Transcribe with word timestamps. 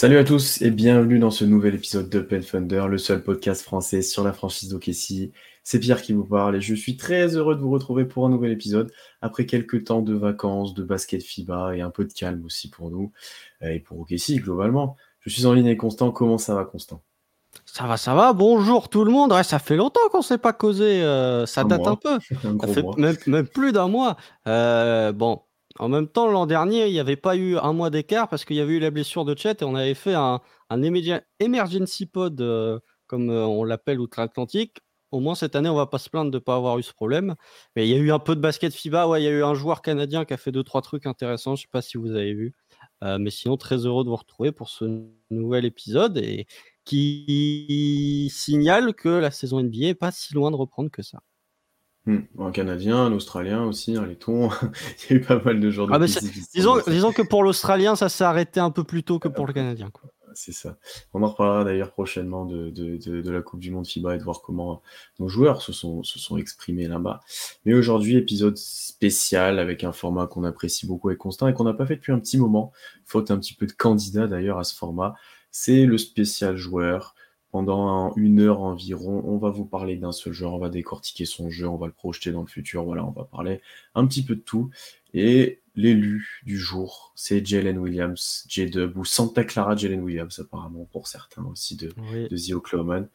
Salut 0.00 0.16
à 0.16 0.24
tous 0.24 0.62
et 0.62 0.70
bienvenue 0.70 1.18
dans 1.18 1.30
ce 1.30 1.44
nouvel 1.44 1.74
épisode 1.74 2.08
de 2.08 2.20
Pen 2.20 2.42
Thunder, 2.42 2.86
le 2.88 2.96
seul 2.96 3.22
podcast 3.22 3.60
français 3.60 4.00
sur 4.00 4.24
la 4.24 4.32
franchise 4.32 4.70
d'Okessi. 4.70 5.30
C'est 5.62 5.78
Pierre 5.78 6.00
qui 6.00 6.14
vous 6.14 6.24
parle 6.24 6.56
et 6.56 6.62
je 6.62 6.74
suis 6.74 6.96
très 6.96 7.36
heureux 7.36 7.54
de 7.54 7.60
vous 7.60 7.68
retrouver 7.70 8.06
pour 8.06 8.24
un 8.24 8.30
nouvel 8.30 8.50
épisode 8.50 8.90
après 9.20 9.44
quelques 9.44 9.84
temps 9.84 10.00
de 10.00 10.14
vacances, 10.14 10.72
de 10.72 10.84
basket 10.84 11.22
FIBA 11.22 11.76
et 11.76 11.82
un 11.82 11.90
peu 11.90 12.06
de 12.06 12.12
calme 12.14 12.42
aussi 12.46 12.70
pour 12.70 12.90
nous 12.90 13.12
euh, 13.60 13.72
et 13.74 13.78
pour 13.78 14.00
Okessi 14.00 14.36
globalement. 14.36 14.96
Je 15.20 15.28
suis 15.28 15.44
en 15.44 15.52
ligne 15.52 15.66
avec 15.66 15.80
Constant. 15.80 16.12
Comment 16.12 16.38
ça 16.38 16.54
va, 16.54 16.64
Constant? 16.64 17.02
Ça 17.66 17.86
va, 17.86 17.98
ça 17.98 18.14
va. 18.14 18.32
Bonjour 18.32 18.88
tout 18.88 19.04
le 19.04 19.12
monde. 19.12 19.34
Ouais, 19.34 19.44
ça 19.44 19.58
fait 19.58 19.76
longtemps 19.76 20.08
qu'on 20.10 20.20
ne 20.20 20.22
s'est 20.22 20.38
pas 20.38 20.54
causé. 20.54 21.02
euh, 21.02 21.44
ça 21.44 21.60
Un 21.60 21.64
date 21.66 21.80
mois. 21.80 21.90
un 21.90 21.96
peu. 21.96 22.14
Un 22.44 22.72
Ça 22.72 22.80
gros 22.80 22.94
fait 22.94 23.26
même 23.26 23.46
plus 23.46 23.72
d'un 23.72 23.88
mois. 23.88 24.16
Euh, 24.46 25.12
bon, 25.12 25.42
en 25.78 25.88
même 25.88 26.08
temps, 26.08 26.28
l'an 26.30 26.46
dernier, 26.46 26.86
il 26.88 26.92
n'y 26.92 27.00
avait 27.00 27.16
pas 27.16 27.36
eu 27.36 27.56
un 27.58 27.72
mois 27.72 27.90
d'écart 27.90 28.28
parce 28.28 28.44
qu'il 28.44 28.56
y 28.56 28.60
avait 28.60 28.74
eu 28.74 28.80
la 28.80 28.90
blessure 28.90 29.24
de 29.24 29.36
Chet 29.36 29.56
et 29.60 29.64
on 29.64 29.74
avait 29.74 29.94
fait 29.94 30.14
un, 30.14 30.40
un 30.68 30.82
emergen- 30.82 31.22
emergency 31.38 32.06
pod, 32.06 32.40
euh, 32.40 32.78
comme 33.06 33.30
euh, 33.30 33.46
on 33.46 33.64
l'appelle 33.64 34.00
outre-Atlantique. 34.00 34.80
Au 35.12 35.20
moins 35.20 35.34
cette 35.34 35.56
année, 35.56 35.68
on 35.68 35.74
va 35.74 35.86
pas 35.86 35.98
se 35.98 36.08
plaindre 36.10 36.30
de 36.30 36.36
ne 36.36 36.40
pas 36.40 36.54
avoir 36.56 36.78
eu 36.78 36.82
ce 36.82 36.92
problème. 36.92 37.34
Mais 37.76 37.88
il 37.88 37.90
y 37.90 37.94
a 37.94 37.98
eu 37.98 38.12
un 38.12 38.18
peu 38.20 38.36
de 38.36 38.40
basket 38.40 38.72
FIBA. 38.72 39.08
Ouais, 39.08 39.20
il 39.22 39.24
y 39.24 39.28
a 39.28 39.30
eu 39.32 39.42
un 39.42 39.54
joueur 39.54 39.82
canadien 39.82 40.24
qui 40.24 40.34
a 40.34 40.36
fait 40.36 40.52
deux 40.52 40.62
trois 40.64 40.82
trucs 40.82 41.06
intéressants. 41.06 41.56
Je 41.56 41.62
sais 41.62 41.68
pas 41.70 41.82
si 41.82 41.98
vous 41.98 42.10
avez 42.12 42.32
vu. 42.34 42.54
Euh, 43.02 43.18
mais 43.18 43.30
sinon, 43.30 43.56
très 43.56 43.86
heureux 43.86 44.04
de 44.04 44.08
vous 44.10 44.16
retrouver 44.16 44.52
pour 44.52 44.68
ce 44.70 44.84
nouvel 45.30 45.64
épisode 45.64 46.18
et 46.18 46.46
qui 46.84 48.28
signale 48.32 48.94
que 48.94 49.08
la 49.08 49.30
saison 49.30 49.60
NBA 49.60 49.88
est 49.88 49.94
pas 49.94 50.12
si 50.12 50.34
loin 50.34 50.50
de 50.50 50.56
reprendre 50.56 50.90
que 50.90 51.02
ça. 51.02 51.20
Hmm. 52.06 52.20
Un 52.38 52.50
Canadien, 52.50 52.96
un 52.96 53.12
Australien 53.12 53.64
aussi, 53.64 53.96
un 53.96 54.06
Letton. 54.06 54.48
Il 55.10 55.10
y 55.10 55.12
a 55.12 55.16
eu 55.16 55.20
pas 55.20 55.40
mal 55.42 55.60
de 55.60 55.70
joueurs 55.70 55.88
de 55.88 55.92
Ah, 55.92 56.08
sont 56.08 56.80
Disons, 56.86 57.12
que 57.12 57.22
pour 57.22 57.42
l'Australien, 57.42 57.94
ça 57.94 58.08
s'est 58.08 58.24
arrêté 58.24 58.58
un 58.58 58.70
peu 58.70 58.84
plus 58.84 59.02
tôt 59.02 59.18
que 59.18 59.28
pour 59.28 59.46
le 59.46 59.52
Canadien. 59.52 59.90
quoi. 59.90 60.10
C'est 60.34 60.52
ça. 60.52 60.78
On 61.12 61.22
en 61.22 61.28
reparlera 61.28 61.64
d'ailleurs 61.64 61.90
prochainement 61.90 62.44
de, 62.46 62.70
de, 62.70 62.96
de, 62.96 63.20
de 63.20 63.30
la 63.30 63.42
Coupe 63.42 63.60
du 63.60 63.70
Monde 63.70 63.86
FIBA 63.86 64.14
et 64.14 64.18
de 64.18 64.22
voir 64.22 64.40
comment 64.42 64.80
nos 65.18 65.28
joueurs 65.28 65.60
se 65.60 65.72
sont, 65.72 66.02
se 66.02 66.18
sont 66.18 66.36
exprimés 66.36 66.88
là-bas. 66.88 67.20
Mais 67.64 67.74
aujourd'hui, 67.74 68.16
épisode 68.16 68.56
spécial 68.56 69.58
avec 69.58 69.84
un 69.84 69.92
format 69.92 70.26
qu'on 70.26 70.44
apprécie 70.44 70.86
beaucoup 70.86 71.08
avec 71.08 71.18
Constant 71.18 71.48
et 71.48 71.54
qu'on 71.54 71.64
n'a 71.64 71.74
pas 71.74 71.86
fait 71.86 71.96
depuis 71.96 72.12
un 72.12 72.18
petit 72.18 72.38
moment. 72.38 72.72
Faute 73.04 73.30
un 73.30 73.38
petit 73.38 73.54
peu 73.54 73.66
de 73.66 73.72
candidats 73.72 74.26
d'ailleurs 74.26 74.58
à 74.58 74.64
ce 74.64 74.74
format. 74.74 75.14
C'est 75.50 75.84
le 75.84 75.98
spécial 75.98 76.56
joueur. 76.56 77.14
Pendant 77.50 78.14
une 78.14 78.40
heure 78.40 78.60
environ, 78.60 79.24
on 79.26 79.36
va 79.36 79.50
vous 79.50 79.64
parler 79.64 79.96
d'un 79.96 80.12
seul 80.12 80.32
joueur, 80.32 80.54
on 80.54 80.58
va 80.58 80.68
décortiquer 80.68 81.24
son 81.24 81.50
jeu, 81.50 81.66
on 81.68 81.76
va 81.76 81.86
le 81.88 81.92
projeter 81.92 82.30
dans 82.30 82.42
le 82.42 82.46
futur. 82.46 82.84
Voilà, 82.84 83.04
on 83.04 83.10
va 83.10 83.24
parler 83.24 83.60
un 83.96 84.06
petit 84.06 84.24
peu 84.24 84.36
de 84.36 84.40
tout. 84.40 84.70
Et 85.14 85.60
l'élu 85.74 86.40
du 86.44 86.58
jour, 86.58 87.12
c'est 87.16 87.44
Jalen 87.44 87.78
Williams, 87.78 88.44
J-Dub, 88.48 88.96
ou 88.96 89.04
Santa 89.04 89.42
Clara 89.44 89.74
Jalen 89.74 90.00
Williams, 90.00 90.38
apparemment, 90.38 90.88
pour 90.92 91.08
certains 91.08 91.44
aussi 91.44 91.76
de, 91.76 91.92
Oui. 92.12 92.28
de 92.28 92.36
The 92.36 92.52
Oklahoman. 92.54 93.08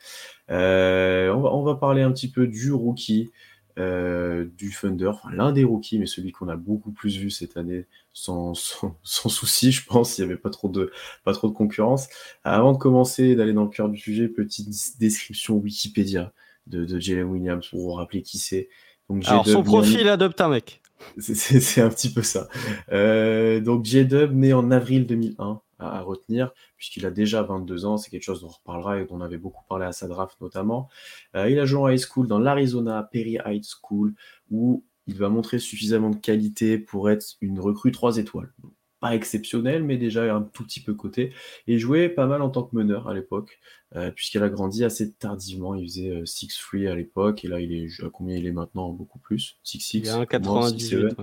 Euh, 0.52 1.33
on, 1.33 1.42
va, 1.42 1.53
on 1.53 1.64
va 1.64 1.75
parler 1.75 2.02
un 2.02 2.11
petit 2.11 2.30
peu 2.30 2.47
du 2.47 2.73
rookie 2.73 3.32
euh, 3.77 4.45
du 4.58 4.71
Thunder, 4.71 5.08
enfin 5.08 5.30
l'un 5.33 5.52
des 5.52 5.63
rookies, 5.63 5.99
mais 5.99 6.05
celui 6.05 6.31
qu'on 6.31 6.47
a 6.47 6.55
beaucoup 6.55 6.91
plus 6.91 7.17
vu 7.17 7.30
cette 7.30 7.58
année, 7.58 7.86
sans, 8.13 8.53
sans, 8.53 8.97
sans 9.03 9.30
souci, 9.30 9.71
je 9.71 9.86
pense, 9.86 10.17
il 10.17 10.21
n'y 10.21 10.31
avait 10.31 10.39
pas 10.39 10.49
trop, 10.49 10.69
de, 10.69 10.91
pas 11.23 11.33
trop 11.33 11.47
de 11.47 11.53
concurrence. 11.53 12.08
Avant 12.43 12.73
de 12.73 12.77
commencer 12.77 13.25
et 13.25 13.35
d'aller 13.35 13.53
dans 13.53 13.64
le 13.64 13.69
cœur 13.69 13.89
du 13.89 13.97
sujet, 13.97 14.27
petite 14.27 14.69
description 14.99 15.58
Wikipédia 15.58 16.31
de, 16.67 16.85
de 16.85 16.99
Jalen 16.99 17.25
Williams 17.25 17.67
pour 17.69 17.81
vous 17.81 17.91
rappeler 17.91 18.21
qui 18.21 18.37
c'est. 18.37 18.69
Donc, 19.09 19.23
Alors, 19.27 19.47
son 19.47 19.64
profil 19.64 20.08
adopte 20.08 20.39
un 20.41 20.49
mec. 20.49 20.81
c'est 21.17 21.81
un 21.81 21.89
petit 21.89 22.11
peu 22.11 22.23
ça. 22.23 22.47
Euh, 22.91 23.59
donc 23.59 23.85
J-Dub, 23.85 24.33
né 24.33 24.53
en 24.53 24.71
avril 24.71 25.05
2001, 25.05 25.61
à, 25.80 26.02
retenir, 26.02 26.52
puisqu'il 26.77 27.05
a 27.05 27.11
déjà 27.11 27.43
22 27.43 27.86
ans. 27.86 27.97
C'est 27.97 28.09
quelque 28.09 28.23
chose 28.23 28.41
dont 28.41 28.47
on 28.47 28.52
reparlera 28.52 28.99
et 28.99 29.05
dont 29.05 29.15
on 29.15 29.21
avait 29.21 29.37
beaucoup 29.37 29.63
parlé 29.67 29.86
à 29.86 29.91
sa 29.91 30.08
draft 30.08 30.39
notamment. 30.41 30.89
Euh, 31.36 31.49
il 31.49 31.59
a 31.59 31.65
joué 31.65 31.80
en 31.80 31.89
high 31.89 31.99
school 31.99 32.27
dans 32.27 32.39
l'Arizona 32.39 33.08
Perry 33.11 33.37
High 33.45 33.63
School, 33.63 34.14
où 34.52 34.83
il 35.08 35.17
va 35.17 35.30
montrer 35.30 35.59
suffisamment 35.59 36.09
de 36.09 36.17
qualité 36.17 36.77
pour 36.77 37.09
être 37.09 37.35
une 37.41 37.59
recrue 37.59 37.91
3 37.91 38.17
étoiles. 38.17 38.52
Pas 39.02 39.14
exceptionnelle, 39.14 39.83
mais 39.83 39.97
déjà 39.97 40.33
un 40.33 40.41
tout 40.41 40.64
petit 40.64 40.80
peu 40.80 40.93
côté. 40.93 41.33
Et 41.67 41.77
jouait 41.77 42.09
pas 42.09 42.25
mal 42.25 42.41
en 42.41 42.49
tant 42.49 42.64
que 42.64 42.75
meneur 42.75 43.08
à 43.08 43.14
l'époque, 43.14 43.59
euh, 43.95 44.09
puisqu'il 44.11 44.41
a 44.41 44.49
grandi 44.49 44.83
assez 44.83 45.11
tardivement. 45.14 45.75
Il 45.75 45.87
faisait 45.87 46.09
euh, 46.09 46.25
6-3 46.25 46.89
à 46.89 46.95
l'époque, 46.95 47.45
et 47.45 47.47
là, 47.47 47.59
il 47.59 47.73
est 47.73 48.03
à 48.03 48.09
combien 48.09 48.35
il 48.35 48.47
est 48.47 48.52
maintenant? 48.52 48.89
Beaucoup 48.89 49.19
plus 49.19 49.58
6-6. 49.65 49.97
Il 49.97 50.09
a 50.09 50.23
1,98 50.23 51.15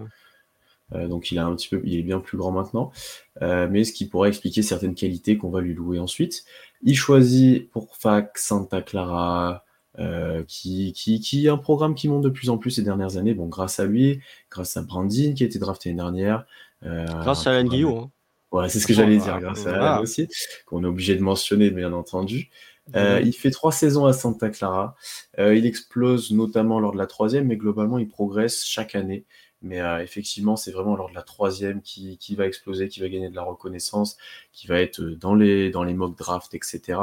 donc 1.09 1.31
il 1.31 1.39
a 1.39 1.47
un 1.47 1.55
petit 1.57 1.69
peu, 1.69 1.81
il 1.85 1.99
est 1.99 2.03
bien 2.03 2.21
plus 2.21 2.39
grand 2.39 2.53
maintenant, 2.53 2.93
Euh, 3.41 3.67
mais 3.71 3.85
ce 3.85 3.93
qui 3.93 4.07
pourrait 4.07 4.29
expliquer 4.29 4.63
certaines 4.63 4.95
qualités 4.95 5.39
qu'on 5.39 5.51
va 5.51 5.61
lui 5.61 5.75
louer 5.75 5.99
ensuite. 5.99 6.45
Il 6.83 6.95
choisit 6.97 7.71
pour 7.71 7.97
fac 7.97 8.37
Santa 8.37 8.83
Clara, 8.83 9.65
euh, 9.99 10.43
qui, 10.47 10.93
qui, 10.95 11.21
qui 11.21 11.47
est 11.47 11.51
un 11.51 11.57
programme 11.59 11.95
qui 11.95 12.09
monte 12.09 12.23
de 12.23 12.29
plus 12.31 12.51
en 12.51 12.59
plus 12.59 12.71
ces 12.73 12.83
dernières 12.83 13.17
années. 13.17 13.35
Bon, 13.35 13.47
grâce 13.47 13.79
à 13.81 13.85
lui, 13.87 14.21
grâce 14.51 14.77
à 14.77 14.83
Brandin 14.83 15.33
qui 15.35 15.43
a 15.43 15.47
été 15.47 15.59
drafté 15.59 15.89
l'année 15.91 16.03
dernière. 16.03 16.45
euh, 16.85 17.05
Grâce 17.23 17.47
à 17.47 17.51
Alain 17.51 17.65
Guillot. 17.65 17.97
hein. 17.97 18.11
Ouais, 18.53 18.69
c'est 18.69 18.81
ce 18.81 18.87
que 18.87 18.93
j'allais 18.93 19.17
dire, 19.17 19.41
grâce 19.41 19.67
à. 19.67 19.71
Alan 19.77 20.03
aussi, 20.03 20.29
qu'on 20.67 20.85
est 20.85 20.87
obligé 20.87 21.17
de 21.17 21.23
mentionner, 21.23 21.71
bien 21.71 21.93
entendu. 21.95 22.51
Euh, 22.97 23.21
il 23.25 23.33
fait 23.33 23.51
trois 23.51 23.73
saisons 23.73 24.05
à 24.07 24.13
Santa 24.13 24.51
Clara. 24.51 24.95
Euh, 25.39 25.55
il 25.57 25.65
explose 25.65 26.33
notamment 26.33 26.79
lors 26.81 26.93
de 26.93 26.99
la 26.99 27.07
troisième, 27.07 27.47
mais 27.47 27.57
globalement, 27.57 27.99
il 27.99 28.09
progresse 28.09 28.65
chaque 28.65 28.95
année. 28.95 29.25
Mais 29.63 29.81
euh, 29.81 30.03
effectivement, 30.03 30.57
c'est 30.57 30.73
vraiment 30.73 30.97
lors 30.97 31.09
de 31.09 31.15
la 31.15 31.23
troisième 31.23 31.83
qui, 31.83 32.19
qui 32.19 32.35
va 32.35 32.47
exploser, 32.47 32.89
qui 32.89 33.01
va 33.01 33.09
gagner 33.09 33.31
de 33.31 33.37
la 33.37 33.43
reconnaissance, 33.43 34.17
qui 34.53 34.67
va 34.67 34.81
être 34.81 35.01
dans 35.03 35.35
les, 35.35 35.71
dans 35.71 35.85
les 35.85 35.95
mock 35.95 36.17
drafts, 36.17 36.55
etc. 36.55 36.99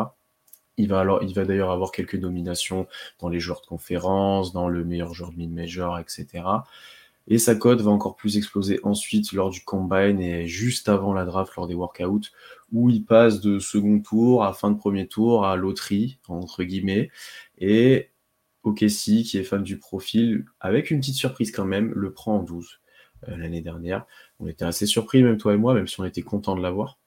Il 0.78 0.90
va, 0.90 1.00
alors, 1.00 1.24
il 1.24 1.34
va 1.34 1.46
d'ailleurs 1.46 1.72
avoir 1.72 1.92
quelques 1.92 2.16
nominations 2.16 2.88
dans 3.20 3.30
les 3.30 3.40
joueurs 3.40 3.62
de 3.62 3.68
conférence, 3.68 4.54
dans 4.54 4.70
le 4.70 4.84
meilleur 4.86 5.14
joueur 5.14 5.32
de 5.32 5.38
mid-major, 5.38 6.00
etc. 6.00 6.44
Et 7.28 7.38
sa 7.38 7.56
cote 7.56 7.82
va 7.82 7.92
encore 7.92 8.16
plus 8.16 8.38
exploser 8.38 8.80
ensuite 8.84 9.32
lors 9.34 9.52
du 9.52 9.62
combine 9.62 10.20
et 10.20 10.48
juste 10.48 10.90
avant 10.90 11.14
la 11.14 11.26
draft, 11.26 11.56
lors 11.56 11.68
des 11.68 11.76
workouts, 11.76 12.30
où 12.72 12.90
il 12.90 13.06
passe 13.06 13.40
de 13.40 13.60
second 13.60 14.00
tour 14.00 14.44
à 14.44 14.54
fin 14.54 14.72
de 14.72 14.78
premier 14.78 15.08
tour 15.08 15.46
à 15.46 15.56
loterie, 15.56 16.18
entre 16.28 16.64
guillemets. 16.64 17.12
Et 17.60 18.10
Okessi, 18.64 19.24
qui 19.24 19.38
est 19.38 19.44
fan 19.44 19.64
du 19.64 19.78
profil, 19.78 20.46
avec 20.60 20.92
une 20.92 21.00
petite 21.00 21.16
surprise 21.16 21.52
quand 21.52 21.66
même, 21.66 21.92
le 21.96 22.12
prend 22.12 22.38
en 22.38 22.44
12 22.44 22.80
euh, 23.28 23.38
l'année 23.38 23.62
dernière. 23.62 24.06
On 24.40 24.48
était 24.48 24.66
assez 24.66 24.86
surpris, 24.86 25.24
même 25.24 25.38
toi 25.38 25.54
et 25.54 25.58
moi, 25.58 25.74
même 25.74 25.88
si 25.88 26.00
on 26.00 26.06
était 26.06 26.22
content 26.22 26.56
de 26.56 26.62
l'avoir. 26.62 27.00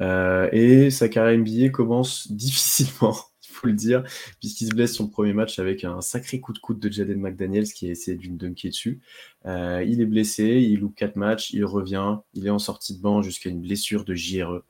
Euh, 0.00 0.48
et 0.52 0.90
sa 0.90 1.08
carrière 1.08 1.38
NBA 1.38 1.70
commence 1.70 2.30
difficilement, 2.32 3.16
il 3.42 3.48
faut 3.52 3.66
le 3.66 3.72
dire, 3.72 4.04
puisqu'il 4.40 4.66
se 4.66 4.74
blesse 4.74 4.94
son 4.94 5.08
premier 5.08 5.32
match 5.32 5.58
avec 5.58 5.84
un 5.84 6.00
sacré 6.00 6.40
coup 6.40 6.52
de 6.52 6.58
coude 6.58 6.78
de 6.78 6.90
Jaden 6.92 7.20
McDaniels 7.20 7.72
qui 7.72 7.88
a 7.88 7.90
essayé 7.90 8.16
d'une 8.16 8.36
dunker 8.36 8.70
dessus. 8.70 9.00
Euh, 9.46 9.82
il 9.86 10.00
est 10.00 10.06
blessé, 10.06 10.44
il 10.44 10.80
loupe 10.80 10.94
4 10.96 11.16
matchs, 11.16 11.50
il 11.52 11.64
revient, 11.64 12.18
il 12.34 12.46
est 12.46 12.50
en 12.50 12.58
sortie 12.58 12.96
de 12.96 13.02
banc 13.02 13.22
jusqu'à 13.22 13.50
une 13.50 13.60
blessure 13.60 14.04
de 14.04 14.14
JRE. 14.14 14.62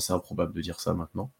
C'est 0.00 0.12
improbable 0.12 0.52
de 0.52 0.60
dire 0.60 0.80
ça 0.80 0.92
maintenant. 0.92 1.32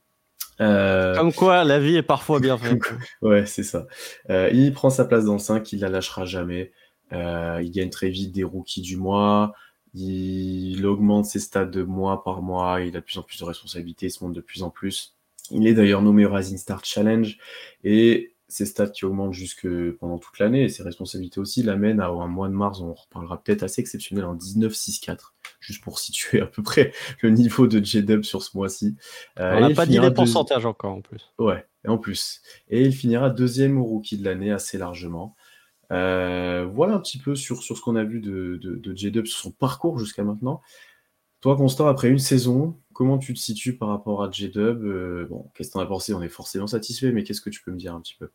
Euh, 0.62 1.14
Comme 1.16 1.32
quoi, 1.32 1.64
la 1.64 1.78
vie 1.78 1.96
est 1.96 2.02
parfois 2.02 2.40
bien 2.40 2.56
faite. 2.58 2.80
Ouais, 3.20 3.46
c'est 3.46 3.62
ça. 3.62 3.86
Euh, 4.30 4.50
il 4.52 4.72
prend 4.72 4.90
sa 4.90 5.04
place 5.04 5.24
dans 5.24 5.34
le 5.34 5.38
5, 5.38 5.72
il 5.72 5.80
la 5.80 5.88
lâchera 5.88 6.24
jamais. 6.24 6.72
Euh, 7.12 7.60
il 7.62 7.70
gagne 7.70 7.90
très 7.90 8.08
vite 8.08 8.32
des 8.32 8.44
rookies 8.44 8.80
du 8.80 8.96
mois. 8.96 9.52
Il 9.94 10.86
augmente 10.86 11.26
ses 11.26 11.40
stats 11.40 11.66
de 11.66 11.82
mois 11.82 12.24
par 12.24 12.40
mois. 12.40 12.80
Il 12.80 12.96
a 12.96 13.00
de 13.00 13.04
plus 13.04 13.18
en 13.18 13.22
plus 13.22 13.38
de 13.38 13.44
responsabilités. 13.44 14.06
Il 14.06 14.10
se 14.10 14.24
montre 14.24 14.36
de 14.36 14.40
plus 14.40 14.62
en 14.62 14.70
plus. 14.70 15.16
Il 15.50 15.66
est 15.66 15.74
d'ailleurs 15.74 16.00
nommé 16.00 16.24
au 16.24 16.32
Rising 16.32 16.56
Star 16.56 16.82
Challenge. 16.84 17.36
Et 17.84 18.32
ses 18.52 18.66
stats 18.66 18.88
qui 18.88 19.06
augmentent 19.06 19.32
jusque 19.32 19.66
pendant 19.98 20.18
toute 20.18 20.38
l'année 20.38 20.64
et 20.64 20.68
ses 20.68 20.82
responsabilités 20.82 21.40
aussi 21.40 21.62
l'amènent 21.62 22.00
à 22.00 22.08
un 22.08 22.26
mois 22.26 22.48
de 22.48 22.52
mars, 22.52 22.80
on 22.80 22.90
en 22.90 22.94
reparlera 22.94 23.42
peut-être 23.42 23.62
assez 23.62 23.80
exceptionnel 23.80 24.26
en 24.26 24.36
19-6-4, 24.36 25.32
juste 25.62 25.82
pour 25.82 25.98
situer 25.98 26.40
à 26.40 26.46
peu 26.46 26.62
près 26.62 26.92
le 27.22 27.30
niveau 27.30 27.66
de 27.66 27.82
J-Dub 27.82 28.24
sur 28.24 28.42
ce 28.42 28.56
mois-ci. 28.56 28.96
Euh, 29.38 29.56
On 29.56 29.60
n'a 29.68 29.74
pas 29.74 29.86
dit 29.86 29.98
les 29.98 30.10
pourcentages 30.12 30.66
encore 30.66 30.92
en 30.94 31.00
plus. 31.00 31.32
Ouais, 31.38 31.64
et 31.84 31.88
en 31.88 31.98
plus. 31.98 32.42
Et 32.68 32.82
il 32.82 32.92
finira 32.92 33.30
deuxième 33.30 33.78
au 33.80 33.84
rookie 33.84 34.18
de 34.18 34.24
l'année 34.24 34.50
assez 34.50 34.78
largement. 34.78 35.34
Euh, 35.92 36.66
voilà 36.70 36.94
un 36.94 37.00
petit 37.00 37.18
peu 37.18 37.34
sur, 37.34 37.62
sur 37.62 37.76
ce 37.76 37.82
qu'on 37.82 37.96
a 37.96 38.04
vu 38.04 38.20
de, 38.20 38.58
de, 38.62 38.76
de 38.76 38.96
J-Dub, 38.96 39.26
sur 39.26 39.38
son 39.40 39.50
parcours 39.50 39.98
jusqu'à 39.98 40.24
maintenant. 40.24 40.62
Toi, 41.42 41.56
Constant, 41.56 41.88
après 41.88 42.08
une 42.08 42.18
saison, 42.20 42.78
comment 42.94 43.18
tu 43.18 43.34
te 43.34 43.38
situes 43.38 43.76
par 43.76 43.88
rapport 43.88 44.22
à 44.22 44.30
J-Dub 44.30 44.84
Euh, 44.84 45.26
Bon, 45.28 45.50
qu'est-ce 45.54 45.68
que 45.70 45.72
t'en 45.74 45.80
as 45.80 45.86
pensé? 45.86 46.14
On 46.14 46.22
est 46.22 46.28
forcément 46.28 46.66
satisfait, 46.66 47.12
mais 47.12 47.24
qu'est-ce 47.24 47.40
que 47.40 47.50
tu 47.50 47.62
peux 47.62 47.72
me 47.72 47.76
dire 47.78 47.94
un 47.94 48.00
petit 48.00 48.14
peu? 48.18 48.30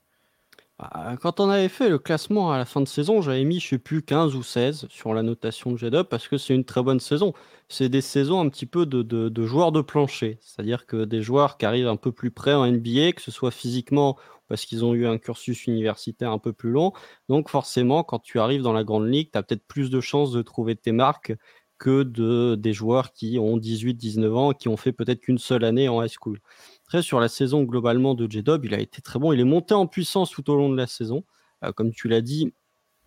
Quand 1.21 1.39
on 1.39 1.49
avait 1.49 1.69
fait 1.69 1.89
le 1.89 1.97
classement 1.97 2.51
à 2.51 2.57
la 2.57 2.65
fin 2.65 2.81
de 2.81 2.87
saison, 2.87 3.21
j'avais 3.21 3.43
mis, 3.43 3.59
je 3.59 3.67
sais 3.67 3.77
plus, 3.79 4.03
15 4.03 4.35
ou 4.35 4.43
16 4.43 4.85
sur 4.89 5.13
la 5.13 5.23
notation 5.23 5.71
de 5.71 5.77
J-Dub 5.77 6.03
parce 6.03 6.27
que 6.27 6.37
c'est 6.37 6.53
une 6.53 6.65
très 6.65 6.83
bonne 6.83 6.99
saison. 6.99 7.33
C'est 7.67 7.89
des 7.89 8.01
saisons 8.01 8.39
un 8.39 8.49
petit 8.49 8.67
peu 8.67 8.85
de, 8.85 9.01
de, 9.01 9.45
joueurs 9.45 9.71
de 9.71 9.81
plancher, 9.81 10.37
c'est-à-dire 10.41 10.85
que 10.85 11.05
des 11.05 11.21
joueurs 11.23 11.57
qui 11.57 11.65
arrivent 11.65 11.87
un 11.87 11.95
peu 11.95 12.11
plus 12.11 12.29
près 12.29 12.53
en 12.53 12.65
NBA, 12.67 13.13
que 13.13 13.21
ce 13.21 13.31
soit 13.31 13.51
physiquement 13.51 14.17
parce 14.47 14.65
qu'ils 14.65 14.85
ont 14.85 14.93
eu 14.93 15.07
un 15.07 15.17
cursus 15.17 15.65
universitaire 15.65 16.31
un 16.31 16.39
peu 16.39 16.53
plus 16.53 16.71
long. 16.71 16.93
Donc 17.27 17.49
forcément, 17.49 18.03
quand 18.03 18.19
tu 18.19 18.39
arrives 18.39 18.61
dans 18.61 18.73
la 18.73 18.83
grande 18.83 19.07
ligue, 19.09 19.31
tu 19.31 19.37
as 19.37 19.43
peut-être 19.43 19.65
plus 19.67 19.89
de 19.89 19.99
chances 19.99 20.31
de 20.31 20.41
trouver 20.41 20.75
tes 20.75 20.91
marques 20.91 21.33
que 21.79 22.03
de, 22.03 22.55
des 22.55 22.73
joueurs 22.73 23.13
qui 23.13 23.39
ont 23.39 23.57
18-19 23.57 24.33
ans, 24.33 24.53
qui 24.53 24.67
ont 24.67 24.77
fait 24.77 24.91
peut-être 24.93 25.21
qu'une 25.21 25.37
seule 25.37 25.63
année 25.63 25.89
en 25.89 26.03
high 26.03 26.11
school. 26.11 26.39
Après, 26.87 27.01
sur 27.01 27.19
la 27.19 27.27
saison 27.27 27.63
globalement 27.63 28.15
de 28.15 28.31
J-Dob, 28.31 28.63
il 28.63 28.73
a 28.73 28.79
été 28.79 29.01
très 29.01 29.19
bon. 29.19 29.33
Il 29.33 29.41
est 29.41 29.45
monté 29.45 29.73
en 29.73 29.87
puissance 29.87 30.31
tout 30.31 30.49
au 30.49 30.55
long 30.55 30.69
de 30.69 30.77
la 30.77 30.87
saison. 30.87 31.25
Euh, 31.65 31.73
comme 31.73 31.91
tu 31.91 32.07
l'as 32.07 32.21
dit, 32.21 32.53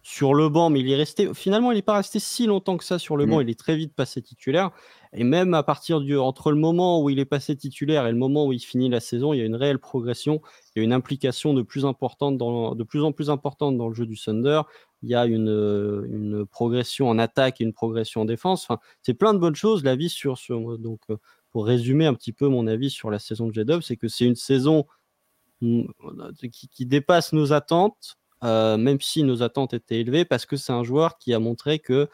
sur 0.03 0.35
le 0.35 0.49
banc, 0.49 0.71
mais 0.71 0.81
il 0.81 0.91
est 0.91 0.97
resté. 0.97 1.33
Finalement, 1.35 1.73
il 1.73 1.77
n'est 1.77 1.83
pas 1.83 1.97
resté 1.97 2.19
si 2.19 2.47
longtemps 2.47 2.77
que 2.77 2.85
ça 2.85 2.99
sur 2.99 3.17
le 3.17 3.25
banc. 3.25 3.39
Mm. 3.39 3.43
Il 3.43 3.51
est 3.51 3.59
très 3.59 3.77
vite 3.77 3.95
passé 3.95 4.21
titulaire. 4.21 4.71
Et 5.15 5.25
même 5.25 5.55
à 5.55 5.63
partir 5.63 6.01
du 6.01 6.17
entre 6.19 6.51
le 6.51 6.59
moment 6.59 7.03
où 7.03 7.11
il 7.11 7.19
est 7.19 7.25
passé 7.25 7.57
titulaire 7.57 8.07
et 8.07 8.13
le 8.13 8.19
moment 8.19 8.47
où 8.47 8.53
il 8.53 8.61
finit 8.61 8.89
la 8.89 9.01
saison, 9.01 9.33
il 9.33 9.39
y 9.39 9.43
a 9.43 9.45
une 9.45 9.57
réelle 9.57 9.79
progression. 9.79 10.43
Il 10.75 10.81
y 10.81 10.83
a 10.83 10.85
une 10.85 10.93
implication 10.93 11.55
de 11.55 11.63
plus 11.63 11.85
importante 11.85 12.39
dans, 12.39 12.75
de 12.75 12.85
plus 12.85 13.03
en 13.03 13.13
plus 13.13 13.31
importante 13.31 13.79
dans 13.79 13.89
le 13.89 13.95
jeu 13.95 14.07
du 14.07 14.19
Thunder. 14.19 14.63
Il 15.03 15.09
y 15.09 15.15
a 15.15 15.25
une, 15.25 16.07
une 16.11 16.45
progression 16.45 17.09
en 17.09 17.19
attaque 17.19 17.61
et 17.61 17.65
une 17.65 17.73
progression 17.73 18.21
en 18.23 18.25
défense. 18.27 18.65
Enfin, 18.65 18.79
c'est 19.03 19.15
plein 19.15 19.33
de 19.33 19.39
bonnes 19.39 19.57
choses. 19.57 19.85
La 19.85 19.97
vie 19.97 20.11
sur, 20.11 20.37
sur 20.37 20.79
donc 20.79 21.01
euh, 21.11 21.17
pour 21.51 21.67
résumer 21.67 22.07
un 22.07 22.15
petit 22.15 22.33
peu 22.33 22.49
mon 22.49 22.67
avis 22.67 22.91
sur 22.91 23.11
la 23.11 23.19
saison 23.19 23.49
de 23.49 23.55
J-Dub, 23.55 23.83
c'est 23.83 23.97
que 23.97 24.09
c'est 24.09 24.25
une 24.25 24.37
saison 24.37 24.87
mm, 25.61 25.85
qui, 26.73 26.87
dépasse 26.87 27.33
nos 27.33 27.53
attentes, 27.53 28.17
euh, 28.45 28.77
même 28.77 29.01
si 29.01 29.23
nos 29.23 29.43
attentes 29.43 29.75
étaient 29.75 30.01
élevées, 30.01 30.25
parce 30.25 30.47
que 30.47 30.57
c'est 30.57 30.73
un 30.73 30.85
joueur 30.85 31.19
qui 31.19 31.35
a 31.35 31.39
montré 31.39 31.79
que 31.79 32.09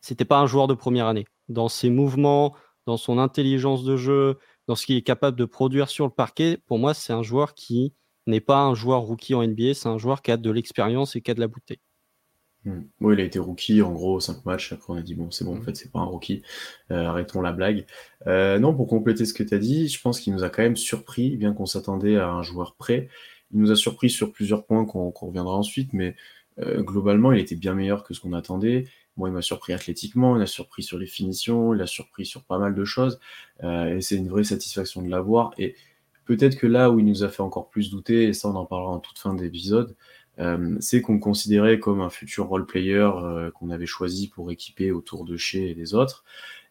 c'était 0.00 0.24
pas 0.24 0.38
un 0.38 0.46
joueur 0.46 0.66
de 0.68 0.74
première 0.74 1.06
année. 1.06 1.26
Dans 1.48 1.68
ses 1.68 1.90
mouvements, 1.90 2.54
dans 2.86 2.96
son 2.96 3.18
intelligence 3.18 3.84
de 3.84 3.96
jeu, 3.96 4.38
dans 4.68 4.74
ce 4.74 4.86
qu'il 4.86 4.96
est 4.96 5.02
capable 5.02 5.36
de 5.38 5.44
produire 5.44 5.88
sur 5.88 6.06
le 6.06 6.12
parquet, 6.12 6.58
pour 6.66 6.78
moi, 6.78 6.94
c'est 6.94 7.12
un 7.12 7.22
joueur 7.22 7.54
qui 7.54 7.94
n'est 8.26 8.40
pas 8.40 8.60
un 8.60 8.74
joueur 8.74 9.02
rookie 9.02 9.34
en 9.34 9.46
NBA, 9.46 9.74
c'est 9.74 9.88
un 9.88 9.98
joueur 9.98 10.22
qui 10.22 10.30
a 10.30 10.36
de 10.36 10.50
l'expérience 10.50 11.16
et 11.16 11.20
qui 11.20 11.30
a 11.30 11.34
de 11.34 11.40
la 11.40 11.48
bouteille. 11.48 11.80
Hmm. 12.66 12.82
Oui, 13.00 13.14
il 13.14 13.20
a 13.20 13.24
été 13.24 13.38
rookie, 13.38 13.80
en 13.80 13.92
gros, 13.92 14.18
5 14.18 14.44
matchs. 14.44 14.72
Après, 14.72 14.92
on 14.92 14.96
a 14.96 15.02
dit, 15.02 15.14
bon, 15.14 15.30
c'est 15.30 15.44
bon, 15.44 15.52
en 15.52 15.58
hmm. 15.60 15.62
fait, 15.62 15.76
c'est 15.76 15.92
pas 15.92 16.00
un 16.00 16.04
rookie. 16.04 16.42
Euh, 16.90 17.06
arrêtons 17.06 17.40
la 17.40 17.52
blague. 17.52 17.86
Euh, 18.26 18.58
non, 18.58 18.74
pour 18.74 18.88
compléter 18.88 19.24
ce 19.24 19.32
que 19.32 19.44
tu 19.44 19.54
as 19.54 19.58
dit, 19.58 19.88
je 19.88 20.00
pense 20.00 20.18
qu'il 20.20 20.34
nous 20.34 20.42
a 20.42 20.50
quand 20.50 20.62
même 20.62 20.76
surpris, 20.76 21.36
bien 21.36 21.54
qu'on 21.54 21.66
s'attendait 21.66 22.16
à 22.16 22.28
un 22.28 22.42
joueur 22.42 22.74
prêt. 22.74 23.08
Il 23.52 23.60
nous 23.60 23.70
a 23.70 23.76
surpris 23.76 24.10
sur 24.10 24.32
plusieurs 24.32 24.66
points 24.66 24.84
qu'on 24.84 25.10
reviendra 25.10 25.56
ensuite, 25.56 25.92
mais 25.92 26.16
euh, 26.58 26.82
globalement, 26.82 27.30
il 27.30 27.38
était 27.38 27.54
bien 27.54 27.74
meilleur 27.74 28.02
que 28.02 28.14
ce 28.14 28.20
qu'on 28.20 28.32
attendait. 28.32 28.86
Moi, 29.16 29.28
il 29.28 29.32
m'a 29.32 29.42
surpris 29.42 29.72
athlétiquement, 29.72 30.36
il 30.36 30.42
a 30.42 30.46
surpris 30.46 30.82
sur 30.82 30.98
les 30.98 31.06
finitions, 31.06 31.72
il 31.72 31.80
a 31.80 31.86
surpris 31.86 32.26
sur 32.26 32.42
pas 32.42 32.58
mal 32.58 32.74
de 32.74 32.84
choses. 32.84 33.20
et 33.62 34.00
c'est 34.00 34.16
une 34.16 34.28
vraie 34.28 34.44
satisfaction 34.44 35.02
de 35.02 35.08
l'avoir. 35.08 35.54
Et 35.56 35.76
peut-être 36.26 36.56
que 36.56 36.66
là 36.66 36.90
où 36.90 36.98
il 36.98 37.06
nous 37.06 37.22
a 37.22 37.28
fait 37.28 37.42
encore 37.42 37.70
plus 37.70 37.90
douter, 37.90 38.24
et 38.24 38.32
ça, 38.34 38.48
on 38.48 38.56
en 38.56 38.66
parlera 38.66 38.90
en 38.90 38.98
toute 38.98 39.18
fin 39.18 39.32
d'épisode, 39.34 39.96
euh, 40.38 40.76
c'est 40.80 41.00
qu'on 41.00 41.18
considérait 41.18 41.78
comme 41.78 42.00
un 42.00 42.10
futur 42.10 42.46
role 42.46 42.66
player 42.66 43.08
euh, 43.14 43.50
qu'on 43.50 43.70
avait 43.70 43.86
choisi 43.86 44.28
pour 44.28 44.50
équiper 44.50 44.92
autour 44.92 45.24
de 45.24 45.36
chez 45.36 45.70
et 45.70 45.74
des 45.74 45.94
autres, 45.94 46.24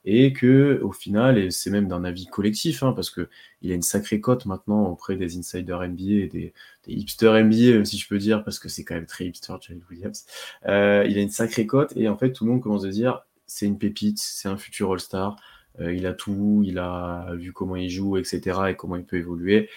et 0.06 0.34
que 0.34 0.80
au 0.84 0.92
final, 0.92 1.38
et 1.38 1.50
c'est 1.50 1.72
même 1.72 1.88
d'un 1.88 2.04
avis 2.04 2.28
collectif, 2.28 2.84
hein, 2.84 2.94
parce 2.94 3.10
que 3.10 3.28
il 3.62 3.72
a 3.72 3.76
une 3.76 3.82
sacrée 3.82 4.22
cote 4.22 4.46
maintenant 4.46 4.86
auprès 4.88 5.16
des 5.16 5.38
insiders 5.38 5.82
NBA 5.82 6.04
et 6.04 6.28
des, 6.28 6.54
hipsters 6.88 7.44
NBA, 7.44 7.86
si 7.86 7.98
je 7.98 8.08
peux 8.08 8.20
dire, 8.20 8.44
parce 8.44 8.60
que 8.60 8.70
c'est 8.70 8.84
quand 8.84 8.96
même 8.96 9.08
très 9.08 9.26
hipster, 9.26 9.54
Jerry 9.62 9.82
Williams. 9.90 10.26
Euh, 10.68 11.06
il 11.10 11.18
a 11.18 11.22
une 11.22 11.30
sacrée 11.30 11.66
cote, 11.66 11.94
et 11.96 12.08
en 12.08 12.18
fait, 12.18 12.32
tout 12.34 12.46
le 12.46 12.52
monde 12.52 12.62
commence 12.62 12.86
à 12.86 12.90
dire 12.90 13.26
c'est 13.48 13.66
une 13.66 13.80
pépite, 13.80 14.20
c'est 14.20 14.48
un 14.48 14.58
futur 14.58 14.92
All-Star. 14.94 15.38
Il 15.82 16.08
a 16.08 16.14
tout, 16.14 16.64
il 16.66 16.80
a 16.80 17.34
vu 17.36 17.52
comment 17.52 17.76
il 17.76 17.90
joue, 17.90 18.16
etc., 18.16 18.60
et 18.70 18.76
comment 18.76 18.96
il 18.96 19.04
peut 19.04 19.18
évoluer. 19.18 19.70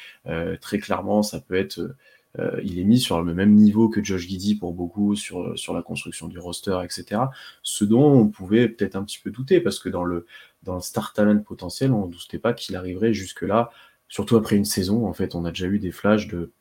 Très 0.60 0.78
clairement, 0.78 1.24
ça 1.24 1.40
peut 1.40 1.56
être 1.56 1.96
euh, 2.38 2.60
il 2.62 2.78
est 2.78 2.84
mis 2.84 3.00
sur 3.00 3.22
le 3.22 3.34
même 3.34 3.54
niveau 3.54 3.88
que 3.88 4.04
Josh 4.04 4.26
Giddy 4.26 4.54
pour 4.56 4.72
beaucoup 4.74 5.16
sur, 5.16 5.58
sur 5.58 5.74
la 5.74 5.82
construction 5.82 6.28
du 6.28 6.38
roster, 6.38 6.78
etc. 6.84 7.22
Ce 7.62 7.84
dont 7.84 8.12
on 8.12 8.28
pouvait 8.28 8.68
peut-être 8.68 8.96
un 8.96 9.04
petit 9.04 9.18
peu 9.18 9.30
douter, 9.30 9.60
parce 9.60 9.78
que 9.78 9.88
dans 9.88 10.04
le, 10.04 10.26
dans 10.62 10.74
le 10.74 10.80
star 10.80 11.12
talent 11.12 11.38
potentiel, 11.38 11.92
on 11.92 12.06
ne 12.06 12.12
doutait 12.12 12.38
pas 12.38 12.52
qu'il 12.52 12.76
arriverait 12.76 13.14
jusque-là, 13.14 13.70
surtout 14.08 14.36
après 14.36 14.56
une 14.56 14.64
saison. 14.64 15.06
En 15.06 15.12
fait, 15.12 15.34
on 15.34 15.44
a 15.44 15.50
déjà 15.50 15.66
eu 15.66 15.78
des 15.78 15.92
flashs 15.92 16.28
de. 16.28 16.52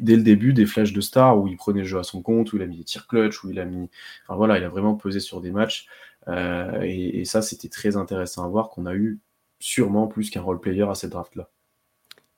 Dès 0.00 0.16
le 0.16 0.22
début, 0.22 0.52
des 0.52 0.66
flashs 0.66 0.92
de 0.92 1.00
star 1.00 1.38
où 1.38 1.46
il 1.46 1.56
prenait 1.56 1.80
le 1.80 1.86
jeu 1.86 1.98
à 1.98 2.02
son 2.02 2.22
compte, 2.22 2.52
où 2.52 2.56
il 2.56 2.62
a 2.62 2.66
mis 2.66 2.78
des 2.78 2.84
tirs 2.84 3.06
clutch, 3.06 3.44
où 3.44 3.50
il 3.50 3.58
a 3.60 3.64
mis. 3.64 3.90
Enfin 4.24 4.36
voilà, 4.36 4.58
il 4.58 4.64
a 4.64 4.68
vraiment 4.68 4.94
pesé 4.94 5.20
sur 5.20 5.40
des 5.40 5.50
matchs. 5.52 5.86
Euh, 6.28 6.82
et, 6.82 7.20
et, 7.20 7.24
ça, 7.24 7.42
c'était 7.42 7.68
très 7.68 7.96
intéressant 7.96 8.44
à 8.44 8.48
voir 8.48 8.70
qu'on 8.70 8.86
a 8.86 8.94
eu 8.94 9.20
sûrement 9.60 10.08
plus 10.08 10.30
qu'un 10.30 10.42
role 10.42 10.60
player 10.60 10.82
à 10.82 10.94
cette 10.94 11.12
draft-là. 11.12 11.48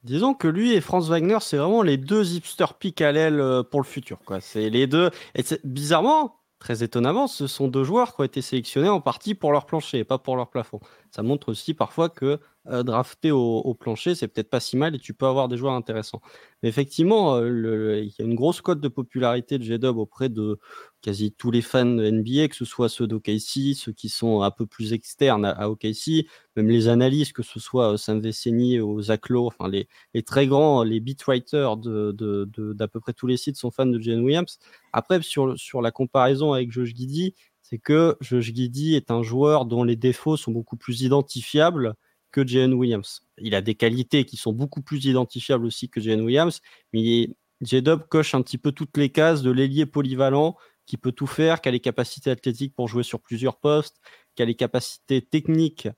Disons 0.05 0.35
que 0.35 0.47
lui 0.49 0.75
et 0.75 0.81
Franz 0.81 1.09
Wagner, 1.09 1.39
c'est 1.41 1.56
vraiment 1.56 1.83
les 1.83 1.97
deux 1.97 2.35
hipster 2.35 2.67
pick 2.79 3.00
à 3.00 3.12
l'aile 3.12 3.41
euh, 3.41 3.62
pour 3.62 3.81
le 3.81 3.87
futur. 3.87 4.19
C'est 4.41 4.71
les 4.71 4.87
deux. 4.87 5.11
Et 5.35 5.43
bizarrement, 5.65 6.37
très 6.59 6.83
étonnamment, 6.83 7.27
ce 7.27 7.47
sont 7.47 7.69
deux 7.69 7.85
joueurs 7.85 8.15
qui 8.15 8.21
ont 8.21 8.25
été 8.25 8.41
sélectionnés 8.41 8.89
en 8.89 9.00
partie 9.00 9.35
pour 9.35 9.53
leur 9.53 9.67
plancher 9.67 9.99
et 9.99 10.05
pas 10.05 10.19
pour 10.19 10.37
leur 10.37 10.50
plafond. 10.50 10.81
Ça 11.10 11.22
montre 11.22 11.50
aussi 11.50 11.75
parfois 11.75 12.08
que 12.08 12.38
euh, 12.70 12.82
drafter 12.82 13.31
au, 13.31 13.75
plancher, 13.75 14.14
c'est 14.14 14.28
peut-être 14.28 14.50
pas 14.50 14.60
si 14.60 14.76
mal 14.76 14.94
et 14.94 14.99
tu 14.99 15.14
peux 15.14 15.26
avoir 15.26 15.49
des 15.49 15.56
joueurs 15.56 15.72
intéressants. 15.72 16.20
Mais 16.62 16.69
effectivement, 16.69 17.37
euh, 17.37 18.00
il 18.02 18.12
y 18.19 18.22
a 18.22 18.25
une 18.25 18.34
grosse 18.34 18.60
cote 18.60 18.81
de 18.81 18.88
popularité 18.88 19.58
de 19.58 19.62
J-Dub 19.62 19.96
auprès 19.96 20.28
de 20.28 20.58
quasi 21.00 21.32
tous 21.32 21.50
les 21.50 21.62
fans 21.62 21.87
de 21.87 22.10
NBA, 22.10 22.49
que 22.49 22.56
ce 22.56 22.66
soit 22.66 22.90
ceux 22.90 23.06
d'OKC, 23.06 23.75
ceux 23.75 23.93
qui 23.93 24.10
sont 24.10 24.43
un 24.43 24.50
peu 24.50 24.66
plus 24.66 24.93
externes 24.93 25.46
à, 25.46 25.70
OKC, 25.70 26.26
même 26.56 26.69
les 26.69 26.88
analystes, 26.88 27.32
que 27.32 27.43
ce 27.43 27.58
soit 27.58 27.94
euh, 27.94 27.96
Sam 27.96 28.20
Veceni 28.20 28.81
ou 28.81 29.00
Zach 29.00 29.31
Lowe, 29.31 29.46
enfin 29.46 29.69
les, 29.69 29.88
très 30.22 30.46
grands, 30.46 30.82
les 30.82 31.00
beatwriters 31.00 31.76
d'à 31.78 32.12
de, 32.12 32.50
de, 32.52 32.87
peu 32.87 33.00
près 33.00 33.14
tous 33.14 33.26
les 33.26 33.38
sites 33.38 33.56
sont 33.56 33.70
fans 33.70 33.87
de 33.87 33.99
Jane 34.00 34.20
Williams. 34.20 34.58
Après, 34.93 35.22
sur, 35.22 35.58
sur 35.58 35.81
la 35.81 35.90
comparaison 35.90 36.52
avec 36.52 36.70
Josh 36.70 36.94
Giddy, 36.94 37.34
c'est 37.69 37.79
que 37.79 38.17
Josh 38.20 38.53
Giddy 38.55 38.94
est 38.94 39.11
un 39.11 39.23
joueur 39.23 39.67
dont 39.67 39.85
les 39.85 39.97
défauts 39.97 40.38
sont 40.38 40.53
beaucoup 40.53 40.76
plus 40.76 41.03
identifiables 41.03 41.94
que 42.31 42.47
Jalen 42.47 42.73
Williams. 42.73 43.20
Il 43.38 43.54
a 43.54 43.61
des 43.61 43.75
qualités 43.75 44.25
qui 44.25 44.37
sont 44.37 44.52
beaucoup 44.52 44.81
plus 44.81 45.04
identifiables 45.04 45.66
aussi 45.66 45.90
que 45.90 46.00
Jalen 46.00 46.23
Williams, 46.23 46.61
mais 46.92 47.31
J-Dub 47.61 48.04
coche 48.09 48.35
un 48.35 48.42
petit 48.42 48.57
peu 48.57 48.73
toutes 48.73 48.97
les 48.97 49.11
cases 49.11 49.42
de 49.42 49.50
l'ailier 49.50 49.85
polyvalent 49.85 50.57
qui 50.87 50.97
peut 50.97 51.12
tout 51.12 51.26
faire, 51.26 51.61
qui 51.61 51.69
a 51.69 51.73
les 51.73 51.81
capacités 51.81 52.31
athlétiques 52.31 52.75
pour 52.75 52.88
jouer 52.88 53.02
sur 53.02 53.21
plusieurs 53.21 53.59
postes, 53.59 53.97
qui 54.35 54.42
a 54.42 54.47
les 54.47 54.54
capacités 54.54 55.21
techniques 55.21 55.88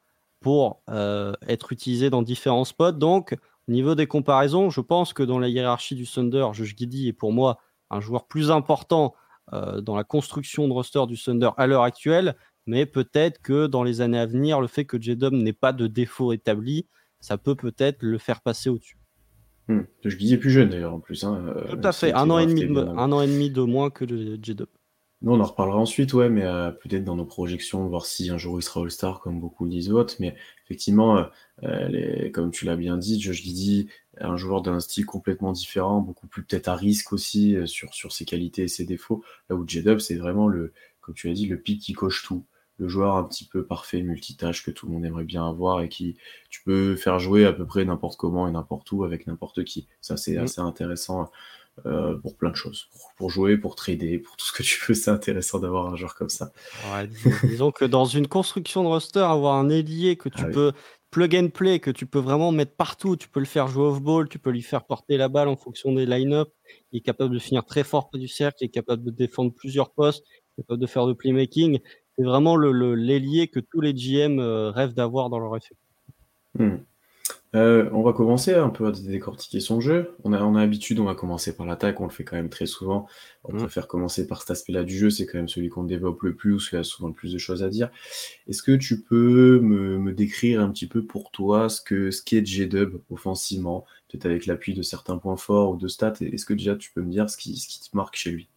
pour 0.41 0.83
euh, 0.89 1.35
être 1.47 1.73
utilisé 1.73 2.11
dans 2.11 2.23
différents 2.23 2.65
spots. 2.65 2.93
Donc, 2.93 3.37
au 3.69 3.73
niveau 3.73 3.95
des 3.95 4.09
comparaisons, 4.09 4.71
je 4.71 4.81
pense 4.81 5.13
que 5.13 5.23
dans 5.23 5.39
la 5.39 5.49
hiérarchie 5.49 5.95
du 5.95 6.09
Thunder, 6.09 6.49
Josh 6.53 6.75
Giddy 6.77 7.09
est 7.09 7.13
pour 7.13 7.33
moi 7.33 7.61
un 7.91 8.01
joueur 8.01 8.27
plus 8.27 8.51
important 8.51 9.15
dans 9.53 9.97
la 9.97 10.05
construction 10.05 10.69
de 10.69 10.73
roster 10.73 11.05
du 11.09 11.21
Thunder 11.21 11.51
à 11.57 11.67
l'heure 11.67 11.83
actuelle, 11.83 12.37
mais 12.67 12.87
peut-être 12.87 13.41
que 13.43 13.67
dans 13.67 13.83
les 13.83 14.01
années 14.01 14.19
à 14.19 14.27
venir, 14.27 14.61
le 14.61 14.69
fait 14.69 14.85
que 14.85 15.01
Jedom 15.01 15.33
n'ait 15.33 15.53
pas 15.53 15.73
de 15.73 15.87
défaut 15.87 16.33
établi, 16.33 16.87
ça 17.21 17.39
peut 17.39 17.55
peut-être 17.55 18.03
le 18.03 18.19
faire 18.19 18.41
passer 18.41 18.71
au-dessus. 18.71 18.97
Hmm. 19.69 19.83
Je 20.05 20.17
disais 20.17 20.37
plus 20.37 20.51
jeune 20.51 20.71
d'ailleurs 20.71 20.95
en 20.95 21.01
plus. 21.01 21.25
Hein, 21.25 21.45
euh, 21.49 21.69
Tout 21.71 21.81
à 21.83 21.93
fait, 21.93 22.13
un 22.13 22.29
an, 22.31 22.39
et 22.39 22.47
demi, 22.47 22.65
un 22.65 23.13
an 23.13 23.21
et 23.21 23.27
demi 23.27 23.51
de 23.51 23.63
moins 23.63 23.91
que 23.91 24.05
Jedom. 24.07 24.67
Nous, 25.23 25.33
on 25.33 25.41
en 25.41 25.45
reparlera 25.45 25.79
ensuite, 25.79 26.15
ouais, 26.15 26.31
mais 26.31 26.45
euh, 26.45 26.71
peut-être 26.71 27.05
dans 27.05 27.15
nos 27.15 27.27
projections, 27.27 27.87
voir 27.87 28.07
si 28.07 28.31
un 28.31 28.39
jour 28.39 28.59
il 28.59 28.63
sera 28.63 28.81
All-Star, 28.81 29.21
comme 29.21 29.39
beaucoup 29.39 29.69
disent 29.69 29.93
autres. 29.93 30.15
Mais 30.19 30.35
effectivement, 30.65 31.27
euh, 31.63 32.31
comme 32.31 32.51
tu 32.51 32.65
l'as 32.65 32.77
bien 32.77 32.97
dit, 32.97 33.21
Josh 33.21 33.43
Giddy, 33.43 33.89
un 34.21 34.37
joueur 34.37 34.63
d'un 34.63 34.81
style 34.81 35.07
complètement 35.07 35.53
différent, 35.53 36.01
beaucoup 36.01 36.27
plus 36.27 36.45
peut-être 36.45 36.69
à 36.69 36.77
risque 36.77 37.13
aussi 37.13 37.57
sur, 37.67 37.95
sur 37.95 38.13
ses 38.13 38.25
qualités 38.25 38.65
et 38.65 38.69
ses 38.69 38.85
défauts. 38.85 39.25
Là 39.49 39.57
où 39.57 39.67
J-Dub, 39.67 39.99
c'est 39.99 40.17
vraiment 40.17 40.49
le, 40.49 40.73
comme 41.01 41.15
tu 41.15 41.29
l'as 41.29 41.35
dit, 41.35 41.47
le 41.47 41.59
pic 41.59 41.81
qui 41.81 41.93
coche 41.93 42.23
tout 42.23 42.45
le 42.81 42.89
joueur 42.89 43.17
un 43.17 43.25
petit 43.25 43.45
peu 43.45 43.65
parfait, 43.65 44.01
multitâche 44.01 44.65
que 44.65 44.71
tout 44.71 44.87
le 44.87 44.93
monde 44.93 45.05
aimerait 45.05 45.25
bien 45.25 45.47
avoir 45.47 45.83
et 45.83 45.89
qui 45.89 46.17
tu 46.49 46.63
peux 46.65 46.97
faire 46.97 47.19
jouer 47.19 47.45
à 47.45 47.53
peu 47.53 47.67
près 47.67 47.85
n'importe 47.85 48.17
comment 48.17 48.49
et 48.49 48.51
n'importe 48.51 48.91
où 48.93 49.05
avec 49.05 49.27
n'importe 49.27 49.65
qui. 49.65 49.87
Ça, 50.01 50.17
c'est 50.17 50.39
assez 50.39 50.63
intéressant 50.63 51.31
euh, 51.85 52.17
pour 52.17 52.37
plein 52.37 52.51
de 52.51 52.57
choses. 52.57 52.89
Pour, 53.19 53.31
jouer, 53.31 53.59
pour 53.59 53.75
trader, 53.75 54.19
pour 54.19 54.37
tout 54.37 54.47
ce 54.47 54.53
que 54.53 54.63
tu 54.63 54.83
veux, 54.89 54.95
c'est 54.95 55.11
intéressant 55.11 55.59
d'avoir 55.59 55.93
un 55.93 55.97
joueur 55.97 56.15
comme 56.15 56.31
ça. 56.31 56.53
disons, 57.45 57.71
que 57.71 57.85
dans 57.85 58.07
une 58.07 58.27
construction 58.27 58.83
de 58.83 58.89
roster, 58.89 59.21
avoir 59.21 59.57
un 59.57 59.69
ailier 59.69 60.17
que 60.17 60.31
tu 60.31 60.43
ah 60.43 60.51
peux 60.51 60.73
plug 61.11 61.35
and 61.35 61.49
play, 61.49 61.81
que 61.81 61.91
tu 61.91 62.07
peux 62.07 62.19
vraiment 62.19 62.53
mettre 62.53 62.77
partout, 62.77 63.17
tu 63.17 63.29
peux 63.29 63.41
le 63.41 63.47
faire 63.47 63.69
jouer 63.69 63.85
off-ball, 63.85 64.29
tu 64.29 64.39
peux 64.39 64.51
lui 64.51 64.63
faire 64.63 64.85
porter 64.85 65.17
la 65.17 65.29
balle 65.29 65.49
en 65.49 65.57
fonction 65.57 65.93
des 65.93 66.07
line-up, 66.07 66.53
il 66.93 66.99
est 66.99 67.03
capable 67.03 67.35
de 67.35 67.39
finir 67.39 67.65
très 67.65 67.85
fort 67.85 68.09
près 68.09 68.19
du 68.19 68.29
cercle, 68.29 68.59
il 68.61 68.67
est 68.67 68.69
capable 68.69 69.03
de 69.03 69.11
défendre 69.11 69.53
plusieurs 69.53 69.91
postes, 69.91 70.25
capable 70.57 70.81
de 70.81 70.87
faire 70.87 71.07
de 71.07 71.13
playmaking 71.13 71.81
c'est 72.21 72.25
vraiment 72.25 72.57
l'ailier 72.57 73.41
le, 73.43 73.47
que 73.47 73.61
tous 73.61 73.81
les 73.81 73.95
GM 73.95 74.41
euh, 74.41 74.71
rêvent 74.71 74.93
d'avoir 74.93 75.31
dans 75.31 75.39
leur 75.39 75.57
effet. 75.57 75.75
Hmm. 76.59 76.77
Euh, 77.57 77.91
on 77.93 78.03
va 78.03 78.13
commencer 78.13 78.55
un 78.55 78.69
peu 78.69 78.87
à 78.87 78.93
décortiquer 78.93 79.59
son 79.59 79.81
jeu. 79.81 80.15
On 80.23 80.33
a, 80.33 80.41
on 80.41 80.55
a 80.55 80.61
l'habitude, 80.61 81.01
on 81.01 81.05
va 81.07 81.17
commencer 81.17 81.57
par 81.57 81.67
l'attaque, 81.67 82.01
on 82.01 82.05
le 82.05 82.11
fait 82.11 82.23
quand 82.23 82.37
même 82.37 82.49
très 82.49 82.67
souvent. 82.67 83.09
On 83.43 83.53
Mm. 83.53 83.59
préfère 83.59 83.89
commencer 83.89 84.29
par 84.29 84.41
cet 84.43 84.53
aspect-là 84.53 84.85
du 84.85 84.97
jeu, 84.97 85.11
c'est 85.11 85.27
quand 85.27 85.39
même 85.39 85.49
celui 85.49 85.69
qu'on 85.69 85.83
développe 85.83 86.23
le 86.23 86.37
plus, 86.37 86.69
il 86.71 86.77
y 86.77 86.79
a 86.79 86.85
souvent 86.85 87.09
le 87.09 87.15
plus 87.15 87.33
de 87.33 87.39
choses 87.39 87.65
à 87.65 87.69
dire. 87.69 87.91
Est-ce 88.49 88.63
que 88.63 88.71
tu 88.77 89.01
peux 89.03 89.59
me, 89.61 89.99
me 89.99 90.13
décrire 90.13 90.61
un 90.61 90.71
petit 90.71 90.87
peu 90.87 91.05
pour 91.05 91.33
toi 91.33 91.69
ce 91.69 91.81
que 91.81 92.13
ce 92.13 92.23
qu'est 92.23 92.47
J-Dub 92.47 92.99
offensivement, 93.11 93.85
peut-être 94.09 94.27
avec 94.27 94.47
l'appui 94.47 94.73
de 94.73 94.83
certains 94.83 95.19
points 95.19 95.37
forts 95.37 95.73
ou 95.73 95.77
de 95.77 95.89
stats? 95.89 96.15
Est-ce 96.21 96.45
que 96.47 96.55
déjà 96.55 96.77
tu 96.77 96.93
peux 96.93 97.03
me 97.03 97.11
dire 97.11 97.29
ce 97.29 97.37
qui, 97.37 97.57
ce 97.57 97.67
qui 97.67 97.81
te 97.91 97.97
marque 97.97 98.15
chez 98.15 98.31
lui? 98.31 98.49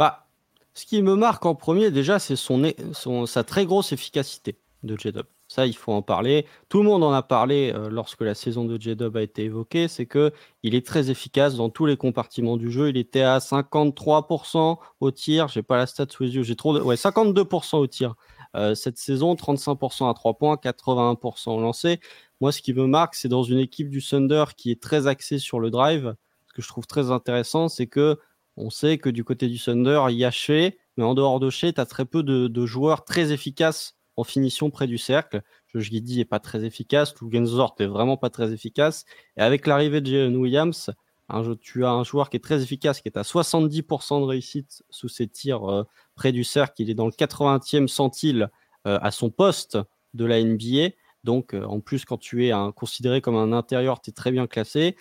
Bah, 0.00 0.26
ce 0.74 0.84
qui 0.84 1.00
me 1.00 1.14
marque 1.14 1.46
en 1.46 1.54
premier, 1.54 1.92
déjà, 1.92 2.18
c'est 2.18 2.34
son, 2.34 2.72
son- 2.92 3.26
sa 3.26 3.44
très 3.44 3.66
grosse 3.66 3.92
efficacité 3.92 4.56
de 4.82 4.96
J-Dub. 4.98 5.26
Ça, 5.54 5.68
il 5.68 5.76
faut 5.76 5.92
en 5.92 6.02
parler. 6.02 6.46
Tout 6.68 6.78
le 6.78 6.88
monde 6.88 7.04
en 7.04 7.12
a 7.12 7.22
parlé 7.22 7.72
euh, 7.72 7.88
lorsque 7.88 8.22
la 8.22 8.34
saison 8.34 8.64
de 8.64 8.76
J-Dub 8.76 9.16
a 9.16 9.22
été 9.22 9.44
évoquée. 9.44 9.86
C'est 9.86 10.04
que 10.04 10.32
il 10.64 10.74
est 10.74 10.84
très 10.84 11.12
efficace 11.12 11.54
dans 11.54 11.70
tous 11.70 11.86
les 11.86 11.96
compartiments 11.96 12.56
du 12.56 12.72
jeu. 12.72 12.88
Il 12.88 12.96
était 12.96 13.22
à 13.22 13.38
53% 13.38 14.78
au 14.98 15.10
tir. 15.12 15.46
J'ai 15.46 15.62
pas 15.62 15.76
la 15.76 15.86
stat 15.86 16.06
sous 16.10 16.24
les 16.24 16.34
yeux. 16.34 16.42
J'ai 16.42 16.56
trop 16.56 16.76
de... 16.76 16.82
Ouais, 16.82 16.96
52% 16.96 17.76
au 17.76 17.86
tir 17.86 18.16
euh, 18.56 18.74
cette 18.74 18.98
saison, 18.98 19.36
35% 19.36 20.10
à 20.10 20.14
3 20.14 20.34
points, 20.34 20.56
81% 20.56 21.50
au 21.50 21.60
lancer. 21.60 22.00
Moi, 22.40 22.50
ce 22.50 22.60
qui 22.60 22.74
me 22.74 22.88
marque, 22.88 23.14
c'est 23.14 23.28
dans 23.28 23.44
une 23.44 23.58
équipe 23.58 23.90
du 23.90 24.02
Thunder 24.02 24.46
qui 24.56 24.72
est 24.72 24.82
très 24.82 25.06
axée 25.06 25.38
sur 25.38 25.60
le 25.60 25.70
drive. 25.70 26.16
Ce 26.48 26.52
que 26.52 26.62
je 26.62 26.66
trouve 26.66 26.88
très 26.88 27.12
intéressant, 27.12 27.68
c'est 27.68 27.86
que 27.86 28.18
on 28.56 28.70
sait 28.70 28.98
que 28.98 29.08
du 29.08 29.22
côté 29.22 29.46
du 29.46 29.60
Thunder, 29.60 30.06
il 30.10 30.16
y 30.16 30.24
a 30.24 30.32
Shea, 30.32 30.72
mais 30.96 31.04
en 31.04 31.14
dehors 31.14 31.38
de 31.38 31.48
Shea, 31.48 31.72
tu 31.72 31.80
as 31.80 31.86
très 31.86 32.06
peu 32.06 32.24
de, 32.24 32.48
de 32.48 32.66
joueurs 32.66 33.04
très 33.04 33.30
efficaces 33.30 33.94
en 34.16 34.24
finition 34.24 34.70
près 34.70 34.86
du 34.86 34.98
cercle. 34.98 35.42
Giddy 35.74 36.20
est 36.20 36.24
pas 36.24 36.38
très 36.38 36.64
efficace, 36.64 37.14
Lou 37.20 37.30
Genzort 37.32 37.74
est 37.78 37.86
vraiment 37.86 38.16
pas 38.16 38.30
très 38.30 38.52
efficace. 38.52 39.04
Et 39.36 39.40
avec 39.40 39.66
l'arrivée 39.66 40.00
de 40.00 40.10
Jalen 40.10 40.36
Williams, 40.36 40.90
un 41.28 41.42
jeu- 41.42 41.56
tu 41.56 41.84
as 41.84 41.90
un 41.90 42.04
joueur 42.04 42.30
qui 42.30 42.36
est 42.36 42.40
très 42.40 42.62
efficace, 42.62 43.00
qui 43.00 43.08
est 43.08 43.16
à 43.16 43.24
70% 43.24 44.20
de 44.20 44.26
réussite 44.26 44.82
sous 44.90 45.08
ses 45.08 45.26
tirs 45.26 45.64
euh, 45.70 45.84
près 46.14 46.32
du 46.32 46.44
cercle. 46.44 46.82
Il 46.82 46.90
est 46.90 46.94
dans 46.94 47.06
le 47.06 47.12
80e 47.12 47.88
centile 47.88 48.50
euh, 48.86 48.98
à 49.00 49.10
son 49.10 49.30
poste 49.30 49.78
de 50.12 50.24
la 50.24 50.42
NBA. 50.42 50.90
Donc, 51.24 51.54
euh, 51.54 51.64
en 51.64 51.80
plus, 51.80 52.04
quand 52.04 52.18
tu 52.18 52.46
es 52.46 52.52
considéré 52.76 53.20
comme 53.20 53.36
un 53.36 53.52
intérieur, 53.52 54.00
tu 54.00 54.10
es 54.10 54.12
très 54.12 54.30
bien 54.30 54.46
classé. 54.46 54.96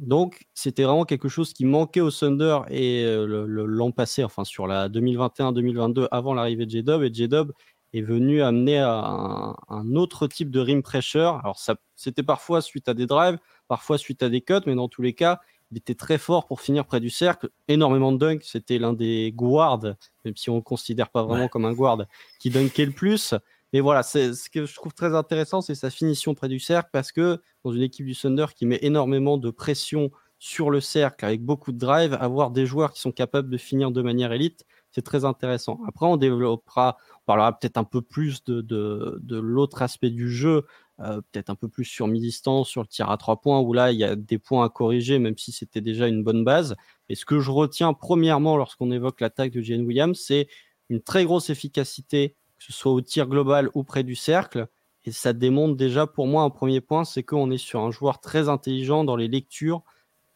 Donc, 0.00 0.46
c'était 0.54 0.82
vraiment 0.82 1.04
quelque 1.04 1.28
chose 1.28 1.52
qui 1.52 1.64
manquait 1.64 2.00
au 2.00 2.10
Thunder 2.10 2.60
et 2.70 3.04
l'an 3.26 3.92
passé, 3.92 4.24
enfin 4.24 4.44
sur 4.44 4.66
la 4.66 4.88
2021-2022, 4.88 6.08
avant 6.10 6.32
l'arrivée 6.32 6.64
de 6.64 6.70
J-Dub. 6.70 7.02
Et 7.02 7.12
J-Dub 7.12 7.52
est 7.92 8.02
venu 8.02 8.42
amener 8.42 8.78
à 8.78 8.92
un, 8.92 9.56
un 9.68 9.94
autre 9.96 10.26
type 10.26 10.50
de 10.50 10.60
rim 10.60 10.82
pressure. 10.82 11.40
Alors, 11.42 11.58
ça, 11.58 11.76
c'était 11.96 12.22
parfois 12.22 12.60
suite 12.60 12.88
à 12.88 12.94
des 12.94 13.06
drives, 13.06 13.38
parfois 13.68 13.98
suite 13.98 14.22
à 14.22 14.28
des 14.28 14.40
cuts, 14.40 14.54
mais 14.66 14.74
dans 14.74 14.88
tous 14.88 15.02
les 15.02 15.12
cas, 15.12 15.40
il 15.72 15.78
était 15.78 15.94
très 15.94 16.18
fort 16.18 16.46
pour 16.46 16.60
finir 16.60 16.84
près 16.84 17.00
du 17.00 17.10
cercle. 17.10 17.48
Énormément 17.68 18.10
de 18.12 18.18
dunks. 18.18 18.42
C'était 18.44 18.78
l'un 18.78 18.92
des 18.92 19.32
guards, 19.34 19.82
même 20.24 20.36
si 20.36 20.50
on 20.50 20.54
ne 20.54 20.58
le 20.58 20.62
considère 20.64 21.10
pas 21.10 21.22
vraiment 21.22 21.44
Ouais. 21.44 21.48
comme 21.48 21.64
un 21.64 21.72
guard, 21.72 21.98
qui 22.40 22.50
dunkait 22.50 22.86
le 22.86 22.92
plus. 22.92 23.34
Mais 23.72 23.78
voilà, 23.78 24.02
c'est 24.02 24.34
ce 24.34 24.50
que 24.50 24.66
je 24.66 24.74
trouve 24.74 24.92
très 24.94 25.14
intéressant, 25.14 25.60
c'est 25.60 25.76
sa 25.76 25.90
finition 25.90 26.34
près 26.34 26.48
du 26.48 26.58
cercle, 26.58 26.90
parce 26.92 27.12
que 27.12 27.40
dans 27.64 27.70
une 27.72 27.82
équipe 27.82 28.04
du 28.04 28.16
Thunder 28.16 28.46
qui 28.56 28.66
met 28.66 28.80
énormément 28.82 29.38
de 29.38 29.50
pression 29.50 30.10
sur 30.40 30.70
le 30.70 30.80
cercle 30.80 31.24
avec 31.24 31.44
beaucoup 31.44 31.70
de 31.70 31.78
drive, 31.78 32.14
avoir 32.20 32.50
des 32.50 32.66
joueurs 32.66 32.92
qui 32.92 33.00
sont 33.00 33.12
capables 33.12 33.48
de 33.48 33.58
finir 33.58 33.92
de 33.92 34.02
manière 34.02 34.32
élite, 34.32 34.64
c'est 34.92 35.02
très 35.02 35.24
intéressant. 35.24 35.80
Après, 35.86 36.06
on 36.06 36.16
développera, 36.16 36.96
on 37.22 37.24
parlera 37.26 37.58
peut-être 37.58 37.76
un 37.76 37.84
peu 37.84 38.02
plus 38.02 38.44
de, 38.44 38.60
de, 38.60 39.18
de 39.22 39.38
l'autre 39.38 39.82
aspect 39.82 40.10
du 40.10 40.30
jeu, 40.30 40.66
euh, 41.00 41.20
peut-être 41.30 41.50
un 41.50 41.54
peu 41.54 41.68
plus 41.68 41.84
sur 41.84 42.06
mi-distance, 42.08 42.68
sur 42.68 42.82
le 42.82 42.88
tir 42.88 43.10
à 43.10 43.16
trois 43.16 43.40
points, 43.40 43.60
où 43.60 43.72
là, 43.72 43.92
il 43.92 43.98
y 43.98 44.04
a 44.04 44.16
des 44.16 44.38
points 44.38 44.64
à 44.64 44.68
corriger, 44.68 45.18
même 45.18 45.38
si 45.38 45.52
c'était 45.52 45.80
déjà 45.80 46.08
une 46.08 46.22
bonne 46.22 46.44
base. 46.44 46.76
Et 47.08 47.14
ce 47.14 47.24
que 47.24 47.40
je 47.40 47.50
retiens 47.50 47.92
premièrement 47.92 48.56
lorsqu'on 48.56 48.90
évoque 48.90 49.20
l'attaque 49.20 49.52
de 49.52 49.62
Jane 49.62 49.82
Williams, 49.82 50.18
c'est 50.18 50.48
une 50.88 51.00
très 51.00 51.24
grosse 51.24 51.50
efficacité, 51.50 52.36
que 52.58 52.64
ce 52.64 52.72
soit 52.72 52.92
au 52.92 53.00
tir 53.00 53.26
global 53.26 53.70
ou 53.74 53.84
près 53.84 54.02
du 54.02 54.14
cercle. 54.14 54.66
Et 55.04 55.12
ça 55.12 55.32
démontre 55.32 55.76
déjà 55.76 56.06
pour 56.06 56.26
moi 56.26 56.42
un 56.42 56.50
premier 56.50 56.80
point, 56.80 57.04
c'est 57.04 57.22
qu'on 57.22 57.50
est 57.50 57.58
sur 57.58 57.80
un 57.80 57.90
joueur 57.90 58.20
très 58.20 58.48
intelligent 58.48 59.04
dans 59.04 59.16
les 59.16 59.28
lectures, 59.28 59.82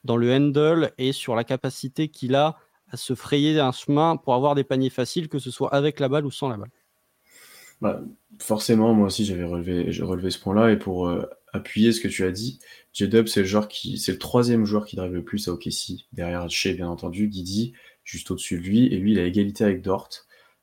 dans 0.04 0.16
le 0.16 0.32
handle 0.32 0.92
et 0.96 1.12
sur 1.12 1.34
la 1.34 1.44
capacité 1.44 2.08
qu'il 2.08 2.34
a 2.34 2.56
à 2.90 2.96
se 2.96 3.14
frayer 3.14 3.58
un 3.60 3.72
chemin 3.72 4.16
pour 4.16 4.34
avoir 4.34 4.54
des 4.54 4.64
paniers 4.64 4.90
faciles, 4.90 5.28
que 5.28 5.38
ce 5.38 5.50
soit 5.50 5.74
avec 5.74 6.00
la 6.00 6.08
balle 6.08 6.26
ou 6.26 6.30
sans 6.30 6.48
la 6.48 6.56
balle. 6.56 6.70
Bah, 7.80 8.00
forcément, 8.38 8.94
moi 8.94 9.06
aussi, 9.06 9.24
j'avais 9.24 9.44
relevé, 9.44 10.30
ce 10.30 10.38
point-là. 10.38 10.70
Et 10.72 10.78
pour 10.78 11.08
euh, 11.08 11.24
appuyer 11.52 11.92
ce 11.92 12.00
que 12.00 12.08
tu 12.08 12.24
as 12.24 12.30
dit, 12.30 12.60
J-Dub, 12.92 13.26
c'est 13.26 13.40
le 13.40 13.46
joueur 13.46 13.68
qui, 13.68 13.98
c'est 13.98 14.12
le 14.12 14.18
troisième 14.18 14.64
joueur 14.64 14.86
qui 14.86 14.96
drive 14.96 15.12
le 15.12 15.24
plus 15.24 15.48
à 15.48 15.52
OKC, 15.52 16.06
derrière 16.12 16.48
Shea, 16.48 16.74
bien 16.74 16.88
entendu, 16.88 17.28
Guidi, 17.28 17.72
juste 18.04 18.30
au-dessus 18.30 18.58
de 18.58 18.62
lui. 18.62 18.86
Et 18.86 18.96
lui, 18.98 19.12
il 19.12 19.18
a 19.18 19.24
égalité 19.24 19.64
avec 19.64 19.82
Dort. 19.82 20.10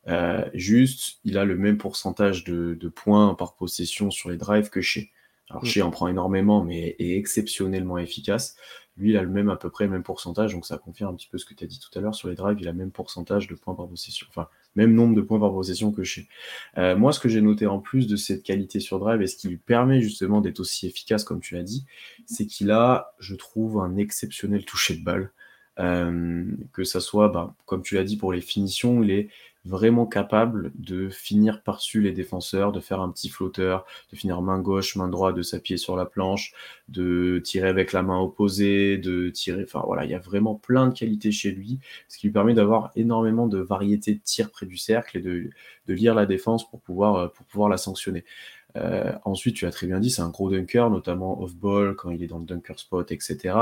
Euh, 0.07 0.43
juste, 0.53 1.19
il 1.23 1.37
a 1.37 1.45
le 1.45 1.57
même 1.57 1.77
pourcentage 1.77 2.43
de, 2.43 2.75
de 2.79 2.89
points 2.89 3.35
par 3.35 3.55
possession 3.55 4.09
sur 4.09 4.29
les 4.29 4.37
drives 4.37 4.69
que 4.69 4.81
Shea. 4.81 5.09
Alors, 5.49 5.63
Mm. 5.63 5.67
Shea 5.67 5.81
en 5.85 5.91
prend 5.91 6.07
énormément, 6.07 6.63
mais 6.63 6.95
est 6.97 7.17
exceptionnellement 7.17 7.97
efficace. 7.97 8.55
Lui, 8.98 9.12
il 9.12 9.17
a 9.17 9.24
le 9.24 9.29
même, 9.29 9.50
à 9.50 9.55
peu 9.55 9.69
près 9.69 9.86
le 9.86 9.91
même 9.91 10.03
pourcentage, 10.03 10.53
donc 10.53 10.65
ça 10.65 10.77
confirme 10.77 11.13
un 11.13 11.15
petit 11.15 11.27
peu 11.27 11.38
ce 11.38 11.45
que 11.45 11.53
tu 11.53 11.63
as 11.63 11.67
dit 11.67 11.79
tout 11.79 11.98
à 11.98 12.01
l'heure 12.01 12.13
sur 12.13 12.27
les 12.27 12.36
drives. 12.36 12.57
Il 12.60 12.67
a 12.67 12.71
le 12.71 12.77
même 12.77 12.91
pourcentage 12.91 13.48
de 13.48 13.55
points 13.55 13.74
par 13.74 13.88
possession, 13.88 14.27
enfin, 14.29 14.48
même 14.75 14.93
nombre 14.93 15.15
de 15.15 15.21
points 15.21 15.39
par 15.39 15.51
possession 15.51 15.91
que 15.91 16.03
Shea. 16.03 16.24
Euh, 16.77 16.95
moi, 16.95 17.13
ce 17.13 17.19
que 17.19 17.29
j'ai 17.29 17.41
noté 17.41 17.67
en 17.67 17.79
plus 17.79 18.07
de 18.07 18.15
cette 18.15 18.43
qualité 18.43 18.79
sur 18.79 19.00
drive 19.00 19.21
et 19.21 19.27
ce 19.27 19.38
qui 19.38 19.48
lui 19.48 19.57
permet 19.57 20.01
justement 20.01 20.41
d'être 20.41 20.60
aussi 20.60 20.88
efficace, 20.88 21.24
comme 21.24 21.39
tu 21.39 21.55
l'as 21.55 21.63
dit, 21.63 21.86
c'est 22.25 22.45
qu'il 22.45 22.71
a, 22.71 23.13
je 23.19 23.36
trouve, 23.36 23.79
un 23.79 23.95
exceptionnel 23.98 24.65
toucher 24.65 24.95
de 24.95 25.03
balle. 25.03 25.31
Euh, 25.79 26.45
que 26.74 26.83
ça 26.83 27.00
soit, 27.00 27.29
bah, 27.29 27.55
comme 27.65 27.81
tu 27.81 27.95
l'as 27.95 28.03
dit, 28.03 28.17
pour 28.17 28.33
les 28.33 28.41
finitions, 28.41 29.01
il 29.03 29.10
est 29.10 29.29
vraiment 29.65 30.05
capable 30.05 30.71
de 30.75 31.09
finir 31.09 31.61
par-dessus 31.63 32.01
les 32.01 32.11
défenseurs, 32.11 32.71
de 32.71 32.79
faire 32.79 33.01
un 33.01 33.11
petit 33.11 33.29
flotteur, 33.29 33.85
de 34.11 34.15
finir 34.15 34.41
main 34.41 34.59
gauche, 34.59 34.95
main 34.95 35.07
droite, 35.07 35.35
de 35.35 35.41
s'appuyer 35.41 35.77
sur 35.77 35.95
la 35.95 36.05
planche, 36.05 36.53
de 36.89 37.39
tirer 37.43 37.67
avec 37.67 37.93
la 37.93 38.01
main 38.01 38.19
opposée, 38.19 38.97
de 38.97 39.29
tirer. 39.29 39.63
Enfin 39.63 39.83
voilà, 39.85 40.05
il 40.05 40.11
y 40.11 40.15
a 40.15 40.19
vraiment 40.19 40.55
plein 40.55 40.87
de 40.87 40.93
qualités 40.93 41.31
chez 41.31 41.51
lui, 41.51 41.79
ce 42.07 42.17
qui 42.17 42.27
lui 42.27 42.33
permet 42.33 42.53
d'avoir 42.53 42.91
énormément 42.95 43.47
de 43.47 43.59
variété 43.59 44.15
de 44.15 44.19
tirs 44.23 44.51
près 44.51 44.65
du 44.65 44.77
cercle 44.77 45.17
et 45.17 45.21
de, 45.21 45.49
de 45.87 45.93
lire 45.93 46.15
la 46.15 46.25
défense 46.25 46.69
pour 46.69 46.81
pouvoir, 46.81 47.15
euh, 47.15 47.27
pour 47.27 47.45
pouvoir 47.45 47.69
la 47.69 47.77
sanctionner. 47.77 48.25
Euh, 48.77 49.11
ensuite, 49.25 49.55
tu 49.55 49.65
as 49.65 49.71
très 49.71 49.87
bien 49.87 49.99
dit, 49.99 50.09
c'est 50.09 50.21
un 50.21 50.29
gros 50.29 50.49
dunker, 50.49 50.89
notamment 50.89 51.41
off-ball, 51.41 51.95
quand 51.95 52.09
il 52.09 52.23
est 52.23 52.27
dans 52.27 52.39
le 52.39 52.45
dunker 52.45 52.79
spot, 52.79 53.11
etc. 53.11 53.55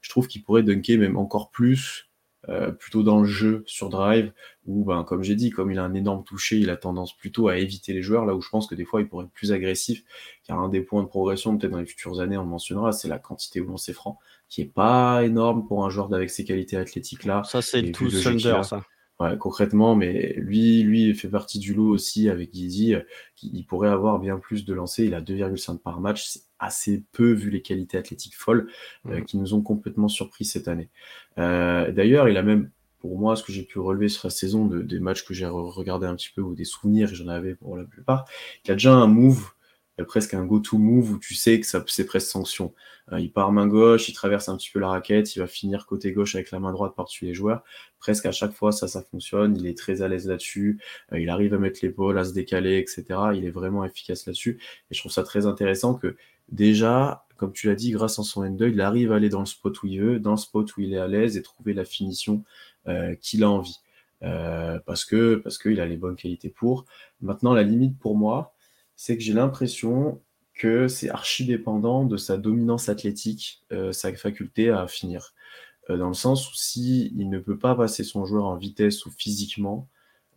Je 0.00 0.08
trouve 0.10 0.26
qu'il 0.26 0.42
pourrait 0.42 0.62
dunker 0.62 0.96
même 0.96 1.16
encore 1.16 1.50
plus, 1.50 2.08
euh, 2.48 2.70
plutôt 2.70 3.02
dans 3.02 3.20
le 3.20 3.26
jeu 3.26 3.62
sur 3.66 3.88
drive, 3.88 4.32
où, 4.66 4.84
ben, 4.84 5.04
comme 5.04 5.22
j'ai 5.22 5.34
dit, 5.34 5.50
comme 5.50 5.70
il 5.70 5.78
a 5.78 5.84
un 5.84 5.94
énorme 5.94 6.24
toucher, 6.24 6.58
il 6.58 6.70
a 6.70 6.76
tendance 6.76 7.16
plutôt 7.16 7.48
à 7.48 7.58
éviter 7.58 7.92
les 7.92 8.02
joueurs, 8.02 8.26
là 8.26 8.34
où 8.34 8.40
je 8.40 8.48
pense 8.48 8.66
que 8.66 8.74
des 8.74 8.84
fois 8.84 9.00
il 9.00 9.08
pourrait 9.08 9.24
être 9.24 9.32
plus 9.32 9.52
agressif, 9.52 10.02
car 10.44 10.58
un 10.60 10.68
des 10.68 10.80
points 10.80 11.02
de 11.02 11.08
progression, 11.08 11.56
peut-être 11.56 11.72
dans 11.72 11.78
les 11.78 11.86
futures 11.86 12.20
années, 12.20 12.36
on 12.36 12.42
le 12.42 12.48
mentionnera, 12.48 12.92
c'est 12.92 13.08
la 13.08 13.18
quantité 13.18 13.60
au 13.60 13.66
lancer 13.66 13.92
franc, 13.92 14.18
qui 14.48 14.62
est 14.62 14.72
pas 14.72 15.24
énorme 15.24 15.66
pour 15.66 15.84
un 15.84 15.90
joueur 15.90 16.12
avec 16.12 16.30
ces 16.30 16.44
qualités 16.44 16.76
athlétiques-là. 16.76 17.42
Ça, 17.44 17.62
c'est 17.62 17.92
tout 17.92 18.04
le 18.04 18.22
Thunder, 18.22 18.60
ça. 18.62 18.84
Ouais, 19.20 19.38
concrètement, 19.38 19.94
mais 19.94 20.34
lui, 20.38 20.82
lui 20.82 21.14
fait 21.14 21.28
partie 21.28 21.60
du 21.60 21.72
lot 21.72 21.88
aussi 21.88 22.28
avec 22.28 22.50
Guidi, 22.50 22.94
euh, 22.94 23.00
qui 23.36 23.48
il 23.54 23.64
pourrait 23.64 23.88
avoir 23.88 24.18
bien 24.18 24.38
plus 24.38 24.64
de 24.64 24.74
lancers. 24.74 25.04
Il 25.06 25.14
a 25.14 25.20
2,5 25.20 25.82
par 25.82 26.00
match, 26.00 26.24
c'est 26.26 26.42
assez 26.58 27.04
peu 27.12 27.30
vu 27.32 27.48
les 27.50 27.62
qualités 27.62 27.96
athlétiques 27.96 28.34
folles 28.34 28.66
euh, 29.10 29.20
Mhm. 29.20 29.24
qui 29.24 29.36
nous 29.38 29.54
ont 29.54 29.62
complètement 29.62 30.08
surpris 30.08 30.44
cette 30.44 30.66
année. 30.66 30.90
Euh, 31.38 31.92
D'ailleurs, 31.92 32.28
il 32.28 32.36
a 32.36 32.42
même, 32.42 32.70
pour 32.98 33.16
moi, 33.16 33.36
ce 33.36 33.44
que 33.44 33.52
j'ai 33.52 33.62
pu 33.62 33.78
relever 33.78 34.08
sur 34.08 34.26
la 34.26 34.30
saison, 34.30 34.66
de, 34.66 34.82
des 34.82 34.98
matchs 34.98 35.24
que 35.24 35.32
j'ai 35.32 35.46
re- 35.46 35.70
regardé 35.72 36.06
un 36.08 36.16
petit 36.16 36.30
peu 36.34 36.42
ou 36.42 36.56
des 36.56 36.64
souvenirs, 36.64 37.08
j'en 37.14 37.28
avais 37.28 37.54
pour 37.54 37.76
la 37.76 37.84
plupart, 37.84 38.24
il 38.64 38.72
a 38.72 38.74
déjà 38.74 38.92
un 38.94 39.06
move, 39.06 39.52
euh, 40.00 40.04
presque 40.04 40.34
un 40.34 40.44
go-to 40.44 40.78
move 40.78 41.12
où 41.12 41.18
tu 41.18 41.34
sais 41.34 41.60
que 41.60 41.66
ça 41.66 41.84
c'est 41.86 42.06
presque 42.06 42.28
sanction. 42.28 42.74
Euh, 43.12 43.20
il 43.20 43.30
part 43.30 43.52
main 43.52 43.66
gauche, 43.66 44.08
il 44.08 44.12
traverse 44.14 44.48
un 44.48 44.56
petit 44.56 44.70
peu 44.70 44.78
la 44.78 44.88
raquette, 44.88 45.36
il 45.36 45.40
va 45.40 45.46
finir 45.46 45.86
côté 45.86 46.12
gauche 46.12 46.34
avec 46.34 46.50
la 46.50 46.60
main 46.60 46.72
droite 46.72 46.94
par-dessus 46.96 47.26
les 47.26 47.34
joueurs. 47.34 47.62
Presque 47.98 48.26
à 48.26 48.32
chaque 48.32 48.52
fois, 48.52 48.72
ça, 48.72 48.88
ça 48.88 49.02
fonctionne. 49.02 49.56
Il 49.56 49.66
est 49.66 49.76
très 49.76 50.02
à 50.02 50.08
l'aise 50.08 50.26
là-dessus. 50.26 50.80
Euh, 51.12 51.20
il 51.20 51.28
arrive 51.28 51.54
à 51.54 51.58
mettre 51.58 51.80
l'épaule, 51.82 52.18
à 52.18 52.24
se 52.24 52.32
décaler, 52.32 52.78
etc. 52.78 53.04
Il 53.34 53.44
est 53.44 53.50
vraiment 53.50 53.84
efficace 53.84 54.26
là-dessus. 54.26 54.58
Et 54.90 54.94
je 54.94 55.00
trouve 55.00 55.12
ça 55.12 55.22
très 55.22 55.46
intéressant 55.46 55.94
que 55.94 56.16
déjà, 56.48 57.26
comme 57.36 57.52
tu 57.52 57.66
l'as 57.66 57.74
dit, 57.74 57.90
grâce 57.90 58.18
à 58.18 58.22
son 58.22 58.42
handle, 58.44 58.70
il 58.72 58.80
arrive 58.80 59.12
à 59.12 59.16
aller 59.16 59.28
dans 59.28 59.40
le 59.40 59.46
spot 59.46 59.82
où 59.82 59.86
il 59.86 60.00
veut, 60.00 60.18
dans 60.18 60.32
le 60.32 60.36
spot 60.36 60.76
où 60.76 60.80
il 60.80 60.94
est 60.94 60.98
à 60.98 61.08
l'aise 61.08 61.36
et 61.36 61.42
trouver 61.42 61.74
la 61.74 61.84
finition 61.84 62.44
euh, 62.88 63.14
qu'il 63.16 63.44
a 63.44 63.50
envie. 63.50 63.80
Euh, 64.22 64.78
parce 64.86 65.04
que 65.04 65.34
parce 65.36 65.58
qu'il 65.58 65.80
a 65.80 65.86
les 65.86 65.96
bonnes 65.96 66.16
qualités 66.16 66.48
pour. 66.48 66.86
Maintenant, 67.20 67.52
la 67.52 67.62
limite 67.62 67.98
pour 67.98 68.16
moi, 68.16 68.53
c'est 68.96 69.16
que 69.16 69.22
j'ai 69.22 69.32
l'impression 69.32 70.20
que 70.54 70.88
c'est 70.88 71.10
archi 71.10 71.44
dépendant 71.44 72.04
de 72.04 72.16
sa 72.16 72.36
dominance 72.36 72.88
athlétique, 72.88 73.62
euh, 73.72 73.92
sa 73.92 74.14
faculté 74.14 74.70
à 74.70 74.86
finir. 74.86 75.34
Euh, 75.90 75.96
dans 75.96 76.08
le 76.08 76.14
sens 76.14 76.50
où 76.50 76.54
si 76.54 77.12
ne 77.16 77.38
peut 77.38 77.58
pas 77.58 77.74
passer 77.74 78.04
son 78.04 78.24
joueur 78.24 78.46
en 78.46 78.56
vitesse 78.56 79.04
ou 79.06 79.10
physiquement, 79.10 79.88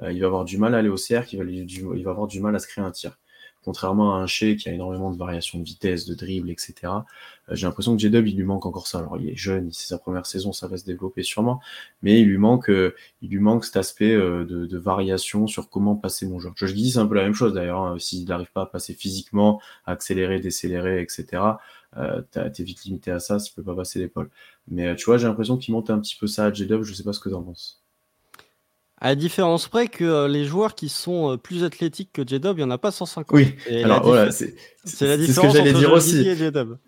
euh, 0.01 0.11
il 0.11 0.21
va 0.21 0.27
avoir 0.27 0.45
du 0.45 0.57
mal 0.57 0.75
à 0.75 0.79
aller 0.79 0.89
au 0.89 0.97
cercle, 0.97 1.35
il 1.35 2.03
va 2.03 2.11
avoir 2.11 2.27
du 2.27 2.39
mal 2.41 2.55
à 2.55 2.59
se 2.59 2.67
créer 2.67 2.83
un 2.83 2.91
tir. 2.91 3.19
Contrairement 3.67 4.15
à 4.15 4.19
un 4.19 4.27
Shea 4.27 4.55
qui 4.55 4.69
a 4.69 4.71
énormément 4.71 5.11
de 5.11 5.17
variations 5.17 5.59
de 5.59 5.65
vitesse, 5.65 6.05
de 6.05 6.15
dribble, 6.15 6.49
etc. 6.49 6.73
Euh, 6.85 6.95
j'ai 7.51 7.67
l'impression 7.67 7.93
que 7.93 7.99
J-Dub, 7.99 8.25
il 8.25 8.37
lui 8.37 8.45
manque 8.45 8.65
encore 8.65 8.87
ça. 8.87 8.99
Alors, 8.99 9.17
il 9.17 9.29
est 9.29 9.35
jeune, 9.35 9.73
c'est 9.73 9.89
sa 9.89 9.97
première 9.97 10.25
saison, 10.25 10.53
ça 10.53 10.67
va 10.67 10.77
se 10.77 10.85
développer 10.85 11.21
sûrement, 11.21 11.59
mais 12.01 12.21
il 12.21 12.29
lui 12.29 12.37
manque, 12.37 12.69
euh, 12.69 12.95
il 13.21 13.29
lui 13.29 13.39
manque 13.39 13.65
cet 13.65 13.75
aspect 13.75 14.15
de, 14.15 14.45
de, 14.45 14.77
variation 14.77 15.47
sur 15.47 15.69
comment 15.69 15.97
passer 15.97 16.25
mon 16.27 16.39
jeu. 16.39 16.49
Je 16.55 16.65
dis 16.67 16.91
c'est 16.91 16.99
un 16.99 17.07
peu 17.07 17.15
la 17.15 17.23
même 17.23 17.33
chose 17.33 17.53
d'ailleurs. 17.53 17.81
Hein. 17.81 17.99
S'il 17.99 18.25
n'arrive 18.25 18.51
pas 18.53 18.61
à 18.61 18.65
passer 18.67 18.93
physiquement, 18.93 19.59
à 19.85 19.91
accélérer, 19.91 20.39
décélérer, 20.39 21.01
etc., 21.01 21.25
euh, 21.97 22.21
t'es 22.31 22.63
vite 22.63 22.85
limité 22.85 23.11
à 23.11 23.19
ça 23.19 23.37
s'il 23.37 23.53
peut 23.53 23.63
pas 23.63 23.75
passer 23.75 23.99
l'épaule. 23.99 24.29
Mais 24.69 24.95
tu 24.95 25.05
vois, 25.05 25.17
j'ai 25.17 25.27
l'impression 25.27 25.57
qu'il 25.57 25.73
monte 25.73 25.89
un 25.89 25.99
petit 25.99 26.15
peu 26.15 26.27
ça 26.27 26.45
à 26.45 26.53
J-Dub, 26.53 26.83
je 26.83 26.93
sais 26.93 27.03
pas 27.03 27.11
ce 27.11 27.19
que 27.19 27.29
t'en 27.29 27.43
penses. 27.43 27.83
À 28.99 29.09
la 29.09 29.15
différence 29.15 29.67
près 29.67 29.87
que 29.87 30.03
euh, 30.03 30.27
les 30.27 30.45
joueurs 30.45 30.73
qui 30.73 30.89
sont 30.89 31.33
euh, 31.33 31.37
plus 31.37 31.63
athlétiques 31.63 32.09
que 32.13 32.23
J-Dub, 32.25 32.57
il 32.57 32.61
n'y 32.61 32.63
en 32.63 32.71
a 32.71 32.79
pas 32.79 32.89
150. 32.89 33.27
Oui, 33.31 33.53
alors 33.83 34.01
voilà, 34.01 34.31
c'est 34.31 34.55
la 35.01 35.17
différence 35.17 35.53
ce 35.53 35.57
que 35.59 35.63
j'allais 35.63 35.73
dire 35.73 35.93
aussi. 35.93 36.25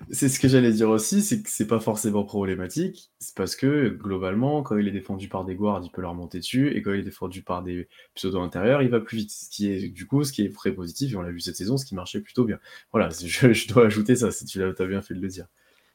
C'est 0.10 0.28
ce 0.28 0.40
que 0.40 0.48
j'allais 0.48 0.72
dire 0.72 0.90
aussi, 0.90 1.22
c'est 1.22 1.44
que 1.44 1.50
c'est 1.52 1.68
pas 1.68 1.80
forcément 1.80 2.24
problématique. 2.24 3.12
C'est 3.20 3.36
parce 3.36 3.56
que 3.56 3.90
globalement, 3.90 4.64
quand 4.64 4.76
il 4.78 4.88
est 4.88 4.92
défendu 4.92 5.28
par 5.28 5.46
des 5.46 5.54
guards, 5.54 5.82
il 5.84 5.92
peut 5.92 6.02
leur 6.02 6.16
monter 6.16 6.40
dessus, 6.40 6.76
et 6.76 6.82
quand 6.82 6.94
il 6.94 7.02
est 7.02 7.04
défendu 7.04 7.44
par 7.44 7.62
des 7.62 7.88
pseudo 8.16 8.42
intérieurs, 8.42 8.82
il 8.82 8.90
va 8.90 9.02
plus 9.02 9.18
vite. 9.18 9.32
Ce 9.32 9.48
qui 9.48 9.72
est 9.72 9.90
du 9.90 10.08
coup, 10.08 10.24
ce 10.24 10.32
qui 10.32 10.42
est 10.42 10.52
très 10.52 10.72
positif, 10.72 11.14
et 11.14 11.16
on 11.16 11.22
l'a 11.22 11.32
vu 11.32 11.42
cette 11.42 11.58
saison, 11.58 11.78
ce 11.78 11.86
qui 11.86 11.94
marchait 11.94 12.22
plutôt 12.22 12.44
bien. 12.44 12.58
Voilà, 12.92 13.10
je, 13.24 13.54
je 13.54 13.68
dois 13.68 13.86
ajouter 13.86 14.16
ça, 14.16 14.32
si 14.32 14.46
tu 14.46 14.64
as 14.64 14.86
bien 14.88 15.04
fait 15.04 15.14
de 15.14 15.22
le 15.22 15.28
dire. 15.28 15.46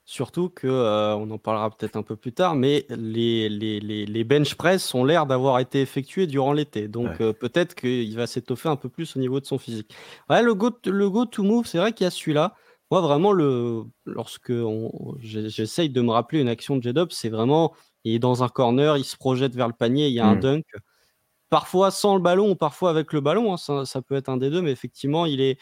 Surtout 0.07 0.51
que, 0.51 0.67
euh, 0.67 1.17
on 1.17 1.31
en 1.31 1.39
parlera 1.39 1.71
peut-être 1.71 1.97
un 1.97 2.03
peu 2.03 2.15
plus 2.15 2.35
tard, 2.35 2.55
mais 2.55 2.85
les, 2.91 3.49
les, 3.49 3.81
les, 3.81 4.25
bench 4.25 4.55
press 4.55 4.95
ont 4.95 5.03
l'air 5.03 5.25
d'avoir 5.25 5.61
été 5.61 5.81
effectués 5.81 6.27
durant 6.27 6.53
l'été. 6.53 6.89
Donc 6.89 7.23
euh, 7.23 7.33
peut-être 7.33 7.75
qu'il 7.75 8.15
va 8.15 8.27
s'étoffer 8.27 8.69
un 8.69 8.77
peu 8.77 8.91
plus 8.91 9.17
au 9.17 9.21
niveau 9.21 9.41
de 9.41 9.47
son 9.47 9.57
physique. 9.57 9.95
Ouais, 10.29 10.43
le 10.43 10.55
go, 10.55 10.71
le 10.85 11.09
go 11.09 11.25
to 11.25 11.43
move, 11.43 11.67
c'est 11.67 11.79
vrai 11.79 11.93
qu'il 11.95 12.05
y 12.05 12.07
a 12.07 12.11
celui-là. 12.11 12.55
Moi, 12.91 13.01
vraiment, 13.01 13.33
le, 13.33 13.85
lorsque 14.05 14.53
j'essaye 15.21 15.89
de 15.89 16.01
me 16.03 16.11
rappeler 16.11 16.41
une 16.43 16.49
action 16.49 16.77
de 16.77 16.83
J-Dub, 16.83 17.11
c'est 17.11 17.31
vraiment, 17.31 17.75
il 18.05 18.15
est 18.15 18.19
dans 18.19 18.45
un 18.45 18.49
corner, 18.49 18.99
il 18.99 19.05
se 19.05 19.17
projette 19.17 19.55
vers 19.55 19.69
le 19.69 19.73
panier, 19.73 20.09
il 20.09 20.15
y 20.15 20.21
a 20.21 20.27
un 20.27 20.37
mmh. 20.37 20.41
dunk. 20.41 20.65
Parfois 21.49 21.91
sans 21.91 22.15
le 22.15 22.21
ballon 22.21 22.51
ou 22.51 22.57
parfois 22.57 22.91
avec 22.91 23.13
le 23.15 23.23
ballon, 23.23 23.55
hein, 23.55 23.57
ça, 23.57 23.87
ça, 23.87 24.03
peut 24.03 24.17
être 24.17 24.29
un 24.29 24.37
des 24.37 24.51
deux, 24.51 24.61
mais 24.61 24.71
effectivement, 24.71 25.25
il 25.25 25.41
est, 25.41 25.59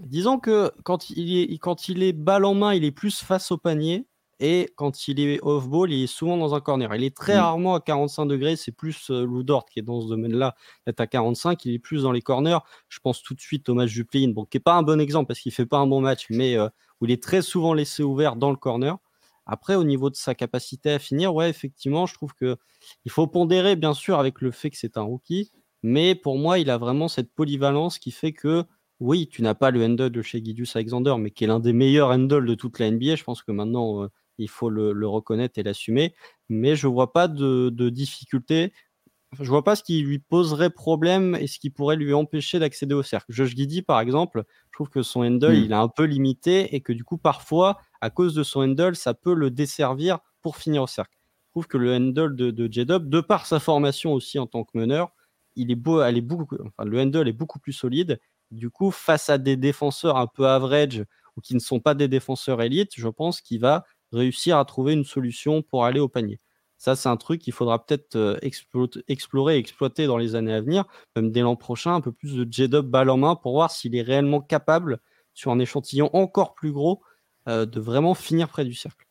Disons 0.00 0.38
que 0.38 0.72
quand 0.82 1.10
il, 1.10 1.38
est, 1.38 1.58
quand 1.58 1.88
il 1.88 2.02
est 2.02 2.12
balle 2.12 2.44
en 2.44 2.54
main, 2.54 2.74
il 2.74 2.84
est 2.84 2.90
plus 2.90 3.22
face 3.22 3.50
au 3.52 3.58
panier. 3.58 4.06
Et 4.40 4.72
quand 4.74 5.06
il 5.06 5.20
est 5.20 5.38
off-ball, 5.42 5.92
il 5.92 6.02
est 6.02 6.08
souvent 6.08 6.36
dans 6.36 6.54
un 6.54 6.60
corner. 6.60 6.92
Il 6.96 7.04
est 7.04 7.16
très 7.16 7.38
rarement 7.38 7.76
à 7.76 7.80
45 7.80 8.26
degrés. 8.26 8.56
C'est 8.56 8.72
plus 8.72 9.10
euh, 9.10 9.24
Lou 9.24 9.44
Dort 9.44 9.64
qui 9.66 9.78
est 9.78 9.82
dans 9.82 10.00
ce 10.00 10.08
domaine-là, 10.08 10.56
d'être 10.86 11.00
à 11.00 11.06
45. 11.06 11.64
Il 11.64 11.74
est 11.74 11.78
plus 11.78 12.02
dans 12.02 12.10
les 12.10 12.20
corners. 12.20 12.58
Je 12.88 12.98
pense 12.98 13.22
tout 13.22 13.34
de 13.34 13.40
suite 13.40 13.68
au 13.68 13.74
match 13.74 13.92
du 13.92 14.04
play 14.04 14.26
bon, 14.26 14.44
qui 14.44 14.56
n'est 14.56 14.62
pas 14.62 14.74
un 14.74 14.82
bon 14.82 15.00
exemple 15.00 15.28
parce 15.28 15.38
qu'il 15.38 15.50
ne 15.50 15.54
fait 15.54 15.66
pas 15.66 15.78
un 15.78 15.86
bon 15.86 16.00
match, 16.00 16.26
mais 16.30 16.56
euh, 16.58 16.68
où 17.00 17.06
il 17.06 17.12
est 17.12 17.22
très 17.22 17.42
souvent 17.42 17.74
laissé 17.74 18.02
ouvert 18.02 18.34
dans 18.34 18.50
le 18.50 18.56
corner. 18.56 18.98
Après, 19.46 19.76
au 19.76 19.84
niveau 19.84 20.10
de 20.10 20.16
sa 20.16 20.34
capacité 20.34 20.90
à 20.90 20.98
finir, 20.98 21.34
ouais, 21.34 21.50
effectivement, 21.50 22.06
je 22.06 22.14
trouve 22.14 22.34
que 22.34 22.56
il 23.04 23.10
faut 23.10 23.26
pondérer, 23.26 23.76
bien 23.76 23.94
sûr, 23.94 24.18
avec 24.18 24.40
le 24.40 24.50
fait 24.50 24.70
que 24.70 24.76
c'est 24.76 24.96
un 24.96 25.02
rookie. 25.02 25.52
Mais 25.82 26.14
pour 26.14 26.38
moi, 26.38 26.58
il 26.58 26.70
a 26.70 26.78
vraiment 26.78 27.08
cette 27.08 27.32
polyvalence 27.32 27.98
qui 27.98 28.10
fait 28.10 28.32
que 28.32 28.64
oui, 29.04 29.28
tu 29.28 29.42
n'as 29.42 29.54
pas 29.54 29.70
le 29.70 29.84
handle 29.84 30.08
de 30.08 30.22
chez 30.22 30.40
Guidus 30.40 30.68
Alexander, 30.74 31.16
mais 31.18 31.30
qui 31.30 31.44
est 31.44 31.46
l'un 31.46 31.60
des 31.60 31.74
meilleurs 31.74 32.08
handles 32.08 32.46
de 32.46 32.54
toute 32.54 32.78
la 32.78 32.90
NBA. 32.90 33.16
Je 33.16 33.24
pense 33.24 33.42
que 33.42 33.52
maintenant, 33.52 34.02
euh, 34.02 34.08
il 34.38 34.48
faut 34.48 34.70
le, 34.70 35.06
reconnaître 35.06 35.58
et 35.58 35.62
l'assumer. 35.62 36.14
Mais 36.48 36.74
je 36.74 36.88
ne 36.88 36.92
vois 36.92 37.12
pas 37.12 37.28
de, 37.28 37.68
difficulté. 37.90 38.72
je 39.34 39.42
ne 39.42 39.48
vois 39.48 39.62
pas 39.62 39.76
ce 39.76 39.82
qui 39.82 40.00
lui 40.00 40.20
poserait 40.20 40.70
problème 40.70 41.36
et 41.38 41.46
ce 41.48 41.58
qui 41.58 41.68
pourrait 41.68 41.96
lui 41.96 42.14
empêcher 42.14 42.58
d'accéder 42.58 42.94
au 42.94 43.02
cercle. 43.02 43.30
Josh 43.30 43.54
Giddy, 43.54 43.82
par 43.82 44.00
exemple, 44.00 44.44
je 44.70 44.72
trouve 44.72 44.88
que 44.88 45.02
son 45.02 45.20
handle, 45.20 45.52
hmm. 45.52 45.64
il 45.64 45.72
est 45.72 45.74
un 45.74 45.88
peu 45.88 46.04
limité 46.04 46.74
et 46.74 46.80
que 46.80 46.94
du 46.94 47.04
coup, 47.04 47.18
parfois, 47.18 47.76
à 48.00 48.08
cause 48.08 48.34
de 48.34 48.42
son 48.42 48.60
handle, 48.60 48.96
ça 48.96 49.12
peut 49.12 49.34
le 49.34 49.50
desservir 49.50 50.20
pour 50.40 50.56
finir 50.56 50.82
au 50.82 50.86
cercle. 50.86 51.18
Je 51.48 51.50
trouve 51.50 51.66
que 51.66 51.76
le 51.76 51.94
handle 51.94 52.36
de, 52.36 52.50
de 52.50 52.72
J-Dub, 52.72 53.10
de 53.10 53.20
par 53.20 53.44
sa 53.44 53.60
formation 53.60 54.14
aussi 54.14 54.38
en 54.38 54.46
tant 54.46 54.64
que 54.64 54.78
meneur, 54.78 55.12
il 55.56 55.70
est 55.70 55.76
beau, 55.76 56.00
elle 56.00 56.16
est 56.16 56.22
beaucoup, 56.22 56.56
enfin, 56.66 56.88
le 56.88 56.98
handle 56.98 57.28
est 57.28 57.32
beaucoup 57.32 57.58
plus 57.58 57.74
solide 57.74 58.18
du 58.54 58.70
coup, 58.70 58.90
face 58.90 59.28
à 59.28 59.38
des 59.38 59.56
défenseurs 59.56 60.16
un 60.16 60.26
peu 60.26 60.46
average 60.48 61.04
ou 61.36 61.40
qui 61.40 61.54
ne 61.54 61.60
sont 61.60 61.80
pas 61.80 61.94
des 61.94 62.08
défenseurs 62.08 62.62
élites, 62.62 62.92
je 62.96 63.08
pense 63.08 63.40
qu'il 63.40 63.60
va 63.60 63.84
réussir 64.12 64.58
à 64.58 64.64
trouver 64.64 64.92
une 64.92 65.04
solution 65.04 65.62
pour 65.62 65.84
aller 65.84 66.00
au 66.00 66.08
panier. 66.08 66.40
Ça, 66.76 66.96
c'est 66.96 67.08
un 67.08 67.16
truc 67.16 67.40
qu'il 67.40 67.52
faudra 67.52 67.84
peut-être 67.84 68.16
euh, 68.16 68.38
explorer 69.08 69.56
et 69.56 69.58
exploiter 69.58 70.06
dans 70.06 70.18
les 70.18 70.34
années 70.34 70.52
à 70.52 70.60
venir, 70.60 70.84
même 71.16 71.30
dès 71.30 71.40
l'an 71.40 71.56
prochain, 71.56 71.94
un 71.94 72.00
peu 72.00 72.12
plus 72.12 72.36
de 72.36 72.46
J-Dub 72.50 72.86
balle 72.86 73.10
en 73.10 73.16
main 73.16 73.36
pour 73.36 73.52
voir 73.52 73.70
s'il 73.70 73.96
est 73.96 74.02
réellement 74.02 74.40
capable, 74.40 74.98
sur 75.32 75.50
un 75.50 75.58
échantillon 75.58 76.10
encore 76.14 76.54
plus 76.54 76.72
gros, 76.72 77.00
euh, 77.48 77.66
de 77.66 77.80
vraiment 77.80 78.14
finir 78.14 78.48
près 78.48 78.64
du 78.64 78.74
cercle. 78.74 79.06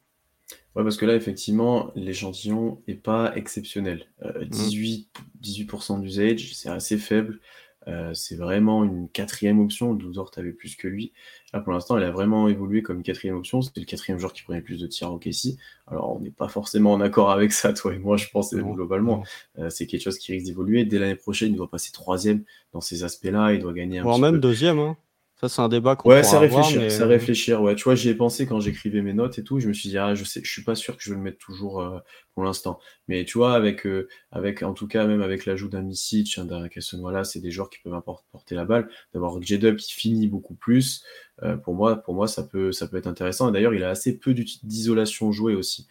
Ouais, 0.76 0.84
parce 0.84 0.98
que 0.98 1.06
là, 1.06 1.16
effectivement, 1.16 1.92
l'échantillon 1.96 2.82
n'est 2.88 2.96
pas 2.96 3.36
exceptionnel. 3.36 4.08
18, 4.50 5.10
euh, 5.16 5.22
18% 5.42 6.00
d'usage, 6.00 6.56
c'est 6.56 6.70
assez 6.70 6.98
faible. 6.98 7.40
Euh, 7.88 8.14
c'est 8.14 8.36
vraiment 8.36 8.84
une 8.84 9.10
quatrième 9.10 9.60
option. 9.60 9.94
Doudort 9.94 10.32
avait 10.38 10.52
plus 10.52 10.76
que 10.76 10.88
lui. 10.88 11.12
Là, 11.54 11.60
pour 11.60 11.74
l'instant, 11.74 11.98
il 11.98 12.04
a 12.04 12.12
vraiment 12.12 12.48
évolué 12.48 12.82
comme 12.82 13.04
quatrième 13.04 13.36
option. 13.36 13.62
C'était 13.62 13.82
le 13.82 13.86
quatrième 13.86 14.20
joueur 14.20 14.34
qui 14.34 14.44
prenait 14.44 14.62
plus 14.62 14.80
de 14.80 14.88
tirs 14.88 15.12
au 15.12 15.18
Kessie. 15.18 15.58
Alors, 15.88 16.16
on 16.16 16.20
n'est 16.20 16.32
pas 16.32 16.48
forcément 16.48 16.94
en 16.94 17.02
accord 17.02 17.32
avec 17.32 17.52
ça, 17.52 17.74
toi 17.74 17.94
et 17.94 18.00
moi, 18.00 18.18
je 18.18 18.28
pense, 18.30 18.54
globalement. 18.54 19.24
Euh, 19.60 19.70
c'est 19.70 19.86
quelque 19.88 20.02
chose 20.02 20.18
qui 20.18 20.32
risque 20.32 20.46
d'évoluer. 20.46 20.86
Dès 20.86 21.00
l'année 21.00 21.16
prochaine, 21.16 21.52
il 21.52 21.58
doit 21.58 21.70
passer 21.70 21.92
troisième 21.92 22.44
dans 22.72 22.82
ces 22.82 23.04
aspects-là. 23.04 23.54
Il 23.54 23.60
doit 23.60 23.74
gagner 23.74 24.00
un 24.00 24.04
Voire 24.04 24.20
même 24.20 24.40
deuxième. 24.40 24.80
Hein. 24.80 24.98
Ça, 25.36 25.50
c'est 25.50 25.62
un 25.62 25.68
débat 25.68 25.96
qu'on 25.96 26.10
Ouais, 26.10 26.24
c'est 26.24 26.38
réfléchir, 26.38 26.90
c'est 26.90 27.04
réfléchir. 27.04 27.62
Ouais, 27.62 27.76
tu 27.76 27.84
vois, 27.84 27.96
j'y 27.96 28.10
ai 28.10 28.16
pensé 28.16 28.46
quand 28.46 28.60
j'écrivais 28.60 29.02
mes 29.02 29.14
notes 29.14 29.40
et 29.40 29.44
tout. 29.44 29.60
Je 29.60 29.68
me 29.68 29.74
suis 29.74 29.90
dit, 29.90 29.98
ah, 29.98 30.16
je 30.16 30.24
sais, 30.24 30.42
je 30.44 30.50
suis 30.50 30.64
pas 30.64 30.76
sûr 30.76 30.96
que 30.96 31.04
je 31.04 31.10
vais 31.10 31.18
le 31.18 31.22
mettre 31.22 31.40
toujours 31.40 31.82
euh, 31.82 32.00
pour 32.34 32.44
l'instant. 32.44 32.80
Mais 33.08 33.26
tu 33.26 33.40
vois, 33.40 33.54
avec, 33.54 33.86
euh, 33.86 34.08
avec, 34.32 34.64
en 34.64 34.74
tout 34.74 34.88
cas, 34.88 35.06
même 35.06 35.22
avec 35.22 35.46
l'ajout 35.46 35.68
d'un 35.68 35.82
Misic, 35.82 36.40
d'un 36.40 36.70
voilà, 37.00 37.24
c'est 37.24 37.42
des 37.42 37.52
joueurs 37.52 37.70
qui 37.70 37.80
peuvent 37.84 38.00
porter 38.32 38.56
la 38.56 38.64
balle. 38.64 38.88
D'avoir 39.14 39.42
J-Dub 39.42 39.76
qui 39.76 39.94
finit 39.94 40.28
beaucoup 40.28 40.56
plus, 40.56 41.04
euh, 41.42 41.58
pour 41.58 41.74
moi, 41.74 41.98
pour 41.98 42.14
moi, 42.14 42.28
ça 42.28 42.44
peut, 42.44 42.72
ça 42.72 42.88
peut 42.88 42.98
être 42.98 43.08
intéressant. 43.08 43.50
Et 43.50 43.52
d'ailleurs, 43.52 43.74
il 43.74 43.84
a 43.84 43.90
assez 43.90 44.18
peu 44.18 44.34
d'isolation 44.34 45.32
jouée 45.32 45.56
aussi. 45.56 45.88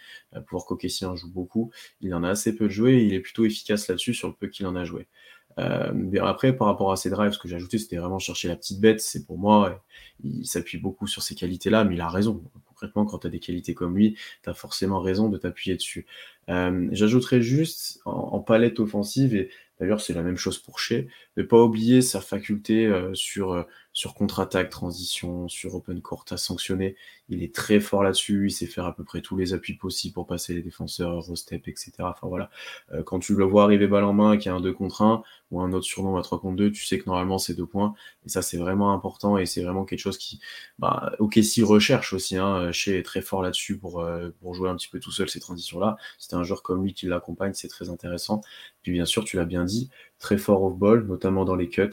pour 0.46 0.64
voir 0.66 0.78
en 1.02 1.16
joue 1.16 1.30
beaucoup. 1.30 1.70
Il 2.00 2.14
en 2.14 2.22
a 2.22 2.30
assez 2.30 2.54
peu 2.54 2.66
de 2.66 2.70
joué 2.70 2.94
et 2.94 3.04
il 3.04 3.12
est 3.12 3.20
plutôt 3.20 3.44
efficace 3.44 3.88
là-dessus 3.88 4.14
sur 4.14 4.28
le 4.28 4.34
peu 4.34 4.46
qu'il 4.46 4.66
en 4.66 4.76
a 4.76 4.84
joué. 4.84 5.08
Euh, 5.58 5.92
mais 5.94 6.18
après, 6.18 6.54
par 6.54 6.66
rapport 6.66 6.92
à 6.92 6.96
ses 6.96 7.10
drives, 7.10 7.32
ce 7.32 7.38
que 7.38 7.48
j'ai 7.48 7.56
ajouté, 7.56 7.78
c'était 7.78 7.96
vraiment 7.96 8.18
chercher 8.18 8.48
la 8.48 8.56
petite 8.56 8.80
bête. 8.80 9.00
C'est 9.00 9.26
pour 9.26 9.38
moi, 9.38 9.82
il 10.24 10.46
s'appuie 10.46 10.78
beaucoup 10.78 11.06
sur 11.06 11.22
ces 11.22 11.34
qualités-là, 11.34 11.84
mais 11.84 11.94
il 11.94 12.00
a 12.00 12.08
raison. 12.08 12.42
Concrètement, 12.66 13.04
quand 13.04 13.20
tu 13.20 13.26
as 13.26 13.30
des 13.30 13.38
qualités 13.38 13.74
comme 13.74 13.96
lui, 13.96 14.16
tu 14.42 14.50
as 14.50 14.54
forcément 14.54 15.00
raison 15.00 15.28
de 15.28 15.38
t'appuyer 15.38 15.76
dessus. 15.76 16.06
Euh, 16.48 16.88
J'ajouterais 16.90 17.40
juste 17.40 18.00
en, 18.04 18.40
palette 18.40 18.80
offensive, 18.80 19.36
et 19.36 19.50
d'ailleurs 19.78 20.00
c'est 20.00 20.14
la 20.14 20.22
même 20.22 20.36
chose 20.36 20.58
pour 20.58 20.80
Shea, 20.80 21.04
ne 21.36 21.42
pas 21.42 21.62
oublier 21.62 22.02
sa 22.02 22.20
faculté 22.20 22.86
euh, 22.86 23.14
sur 23.14 23.52
euh, 23.52 23.62
sur 23.92 24.14
contre-attaque, 24.14 24.70
transition, 24.70 25.48
sur 25.48 25.74
open 25.74 26.00
court 26.00 26.24
à 26.30 26.36
sanctionner. 26.36 26.96
Il 27.28 27.42
est 27.42 27.54
très 27.54 27.80
fort 27.80 28.02
là-dessus, 28.02 28.46
il 28.48 28.50
sait 28.50 28.66
faire 28.66 28.86
à 28.86 28.94
peu 28.94 29.04
près 29.04 29.20
tous 29.20 29.36
les 29.36 29.52
appuis 29.52 29.74
possibles 29.74 30.14
pour 30.14 30.26
passer 30.26 30.54
les 30.54 30.62
défenseurs, 30.62 31.12
Eurostep, 31.12 31.68
etc. 31.68 31.92
Enfin 32.00 32.26
voilà, 32.28 32.50
euh, 32.92 33.02
quand 33.02 33.18
tu 33.18 33.34
le 33.34 33.44
vois 33.44 33.64
arriver 33.64 33.86
balle 33.86 34.04
en 34.04 34.12
main, 34.12 34.36
qu'il 34.36 34.46
y 34.46 34.48
a 34.48 34.54
un 34.54 34.60
2 34.60 34.72
contre 34.72 35.02
1 35.02 35.22
ou 35.50 35.60
un 35.60 35.72
autre 35.72 35.84
surnom 35.84 36.16
à 36.16 36.22
3 36.22 36.40
contre 36.40 36.56
2, 36.56 36.72
tu 36.72 36.84
sais 36.84 36.98
que 36.98 37.04
normalement 37.06 37.38
c'est 37.38 37.54
deux 37.54 37.66
points. 37.66 37.94
Et 38.24 38.28
ça 38.28 38.40
c'est 38.42 38.56
vraiment 38.56 38.92
important 38.92 39.36
et 39.36 39.46
c'est 39.46 39.62
vraiment 39.62 39.84
quelque 39.84 39.98
chose 40.00 40.18
qui, 40.18 40.40
bah, 40.78 41.12
ok, 41.18 41.38
si 41.42 41.62
recherche 41.62 42.12
aussi. 42.12 42.36
Hein, 42.38 42.72
chez 42.72 42.98
est 42.98 43.02
très 43.02 43.20
fort 43.22 43.42
là-dessus 43.42 43.78
pour, 43.78 44.00
euh, 44.00 44.30
pour 44.40 44.54
jouer 44.54 44.68
un 44.70 44.76
petit 44.76 44.88
peu 44.88 45.00
tout 45.00 45.10
seul 45.12 45.28
ces 45.28 45.40
transitions-là. 45.40 45.96
C'est 46.18 46.34
un 46.34 46.44
joueur 46.44 46.62
comme 46.62 46.82
lui 46.82 46.94
qui 46.94 47.06
l'accompagne, 47.06 47.52
c'est 47.54 47.68
très 47.68 47.90
intéressant. 47.90 48.40
Puis 48.82 48.92
bien 48.92 49.04
sûr, 49.04 49.24
tu 49.24 49.36
l'as 49.36 49.44
bien 49.44 49.64
dit, 49.64 49.90
très 50.18 50.38
fort 50.38 50.62
off-ball, 50.64 51.06
notamment 51.06 51.44
dans 51.44 51.56
les 51.56 51.68
cuts 51.68 51.90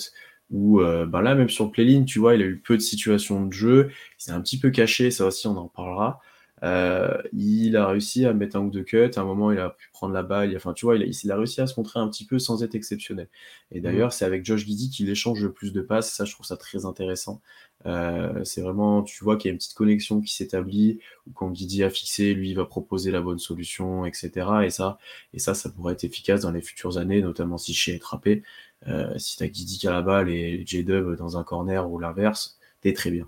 où 0.51 0.81
euh, 0.81 1.05
ben 1.05 1.21
là, 1.21 1.35
même 1.35 1.49
sur 1.49 1.65
le 1.65 1.71
play 1.71 2.03
tu 2.05 2.19
vois, 2.19 2.35
il 2.35 2.41
a 2.41 2.45
eu 2.45 2.57
peu 2.57 2.75
de 2.75 2.81
situations 2.81 3.45
de 3.45 3.53
jeu, 3.53 3.89
il 4.19 4.23
s'est 4.23 4.31
un 4.31 4.41
petit 4.41 4.59
peu 4.59 4.69
caché, 4.71 5.11
ça 5.11 5.25
aussi 5.25 5.47
on 5.47 5.57
en 5.57 5.67
parlera. 5.67 6.19
Euh, 6.63 7.17
il 7.33 7.77
a 7.77 7.87
réussi 7.87 8.25
à 8.25 8.33
mettre 8.33 8.57
un 8.57 8.61
ou 8.61 8.69
deux 8.69 8.83
cuts, 8.83 9.11
à 9.15 9.21
un 9.21 9.23
moment 9.23 9.51
il 9.51 9.59
a 9.59 9.69
pu 9.69 9.89
prendre 9.93 10.13
la 10.13 10.23
balle, 10.23 10.53
enfin 10.55 10.73
tu 10.73 10.85
vois, 10.85 10.97
il 10.97 11.03
a, 11.03 11.05
il 11.05 11.31
a 11.31 11.37
réussi 11.37 11.61
à 11.61 11.67
se 11.67 11.79
montrer 11.79 11.99
un 11.99 12.07
petit 12.09 12.25
peu 12.25 12.37
sans 12.37 12.63
être 12.63 12.75
exceptionnel. 12.75 13.29
Et 13.71 13.79
d'ailleurs, 13.79 14.11
c'est 14.11 14.25
avec 14.25 14.43
Josh 14.45 14.65
Giddy 14.65 14.89
qu'il 14.89 15.09
échange 15.09 15.41
le 15.41 15.53
plus 15.53 15.71
de 15.71 15.81
passes, 15.81 16.11
ça 16.11 16.25
je 16.25 16.33
trouve 16.33 16.45
ça 16.45 16.57
très 16.57 16.85
intéressant. 16.85 17.41
Euh, 17.85 18.43
c'est 18.43 18.61
vraiment, 18.61 19.03
tu 19.03 19.23
vois 19.23 19.37
qu'il 19.37 19.47
y 19.47 19.51
a 19.51 19.53
une 19.53 19.57
petite 19.57 19.73
connexion 19.73 20.19
qui 20.21 20.33
s'établit, 20.35 20.99
où 21.27 21.31
quand 21.31 21.53
Giddy 21.55 21.83
a 21.83 21.89
fixé, 21.89 22.33
lui 22.33 22.49
il 22.49 22.55
va 22.55 22.65
proposer 22.65 23.09
la 23.11 23.21
bonne 23.21 23.39
solution, 23.39 24.05
etc. 24.05 24.47
Et 24.65 24.69
ça, 24.69 24.97
et 25.33 25.39
ça, 25.39 25.53
ça 25.53 25.69
pourrait 25.69 25.93
être 25.93 26.03
efficace 26.03 26.41
dans 26.41 26.51
les 26.51 26.61
futures 26.61 26.97
années, 26.97 27.21
notamment 27.21 27.57
si 27.57 27.73
Shea 27.73 27.93
est 27.93 27.99
trappé. 27.99 28.43
Euh, 28.87 29.17
si 29.17 29.37
tu 29.37 29.43
as 29.43 29.47
Guidi 29.47 29.77
qui 29.77 29.87
a 29.87 29.91
la 29.91 30.01
balle 30.01 30.29
et 30.29 30.63
J-Dub 30.65 31.15
dans 31.15 31.37
un 31.37 31.43
corner 31.43 31.89
ou 31.89 31.99
l'inverse, 31.99 32.57
t'es 32.81 32.93
très 32.93 33.11
bien. 33.11 33.27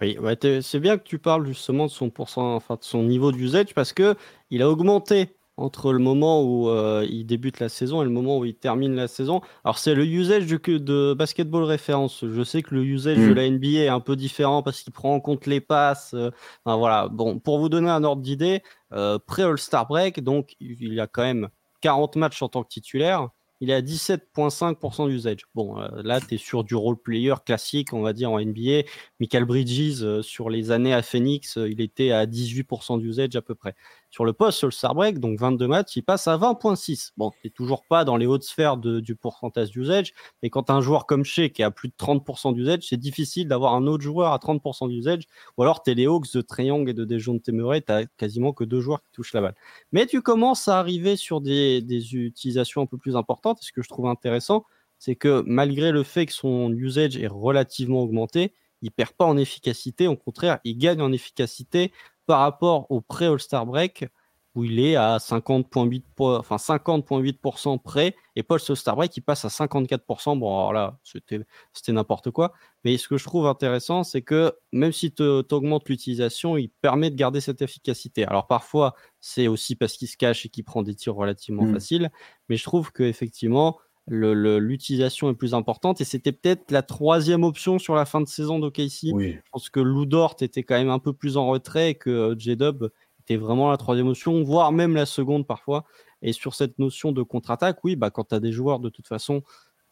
Oui, 0.00 0.18
c'est 0.62 0.80
bien 0.80 0.98
que 0.98 1.04
tu 1.04 1.18
parles 1.20 1.46
justement 1.46 1.86
de 1.86 1.90
son, 1.90 2.10
enfin, 2.18 2.74
de 2.74 2.82
son 2.82 3.04
niveau 3.04 3.30
d'usage 3.30 3.72
parce 3.72 3.92
que 3.92 4.16
il 4.50 4.60
a 4.60 4.68
augmenté 4.68 5.36
entre 5.56 5.92
le 5.92 5.98
moment 5.98 6.42
où 6.42 6.68
euh, 6.68 7.06
il 7.08 7.24
débute 7.24 7.60
la 7.60 7.68
saison 7.68 8.02
et 8.02 8.04
le 8.04 8.10
moment 8.10 8.38
où 8.38 8.44
il 8.44 8.54
termine 8.54 8.94
la 8.94 9.06
saison. 9.06 9.42
Alors, 9.64 9.78
c'est 9.78 9.94
le 9.94 10.04
usage 10.04 10.46
de, 10.46 10.78
de 10.78 11.14
basketball 11.14 11.62
référence. 11.64 12.24
Je 12.26 12.42
sais 12.42 12.62
que 12.62 12.74
le 12.74 12.84
usage 12.84 13.18
de 13.18 13.32
hmm. 13.32 13.34
la 13.34 13.50
NBA 13.50 13.66
est 13.84 13.88
un 13.88 14.00
peu 14.00 14.16
différent 14.16 14.62
parce 14.62 14.82
qu'il 14.82 14.92
prend 14.92 15.14
en 15.14 15.20
compte 15.20 15.46
les 15.46 15.60
passes. 15.60 16.14
Euh, 16.14 16.30
voilà. 16.64 17.08
Bon, 17.08 17.38
pour 17.38 17.58
vous 17.58 17.68
donner 17.68 17.90
un 17.90 18.02
ordre 18.02 18.22
d'idée, 18.22 18.62
euh, 18.92 19.18
pré-All-Star 19.18 19.86
Break, 19.86 20.20
donc 20.20 20.56
il 20.58 20.94
y 20.94 21.00
a 21.00 21.06
quand 21.06 21.22
même 21.22 21.48
40 21.82 22.16
matchs 22.16 22.42
en 22.42 22.48
tant 22.48 22.62
que 22.62 22.68
titulaire 22.68 23.28
il 23.62 23.70
est 23.70 23.74
à 23.74 23.80
17,5% 23.80 25.08
d'usage. 25.08 25.46
Bon, 25.54 25.80
euh, 25.80 26.02
là, 26.02 26.20
tu 26.20 26.34
es 26.34 26.36
sur 26.36 26.64
du 26.64 26.74
role 26.74 26.96
player 27.00 27.34
classique, 27.46 27.92
on 27.92 28.02
va 28.02 28.12
dire, 28.12 28.32
en 28.32 28.40
NBA. 28.40 28.82
Michael 29.20 29.44
Bridges, 29.44 30.02
euh, 30.02 30.20
sur 30.20 30.50
les 30.50 30.72
années 30.72 30.92
à 30.92 31.00
Phoenix, 31.00 31.56
euh, 31.58 31.70
il 31.70 31.80
était 31.80 32.10
à 32.10 32.26
18% 32.26 32.98
d'usage 32.98 33.36
à 33.36 33.40
peu 33.40 33.54
près. 33.54 33.76
Sur 34.12 34.26
le 34.26 34.34
poste, 34.34 34.58
sur 34.58 34.66
le 34.66 34.72
Star 34.72 34.94
Break, 34.94 35.20
donc 35.20 35.38
22 35.40 35.66
matchs, 35.66 35.96
il 35.96 36.02
passe 36.02 36.28
à 36.28 36.36
20,6. 36.36 37.12
Bon, 37.16 37.32
tu 37.40 37.50
toujours 37.50 37.82
pas 37.86 38.04
dans 38.04 38.18
les 38.18 38.26
hautes 38.26 38.42
sphères 38.42 38.76
du 38.76 39.16
pourcentage 39.16 39.70
d'usage, 39.70 40.12
mais 40.42 40.50
quand 40.50 40.68
un 40.68 40.82
joueur 40.82 41.06
comme 41.06 41.24
Shea 41.24 41.48
qui 41.48 41.62
a 41.62 41.70
plus 41.70 41.88
de 41.88 41.94
30% 41.98 42.52
d'usage, 42.52 42.80
c'est 42.82 42.98
difficile 42.98 43.48
d'avoir 43.48 43.74
un 43.74 43.86
autre 43.86 44.02
joueur 44.04 44.34
à 44.34 44.38
30% 44.38 44.90
d'usage, 44.90 45.22
ou 45.56 45.62
alors 45.62 45.82
tu 45.82 45.92
es 45.92 45.94
les 45.94 46.04
Hawks 46.04 46.30
de 46.34 46.42
Triangle 46.42 46.90
et 46.90 46.92
de 46.92 47.06
Dejounte 47.06 47.42
Temeray, 47.42 47.80
tu 47.80 47.90
as 47.90 48.04
quasiment 48.18 48.52
que 48.52 48.64
deux 48.64 48.82
joueurs 48.82 49.02
qui 49.02 49.12
touchent 49.12 49.32
la 49.32 49.40
balle. 49.40 49.54
Mais 49.92 50.04
tu 50.04 50.20
commences 50.20 50.68
à 50.68 50.78
arriver 50.78 51.16
sur 51.16 51.40
des, 51.40 51.80
des 51.80 52.14
utilisations 52.14 52.82
un 52.82 52.86
peu 52.86 52.98
plus 52.98 53.16
importantes, 53.16 53.60
et 53.62 53.64
ce 53.64 53.72
que 53.72 53.80
je 53.80 53.88
trouve 53.88 54.08
intéressant, 54.08 54.66
c'est 54.98 55.16
que 55.16 55.42
malgré 55.46 55.90
le 55.90 56.02
fait 56.02 56.26
que 56.26 56.34
son 56.34 56.70
usage 56.74 57.16
est 57.16 57.28
relativement 57.28 58.02
augmenté, 58.02 58.52
il 58.82 58.90
perd 58.90 59.12
pas 59.12 59.24
en 59.24 59.38
efficacité, 59.38 60.06
au 60.06 60.16
contraire, 60.16 60.58
il 60.64 60.76
gagne 60.76 61.00
en 61.00 61.12
efficacité 61.12 61.92
par 62.26 62.40
rapport 62.40 62.90
au 62.90 63.00
pré-All-Star 63.00 63.66
Break 63.66 64.06
où 64.54 64.64
il 64.64 64.80
est 64.80 64.96
à 64.96 65.16
50,8% 65.16 66.02
enfin 66.18 66.56
50,8% 66.56 67.80
près 67.80 68.14
et 68.36 68.42
Paul 68.42 68.60
All-Star 68.68 68.96
Break 68.96 69.16
il 69.16 69.22
passe 69.22 69.44
à 69.44 69.48
54%. 69.48 70.38
Bon, 70.38 70.48
alors 70.48 70.72
là, 70.72 70.98
c'était 71.04 71.44
n'importe 71.88 72.30
quoi. 72.30 72.52
Mais 72.84 72.98
ce 72.98 73.08
que 73.08 73.16
je 73.16 73.24
trouve 73.24 73.46
intéressant, 73.46 74.04
c'est 74.04 74.22
que 74.22 74.52
même 74.72 74.92
si 74.92 75.12
tu 75.12 75.22
augmentes 75.22 75.88
l'utilisation, 75.88 76.56
il 76.56 76.68
permet 76.68 77.10
de 77.10 77.16
garder 77.16 77.40
cette 77.40 77.62
efficacité. 77.62 78.26
Alors 78.26 78.46
parfois, 78.46 78.94
c'est 79.20 79.48
aussi 79.48 79.74
parce 79.74 79.94
qu'il 79.94 80.08
se 80.08 80.16
cache 80.16 80.44
et 80.44 80.48
qu'il 80.48 80.64
prend 80.64 80.82
des 80.82 80.94
tirs 80.94 81.14
relativement 81.14 81.64
mmh. 81.64 81.74
faciles. 81.74 82.10
Mais 82.48 82.56
je 82.56 82.64
trouve 82.64 82.92
qu'effectivement, 82.92 83.78
l'utilisation 84.08 85.30
est 85.30 85.34
plus 85.34 85.54
importante 85.54 86.00
et 86.00 86.04
c'était 86.04 86.32
peut-être 86.32 86.70
la 86.70 86.82
troisième 86.82 87.44
option 87.44 87.78
sur 87.78 87.94
la 87.94 88.04
fin 88.04 88.20
de 88.20 88.26
saison 88.26 88.58
d'OKC. 88.58 89.10
Oui. 89.12 89.32
Je 89.34 89.50
pense 89.52 89.70
que 89.70 89.80
Lou 89.80 90.06
Dort 90.06 90.36
était 90.40 90.62
quand 90.62 90.74
même 90.74 90.90
un 90.90 90.98
peu 90.98 91.12
plus 91.12 91.36
en 91.36 91.46
retrait 91.46 91.90
et 91.90 91.94
que 91.94 92.10
euh, 92.10 92.34
J-Dub 92.36 92.88
était 93.20 93.36
vraiment 93.36 93.70
la 93.70 93.76
troisième 93.76 94.08
option, 94.08 94.42
voire 94.42 94.72
même 94.72 94.94
la 94.96 95.06
seconde 95.06 95.46
parfois. 95.46 95.84
Et 96.22 96.32
sur 96.32 96.54
cette 96.54 96.78
notion 96.78 97.12
de 97.12 97.22
contre-attaque, 97.22 97.82
oui, 97.84 97.96
bah, 97.96 98.10
quand 98.10 98.28
tu 98.28 98.34
as 98.34 98.40
des 98.40 98.52
joueurs 98.52 98.80
de 98.80 98.88
toute 98.88 99.06
façon 99.06 99.42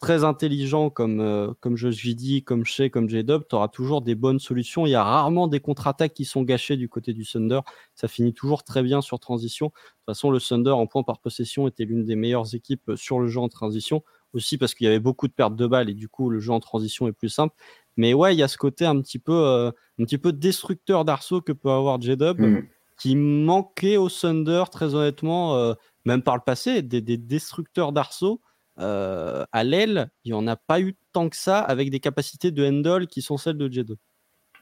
très 0.01 0.23
intelligents 0.23 0.89
comme, 0.89 1.21
euh, 1.21 1.53
comme 1.61 1.77
Giddy, 1.77 2.43
comme 2.43 2.65
Shea, 2.65 2.89
comme 2.89 3.07
J-Dub, 3.07 3.43
tu 3.47 3.55
auras 3.55 3.67
toujours 3.67 4.01
des 4.01 4.15
bonnes 4.15 4.39
solutions. 4.39 4.87
Il 4.87 4.89
y 4.89 4.95
a 4.95 5.03
rarement 5.03 5.47
des 5.47 5.59
contre-attaques 5.59 6.15
qui 6.15 6.25
sont 6.25 6.41
gâchées 6.41 6.75
du 6.75 6.89
côté 6.89 7.13
du 7.13 7.23
Thunder. 7.23 7.59
Ça 7.93 8.07
finit 8.07 8.33
toujours 8.33 8.63
très 8.63 8.81
bien 8.81 9.01
sur 9.01 9.19
transition. 9.19 9.67
De 9.67 9.71
toute 9.71 10.05
façon, 10.07 10.31
le 10.31 10.41
Thunder 10.41 10.71
en 10.71 10.87
point 10.87 11.03
par 11.03 11.19
possession 11.19 11.67
était 11.67 11.85
l'une 11.85 12.03
des 12.03 12.15
meilleures 12.15 12.55
équipes 12.55 12.91
sur 12.95 13.19
le 13.19 13.27
jeu 13.27 13.39
en 13.39 13.47
transition. 13.47 14.03
Aussi 14.33 14.57
parce 14.57 14.73
qu'il 14.73 14.85
y 14.85 14.87
avait 14.87 14.99
beaucoup 14.99 15.27
de 15.27 15.33
pertes 15.33 15.55
de 15.55 15.67
balles 15.67 15.89
et 15.89 15.93
du 15.93 16.09
coup, 16.09 16.29
le 16.29 16.39
jeu 16.39 16.51
en 16.51 16.59
transition 16.59 17.07
est 17.07 17.11
plus 17.11 17.29
simple. 17.29 17.55
Mais 17.95 18.15
ouais, 18.15 18.33
il 18.33 18.39
y 18.39 18.43
a 18.43 18.47
ce 18.47 18.57
côté 18.57 18.85
un 18.85 18.99
petit 19.01 19.19
peu, 19.19 19.33
euh, 19.33 19.69
un 19.99 20.03
petit 20.03 20.17
peu 20.17 20.33
destructeur 20.33 21.05
d'arceau 21.05 21.41
que 21.41 21.51
peut 21.51 21.69
avoir 21.69 22.01
J-Dub. 22.01 22.39
Mm. 22.39 22.63
qui 22.97 23.15
manquait 23.15 23.97
au 23.97 24.09
Thunder, 24.09 24.63
très 24.71 24.93
honnêtement, 24.95 25.55
euh, 25.57 25.73
même 26.05 26.21
par 26.23 26.35
le 26.35 26.41
passé, 26.43 26.81
des, 26.81 27.01
des 27.01 27.17
destructeurs 27.17 27.91
d'arceaux 27.91 28.41
euh, 28.79 29.43
à 29.51 29.63
l'aile, 29.63 30.09
il 30.23 30.31
n'y 30.31 30.37
en 30.37 30.47
a 30.47 30.55
pas 30.55 30.79
eu 30.79 30.95
tant 31.13 31.29
que 31.29 31.35
ça 31.35 31.59
avec 31.59 31.89
des 31.89 31.99
capacités 31.99 32.51
de 32.51 32.65
handle 32.65 33.07
qui 33.07 33.21
sont 33.21 33.37
celles 33.37 33.57
de 33.57 33.67
J2. 33.67 33.95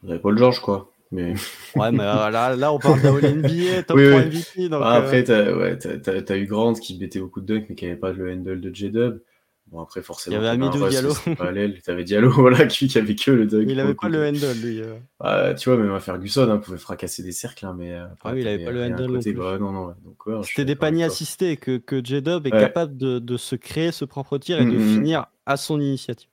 Vous 0.04 0.12
avez 0.12 0.20
Paul 0.20 0.38
George, 0.38 0.60
quoi. 0.60 0.92
Mais... 1.12 1.34
ouais, 1.76 1.92
mais 1.92 2.04
euh, 2.04 2.30
là, 2.30 2.56
là, 2.56 2.72
on 2.72 2.80
parle 2.80 3.02
d'un 3.02 3.14
NBA, 3.14 3.84
top 3.88 3.98
3 3.98 4.26
MVP. 4.26 4.70
Donc, 4.70 4.82
ah, 4.84 4.94
après, 4.94 5.30
euh, 5.30 5.76
tu 5.76 6.32
as, 6.34 6.38
eu 6.38 6.46
Grant 6.46 6.74
qui 6.74 6.98
mettait 7.00 7.20
beaucoup 7.20 7.42
de 7.42 7.46
dunk, 7.46 7.66
mais 7.70 7.76
qui 7.76 7.86
n'avait 7.86 7.98
pas 7.98 8.12
le 8.12 8.32
handle 8.32 8.62
de 8.62 8.74
J-Dub. 8.74 9.22
Bon, 9.72 9.82
après, 9.82 10.02
forcément. 10.02 10.36
Il 10.36 10.44
y 10.44 10.48
avait 10.48 10.50
Amidou 10.50 10.88
Diallo. 10.88 11.14
Tu 11.14 11.92
avais 11.92 12.04
Diallo, 12.04 12.32
voilà, 12.36 12.66
qui, 12.66 12.88
qui 12.88 12.98
avait 12.98 13.16
que 13.16 13.32
le 13.32 13.46
dunk. 13.46 13.66
Il 13.70 13.80
avait 13.80 13.94
pas 13.94 14.10
le 14.10 14.28
handle, 14.28 14.58
lui. 14.64 14.82
Euh. 14.82 14.96
Ah, 15.20 15.54
tu 15.54 15.70
vois, 15.70 15.78
même 15.78 15.94
à 15.94 16.00
Ferguson, 16.00 16.50
hein, 16.50 16.58
pouvait 16.58 16.78
fracasser 16.78 17.22
des 17.22 17.32
cercles, 17.32 17.66
hein, 17.66 17.76
mais. 17.78 17.94
ah 17.96 18.32
oui, 18.34 18.42
il 18.42 18.48
avait 18.48 18.64
pas 18.64 18.72
le 18.72 18.84
handle. 18.84 19.14
Côté, 19.18 19.34
bah, 19.34 19.58
non, 19.60 19.72
non, 19.72 20.44
C'était 20.44 20.66
des 20.66 20.76
paniers 20.76 21.04
assistés 21.04 21.58
que, 21.58 21.78
que 21.78 22.04
J-Dub 22.04 22.48
est 22.48 22.52
capable 22.52 22.98
de, 22.98 23.20
de, 23.20 23.38
se 23.38 23.56
créer 23.56 23.92
ce 23.92 24.06
propre 24.06 24.38
tir 24.38 24.60
et 24.60 24.66
de 24.66 24.72
mm, 24.72 24.74
mm, 24.74 24.92
mm. 24.92 24.96
finir 24.96 25.26
à 25.46 25.58
son 25.58 25.80
initiative. 25.80 26.30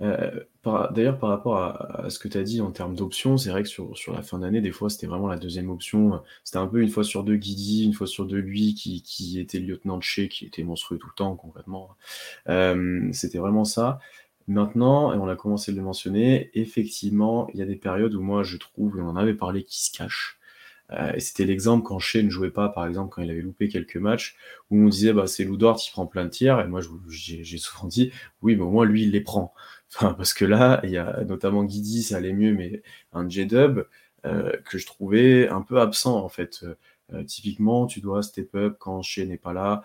Euh, 0.00 0.30
d'ailleurs, 0.92 1.18
par 1.18 1.30
rapport 1.30 1.56
à, 1.56 2.08
ce 2.08 2.18
que 2.18 2.28
tu 2.28 2.38
as 2.38 2.42
dit 2.42 2.60
en 2.60 2.70
termes 2.70 2.94
d'options, 2.94 3.36
c'est 3.36 3.50
vrai 3.50 3.62
que 3.62 3.68
sur, 3.68 3.96
sur 3.96 4.12
la 4.12 4.22
fin 4.22 4.38
d'année, 4.38 4.60
des 4.60 4.70
fois, 4.70 4.90
c'était 4.90 5.06
vraiment 5.06 5.26
la 5.26 5.38
deuxième 5.38 5.70
option. 5.70 6.20
C'était 6.44 6.58
un 6.58 6.66
peu 6.66 6.80
une 6.80 6.88
fois 6.88 7.04
sur 7.04 7.24
deux 7.24 7.36
Guidi, 7.36 7.84
une 7.84 7.94
fois 7.94 8.06
sur 8.06 8.26
deux 8.26 8.38
lui 8.38 8.74
qui, 8.74 9.02
qui 9.02 9.40
était 9.40 9.58
lieutenant 9.58 9.96
de 9.96 10.02
chez, 10.02 10.28
qui 10.28 10.46
était 10.46 10.62
monstrueux 10.62 10.98
tout 10.98 11.08
le 11.08 11.14
temps, 11.16 11.34
concrètement. 11.36 11.90
Euh, 12.48 13.08
c'était 13.12 13.38
vraiment 13.38 13.64
ça. 13.64 13.98
Maintenant, 14.46 15.12
et 15.12 15.18
on 15.18 15.28
a 15.28 15.36
commencé 15.36 15.72
à 15.72 15.74
le 15.74 15.82
mentionner, 15.82 16.50
effectivement, 16.54 17.48
il 17.52 17.58
y 17.60 17.62
a 17.62 17.66
des 17.66 17.76
périodes 17.76 18.14
où 18.14 18.22
moi 18.22 18.42
je 18.42 18.56
trouve, 18.56 18.96
on 18.98 19.06
en 19.06 19.16
avait 19.16 19.34
parlé, 19.34 19.62
qui 19.64 19.84
se 19.84 19.90
cachent. 19.90 20.37
Euh, 20.92 21.12
c'était 21.18 21.44
l'exemple 21.44 21.84
quand 21.86 21.98
Shea 21.98 22.22
ne 22.22 22.30
jouait 22.30 22.50
pas, 22.50 22.68
par 22.68 22.86
exemple, 22.86 23.14
quand 23.14 23.22
il 23.22 23.30
avait 23.30 23.42
loupé 23.42 23.68
quelques 23.68 23.96
matchs, 23.96 24.36
où 24.70 24.78
on 24.78 24.88
disait, 24.88 25.12
bah, 25.12 25.26
c'est 25.26 25.44
Lou 25.44 25.56
Dort 25.56 25.76
qui 25.76 25.90
prend 25.90 26.06
plein 26.06 26.24
de 26.24 26.30
tirs. 26.30 26.60
Et 26.60 26.66
moi, 26.66 26.80
j'ai 27.08 27.58
souvent 27.58 27.88
dit, 27.88 28.12
oui, 28.42 28.56
mais 28.56 28.62
au 28.62 28.70
moins, 28.70 28.84
lui, 28.84 29.02
il 29.02 29.10
les 29.10 29.20
prend. 29.20 29.54
Enfin, 29.94 30.12
parce 30.12 30.34
que 30.34 30.44
là, 30.44 30.80
il 30.84 30.90
y 30.90 30.98
a 30.98 31.24
notamment 31.24 31.64
Guidi, 31.64 32.02
ça 32.02 32.18
allait 32.18 32.34
mieux, 32.34 32.52
mais 32.52 32.82
un 33.14 33.26
J-Dub 33.26 33.86
euh, 34.26 34.52
que 34.66 34.76
je 34.76 34.86
trouvais 34.86 35.48
un 35.48 35.62
peu 35.62 35.80
absent, 35.80 36.16
en 36.22 36.28
fait. 36.28 36.64
Euh, 37.14 37.24
typiquement, 37.24 37.86
tu 37.86 38.00
dois 38.02 38.22
step 38.22 38.54
up 38.54 38.76
quand 38.78 39.00
Shea 39.02 39.24
n'est 39.24 39.38
pas 39.38 39.54
là. 39.54 39.82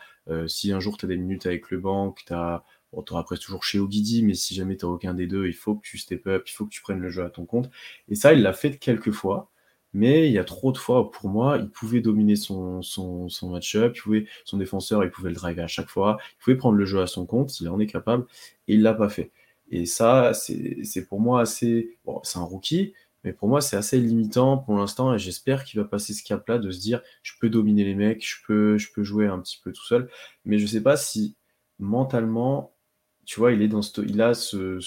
si 0.47 0.73
un 0.73 0.79
jour 0.81 0.97
tu 0.97 1.05
as 1.05 1.07
des 1.07 1.15
minutes 1.17 1.45
avec 1.45 1.71
le 1.71 1.79
banc, 1.79 2.13
tu 2.25 2.33
as 2.33 2.63
Bon, 2.93 3.01
tu 3.01 3.15
après 3.15 3.37
toujours 3.37 3.63
chez 3.63 3.79
Guidi, 3.79 4.23
mais 4.23 4.35
si 4.35 4.53
jamais 4.53 4.77
tu 4.77 4.85
aucun 4.85 5.15
des 5.15 5.25
deux, 5.25 5.47
il 5.47 5.53
faut 5.55 5.75
que 5.75 5.81
tu 5.81 5.97
step 5.97 6.27
up, 6.27 6.43
il 6.47 6.51
faut 6.51 6.65
que 6.65 6.69
tu 6.69 6.81
prennes 6.81 6.99
le 6.99 7.09
jeu 7.09 7.23
à 7.23 7.29
ton 7.31 7.45
compte. 7.45 7.71
Et 8.07 8.15
ça, 8.15 8.33
il 8.33 8.43
l'a 8.43 8.53
fait 8.53 8.77
quelques 8.77 9.11
fois 9.11 9.49
mais 9.93 10.27
il 10.27 10.33
y 10.33 10.39
a 10.39 10.43
trop 10.43 10.71
de 10.71 10.77
fois 10.77 11.11
pour 11.11 11.29
moi, 11.29 11.57
il 11.57 11.69
pouvait 11.69 12.01
dominer 12.01 12.35
son, 12.35 12.81
son, 12.81 13.29
son 13.29 13.49
match-up, 13.49 13.95
son 14.45 14.57
défenseur, 14.57 15.03
il 15.03 15.11
pouvait 15.11 15.29
le 15.29 15.35
driver 15.35 15.63
à 15.63 15.67
chaque 15.67 15.89
fois, 15.89 16.17
il 16.33 16.43
pouvait 16.43 16.57
prendre 16.57 16.77
le 16.77 16.85
jeu 16.85 17.01
à 17.01 17.07
son 17.07 17.25
compte, 17.25 17.59
il 17.61 17.69
en 17.69 17.79
est 17.79 17.87
capable, 17.87 18.25
et 18.67 18.75
il 18.75 18.81
l'a 18.81 18.93
pas 18.93 19.09
fait. 19.09 19.31
Et 19.69 19.85
ça, 19.85 20.33
c'est 20.33 21.07
pour 21.07 21.19
moi 21.19 21.41
assez. 21.41 21.97
Bon, 22.05 22.19
c'est 22.23 22.37
un 22.39 22.43
rookie, 22.43 22.93
mais 23.23 23.33
pour 23.33 23.47
moi, 23.47 23.61
c'est 23.61 23.77
assez 23.77 23.99
limitant 23.99 24.57
pour 24.57 24.75
l'instant, 24.77 25.13
et 25.13 25.19
j'espère 25.19 25.63
qu'il 25.63 25.79
va 25.79 25.85
passer 25.85 26.13
ce 26.13 26.23
cap-là 26.23 26.57
de 26.59 26.71
se 26.71 26.79
dire 26.79 27.01
je 27.23 27.33
peux 27.39 27.49
dominer 27.49 27.83
les 27.83 27.95
mecs, 27.95 28.25
je 28.25 28.37
peux, 28.45 28.77
je 28.77 28.91
peux 28.93 29.03
jouer 29.03 29.27
un 29.27 29.39
petit 29.39 29.59
peu 29.63 29.71
tout 29.71 29.85
seul, 29.85 30.09
mais 30.45 30.59
je 30.59 30.65
sais 30.67 30.81
pas 30.81 30.97
si 30.97 31.35
mentalement, 31.79 32.73
tu 33.25 33.39
vois, 33.39 33.53
il 33.53 33.61
est 33.61 33.67
dans 33.67 33.81
ce, 33.81 34.01
il 34.01 34.21
a 34.21 34.33
ce 34.33 34.79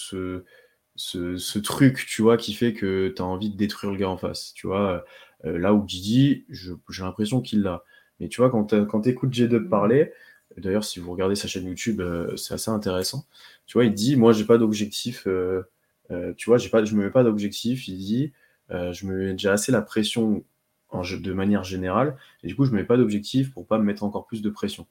ce, 0.97 1.59
truc, 1.59 2.07
tu 2.07 2.23
vois, 2.23 2.37
qui 2.37 2.55
fait 2.55 2.73
que 2.73 3.13
tu 3.15 3.23
as 3.23 3.25
envie 3.25 3.51
de 3.51 3.57
détruire 3.57 3.93
le 3.93 3.99
gars 3.99 4.09
en 4.09 4.17
face. 4.17 4.53
Tu 4.55 4.67
vois, 4.67 5.05
euh, 5.45 5.59
là 5.59 5.75
où 5.75 5.85
Didi, 5.85 6.45
j'ai 6.49 7.03
l'impression 7.03 7.41
qu'il 7.41 7.63
l'a. 7.63 7.85
Mais 8.21 8.29
tu 8.29 8.41
vois, 8.41 8.51
quand 8.51 8.67
tu 8.67 9.09
écoutes 9.09 9.33
J-Dub 9.33 9.69
parler, 9.69 10.13
d'ailleurs, 10.57 10.85
si 10.85 11.01
vous 11.01 11.13
regardez 11.13 11.35
sa 11.35 11.49
chaîne 11.49 11.67
YouTube, 11.67 12.01
euh, 12.01 12.35
c'est 12.37 12.55
assez 12.55 12.71
intéressant. 12.71 13.27
Tu 13.67 13.75
vois, 13.75 13.85
il 13.85 13.95
dit 13.95 14.17
Moi, 14.17 14.33
j'ai 14.33 14.45
pas 14.45 14.59
d'objectif. 14.59 15.27
Euh, 15.27 15.63
tu 16.37 16.51
vois, 16.51 16.59
pas, 16.71 16.85
je 16.85 16.95
me 16.95 17.05
mets 17.05 17.11
pas 17.11 17.25
d'objectif. 17.25 17.89
Il 17.89 17.99
dit 17.99 18.33
Je 18.71 19.07
me 19.07 19.17
mets 19.17 19.33
déjà 19.33 19.53
assez 19.53 19.73
la 19.73 19.83
pression 19.83 20.45
en, 20.91 21.03
de 21.03 21.33
manière 21.33 21.65
générale. 21.65 22.17
Et 22.43 22.49
du 22.49 22.57
coup, 22.57 22.65
je 22.65 22.71
me 22.73 22.77
mets 22.77 22.85
pas 22.85 22.97
d'objectif 22.97 23.53
pour 23.53 23.67
pas 23.67 23.79
me 23.79 23.85
mettre 23.85 24.05
encore 24.05 24.27
plus 24.27 24.43
de 24.43 24.51
pression 24.51 24.87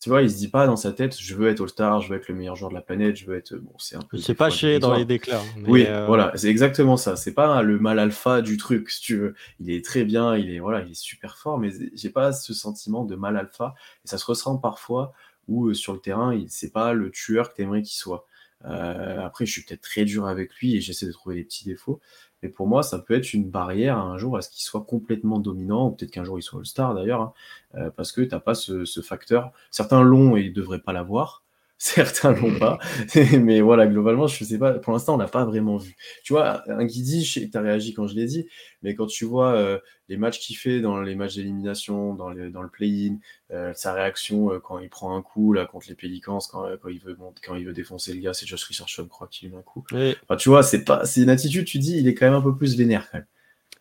tu 0.00 0.08
vois, 0.08 0.22
il 0.22 0.30
se 0.30 0.36
dit 0.36 0.48
pas 0.48 0.66
dans 0.66 0.76
sa 0.76 0.92
tête, 0.92 1.18
je 1.20 1.34
veux 1.34 1.48
être 1.48 1.60
All-Star, 1.60 2.00
je 2.00 2.08
veux 2.08 2.16
être 2.16 2.28
le 2.28 2.34
meilleur 2.34 2.56
joueur 2.56 2.70
de 2.70 2.74
la 2.74 2.80
planète, 2.80 3.16
je 3.16 3.26
veux 3.26 3.36
être. 3.36 3.54
Bon, 3.56 3.74
c'est 3.78 3.96
un 3.96 4.02
peu. 4.02 4.16
C'est 4.16 4.34
pas 4.34 4.48
chez 4.48 4.78
dans 4.78 4.94
les 4.94 5.04
déclats. 5.04 5.42
oui, 5.66 5.84
euh, 5.86 6.06
voilà, 6.06 6.32
c'est 6.36 6.48
exactement 6.48 6.96
ça. 6.96 7.16
C'est 7.16 7.34
pas 7.34 7.62
le 7.62 7.78
mal 7.78 7.98
alpha 7.98 8.40
du 8.40 8.56
truc, 8.56 8.90
si 8.90 9.00
tu 9.02 9.16
veux. 9.16 9.34
Il 9.60 9.70
est 9.70 9.84
très 9.84 10.04
bien, 10.04 10.36
il 10.36 10.50
est 10.50 10.58
voilà, 10.58 10.82
il 10.82 10.92
est 10.92 10.94
super 10.94 11.36
fort, 11.36 11.58
mais 11.58 11.70
j'ai 11.94 12.10
pas 12.10 12.32
ce 12.32 12.54
sentiment 12.54 13.04
de 13.04 13.14
mal 13.14 13.36
alpha. 13.36 13.74
Et 14.04 14.08
ça 14.08 14.16
se 14.16 14.24
ressent 14.24 14.56
parfois 14.56 15.12
où 15.48 15.68
euh, 15.68 15.74
sur 15.74 15.92
le 15.92 16.00
terrain, 16.00 16.34
il 16.34 16.50
c'est 16.50 16.72
pas 16.72 16.94
le 16.94 17.10
tueur 17.10 17.50
que 17.50 17.56
tu 17.56 17.62
aimerais 17.62 17.82
qu'il 17.82 17.98
soit. 17.98 18.26
Euh, 18.64 19.20
après, 19.20 19.46
je 19.46 19.52
suis 19.52 19.62
peut-être 19.62 19.82
très 19.82 20.04
dur 20.04 20.26
avec 20.26 20.54
lui 20.56 20.76
et 20.76 20.80
j'essaie 20.80 21.06
de 21.06 21.12
trouver 21.12 21.36
des 21.36 21.44
petits 21.44 21.64
défauts. 21.64 22.00
Mais 22.42 22.48
pour 22.48 22.66
moi, 22.66 22.82
ça 22.82 22.98
peut 22.98 23.14
être 23.14 23.32
une 23.34 23.50
barrière 23.50 23.98
un 23.98 24.18
jour 24.18 24.36
à 24.36 24.42
ce 24.42 24.50
qu'il 24.50 24.62
soit 24.62 24.84
complètement 24.84 25.38
dominant, 25.38 25.88
ou 25.88 25.90
peut-être 25.92 26.10
qu'un 26.10 26.24
jour 26.24 26.38
il 26.38 26.42
soit 26.42 26.60
All-Star 26.60 26.94
d'ailleurs, 26.94 27.20
hein, 27.20 27.32
euh, 27.74 27.90
parce 27.90 28.12
que 28.12 28.20
tu 28.20 28.28
n'as 28.28 28.40
pas 28.40 28.54
ce, 28.54 28.84
facteur. 29.02 29.52
Certains 29.70 30.02
l'ont 30.02 30.36
et 30.36 30.42
ils 30.42 30.50
ne 30.50 30.54
devraient 30.54 30.80
pas 30.80 30.92
l'avoir. 30.92 31.42
Certains 31.78 32.32
l'ont 32.32 32.58
pas. 32.58 32.78
mais 33.40 33.60
voilà, 33.60 33.86
globalement, 33.86 34.26
je 34.26 34.42
sais 34.42 34.58
pas. 34.58 34.72
Pour 34.74 34.92
l'instant, 34.92 35.14
on 35.14 35.18
l'a 35.18 35.28
pas 35.28 35.44
vraiment 35.44 35.76
vu. 35.76 35.96
Tu 36.24 36.32
vois, 36.32 36.68
un 36.68 36.84
Guidi, 36.84 37.22
tu 37.22 37.56
as 37.56 37.60
réagi 37.60 37.94
quand 37.94 38.08
je 38.08 38.16
l'ai 38.16 38.26
dit, 38.26 38.48
mais 38.82 38.96
quand 38.96 39.06
tu 39.06 39.24
vois 39.24 39.54
euh, 39.54 39.78
les 40.08 40.16
matchs 40.16 40.40
qu'il 40.40 40.56
fait 40.56 40.80
dans 40.80 41.00
les 41.00 41.14
matchs 41.14 41.36
d'élimination, 41.36 42.14
dans, 42.14 42.34
dans 42.34 42.62
le 42.62 42.68
play-in, 42.68 43.18
euh, 43.52 43.72
sa 43.74 43.94
réaction 43.94 44.52
euh, 44.52 44.58
quand 44.58 44.80
il 44.80 44.90
prend 44.90 45.16
un 45.16 45.22
coup 45.22 45.52
là 45.52 45.66
contre 45.66 45.86
les 45.88 45.94
Pelicans, 45.94 46.40
quand, 46.50 46.66
quand 46.82 46.88
il 46.88 46.98
veut 46.98 47.16
quand 47.44 47.54
il 47.54 47.64
veut 47.64 47.72
défoncer 47.72 48.12
le 48.12 48.20
gars, 48.20 48.34
c'est 48.34 48.46
Josh 48.46 48.64
Richardson, 48.64 49.04
je 49.04 49.08
crois, 49.08 49.28
qu'il 49.28 49.54
a 49.54 49.58
un 49.58 49.62
coup. 49.62 49.84
Enfin, 49.92 50.36
tu 50.36 50.48
vois, 50.48 50.64
c'est 50.64 50.84
pas, 50.84 51.04
c'est 51.04 51.22
une 51.22 51.30
attitude. 51.30 51.64
Tu 51.64 51.78
dis, 51.78 51.96
il 51.96 52.08
est 52.08 52.14
quand 52.14 52.26
même 52.26 52.34
un 52.34 52.42
peu 52.42 52.56
plus 52.56 52.76
vénère 52.76 53.08
quand 53.10 53.18
même. 53.18 53.26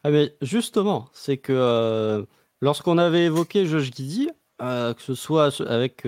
Ah 0.03 0.11
mais 0.11 0.35
justement, 0.43 1.09
c'est 1.11 1.37
que 1.37 2.25
lorsqu'on 2.61 2.99
avait 2.99 3.25
évoqué 3.25 3.65
Josh 3.65 3.89
Guidi, 3.89 4.29
que 4.59 4.95
ce 4.99 5.15
soit 5.15 5.59
avec 5.61 6.05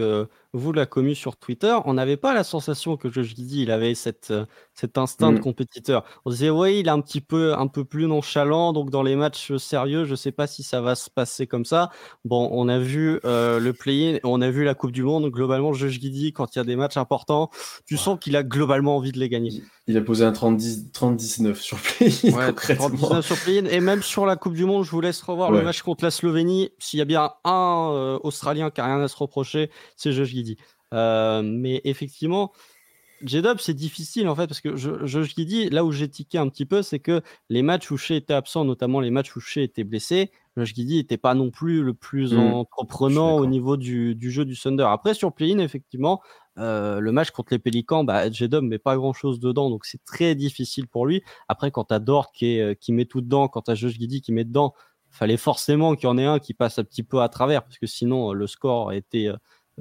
vous, 0.53 0.71
la 0.73 0.85
commu 0.85 1.13
sur 1.13 1.38
Twitter, 1.38 1.77
on 1.85 1.93
n'avait 1.93 2.17
pas 2.17 2.33
la 2.33 2.43
sensation 2.43 2.97
que 2.97 3.09
Josh 3.09 3.35
Giddy, 3.35 3.62
il 3.63 3.71
avait 3.71 3.93
cette, 3.93 4.31
euh, 4.31 4.45
cet 4.73 4.97
instinct 4.97 5.31
de 5.31 5.38
mmh. 5.38 5.41
compétiteur. 5.41 6.03
On 6.25 6.31
disait, 6.31 6.49
oui, 6.49 6.79
il 6.79 6.88
est 6.88 6.91
un 6.91 7.01
petit 7.01 7.21
peu, 7.21 7.53
un 7.53 7.67
peu 7.67 7.85
plus 7.85 8.07
nonchalant, 8.07 8.73
donc 8.73 8.89
dans 8.89 9.03
les 9.03 9.15
matchs 9.15 9.55
sérieux, 9.57 10.05
je 10.05 10.12
ne 10.12 10.15
sais 10.15 10.31
pas 10.31 10.47
si 10.47 10.63
ça 10.63 10.81
va 10.81 10.95
se 10.95 11.09
passer 11.12 11.45
comme 11.45 11.65
ça. 11.65 11.91
Bon, 12.25 12.49
on 12.51 12.67
a 12.67 12.79
vu 12.79 13.19
euh, 13.25 13.59
le 13.59 13.73
play-in, 13.73 14.17
on 14.23 14.41
a 14.41 14.49
vu 14.49 14.63
la 14.63 14.73
Coupe 14.73 14.91
du 14.91 15.03
Monde. 15.03 15.29
Globalement, 15.29 15.73
Josh 15.73 15.99
Giddy, 15.99 16.33
quand 16.33 16.55
il 16.55 16.59
y 16.59 16.62
a 16.62 16.65
des 16.65 16.75
matchs 16.75 16.97
importants, 16.97 17.51
tu 17.85 17.97
sens 17.97 18.17
qu'il 18.19 18.35
a 18.35 18.41
globalement 18.41 18.95
envie 18.95 19.12
de 19.12 19.19
les 19.19 19.29
gagner. 19.29 19.62
Il 19.85 19.97
a 19.97 20.01
posé 20.01 20.23
un 20.23 20.31
30-19 20.31 21.55
sur 21.55 21.77
play-in. 21.77 22.33
Ouais, 22.35 22.51
30-19 22.51 23.21
sur 23.21 23.38
play-in. 23.38 23.65
Et 23.65 23.81
même 23.81 24.01
sur 24.01 24.25
la 24.25 24.35
Coupe 24.35 24.53
du 24.53 24.65
Monde, 24.65 24.83
je 24.83 24.91
vous 24.91 25.01
laisse 25.01 25.21
revoir 25.21 25.51
le 25.51 25.62
match 25.62 25.83
contre 25.83 26.03
la 26.03 26.12
Slovénie. 26.12 26.69
S'il 26.79 26.99
y 26.99 27.01
a 27.01 27.05
bien 27.05 27.31
un 27.43 27.91
euh, 27.91 28.19
Australien 28.23 28.71
qui 28.71 28.81
n'a 28.81 28.88
rien 28.88 29.03
à 29.03 29.07
se 29.07 29.17
reprocher, 29.17 29.69
c'est 29.95 30.12
Josh 30.12 30.29
Giddy 30.29 30.38
dit. 30.43 30.58
Euh, 30.93 31.41
mais 31.43 31.82
effectivement, 31.84 32.52
J-Dub, 33.23 33.58
c'est 33.60 33.73
difficile 33.73 34.28
en 34.28 34.36
fait, 34.36 34.47
parce 34.47 34.62
que 34.62 34.75
je, 34.75 35.06
je, 35.06 35.69
là 35.73 35.84
où 35.84 35.91
j'ai 35.91 36.10
tiqué 36.10 36.38
un 36.38 36.47
petit 36.47 36.65
peu, 36.65 36.82
c'est 36.82 36.99
que 36.99 37.21
les 37.49 37.62
matchs 37.62 37.91
où 37.91 37.97
Shea 37.97 38.15
était 38.15 38.34
absent, 38.34 38.63
notamment 38.63 38.99
les 38.99 39.12
matchs 39.12 39.36
où 39.36 39.39
Shea 39.39 39.62
était 39.62 39.84
blessé, 39.84 40.32
je 40.56 40.73
dis 40.73 40.86
n'était 40.86 41.17
pas 41.17 41.36
non 41.36 41.52
plus 41.52 41.84
le 41.84 41.93
plus 41.93 42.34
mmh. 42.34 42.39
entreprenant 42.39 43.38
au 43.38 43.45
niveau 43.45 43.78
du, 43.78 44.15
du, 44.15 44.32
jeu 44.32 44.45
du 44.45 44.58
Thunder. 44.58 44.88
Après, 44.89 45.13
sur 45.13 45.34
play-in, 45.34 45.60
effectivement, 45.60 46.21
euh, 46.58 46.99
le 46.99 47.12
match 47.12 47.32
contre 47.32 47.54
les 47.54 47.60
Pélicans, 47.60 48.04
bah, 48.04 48.30
J-Dub 48.30 48.63
met 48.63 48.80
pas 48.80 48.95
grand 48.95 49.13
chose 49.13 49.39
dedans, 49.39 49.69
donc 49.69 49.86
c'est 49.86 50.04
très 50.04 50.36
difficile 50.36 50.88
pour 50.88 51.06
lui. 51.06 51.23
Après, 51.47 51.71
quand 51.71 51.86
tu 51.86 51.93
as 51.93 51.99
Dort 51.99 52.32
qui, 52.32 52.58
est, 52.58 52.80
qui 52.80 52.93
met 52.93 53.06
tout 53.06 53.21
dedans, 53.21 53.47
quand 53.47 53.63
tu 53.63 53.71
as 53.71 53.75
Josh 53.75 53.93
Giddy 53.93 54.21
qui 54.21 54.32
met 54.32 54.45
dedans, 54.45 54.73
fallait 55.10 55.38
forcément 55.38 55.95
qu'il 55.95 56.06
y 56.06 56.12
en 56.12 56.17
ait 56.17 56.25
un 56.25 56.39
qui 56.39 56.54
passe 56.54 56.80
un 56.80 56.84
petit 56.84 57.04
peu 57.04 57.21
à 57.21 57.30
travers, 57.30 57.63
parce 57.63 57.78
que 57.78 57.88
sinon, 57.88 58.32
le 58.32 58.47
score 58.47 58.93
était 58.93 59.30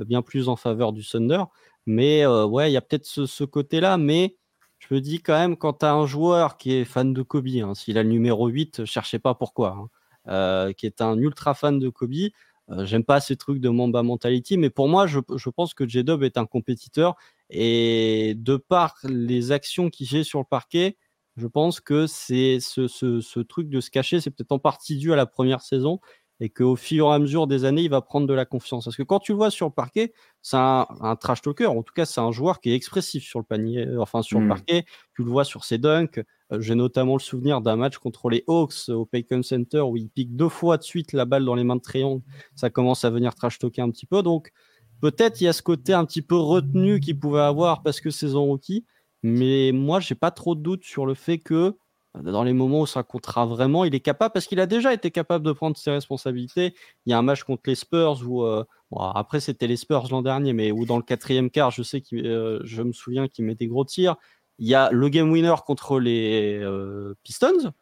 bien 0.05 0.23
plus 0.23 0.49
en 0.49 0.57
faveur 0.57 0.93
du 0.93 1.05
Thunder. 1.05 1.45
Mais 1.87 2.25
euh, 2.27 2.45
ouais, 2.45 2.71
il 2.71 2.75
y 2.75 2.77
a 2.77 2.83
peut-être 2.83 3.07
ce, 3.07 3.45
côté-là, 3.45 3.97
mais 3.97 4.37
je 4.79 4.95
me 4.95 5.01
dis 5.01 5.21
quand 5.21 5.39
même, 5.39 5.57
quand 5.57 5.79
tu 5.79 5.87
as 5.87 5.95
un 5.95 6.07
joueur 6.07 6.59
qui 6.59 6.75
est 6.75 6.85
fan 6.85 7.15
de 7.15 7.23
Kobe, 7.23 7.49
hein, 7.63 7.75
s'il 7.75 7.99
a 7.99 8.03
le 8.03 8.11
numéro 8.11 8.49
8, 8.49 8.85
cherchez 8.85 9.19
pas 9.19 9.35
pourquoi, 9.35 9.71
hein, 9.71 9.89
euh, 10.29 10.73
qui 10.75 10.87
est 10.87 11.01
un 11.01 11.17
ultra 11.19 11.55
fan 11.55 11.79
de 11.79 11.89
Kobe, 11.89 12.31
euh, 12.71 12.85
j'aime 12.85 13.05
pas 13.05 13.21
ces 13.21 13.37
trucs 13.37 13.61
de 13.61 13.71
Mamba 13.71 14.03
Mentality, 14.03 14.59
mais 14.59 14.71
pour 14.71 14.89
moi, 14.89 15.07
je, 15.07 15.19
pense 15.49 15.73
que 15.73 15.89
J-Dub 15.89 16.23
est 16.23 16.37
un 16.37 16.45
compétiteur 16.45 17.17
et 17.49 18.35
de 18.37 18.57
par 18.57 18.97
les 19.05 19.53
actions 19.53 19.89
qu'il 19.89 20.09
fait 20.09 20.25
sur 20.25 20.41
le 20.41 20.45
parquet, 20.45 20.99
je 21.37 21.47
pense 21.47 21.81
que 21.81 22.07
c'est 22.07 22.59
ce, 22.61 22.89
ce, 22.89 23.41
truc 23.41 23.71
de 23.71 23.81
se 23.81 23.91
cacher, 23.91 24.21
c'est 24.21 24.31
peut-être 24.31 24.53
en 24.53 24.59
partie 24.59 24.97
dû 24.99 25.13
à 25.13 25.17
la 25.17 25.25
première 25.25 25.63
saison 25.63 26.01
et 26.41 26.51
qu'au 26.51 26.77
fur 26.77 27.07
et 27.07 27.15
à 27.15 27.19
mesure 27.19 27.47
des 27.47 27.65
années, 27.65 27.83
il 27.83 27.91
va 27.91 28.01
prendre 28.01 28.27
de 28.27 28.35
la 28.35 28.45
confiance. 28.45 28.85
Parce 28.85 28.97
que 28.97 29.03
quand 29.03 29.19
tu 29.19 29.33
le 29.33 29.37
vois 29.37 29.51
sur 29.51 29.67
le 29.67 29.73
parquet, 29.73 30.13
c'est 30.41 30.57
un, 30.57 31.17
trash 31.21 31.43
talker. 31.43 31.67
En 31.67 31.83
tout 31.83 31.93
cas, 31.93 32.05
c'est 32.05 32.21
un 32.21 32.31
joueur 32.31 32.61
qui 32.61 32.71
est 32.71 32.75
expressif 32.75 33.25
sur 33.25 33.41
le 33.41 33.45
panier, 33.45 33.87
euh, 33.87 34.01
enfin 34.01 34.23
sur 34.23 34.39
le 34.39 34.47
hmm. 34.47 34.51
parquet. 34.51 34.85
Tu 35.17 35.25
le 35.25 35.31
vois 35.31 35.45
sur 35.45 35.65
ses 35.65 35.79
dunks. 35.79 36.21
Euh, 36.53 36.61
j'ai 36.61 36.75
notamment 36.75 37.15
le 37.15 37.21
souvenir 37.21 37.61
d'un 37.61 37.77
match 37.77 37.99
contre 37.99 38.31
les 38.31 38.45
Hawks 38.47 38.89
au 38.89 39.05
Paycon 39.05 39.43
Center 39.43 39.81
où 39.81 39.97
il 39.97 40.09
pique 40.09 40.37
deux 40.37 40.49
fois 40.49 40.77
de 40.77 40.83
suite 40.83 41.13
la 41.13 41.25
balle 41.25 41.45
dans 41.45 41.55
les 41.55 41.65
mains 41.65 41.77
de 41.77 41.83
Triangle. 41.83 42.23
Ça 42.55 42.71
commence 42.71 43.05
à 43.05 43.11
venir 43.11 43.35
trash 43.35 43.59
talker 43.59 43.83
un 43.83 43.91
petit 43.91 44.07
peu. 44.07 44.23
Donc 44.23 44.53
peut-être 45.01 45.41
il 45.41 45.45
y 45.45 45.49
a 45.49 45.53
ce 45.53 45.63
côté 45.63 45.93
un 45.93 46.05
petit 46.05 46.23
peu 46.23 46.37
retenu 46.37 47.01
qu'il 47.01 47.19
pouvait 47.19 47.41
avoir 47.41 47.83
parce 47.83 48.01
que 48.01 48.11
c'est 48.11 48.29
son 48.29 48.47
rookie. 48.47 48.85
Mais 49.25 49.73
moi, 49.73 49.99
j'ai 49.99 50.15
pas 50.15 50.31
trop 50.31 50.55
de 50.55 50.61
doute 50.61 50.85
sur 50.85 51.05
le 51.05 51.15
fait 51.15 51.39
que 51.39 51.77
dans 52.15 52.43
les 52.43 52.53
moments 52.53 52.81
où 52.81 52.87
ça 52.87 53.03
comptera 53.03 53.47
vraiment, 53.47 53.85
il 53.85 53.95
est 53.95 54.01
capable, 54.01 54.33
parce 54.33 54.47
qu'il 54.47 54.61
a 54.61 54.67
déjà 54.67 54.93
été 54.93 55.11
capable 55.11 55.45
de 55.45 55.53
prendre 55.53 55.77
ses 55.77 55.91
responsabilités. 55.91 56.75
Il 57.07 57.11
y 57.11 57.13
a 57.13 57.19
un 57.19 57.23
match 57.23 57.45
contre 57.45 57.63
les 57.67 57.75
Spurs 57.75 58.23
où, 58.27 58.43
euh, 58.43 58.65
après 58.93 59.41
c'était 59.41 59.67
les 59.67 59.77
Spurs 59.77 60.09
l'an 60.11 60.23
dernier, 60.23 60.53
mais 60.53 60.73
où 60.73 60.85
dans 60.85 60.97
le 60.97 61.03
quatrième 61.03 61.51
quart, 61.51 61.71
je 61.71 61.83
sais 61.83 62.01
que 62.01 62.17
euh, 62.17 62.61
je 62.65 62.83
me 62.83 62.93
souviens 62.93 63.29
qu'il 63.29 63.45
met 63.45 63.55
des 63.55 63.67
gros 63.67 63.85
tirs. 63.85 64.17
Il 64.59 64.67
y 64.67 64.75
a 64.75 64.91
le 64.91 65.09
game 65.09 65.31
winner 65.31 65.55
contre 65.67 66.01
les 66.01 66.59
euh, 66.61 67.15
Pistons, 67.23 67.73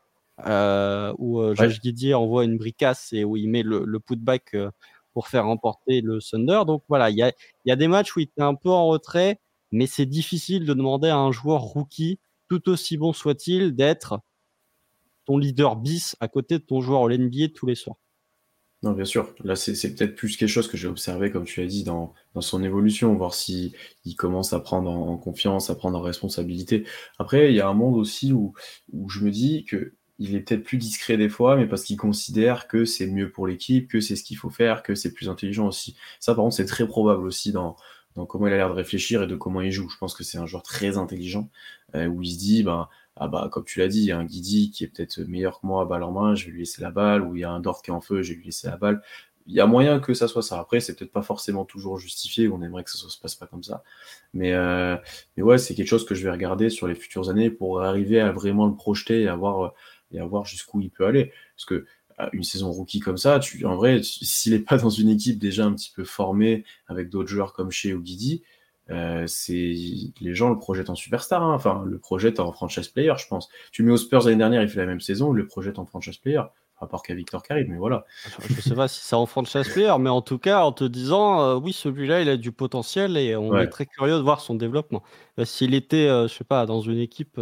où 1.18 1.54
Josh 1.54 1.80
Didier 1.80 2.14
envoie 2.14 2.44
une 2.44 2.58
bricasse 2.58 3.12
et 3.12 3.24
où 3.24 3.36
il 3.36 3.48
met 3.48 3.62
le, 3.62 3.98
putback 4.00 4.54
pour 5.14 5.28
faire 5.28 5.46
remporter 5.46 6.02
le 6.02 6.18
Thunder. 6.20 6.62
Donc 6.66 6.82
voilà, 6.88 7.08
il 7.10 7.16
y 7.16 7.22
a, 7.22 7.28
il 7.64 7.70
y 7.70 7.72
a 7.72 7.76
des 7.76 7.88
matchs 7.88 8.14
où 8.16 8.20
il 8.20 8.24
était 8.24 8.42
un 8.42 8.54
peu 8.54 8.68
en 8.68 8.86
retrait, 8.88 9.40
mais 9.72 9.86
c'est 9.86 10.04
difficile 10.04 10.66
de 10.66 10.74
demander 10.74 11.08
à 11.08 11.16
un 11.16 11.32
joueur 11.32 11.62
rookie 11.62 12.18
tout 12.48 12.68
aussi 12.68 12.96
bon 12.96 13.12
soit-il, 13.12 13.74
d'être 13.74 14.20
ton 15.24 15.38
leader 15.38 15.76
bis 15.76 16.16
à 16.20 16.28
côté 16.28 16.58
de 16.58 16.64
ton 16.64 16.80
joueur 16.80 17.00
au 17.02 17.10
NBA 17.10 17.48
tous 17.54 17.66
les 17.66 17.74
soirs. 17.74 17.96
Non, 18.82 18.92
bien 18.92 19.04
sûr. 19.04 19.34
Là, 19.42 19.56
c'est 19.56 19.94
peut-être 19.94 20.14
plus 20.14 20.36
quelque 20.36 20.48
chose 20.48 20.68
que 20.68 20.76
j'ai 20.76 20.86
observé, 20.86 21.30
comme 21.30 21.44
tu 21.44 21.62
as 21.62 21.66
dit, 21.66 21.82
dans, 21.82 22.14
son 22.40 22.62
évolution, 22.62 23.14
voir 23.14 23.34
si 23.34 23.74
il 24.04 24.14
commence 24.14 24.52
à 24.52 24.60
prendre 24.60 24.90
en, 24.90 25.16
confiance, 25.16 25.70
à 25.70 25.74
prendre 25.74 25.98
en 25.98 26.02
responsabilité. 26.02 26.84
Après, 27.18 27.50
il 27.50 27.56
y 27.56 27.60
a 27.60 27.68
un 27.68 27.74
monde 27.74 27.96
aussi 27.96 28.32
où, 28.32 28.54
je 29.08 29.24
me 29.24 29.30
dis 29.30 29.64
que 29.64 29.94
il 30.18 30.34
est 30.34 30.40
peut-être 30.40 30.62
plus 30.62 30.78
discret 30.78 31.18
des 31.18 31.28
fois, 31.28 31.56
mais 31.56 31.66
parce 31.66 31.84
qu'il 31.84 31.98
considère 31.98 32.68
que 32.68 32.86
c'est 32.86 33.06
mieux 33.06 33.30
pour 33.30 33.46
l'équipe, 33.46 33.90
que 33.90 34.00
c'est 34.00 34.16
ce 34.16 34.24
qu'il 34.24 34.38
faut 34.38 34.48
faire, 34.48 34.82
que 34.82 34.94
c'est 34.94 35.12
plus 35.12 35.28
intelligent 35.28 35.66
aussi. 35.66 35.94
Ça, 36.20 36.34
par 36.34 36.44
contre, 36.44 36.56
c'est 36.56 36.64
très 36.64 36.86
probable 36.86 37.26
aussi 37.26 37.52
dans, 37.52 37.76
dans 38.14 38.24
comment 38.24 38.46
il 38.46 38.52
a 38.54 38.56
l'air 38.56 38.70
de 38.70 38.74
réfléchir 38.74 39.22
et 39.22 39.26
de 39.26 39.36
comment 39.36 39.60
il 39.60 39.72
joue. 39.72 39.88
Je 39.90 39.98
pense 39.98 40.14
que 40.14 40.24
c'est 40.24 40.38
un 40.38 40.46
joueur 40.46 40.62
très 40.62 40.96
intelligent 40.96 41.50
où 41.94 42.22
il 42.22 42.30
se 42.30 42.38
dit, 42.38 42.62
ben, 42.62 42.88
ah 43.16 43.28
bah, 43.28 43.48
comme 43.50 43.64
tu 43.64 43.78
l'as 43.78 43.88
dit, 43.88 44.00
il 44.00 44.06
y 44.06 44.12
a 44.12 44.18
un 44.18 44.24
Guidi 44.24 44.70
qui 44.70 44.84
est 44.84 44.88
peut-être 44.88 45.20
meilleur 45.22 45.60
que 45.60 45.66
moi 45.66 45.82
à 45.82 45.84
balle 45.86 46.02
en 46.02 46.12
main, 46.12 46.34
je 46.34 46.46
vais 46.46 46.52
lui 46.52 46.60
laisser 46.60 46.82
la 46.82 46.90
balle, 46.90 47.22
ou 47.22 47.34
il 47.36 47.40
y 47.40 47.44
a 47.44 47.50
un 47.50 47.60
Dort 47.60 47.82
qui 47.82 47.90
est 47.90 47.94
en 47.94 48.00
feu, 48.00 48.22
je 48.22 48.30
vais 48.30 48.36
lui 48.36 48.46
laisser 48.46 48.68
la 48.68 48.76
balle. 48.76 49.02
Il 49.46 49.54
y 49.54 49.60
a 49.60 49.66
moyen 49.66 50.00
que 50.00 50.12
ça 50.12 50.28
soit 50.28 50.42
ça. 50.42 50.58
Après, 50.58 50.80
c'est 50.80 50.96
peut-être 50.96 51.12
pas 51.12 51.22
forcément 51.22 51.64
toujours 51.64 51.98
justifié, 51.98 52.48
on 52.48 52.60
aimerait 52.62 52.84
que 52.84 52.90
ça 52.90 52.98
se 53.08 53.18
passe 53.18 53.36
pas 53.36 53.46
comme 53.46 53.62
ça. 53.62 53.82
Mais, 54.34 54.52
euh, 54.52 54.96
mais 55.36 55.42
ouais, 55.42 55.56
c'est 55.56 55.74
quelque 55.74 55.88
chose 55.88 56.04
que 56.04 56.14
je 56.14 56.24
vais 56.24 56.30
regarder 56.30 56.68
sur 56.68 56.88
les 56.88 56.94
futures 56.94 57.30
années 57.30 57.50
pour 57.50 57.80
arriver 57.80 58.20
à 58.20 58.32
vraiment 58.32 58.66
le 58.66 58.74
projeter 58.74 59.22
et 59.22 59.28
à 59.28 59.36
voir, 59.36 59.72
et 60.12 60.20
à 60.20 60.26
voir 60.26 60.44
jusqu'où 60.44 60.80
il 60.80 60.90
peut 60.90 61.06
aller. 61.06 61.32
Parce 61.56 61.64
que 61.64 61.86
une 62.32 62.44
saison 62.44 62.70
rookie 62.72 63.00
comme 63.00 63.18
ça, 63.18 63.38
tu, 63.38 63.64
en 63.66 63.76
vrai, 63.76 64.00
s'il 64.02 64.52
n'est 64.52 64.58
pas 64.58 64.78
dans 64.78 64.90
une 64.90 65.10
équipe 65.10 65.38
déjà 65.38 65.64
un 65.66 65.74
petit 65.74 65.92
peu 65.94 66.04
formée 66.04 66.64
avec 66.86 67.10
d'autres 67.10 67.28
joueurs 67.28 67.52
comme 67.52 67.70
chez 67.70 67.92
Ogidi, 67.92 68.42
euh, 68.90 69.26
c'est 69.26 69.74
les 70.20 70.34
gens 70.34 70.50
le 70.50 70.58
projettent 70.58 70.90
en 70.90 70.94
superstar, 70.94 71.42
hein. 71.42 71.54
enfin 71.54 71.82
le 71.84 71.98
projettent 71.98 72.40
en 72.40 72.52
franchise 72.52 72.88
player, 72.88 73.14
je 73.18 73.26
pense. 73.26 73.48
Tu 73.72 73.82
mets 73.82 73.92
aux 73.92 73.96
Spurs 73.96 74.24
l'année 74.24 74.36
dernière, 74.36 74.62
il 74.62 74.68
fait 74.68 74.78
la 74.78 74.86
même 74.86 75.00
saison, 75.00 75.32
il 75.32 75.38
le 75.38 75.46
projette 75.46 75.78
en 75.78 75.86
franchise 75.86 76.18
player, 76.18 76.42
à 76.78 76.86
part 76.86 77.02
qu'à 77.02 77.14
Victor 77.14 77.42
Carib, 77.42 77.68
mais 77.68 77.78
voilà. 77.78 78.04
Je 78.48 78.60
sais 78.60 78.74
pas 78.74 78.86
si 78.86 79.00
c'est 79.02 79.16
en 79.16 79.26
franchise 79.26 79.68
player, 79.68 79.94
mais 79.98 80.10
en 80.10 80.22
tout 80.22 80.38
cas 80.38 80.62
en 80.62 80.70
te 80.70 80.84
disant 80.84 81.40
euh, 81.40 81.54
oui 81.56 81.72
celui-là 81.72 82.22
il 82.22 82.28
a 82.28 82.36
du 82.36 82.52
potentiel 82.52 83.16
et 83.16 83.34
on 83.34 83.58
est 83.58 83.68
très 83.68 83.86
curieux 83.86 84.16
de 84.16 84.22
voir 84.22 84.40
son 84.40 84.54
développement. 84.54 85.02
Euh, 85.40 85.44
s'il 85.44 85.74
était, 85.74 86.06
je 86.06 86.28
sais 86.28 86.44
pas, 86.44 86.64
dans 86.64 86.80
une 86.80 86.98
équipe, 86.98 87.40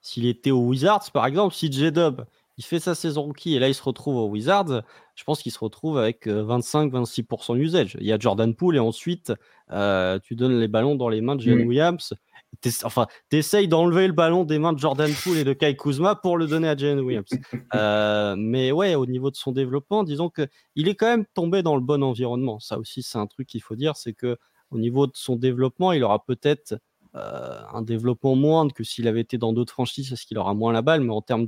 s'il 0.00 0.26
était 0.26 0.52
aux 0.52 0.62
Wizards 0.62 1.10
par 1.12 1.26
exemple, 1.26 1.54
si 1.54 1.70
J 1.70 1.92
Dub 1.92 2.22
il 2.58 2.64
fait 2.64 2.80
sa 2.80 2.94
saison 2.94 3.22
rookie 3.22 3.54
et 3.54 3.58
là 3.60 3.68
il 3.68 3.74
se 3.74 3.82
retrouve 3.82 4.16
aux 4.16 4.28
Wizards, 4.28 4.82
je 5.14 5.24
pense 5.24 5.42
qu'il 5.42 5.52
se 5.52 5.60
retrouve 5.60 5.96
avec 5.96 6.26
25-26% 6.26 7.56
usage. 7.56 7.96
Il 8.00 8.06
y 8.06 8.12
a 8.12 8.18
Jordan 8.18 8.54
Poole 8.54 8.76
et 8.76 8.80
ensuite 8.80 9.32
euh, 9.70 10.18
tu 10.18 10.34
donnes 10.34 10.58
les 10.58 10.68
ballons 10.68 10.96
dans 10.96 11.08
les 11.08 11.20
mains 11.20 11.36
de 11.36 11.40
Jalen 11.40 11.66
Williams. 11.66 12.14
enfin, 12.82 13.06
tu 13.30 13.36
essayes 13.36 13.68
d'enlever 13.68 14.08
le 14.08 14.12
ballon 14.12 14.44
des 14.44 14.58
mains 14.58 14.72
de 14.72 14.78
Jordan 14.78 15.10
Poole 15.22 15.38
et 15.38 15.44
de 15.44 15.52
Kai 15.52 15.76
Kuzma 15.76 16.16
pour 16.16 16.36
le 16.36 16.48
donner 16.48 16.68
à 16.68 16.76
Jalen 16.76 17.00
Williams. 17.00 17.30
Euh, 17.74 18.34
mais 18.36 18.72
ouais, 18.72 18.94
au 18.94 19.04
niveau 19.04 19.30
de 19.30 19.36
son 19.36 19.52
développement, 19.52 20.02
disons 20.02 20.30
qu'il 20.30 20.88
est 20.88 20.94
quand 20.94 21.06
même 21.06 21.26
tombé 21.34 21.62
dans 21.62 21.76
le 21.76 21.82
bon 21.82 22.02
environnement. 22.02 22.58
Ça 22.60 22.78
aussi, 22.78 23.02
c'est 23.02 23.18
un 23.18 23.26
truc 23.26 23.46
qu'il 23.46 23.62
faut 23.62 23.76
dire, 23.76 23.94
c'est 23.96 24.14
que 24.14 24.38
au 24.70 24.78
niveau 24.78 25.06
de 25.06 25.12
son 25.14 25.36
développement, 25.36 25.92
il 25.92 26.02
aura 26.02 26.24
peut-être 26.24 26.78
euh, 27.18 27.60
un 27.72 27.82
développement 27.82 28.34
moindre 28.36 28.72
que 28.72 28.84
s'il 28.84 29.08
avait 29.08 29.20
été 29.20 29.38
dans 29.38 29.52
d'autres 29.52 29.72
franchises 29.72 30.10
parce 30.10 30.24
qu'il 30.24 30.38
aura 30.38 30.54
moins 30.54 30.72
la 30.72 30.82
balle, 30.82 31.02
mais 31.02 31.12
en 31.12 31.22
termes 31.22 31.46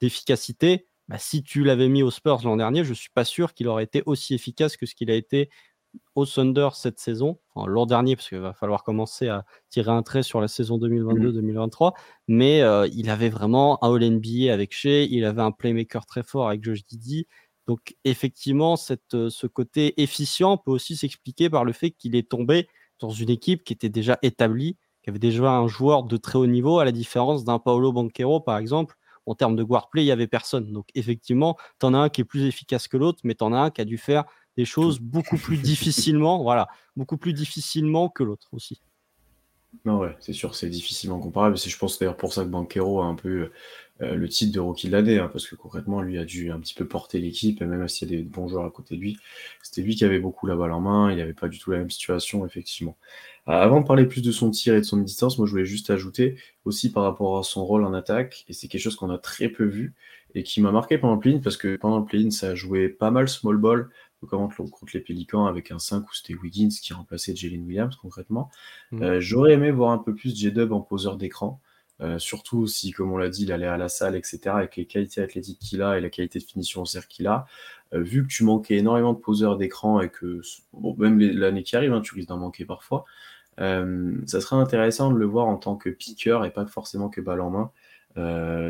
d'efficacité, 0.00 0.86
bah, 1.08 1.18
si 1.18 1.42
tu 1.42 1.64
l'avais 1.64 1.88
mis 1.88 2.02
aux 2.02 2.10
Spurs 2.10 2.40
l'an 2.44 2.56
dernier, 2.56 2.84
je 2.84 2.94
suis 2.94 3.10
pas 3.10 3.24
sûr 3.24 3.52
qu'il 3.54 3.68
aurait 3.68 3.84
été 3.84 4.02
aussi 4.06 4.34
efficace 4.34 4.76
que 4.76 4.86
ce 4.86 4.94
qu'il 4.94 5.10
a 5.10 5.14
été 5.14 5.50
au 6.14 6.24
Thunder 6.24 6.68
cette 6.74 7.00
saison, 7.00 7.38
l'an 7.56 7.84
dernier, 7.84 8.14
parce 8.14 8.28
qu'il 8.28 8.38
va 8.38 8.52
falloir 8.52 8.84
commencer 8.84 9.28
à 9.28 9.44
tirer 9.70 9.90
un 9.90 10.02
trait 10.02 10.22
sur 10.22 10.40
la 10.40 10.46
saison 10.46 10.78
2022-2023, 10.78 11.92
mais 12.28 12.62
euh, 12.62 12.88
il 12.92 13.10
avait 13.10 13.28
vraiment 13.28 13.82
un 13.84 13.92
All-NBA 13.94 14.52
avec 14.52 14.72
Shea, 14.72 15.04
il 15.10 15.24
avait 15.24 15.42
un 15.42 15.50
playmaker 15.50 16.06
très 16.06 16.22
fort 16.22 16.48
avec 16.48 16.62
Josh 16.62 16.86
Didi, 16.86 17.26
donc 17.66 17.96
effectivement, 18.04 18.76
cette, 18.76 19.28
ce 19.28 19.46
côté 19.46 20.00
efficient 20.00 20.56
peut 20.56 20.70
aussi 20.70 20.96
s'expliquer 20.96 21.50
par 21.50 21.64
le 21.64 21.72
fait 21.72 21.90
qu'il 21.90 22.16
est 22.16 22.28
tombé 22.28 22.68
dans 23.00 23.10
une 23.10 23.30
équipe 23.30 23.64
qui 23.64 23.72
était 23.72 23.88
déjà 23.88 24.18
établie, 24.22 24.76
qui 25.02 25.10
avait 25.10 25.18
déjà 25.18 25.50
un 25.52 25.68
joueur 25.68 26.04
de 26.04 26.16
très 26.16 26.38
haut 26.38 26.46
niveau, 26.46 26.78
à 26.78 26.84
la 26.84 26.92
différence 26.92 27.44
d'un 27.44 27.58
Paolo 27.58 27.92
Banquero, 27.92 28.40
par 28.40 28.58
exemple. 28.58 28.96
En 29.26 29.34
termes 29.34 29.54
de 29.54 29.62
guard 29.62 29.90
play, 29.90 30.02
il 30.02 30.06
n'y 30.06 30.12
avait 30.12 30.26
personne. 30.26 30.72
Donc, 30.72 30.88
effectivement, 30.94 31.56
tu 31.78 31.86
en 31.86 31.94
as 31.94 31.98
un 31.98 32.08
qui 32.08 32.22
est 32.22 32.24
plus 32.24 32.46
efficace 32.46 32.88
que 32.88 32.96
l'autre, 32.96 33.20
mais 33.24 33.34
tu 33.34 33.44
en 33.44 33.52
as 33.52 33.58
un 33.58 33.70
qui 33.70 33.80
a 33.80 33.84
dû 33.84 33.98
faire 33.98 34.24
des 34.56 34.64
choses 34.64 34.98
beaucoup 35.00 35.36
plus 35.36 35.58
difficilement, 35.58 36.42
voilà, 36.42 36.68
beaucoup 36.96 37.16
plus 37.16 37.32
difficilement 37.32 38.08
que 38.08 38.22
l'autre 38.22 38.48
aussi. 38.52 38.80
Non, 39.84 39.98
ouais, 39.98 40.16
c'est 40.20 40.32
sûr, 40.32 40.54
c'est 40.54 40.68
difficilement 40.68 41.20
comparable. 41.20 41.56
C'est, 41.56 41.70
je 41.70 41.78
pense 41.78 41.98
d'ailleurs 41.98 42.16
pour 42.16 42.32
ça 42.32 42.42
que 42.42 42.48
Banquero 42.48 43.00
a 43.02 43.04
un 43.04 43.14
peu 43.14 43.52
euh, 44.02 44.14
le 44.14 44.28
titre 44.28 44.52
de 44.52 44.60
rookie 44.60 44.88
de 44.88 44.92
l'année, 44.92 45.18
hein, 45.18 45.28
parce 45.32 45.46
que 45.46 45.54
concrètement, 45.54 46.00
lui 46.02 46.18
a 46.18 46.24
dû 46.24 46.50
un 46.50 46.58
petit 46.58 46.74
peu 46.74 46.86
porter 46.88 47.20
l'équipe, 47.20 47.62
et 47.62 47.66
même 47.66 47.86
s'il 47.86 48.10
y 48.10 48.14
a 48.14 48.16
des 48.18 48.22
bons 48.24 48.48
joueurs 48.48 48.64
à 48.64 48.70
côté 48.70 48.96
de 48.96 49.00
lui, 49.00 49.16
c'était 49.62 49.82
lui 49.82 49.94
qui 49.94 50.04
avait 50.04 50.18
beaucoup 50.18 50.46
la 50.46 50.56
balle 50.56 50.72
en 50.72 50.80
main, 50.80 51.10
il 51.10 51.16
n'y 51.16 51.22
avait 51.22 51.34
pas 51.34 51.48
du 51.48 51.58
tout 51.58 51.70
la 51.70 51.78
même 51.78 51.90
situation, 51.90 52.44
effectivement. 52.44 52.96
Euh, 53.50 53.52
avant 53.52 53.80
de 53.80 53.86
parler 53.86 54.06
plus 54.06 54.22
de 54.22 54.32
son 54.32 54.50
tir 54.50 54.74
et 54.74 54.80
de 54.80 54.84
son 54.84 54.98
distance, 54.98 55.38
moi 55.38 55.46
je 55.46 55.52
voulais 55.52 55.64
juste 55.64 55.90
ajouter 55.90 56.36
aussi 56.64 56.92
par 56.92 57.02
rapport 57.02 57.38
à 57.38 57.42
son 57.42 57.64
rôle 57.64 57.84
en 57.84 57.92
attaque, 57.92 58.44
et 58.48 58.52
c'est 58.52 58.68
quelque 58.68 58.82
chose 58.82 58.96
qu'on 58.96 59.10
a 59.10 59.18
très 59.18 59.48
peu 59.48 59.64
vu, 59.64 59.94
et 60.34 60.42
qui 60.42 60.60
m'a 60.60 60.70
marqué 60.70 60.96
pendant 60.98 61.14
le 61.14 61.20
play 61.20 61.40
parce 61.42 61.56
que 61.56 61.76
pendant 61.76 61.98
le 61.98 62.04
play 62.04 62.30
ça 62.30 62.50
a 62.50 62.54
joué 62.54 62.88
pas 62.88 63.10
mal 63.10 63.28
small 63.28 63.56
ball, 63.56 63.90
contre 64.26 64.92
les 64.94 65.00
Pélicans 65.00 65.46
avec 65.46 65.70
un 65.70 65.78
5 65.78 66.02
où 66.02 66.14
c'était 66.14 66.34
Wiggins 66.34 66.68
qui 66.68 66.92
remplaçait 66.92 67.34
Jalen 67.34 67.64
Williams 67.64 67.96
concrètement. 67.96 68.50
Mm. 68.92 69.02
Euh, 69.02 69.20
j'aurais 69.20 69.52
aimé 69.52 69.70
voir 69.70 69.92
un 69.92 69.98
peu 69.98 70.14
plus 70.14 70.36
J-Dub 70.36 70.72
en 70.72 70.80
poseur 70.80 71.16
d'écran. 71.16 71.60
Euh, 72.00 72.18
surtout 72.18 72.66
si, 72.66 72.92
comme 72.92 73.12
on 73.12 73.18
l'a 73.18 73.28
dit, 73.28 73.42
il 73.42 73.52
allait 73.52 73.66
à 73.66 73.76
la 73.76 73.90
salle, 73.90 74.16
etc., 74.16 74.40
avec 74.46 74.76
les 74.76 74.86
qualités 74.86 75.20
athlétiques 75.20 75.58
qu'il 75.58 75.82
a 75.82 75.98
et 75.98 76.00
la 76.00 76.08
qualité 76.08 76.38
de 76.38 76.44
finition 76.44 76.80
au 76.80 76.86
cercle 76.86 77.08
qu'il 77.08 77.26
a, 77.26 77.46
euh, 77.92 78.00
vu 78.00 78.22
que 78.22 78.28
tu 78.28 78.42
manquais 78.42 78.76
énormément 78.76 79.12
de 79.12 79.18
poseurs 79.18 79.58
d'écran 79.58 80.00
et 80.00 80.08
que, 80.08 80.40
même 80.96 81.20
l'année 81.20 81.62
qui 81.62 81.76
arrive, 81.76 81.92
hein, 81.92 82.00
tu 82.00 82.14
risques 82.14 82.28
d'en 82.28 82.38
manquer 82.38 82.64
parfois, 82.64 83.04
euh, 83.60 84.14
ça 84.26 84.40
serait 84.40 84.56
intéressant 84.56 85.10
de 85.10 85.18
le 85.18 85.26
voir 85.26 85.46
en 85.46 85.56
tant 85.56 85.76
que 85.76 85.90
piqueur 85.90 86.44
et 86.44 86.52
pas 86.52 86.66
forcément 86.66 87.08
que 87.08 87.20
balle 87.20 87.40
en 87.40 87.50
main, 87.50 87.70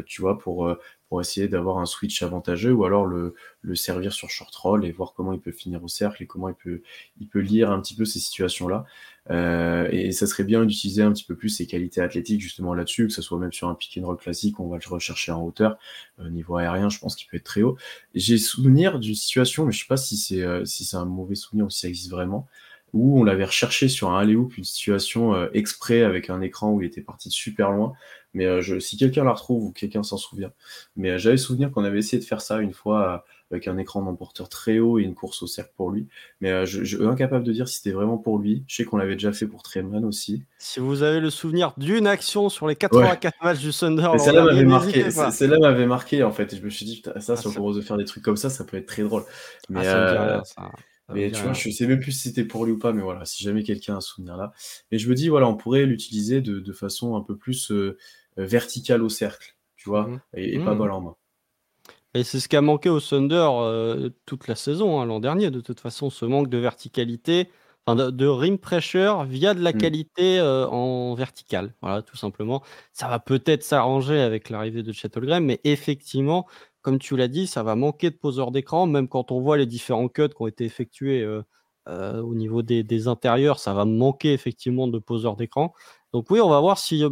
tu 0.06 0.20
vois, 0.20 0.38
pour, 0.38 0.76
pour 1.08 1.20
essayer 1.20 1.48
d'avoir 1.48 1.78
un 1.78 1.86
switch 1.86 2.22
avantageux 2.22 2.72
ou 2.72 2.84
alors 2.84 3.04
le, 3.06 3.34
le, 3.62 3.74
servir 3.74 4.12
sur 4.12 4.30
short 4.30 4.54
roll 4.54 4.84
et 4.84 4.92
voir 4.92 5.12
comment 5.14 5.32
il 5.32 5.40
peut 5.40 5.50
finir 5.50 5.82
au 5.82 5.88
cercle 5.88 6.22
et 6.22 6.26
comment 6.26 6.48
il 6.48 6.54
peut, 6.54 6.82
il 7.20 7.26
peut 7.26 7.40
lire 7.40 7.70
un 7.70 7.80
petit 7.80 7.96
peu 7.96 8.04
ces 8.04 8.20
situations-là. 8.20 8.84
Euh, 9.30 9.88
et 9.90 10.12
ça 10.12 10.26
serait 10.26 10.44
bien 10.44 10.64
d'utiliser 10.64 11.02
un 11.02 11.12
petit 11.12 11.24
peu 11.24 11.36
plus 11.36 11.50
ses 11.50 11.66
qualités 11.66 12.00
athlétiques 12.00 12.40
justement 12.40 12.74
là-dessus, 12.74 13.06
que 13.06 13.12
ce 13.12 13.22
soit 13.22 13.38
même 13.38 13.52
sur 13.52 13.68
un 13.68 13.74
pick 13.74 13.98
and 14.00 14.06
roll 14.06 14.16
classique, 14.16 14.58
on 14.60 14.68
va 14.68 14.78
le 14.78 14.88
rechercher 14.88 15.32
en 15.32 15.42
hauteur. 15.42 15.78
Euh, 16.20 16.30
niveau 16.30 16.56
aérien, 16.56 16.88
je 16.88 16.98
pense 16.98 17.16
qu'il 17.16 17.28
peut 17.28 17.36
être 17.36 17.44
très 17.44 17.62
haut. 17.62 17.76
J'ai 18.14 18.38
souvenir 18.38 18.98
d'une 18.98 19.14
situation, 19.14 19.66
mais 19.66 19.72
je 19.72 19.80
sais 19.80 19.88
pas 19.88 19.96
si 19.96 20.16
c'est 20.16 20.42
euh, 20.42 20.64
si 20.64 20.84
c'est 20.84 20.96
un 20.96 21.04
mauvais 21.04 21.34
souvenir 21.34 21.66
ou 21.66 21.70
si 21.70 21.80
ça 21.80 21.88
existe 21.88 22.10
vraiment, 22.10 22.46
où 22.92 23.20
on 23.20 23.24
l'avait 23.24 23.44
recherché 23.44 23.88
sur 23.88 24.10
un 24.10 24.18
alley-oop, 24.18 24.56
une 24.56 24.64
situation 24.64 25.34
euh, 25.34 25.48
exprès 25.54 26.02
avec 26.02 26.30
un 26.30 26.40
écran 26.40 26.72
où 26.72 26.82
il 26.82 26.86
était 26.86 27.00
parti 27.00 27.30
super 27.30 27.70
loin. 27.70 27.92
Mais 28.32 28.46
euh, 28.46 28.60
je, 28.60 28.78
si 28.78 28.96
quelqu'un 28.96 29.24
la 29.24 29.32
retrouve 29.32 29.64
ou 29.64 29.72
quelqu'un 29.72 30.02
s'en 30.02 30.16
souvient, 30.16 30.52
mais 30.96 31.10
euh, 31.10 31.18
j'avais 31.18 31.36
souvenir 31.36 31.70
qu'on 31.72 31.84
avait 31.84 31.98
essayé 31.98 32.20
de 32.20 32.26
faire 32.26 32.40
ça 32.40 32.60
une 32.60 32.72
fois 32.72 33.24
avec 33.50 33.66
un 33.66 33.76
écran 33.78 34.02
d'emporteur 34.02 34.48
très 34.48 34.78
haut 34.78 35.00
et 35.00 35.02
une 35.02 35.16
course 35.16 35.42
au 35.42 35.48
cercle 35.48 35.72
pour 35.76 35.90
lui. 35.90 36.06
Mais 36.40 36.64
je, 36.66 36.84
suis 36.84 37.04
incapable 37.04 37.44
de 37.44 37.52
dire 37.52 37.66
si 37.66 37.78
c'était 37.78 37.90
vraiment 37.90 38.16
pour 38.16 38.38
lui. 38.38 38.62
Je 38.68 38.76
sais 38.76 38.84
qu'on 38.84 38.96
l'avait 38.96 39.14
déjà 39.14 39.32
fait 39.32 39.46
pour 39.46 39.64
Treman 39.64 40.04
aussi. 40.04 40.44
Si 40.58 40.78
vous 40.78 41.02
avez 41.02 41.18
le 41.18 41.30
souvenir 41.30 41.72
d'une 41.76 42.06
action 42.06 42.48
sur 42.48 42.68
les 42.68 42.76
84 42.76 43.42
matchs 43.42 43.58
du 43.58 43.72
Thunder, 43.72 44.12
celle-là 44.18 44.44
m'avait 44.44 44.64
marqué. 44.64 45.10
Celle-là 45.10 45.58
m'avait 45.58 45.86
marqué 45.86 46.22
en 46.22 46.30
fait. 46.30 46.54
je 46.54 46.62
me 46.62 46.70
suis 46.70 46.86
dit, 46.86 47.02
ça, 47.18 47.36
si 47.36 47.46
on 47.48 47.52
commence 47.52 47.74
de 47.74 47.80
faire 47.80 47.96
des 47.96 48.04
trucs 48.04 48.22
comme 48.22 48.36
ça, 48.36 48.50
ça 48.50 48.62
peut 48.62 48.76
être 48.76 48.86
très 48.86 49.02
drôle. 49.02 49.24
Mais 49.68 49.84
ah, 49.84 50.42
ça 50.44 50.70
mais 51.12 51.30
tu 51.30 51.42
vois, 51.42 51.52
je 51.52 51.70
sais 51.70 51.86
même 51.86 52.00
plus 52.00 52.12
si 52.12 52.28
c'était 52.28 52.44
pour 52.44 52.64
lui 52.64 52.72
ou 52.72 52.78
pas, 52.78 52.92
mais 52.92 53.02
voilà, 53.02 53.24
si 53.24 53.42
jamais 53.42 53.62
quelqu'un 53.62 53.94
a 53.94 53.96
un 53.98 54.00
souvenir 54.00 54.36
là. 54.36 54.52
Mais 54.90 54.98
je 54.98 55.08
me 55.08 55.14
dis, 55.14 55.28
voilà, 55.28 55.48
on 55.48 55.56
pourrait 55.56 55.86
l'utiliser 55.86 56.40
de, 56.40 56.60
de, 56.60 56.72
façon 56.72 57.16
un 57.16 57.20
peu 57.20 57.36
plus 57.36 57.70
euh, 57.70 57.96
verticale 58.36 59.02
au 59.02 59.08
cercle, 59.08 59.56
tu 59.76 59.88
vois, 59.88 60.06
mmh 60.06 60.20
et, 60.34 60.58
pas 60.58 60.74
mmh. 60.74 60.78
balle 60.78 60.90
en 60.90 61.00
main. 61.00 61.16
Et 62.14 62.24
c'est 62.24 62.40
ce 62.40 62.48
qui 62.48 62.56
a 62.56 62.60
manqué 62.60 62.88
au 62.88 63.00
Thunder 63.00 63.48
euh, 63.50 64.10
toute 64.26 64.48
la 64.48 64.56
saison, 64.56 65.00
hein, 65.00 65.06
l'an 65.06 65.20
dernier, 65.20 65.50
de 65.50 65.60
toute 65.60 65.80
façon, 65.80 66.10
ce 66.10 66.24
manque 66.24 66.48
de 66.48 66.58
verticalité, 66.58 67.48
enfin 67.86 68.10
de, 68.10 68.26
rim 68.26 68.58
pressure 68.58 69.24
via 69.24 69.54
de 69.54 69.62
la 69.62 69.72
mmh. 69.72 69.78
qualité 69.78 70.40
euh, 70.40 70.66
en 70.68 71.14
verticale. 71.14 71.74
Voilà, 71.82 72.02
tout 72.02 72.16
simplement. 72.16 72.62
Ça 72.92 73.08
va 73.08 73.20
peut-être 73.20 73.62
s'arranger 73.62 74.20
avec 74.20 74.50
l'arrivée 74.50 74.82
de 74.82 74.92
Chet 74.92 75.10
mais 75.40 75.60
effectivement, 75.64 76.46
comme 76.82 76.98
tu 76.98 77.16
l'as 77.16 77.28
dit, 77.28 77.46
ça 77.46 77.62
va 77.62 77.76
manquer 77.76 78.10
de 78.10 78.16
poseurs 78.16 78.50
d'écran, 78.50 78.86
même 78.86 79.08
quand 79.08 79.32
on 79.32 79.40
voit 79.40 79.56
les 79.56 79.66
différents 79.66 80.08
cuts 80.08 80.28
qui 80.28 80.42
ont 80.42 80.46
été 80.46 80.64
effectués 80.64 81.22
euh, 81.22 81.42
euh, 81.88 82.20
au 82.22 82.34
niveau 82.34 82.62
des, 82.62 83.08
intérieurs, 83.08 83.58
ça 83.58 83.74
va 83.74 83.84
manquer 83.84 84.32
effectivement 84.32 84.88
de 84.88 84.98
poseurs 84.98 85.36
d'écran. 85.36 85.72
Donc 86.12 86.30
oui, 86.30 86.40
on 86.40 86.48
va 86.48 86.60
voir 86.60 86.78
euh, 86.92 87.10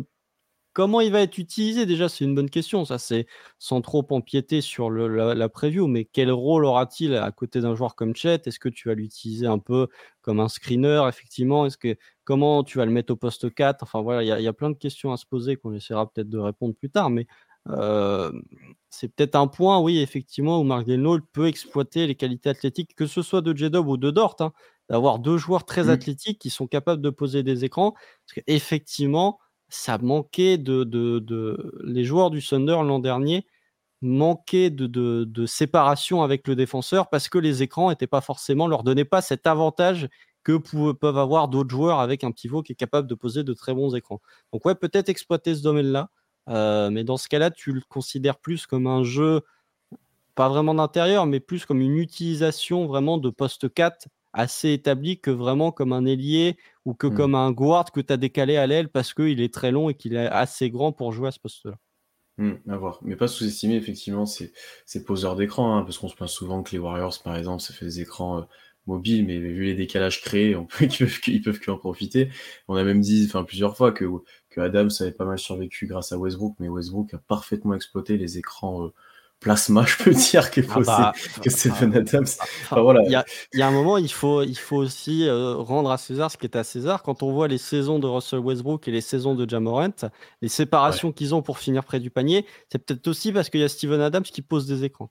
comment 0.74 1.00
il 1.00 1.12
va 1.12 1.20
être 1.22 1.38
utilisé. 1.38 1.86
Déjà, 1.86 2.08
c'est 2.08 2.24
une 2.24 2.34
bonne 2.34 2.50
question. 2.50 2.84
Ça, 2.84 2.98
c'est 2.98 3.26
sans 3.58 3.80
trop 3.82 4.06
empiéter 4.10 4.60
sur 4.60 4.90
la, 4.90 5.48
preview, 5.48 5.86
mais 5.86 6.04
quel 6.04 6.30
rôle 6.30 6.64
aura-t-il 6.64 7.14
à 7.16 7.30
côté 7.32 7.60
d'un 7.60 7.74
joueur 7.74 7.94
comme 7.96 8.14
Chet? 8.14 8.42
Est-ce 8.46 8.60
que 8.60 8.68
tu 8.68 8.88
vas 8.88 8.94
l'utiliser 8.94 9.46
un 9.46 9.58
peu 9.58 9.88
comme 10.22 10.40
un 10.40 10.48
screener, 10.48 11.02
effectivement? 11.08 11.66
Est-ce 11.66 11.78
que 11.78 11.96
comment 12.24 12.64
tu 12.64 12.78
vas 12.78 12.86
le 12.86 12.92
mettre 12.92 13.12
au 13.12 13.16
poste 13.16 13.52
4 13.54 13.82
Enfin 13.82 14.02
voilà, 14.02 14.22
il 14.22 14.40
y, 14.42 14.44
y, 14.44 14.48
a 14.48 14.52
plein 14.52 14.70
de 14.70 14.76
questions 14.76 15.12
à 15.12 15.16
se 15.16 15.26
poser 15.26 15.56
qu'on 15.56 15.72
essaiera 15.74 16.10
peut-être 16.10 16.28
de 16.28 16.38
répondre 16.38 16.74
plus 16.74 16.90
tard, 16.90 17.10
mais 17.10 17.26
c'est 18.90 19.14
peut-être 19.14 19.36
un 19.36 19.46
point, 19.46 19.78
oui, 19.80 19.98
effectivement, 19.98 20.60
où 20.60 20.64
Mark 20.64 20.86
Delno 20.86 21.18
peut 21.32 21.46
exploiter 21.46 22.06
les 22.06 22.14
qualités 22.14 22.48
athlétiques, 22.48 22.94
que 22.94 23.06
ce 23.06 23.22
soit 23.22 23.42
de 23.42 23.54
J-Dub 23.54 23.86
ou 23.86 23.96
de 23.96 24.10
Dort, 24.10 24.36
hein, 24.40 24.52
d'avoir 24.88 25.18
deux 25.18 25.36
joueurs 25.36 25.64
très 25.64 25.84
mmh. 25.84 25.90
athlétiques 25.90 26.38
qui 26.38 26.50
sont 26.50 26.66
capables 26.66 27.02
de 27.02 27.10
poser 27.10 27.42
des 27.42 27.64
écrans. 27.64 27.92
Parce 27.92 28.44
qu'effectivement, 28.46 29.38
ça 29.68 29.98
manquait 29.98 30.58
de, 30.58 30.84
de, 30.84 31.72
Les 31.84 32.04
joueurs 32.04 32.30
du 32.30 32.42
Thunder 32.42 32.78
l'an 32.84 32.98
dernier 32.98 33.46
manquaient 34.00 34.70
de, 34.70 34.86
de, 34.86 35.46
séparation 35.46 36.22
avec 36.22 36.46
le 36.46 36.54
défenseur 36.54 37.10
parce 37.10 37.28
que 37.28 37.38
les 37.38 37.62
écrans 37.62 37.90
n'étaient 37.90 38.06
pas 38.06 38.20
forcément, 38.20 38.68
leur 38.68 38.84
donnaient 38.84 39.04
pas 39.04 39.20
cet 39.20 39.46
avantage 39.46 40.08
que 40.44 40.56
peuvent 40.92 41.18
avoir 41.18 41.48
d'autres 41.48 41.70
joueurs 41.70 41.98
avec 41.98 42.22
un 42.24 42.30
pivot 42.30 42.62
qui 42.62 42.72
est 42.72 42.76
capable 42.76 43.08
de 43.08 43.14
poser 43.14 43.42
de 43.42 43.52
très 43.52 43.74
bons 43.74 43.94
écrans. 43.94 44.20
Donc 44.52 44.64
ouais, 44.64 44.74
peut-être 44.74 45.08
exploiter 45.08 45.54
ce 45.54 45.62
domaine-là. 45.62 46.10
Euh, 46.48 46.90
mais 46.90 47.04
dans 47.04 47.16
ce 47.16 47.28
cas-là, 47.28 47.50
tu 47.50 47.72
le 47.72 47.82
considères 47.88 48.38
plus 48.38 48.66
comme 48.66 48.86
un 48.86 49.04
jeu, 49.04 49.42
pas 50.34 50.48
vraiment 50.48 50.74
d'intérieur, 50.74 51.26
mais 51.26 51.40
plus 51.40 51.66
comme 51.66 51.80
une 51.80 51.98
utilisation 51.98 52.86
vraiment 52.86 53.18
de 53.18 53.30
poste 53.30 53.72
4 53.72 54.08
assez 54.32 54.72
établi 54.72 55.18
que 55.18 55.30
vraiment 55.30 55.72
comme 55.72 55.92
un 55.92 56.04
ailier 56.04 56.56
ou 56.84 56.94
que 56.94 57.06
mmh. 57.06 57.14
comme 57.14 57.34
un 57.34 57.50
guard 57.50 57.90
que 57.90 58.00
tu 58.00 58.12
as 58.12 58.16
décalé 58.16 58.56
à 58.56 58.66
l'aile 58.66 58.88
parce 58.88 59.14
qu'il 59.14 59.40
est 59.40 59.52
très 59.52 59.70
long 59.70 59.88
et 59.88 59.94
qu'il 59.94 60.14
est 60.14 60.26
assez 60.26 60.70
grand 60.70 60.92
pour 60.92 61.12
jouer 61.12 61.28
à 61.28 61.30
ce 61.32 61.40
poste-là. 61.40 61.74
Mmh, 62.38 62.52
à 62.68 62.76
voir. 62.76 63.00
Mais 63.02 63.16
pas 63.16 63.26
sous-estimer 63.26 63.74
effectivement 63.74 64.26
ces, 64.26 64.52
poseurs 65.04 65.34
d'écran, 65.34 65.76
hein, 65.76 65.82
parce 65.82 65.98
qu'on 65.98 66.08
se 66.08 66.14
plaint 66.14 66.28
souvent 66.28 66.62
que 66.62 66.70
les 66.70 66.78
Warriors, 66.78 67.20
par 67.24 67.36
exemple, 67.36 67.62
ça 67.62 67.74
fait 67.74 67.84
des 67.84 68.00
écrans 68.00 68.38
euh, 68.38 68.42
mobiles, 68.86 69.26
mais 69.26 69.38
vu 69.38 69.64
les 69.64 69.74
décalages 69.74 70.22
créés, 70.22 70.54
on 70.54 70.64
peut, 70.64 70.86
ils 71.26 71.42
peuvent, 71.42 71.58
qu'en 71.58 71.78
profiter. 71.78 72.30
On 72.68 72.76
a 72.76 72.84
même 72.84 73.00
dit 73.00 73.26
enfin, 73.28 73.42
plusieurs 73.42 73.76
fois 73.76 73.90
que 73.90 74.04
que 74.58 74.62
Adams 74.64 74.90
avait 75.00 75.12
pas 75.12 75.24
mal 75.24 75.38
survécu 75.38 75.86
grâce 75.86 76.12
à 76.12 76.18
Westbrook, 76.18 76.54
mais 76.58 76.68
Westbrook 76.68 77.14
a 77.14 77.18
parfaitement 77.18 77.74
exploité 77.74 78.16
les 78.16 78.38
écrans 78.38 78.86
euh, 78.86 78.92
plasma, 79.40 79.84
je 79.86 80.02
peux 80.02 80.10
dire, 80.12 80.50
que, 80.50 80.60
ah 80.70 80.80
bah, 80.80 81.12
que 81.42 81.50
Stephen 81.50 81.94
Adams. 81.94 82.26
voilà. 82.70 83.02
Il 83.06 83.58
y, 83.58 83.62
a 83.62 83.68
un 83.68 83.70
moment, 83.70 83.96
il 83.98 84.10
faut, 84.10 84.42
il 84.42 84.58
faut 84.58 84.76
aussi 84.76 85.28
euh, 85.28 85.54
rendre 85.54 85.90
à 85.90 85.98
César 85.98 86.30
ce 86.30 86.36
qui 86.36 86.46
est 86.46 86.56
à 86.56 86.64
César. 86.64 87.02
Quand 87.02 87.22
on 87.22 87.32
voit 87.32 87.48
les 87.48 87.58
saisons 87.58 87.98
de 87.98 88.06
Russell 88.06 88.40
Westbrook 88.40 88.88
et 88.88 88.90
les 88.90 89.00
saisons 89.00 89.34
de 89.34 89.48
Jamorant, 89.48 90.10
les 90.42 90.48
séparations 90.48 91.12
qu'ils 91.12 91.34
ont 91.34 91.42
pour 91.42 91.58
finir 91.58 91.84
près 91.84 92.00
du 92.00 92.10
panier, 92.10 92.44
c'est 92.70 92.78
peut-être 92.78 93.06
aussi 93.06 93.32
parce 93.32 93.50
qu'il 93.50 93.60
y 93.60 93.64
a 93.64 93.68
Steven 93.68 94.00
Adams 94.00 94.24
qui 94.24 94.42
pose 94.42 94.66
des 94.66 94.84
écrans. 94.84 95.10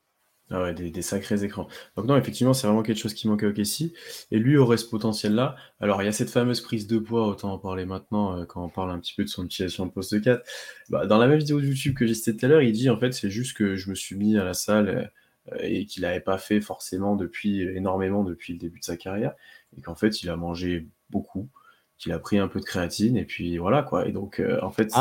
Ah 0.49 0.63
ouais, 0.63 0.73
des, 0.73 1.01
sacrés 1.01 1.43
écrans. 1.43 1.67
Donc 1.97 2.05
non, 2.05 2.15
effectivement, 2.15 2.53
c'est 2.53 2.67
vraiment 2.67 2.81
quelque 2.81 2.99
chose 2.99 3.13
qui 3.13 3.27
manque 3.27 3.43
à 3.43 3.47
OKC. 3.47 3.91
Et 4.31 4.39
lui 4.39 4.57
aurait 4.57 4.77
ce 4.77 4.85
potentiel-là. 4.85 5.57
Alors, 5.81 6.01
il 6.01 6.05
y 6.05 6.07
a 6.07 6.13
cette 6.13 6.29
fameuse 6.29 6.61
prise 6.61 6.87
de 6.87 6.99
poids, 6.99 7.27
autant 7.27 7.51
en 7.51 7.57
parler 7.57 7.85
maintenant, 7.85 8.39
euh, 8.39 8.45
quand 8.45 8.63
on 8.63 8.69
parle 8.69 8.91
un 8.91 8.99
petit 8.99 9.13
peu 9.13 9.23
de 9.25 9.29
son 9.29 9.43
utilisation 9.45 9.85
de 9.85 9.91
poste 9.91 10.21
4. 10.21 10.41
Bah, 10.89 11.05
dans 11.05 11.17
la 11.17 11.27
même 11.27 11.39
vidéo 11.39 11.59
YouTube 11.59 11.95
que 11.95 12.07
j'ai 12.07 12.13
cité 12.13 12.37
tout 12.37 12.45
à 12.45 12.49
l'heure, 12.49 12.61
il 12.61 12.71
dit, 12.71 12.89
en 12.89 12.97
fait, 12.97 13.11
c'est 13.11 13.29
juste 13.29 13.57
que 13.57 13.75
je 13.75 13.89
me 13.89 13.95
suis 13.95 14.15
mis 14.15 14.37
à 14.37 14.45
la 14.45 14.53
salle 14.53 15.11
euh, 15.51 15.57
et 15.61 15.85
qu'il 15.85 16.03
n'avait 16.03 16.21
pas 16.21 16.37
fait 16.37 16.61
forcément 16.61 17.17
depuis, 17.17 17.61
énormément 17.61 18.23
depuis 18.23 18.53
le 18.53 18.59
début 18.59 18.79
de 18.79 18.85
sa 18.85 18.95
carrière. 18.95 19.33
Et 19.77 19.81
qu'en 19.81 19.95
fait, 19.95 20.23
il 20.23 20.29
a 20.29 20.37
mangé 20.37 20.87
beaucoup 21.09 21.49
qu'il 21.97 22.11
a 22.11 22.19
pris 22.19 22.37
un 22.37 22.47
peu 22.47 22.59
de 22.59 22.65
créatine 22.65 23.17
et 23.17 23.25
puis 23.25 23.57
voilà 23.57 23.81
quoi. 23.81 24.07
Et 24.07 24.11
donc 24.11 24.39
euh, 24.39 24.59
en 24.61 24.71
fait. 24.71 24.93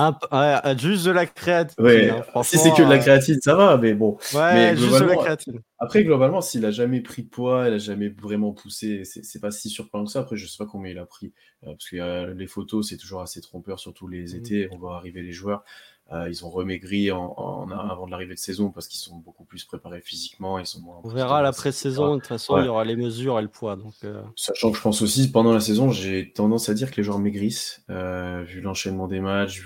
juste 0.79 1.07
de 1.07 1.11
la 1.11 1.27
créatine. 1.27 1.85
Ouais, 1.85 2.11
hein, 2.11 2.43
si 2.43 2.59
c'est 2.59 2.71
que 2.71 2.83
de 2.83 2.89
la 2.89 2.97
euh, 2.97 2.99
créatine, 2.99 3.39
ça 3.43 3.55
va, 3.55 3.77
mais 3.77 3.95
bon. 3.95 4.17
Ouais, 4.35 4.75
juste 4.77 5.01
de 5.01 5.05
la 5.05 5.17
créatine. 5.17 5.61
Après, 5.79 6.05
globalement, 6.05 6.41
s'il 6.41 6.65
a 6.65 6.71
jamais 6.71 7.03
pris 7.03 7.23
de 7.23 7.29
poids, 7.29 7.69
il 7.69 7.75
a 7.75 7.79
jamais 7.79 8.09
vraiment 8.09 8.53
poussé, 8.53 9.03
c'est 9.05 9.41
pas 9.41 9.51
si 9.51 9.69
surprenant 9.69 10.07
que 10.07 10.11
ça. 10.11 10.21
Après, 10.21 10.37
je 10.37 10.47
sais 10.47 10.57
pas 10.59 10.67
combien 10.67 10.91
il 10.91 10.99
a 10.99 11.05
pris, 11.05 11.35
euh, 11.65 11.73
parce 11.73 11.91
que 11.91 12.33
les 12.33 12.47
photos, 12.47 12.89
c'est 12.89 12.97
toujours 12.97 13.21
assez 13.21 13.41
trompeur, 13.41 13.79
surtout 13.79 14.09
les 14.09 14.33
mmh. 14.33 14.37
étés, 14.37 14.69
on 14.73 14.79
voit 14.79 14.97
arriver 14.97 15.23
les 15.23 15.33
joueurs. 15.33 15.65
Euh, 16.13 16.29
ils 16.29 16.45
ont 16.45 16.51
remaigri 16.51 17.11
en, 17.11 17.69
avant 17.71 18.07
de 18.07 18.13
l'arrivée 18.13 18.35
de 18.35 18.39
saison 18.39 18.71
parce 18.71 18.87
qu'ils 18.87 19.01
sont 19.01 19.17
beaucoup 19.17 19.45
plus 19.45 19.65
préparés 19.65 20.01
physiquement. 20.01 20.59
Ils 20.61 20.67
sont 20.67 20.81
On 21.03 21.09
verra 21.09 21.43
la 21.43 21.51
pré-saison. 21.51 22.15
De 22.15 22.21
toute 22.21 22.29
façon, 22.29 22.59
il 22.59 22.67
y 22.67 22.69
aura 22.69 22.85
les 22.85 22.95
mesures 22.95 23.41
et 23.41 23.43
le 23.43 23.49
poids. 23.49 23.75
Donc, 23.75 23.95
euh. 24.05 24.23
Sachant 24.37 24.71
que 24.71 24.77
je 24.77 24.83
pense 24.83 25.03
aussi, 25.03 25.33
pendant 25.33 25.53
la 25.53 25.59
saison, 25.59 25.91
j'ai 25.91 26.33
tendance 26.33 26.69
à 26.69 26.75
dire 26.75 26.93
que 26.93 26.97
les 26.97 27.03
joueurs 27.03 27.19
maigrissent, 27.19 27.83
euh, 27.91 28.45
vu 28.47 28.61
l'enchaînement 28.61 29.09
des 29.09 29.19
matchs. 29.19 29.65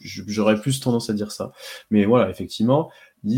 J'aurais 0.00 0.60
plus 0.60 0.78
tendance 0.78 1.10
à 1.10 1.14
dire 1.14 1.32
ça. 1.32 1.50
Mais 1.90 2.04
voilà, 2.04 2.30
effectivement, 2.30 2.90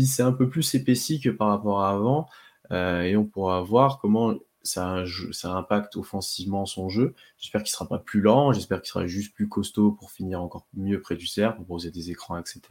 c'est 0.05 0.23
un 0.23 0.33
peu 0.33 0.47
plus 0.49 0.75
épaissi 0.75 1.19
que 1.19 1.29
par 1.29 1.47
rapport 1.47 1.81
à 1.81 1.89
avant. 1.89 2.27
et 2.71 3.17
on 3.17 3.25
pourra 3.25 3.61
voir 3.61 3.97
comment 3.99 4.35
ça, 4.63 5.03
impacte 5.45 5.95
offensivement 5.97 6.65
son 6.65 6.89
jeu. 6.89 7.13
J'espère 7.37 7.63
qu'il 7.63 7.71
sera 7.71 7.87
pas 7.87 7.99
plus 7.99 8.21
lent, 8.21 8.53
j'espère 8.53 8.81
qu'il 8.81 8.89
sera 8.89 9.05
juste 9.05 9.33
plus 9.33 9.49
costaud 9.49 9.91
pour 9.91 10.11
finir 10.11 10.41
encore 10.41 10.65
mieux 10.73 11.01
près 11.01 11.15
du 11.15 11.27
cerf, 11.27 11.55
pour 11.55 11.65
poser 11.65 11.91
des 11.91 12.11
écrans, 12.11 12.37
etc. 12.37 12.61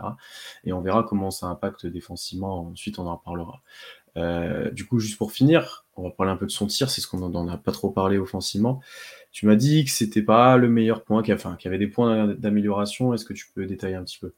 Et 0.65 0.73
on 0.73 0.81
verra 0.81 1.03
comment 1.03 1.31
ça 1.31 1.47
impacte 1.47 1.87
défensivement. 1.87 2.69
Ensuite, 2.69 2.99
on 2.99 3.07
en 3.07 3.17
reparlera. 3.17 3.63
Euh, 4.17 4.71
du 4.71 4.87
coup, 4.87 4.99
juste 4.99 5.17
pour 5.17 5.33
finir, 5.33 5.87
on 5.97 6.03
va 6.03 6.11
parler 6.11 6.33
un 6.33 6.37
peu 6.37 6.47
de 6.47 6.51
son 6.51 6.67
tir, 6.67 6.91
c'est 6.91 7.01
ce 7.01 7.07
qu'on 7.07 7.29
n'en 7.29 7.49
a 7.49 7.57
pas 7.57 7.73
trop 7.73 7.91
parlé 7.91 8.19
offensivement. 8.19 8.81
Tu 9.31 9.47
m'as 9.47 9.57
dit 9.57 9.85
que 9.85 9.91
c'était 9.91 10.23
pas 10.23 10.57
le 10.57 10.69
meilleur 10.69 11.03
point, 11.05 11.23
qu'il 11.23 11.35
y 11.35 11.67
avait 11.67 11.79
des 11.79 11.87
points 11.87 12.29
d'amélioration. 12.29 13.15
Est-ce 13.15 13.25
que 13.25 13.33
tu 13.33 13.47
peux 13.55 13.67
détailler 13.67 13.95
un 13.95 14.05
petit 14.05 14.19
peu? 14.19 14.33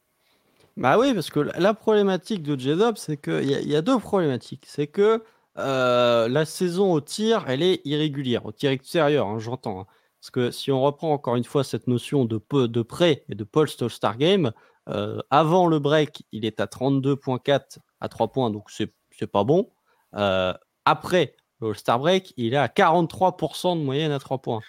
Bah 0.77 0.99
oui, 0.99 1.15
parce 1.15 1.31
que 1.31 1.41
la 1.41 1.73
problématique 1.73 2.43
de 2.43 2.59
J-Dub, 2.59 2.97
c'est 2.97 3.17
qu'il 3.17 3.45
y, 3.45 3.69
y, 3.69 3.77
a 3.77 3.83
deux 3.83 3.99
problématiques. 3.99 4.65
C'est 4.67 4.89
que 4.89 5.23
euh, 5.59 6.29
la 6.29 6.45
saison 6.45 6.93
au 6.93 7.01
tir, 7.01 7.45
elle 7.47 7.63
est 7.63 7.81
irrégulière, 7.85 8.45
au 8.47 8.53
tir 8.53 8.71
extérieur, 8.71 9.27
hein, 9.27 9.39
j'entends. 9.39 9.81
Hein. 9.81 9.87
Parce 10.21 10.31
que 10.31 10.51
si 10.51 10.73
on 10.73 10.83
reprend 10.83 11.13
encore 11.13 11.37
une 11.37 11.45
fois 11.45 11.65
cette 11.65 11.87
notion 11.87 12.25
de, 12.25 12.41
de 12.67 12.83
prêt 12.83 13.25
et 13.29 13.35
de 13.35 13.45
post 13.45 13.83
All-Star 13.83 14.17
Game, 14.17 14.53
euh, 14.89 15.21
avant 15.31 15.67
le 15.67 15.79
break, 15.79 16.25
il 16.33 16.45
est 16.45 16.61
à 16.61 16.67
32,4 16.67 17.79
à 18.01 18.09
3 18.09 18.29
points, 18.29 18.51
donc 18.51 18.71
c'est 18.71 19.27
pas 19.27 19.45
bon. 19.45 19.71
Euh, 20.15 20.55
après 20.85 21.37
le 21.61 21.69
All-Star 21.69 21.99
Break, 21.99 22.35
il 22.37 22.55
est 22.55 22.59
à 22.59 22.69
43% 22.69 23.79
de 23.79 23.85
moyenne 23.85 24.13
à 24.13 24.19
3 24.19 24.39
points. 24.39 24.61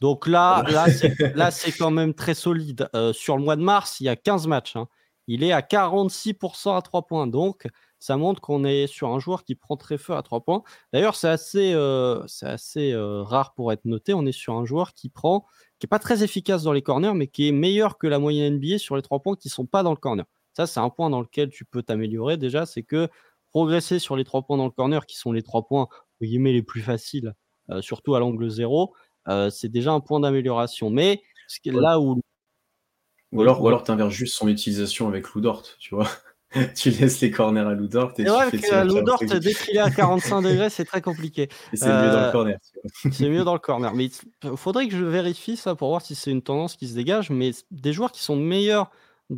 Donc 0.00 0.26
là, 0.26 0.62
là 1.34 1.50
c'est 1.50 1.72
quand 1.72 1.90
même 1.90 2.14
très 2.14 2.34
solide. 2.34 2.88
sur 3.12 3.36
le 3.36 3.42
mois 3.42 3.56
de 3.56 3.62
mars, 3.62 3.98
il 4.00 4.04
y 4.04 4.08
a 4.08 4.16
15 4.16 4.46
matchs. 4.46 4.76
Hein. 4.76 4.88
Il 5.26 5.42
est 5.42 5.52
à 5.52 5.60
46% 5.60 6.76
à 6.76 6.82
3 6.82 7.06
points. 7.06 7.26
Donc, 7.26 7.66
ça 8.02 8.16
montre 8.16 8.40
qu'on 8.40 8.64
est 8.64 8.88
sur 8.88 9.10
un 9.10 9.20
joueur 9.20 9.44
qui 9.44 9.54
prend 9.54 9.76
très 9.76 9.96
feu 9.96 10.14
à 10.14 10.22
3 10.22 10.40
points. 10.40 10.64
D'ailleurs, 10.92 11.14
c'est 11.14 11.28
assez, 11.28 11.72
euh, 11.72 12.26
assez 12.40 12.90
euh, 12.90 13.22
rare 13.22 13.54
pour 13.54 13.70
être 13.70 13.84
noté. 13.84 14.12
On 14.12 14.26
est 14.26 14.32
sur 14.32 14.54
un 14.54 14.64
joueur 14.64 14.92
qui 14.92 15.08
prend, 15.08 15.46
qui 15.78 15.86
n'est 15.86 15.88
pas 15.88 16.00
très 16.00 16.24
efficace 16.24 16.64
dans 16.64 16.72
les 16.72 16.82
corners, 16.82 17.14
mais 17.14 17.28
qui 17.28 17.46
est 17.46 17.52
meilleur 17.52 17.98
que 17.98 18.08
la 18.08 18.18
moyenne 18.18 18.54
NBA 18.54 18.78
sur 18.78 18.96
les 18.96 19.02
3 19.02 19.20
points 19.20 19.36
qui 19.36 19.46
ne 19.46 19.52
sont 19.52 19.66
pas 19.66 19.84
dans 19.84 19.92
le 19.92 19.96
corner. 19.96 20.24
Ça, 20.52 20.66
c'est 20.66 20.80
un 20.80 20.90
point 20.90 21.10
dans 21.10 21.20
lequel 21.20 21.50
tu 21.50 21.64
peux 21.64 21.84
t'améliorer 21.84 22.36
déjà, 22.36 22.66
c'est 22.66 22.82
que 22.82 23.08
progresser 23.50 24.00
sur 24.00 24.16
les 24.16 24.24
3 24.24 24.42
points 24.42 24.56
dans 24.56 24.64
le 24.64 24.72
corner, 24.72 25.06
qui 25.06 25.16
sont 25.16 25.30
les 25.30 25.44
3 25.44 25.68
points 25.68 25.86
guillemets, 26.20 26.52
les 26.52 26.62
plus 26.62 26.82
faciles, 26.82 27.34
euh, 27.70 27.82
surtout 27.82 28.16
à 28.16 28.18
l'angle 28.18 28.48
0, 28.48 28.92
c'est 29.50 29.68
déjà 29.68 29.92
un 29.92 30.00
point 30.00 30.18
d'amélioration. 30.18 30.90
Mais 30.90 31.22
là 31.66 32.00
où. 32.00 32.20
Ou 33.30 33.42
alors, 33.42 33.62
ou 33.62 33.68
alors 33.68 33.84
tu 33.84 33.92
inverses 33.92 34.12
juste 34.12 34.34
son 34.34 34.48
utilisation 34.48 35.06
avec 35.06 35.28
Lou 35.28 35.40
Dort, 35.40 35.62
tu 35.78 35.94
vois. 35.94 36.08
tu 36.74 36.90
laisses 36.90 37.20
les 37.20 37.30
corners 37.30 37.60
à 37.60 37.74
Ludort. 37.74 38.12
C'est 38.16 38.24
vrai 38.24 38.50
que 38.50 38.86
Ludort, 38.86 39.22
dès 39.24 39.54
qu'il 39.54 39.76
est 39.76 39.80
à 39.80 39.90
45 39.90 40.40
degrés, 40.42 40.70
c'est 40.70 40.84
très 40.84 41.00
compliqué. 41.00 41.48
c'est 41.72 41.86
mieux 41.86 42.10
dans 42.10 42.20
le 42.20 42.26
euh, 42.26 42.32
corner. 42.32 42.58
c'est 43.10 43.28
mieux 43.28 43.44
dans 43.44 43.54
le 43.54 43.58
corner. 43.58 43.94
Mais 43.94 44.10
il 44.44 44.56
faudrait 44.56 44.88
que 44.88 44.96
je 44.96 45.04
vérifie 45.04 45.56
ça 45.56 45.74
pour 45.74 45.88
voir 45.88 46.02
si 46.02 46.14
c'est 46.14 46.30
une 46.30 46.42
tendance 46.42 46.76
qui 46.76 46.88
se 46.88 46.94
dégage. 46.94 47.30
Mais 47.30 47.52
des 47.70 47.92
joueurs 47.92 48.12
qui 48.12 48.22
sont 48.22 48.36
meilleurs 48.36 48.90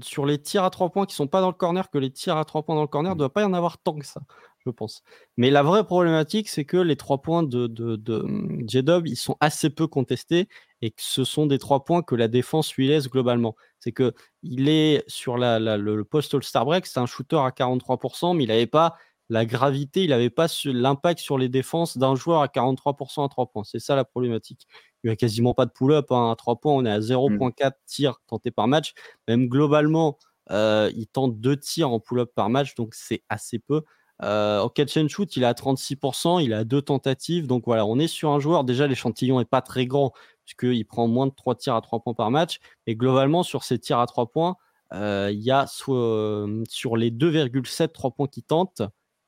sur 0.03 0.27
les 0.27 0.41
tirs 0.41 0.65
à 0.65 0.71
3 0.71 0.91
points 0.91 1.07
qui 1.07 1.15
sont 1.15 1.27
pas 1.27 1.41
dans 1.41 1.49
le 1.49 1.55
corner 1.55 1.91
que 1.91 1.99
les 1.99 2.11
tirs 2.11 2.37
à 2.37 2.45
3 2.45 2.63
points 2.63 2.75
dans 2.75 2.83
le 2.83 2.89
corner, 2.89 3.13
il 3.13 3.15
ne 3.15 3.19
doit 3.19 3.33
pas 3.33 3.43
y 3.43 3.45
en 3.45 3.55
avoir 3.55 3.79
tant 3.79 3.99
que 3.99 4.07
ça, 4.07 4.21
je 4.65 4.71
pense. 4.71 5.03
Mais 5.37 5.51
la 5.51 5.63
vraie 5.63 5.85
problématique, 5.85 6.49
c'est 6.49 6.65
que 6.65 6.77
les 6.77 6.97
3 6.97 7.23
points 7.23 7.43
de, 7.43 7.67
de, 7.67 7.97
de 7.97 8.25
J-Dub, 8.67 9.07
ils 9.07 9.17
sont 9.17 9.37
assez 9.41 9.71
peu 9.71 9.87
contestés 9.87 10.49
et 10.83 10.91
que 10.91 11.03
ce 11.03 11.25
sont 11.25 11.47
des 11.47 11.59
3 11.59 11.85
points 11.85 12.03
que 12.03 12.15
la 12.15 12.29
défense 12.29 12.75
lui 12.75 12.89
laisse 12.89 13.09
globalement. 13.09 13.57
C'est 13.79 13.93
que 13.93 14.15
il 14.43 14.69
est 14.69 15.05
sur 15.07 15.39
la, 15.39 15.59
le, 15.59 16.05
post 16.05 16.35
All-Star 16.35 16.65
Break, 16.65 16.87
c'est 16.87 17.01
un 17.01 17.07
shooter 17.07 17.37
à 17.37 17.51
43%, 17.51 18.37
mais 18.37 18.45
il 18.45 18.49
n'avait 18.49 18.67
pas 18.67 18.97
la 19.31 19.47
gravité, 19.47 20.05
il 20.05 20.11
n'avait 20.11 20.31
pas 20.31 20.47
l'impact 20.65 21.21
sur 21.21 21.39
les 21.39 21.49
défenses 21.49 21.97
d'un 21.97 22.15
joueur 22.15 22.43
à 22.43 22.47
43% 22.47 23.25
à 23.25 23.29
3 23.29 23.47
points. 23.47 23.65
C'est 23.65 23.79
ça 23.79 23.97
la 23.97 24.05
problématique. 24.05 24.67
Il 25.03 25.09
n'y 25.09 25.13
a 25.13 25.17
quasiment 25.17 25.55
pas 25.55 25.67
de 25.67 25.71
pull-up 25.71 26.11
hein. 26.11 26.31
à 26.31 26.37
3 26.37 26.57
points. 26.57 26.75
On 26.75 26.85
est 26.85 26.91
à 26.91 27.01
0.4 27.01 27.69
mmh. 27.69 27.73
tirs 27.87 28.21
tentés 28.27 28.51
par 28.51 28.69
match. 28.69 28.93
Même 29.29 29.49
globalement, 29.49 30.19
euh, 30.51 30.91
il 30.95 31.07
tente 31.07 31.41
2 31.41 31.57
tirs 31.57 31.91
en 31.91 32.01
pull-up 32.01 32.33
par 32.35 32.51
match, 32.51 32.75
donc 32.75 32.95
c'est 32.95 33.23
assez 33.29 33.59
peu. 33.59 33.83
Euh, 34.23 34.61
au 34.61 34.69
catch 34.69 34.97
and 34.97 35.09
shoot, 35.09 35.35
il 35.37 35.43
est 35.43 35.47
à 35.47 35.55
36%, 35.55 36.43
il 36.43 36.53
a 36.53 36.65
deux 36.65 36.83
tentatives. 36.83 37.47
Donc 37.47 37.65
voilà, 37.67 37.87
on 37.87 37.99
est 37.99 38.09
sur 38.09 38.31
un 38.31 38.41
joueur. 38.41 38.65
Déjà, 38.65 38.87
l'échantillon 38.87 39.39
n'est 39.39 39.45
pas 39.45 39.63
très 39.63 39.87
grand, 39.87 40.13
puisqu'il 40.45 40.85
prend 40.87 41.09
moins 41.09 41.27
de 41.27 41.33
3 41.35 41.55
tirs 41.57 41.75
à 41.75 41.81
3 41.81 42.01
points 42.01 42.15
par 42.15 42.31
match. 42.31 42.61
Et 42.87 42.95
globalement, 42.95 43.43
sur 43.43 43.65
ces 43.65 43.79
tirs 43.79 43.99
à 43.99 44.07
3 44.07 44.31
points, 44.31 44.57
euh, 44.93 45.31
il 45.33 45.41
y 45.41 45.51
a 45.51 45.67
sur 45.67 46.97
les 46.97 47.11
2,7 47.11 47.89
3 47.93 48.11
points 48.13 48.29
qu'il 48.29 48.45
tente, 48.45 48.83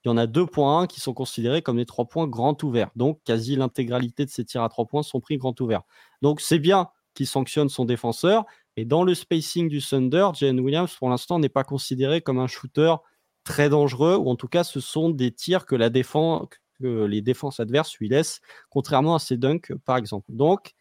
il 0.06 0.08
y 0.08 0.12
en 0.12 0.16
a 0.18 0.26
2.1 0.26 0.86
qui 0.86 1.00
sont 1.00 1.12
considérés 1.12 1.62
comme 1.62 1.78
des 1.78 1.84
3 1.84 2.04
points 2.04 2.28
grand 2.28 2.62
ouverts. 2.62 2.90
Donc, 2.94 3.18
quasi 3.24 3.56
l'intégralité 3.56 4.24
de 4.24 4.30
ces 4.30 4.44
tirs 4.44 4.62
à 4.62 4.68
3 4.68 4.86
points 4.86 5.02
sont 5.02 5.18
pris 5.18 5.36
grand 5.36 5.60
ouvert. 5.60 5.82
Donc, 6.22 6.40
c'est 6.40 6.60
bien 6.60 6.90
qu'il 7.14 7.26
sanctionne 7.26 7.68
son 7.68 7.84
défenseur. 7.84 8.44
Et 8.76 8.84
dans 8.84 9.02
le 9.02 9.16
spacing 9.16 9.68
du 9.68 9.82
Thunder, 9.82 10.28
Jalen 10.32 10.60
Williams, 10.60 10.94
pour 10.94 11.10
l'instant, 11.10 11.40
n'est 11.40 11.48
pas 11.48 11.64
considéré 11.64 12.20
comme 12.20 12.38
un 12.38 12.46
shooter 12.46 12.94
très 13.42 13.68
dangereux, 13.68 14.14
ou 14.14 14.30
en 14.30 14.36
tout 14.36 14.46
cas, 14.46 14.62
ce 14.62 14.78
sont 14.78 15.10
des 15.10 15.32
tirs 15.32 15.66
que, 15.66 15.74
la 15.74 15.90
défense, 15.90 16.46
les 16.78 17.20
défenses 17.20 17.58
adverses 17.58 17.96
lui 17.96 18.08
laissent, 18.08 18.40
contrairement 18.70 19.16
à 19.16 19.18
ses 19.18 19.36
dunks, 19.36 19.72
par 19.84 19.96
exemple. 19.96 20.26
Donc, 20.28 20.74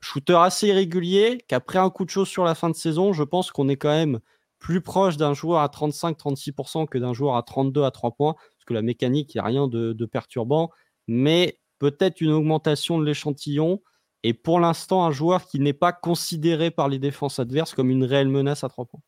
shooter 0.00 0.38
assez 0.38 0.68
irrégulier, 0.68 1.38
qu'après 1.48 1.78
un 1.78 1.90
coup 1.90 2.06
de 2.06 2.10
chaud 2.10 2.24
sur 2.24 2.44
la 2.44 2.54
fin 2.54 2.70
de 2.70 2.76
saison, 2.76 3.12
je 3.12 3.24
pense 3.24 3.50
qu'on 3.50 3.68
est 3.68 3.76
quand 3.76 3.90
même 3.90 4.20
plus 4.64 4.80
proche 4.80 5.18
d'un 5.18 5.34
joueur 5.34 5.60
à 5.60 5.66
35-36% 5.66 6.88
que 6.88 6.96
d'un 6.96 7.12
joueur 7.12 7.36
à 7.36 7.42
32 7.42 7.82
à 7.82 7.90
3 7.90 8.12
points 8.12 8.34
que 8.64 8.72
la 8.72 8.80
mécanique, 8.80 9.34
il 9.34 9.36
n'y 9.36 9.40
a 9.42 9.44
rien 9.44 9.68
de, 9.68 10.06
perturbant, 10.06 10.70
mais 11.06 11.60
peut-être 11.78 12.22
une 12.22 12.30
augmentation 12.30 12.98
de 12.98 13.04
l'échantillon. 13.04 13.82
Et 14.22 14.32
pour 14.32 14.60
l'instant, 14.60 15.04
un 15.04 15.10
joueur 15.10 15.44
qui 15.44 15.60
n'est 15.60 15.74
pas 15.74 15.92
considéré 15.92 16.70
par 16.70 16.88
les 16.88 16.98
défenses 16.98 17.38
adverses 17.38 17.74
comme 17.74 17.90
une 17.90 18.04
réelle 18.04 18.30
menace 18.30 18.64
à 18.64 18.70
trois 18.70 18.86
points. 18.86 19.02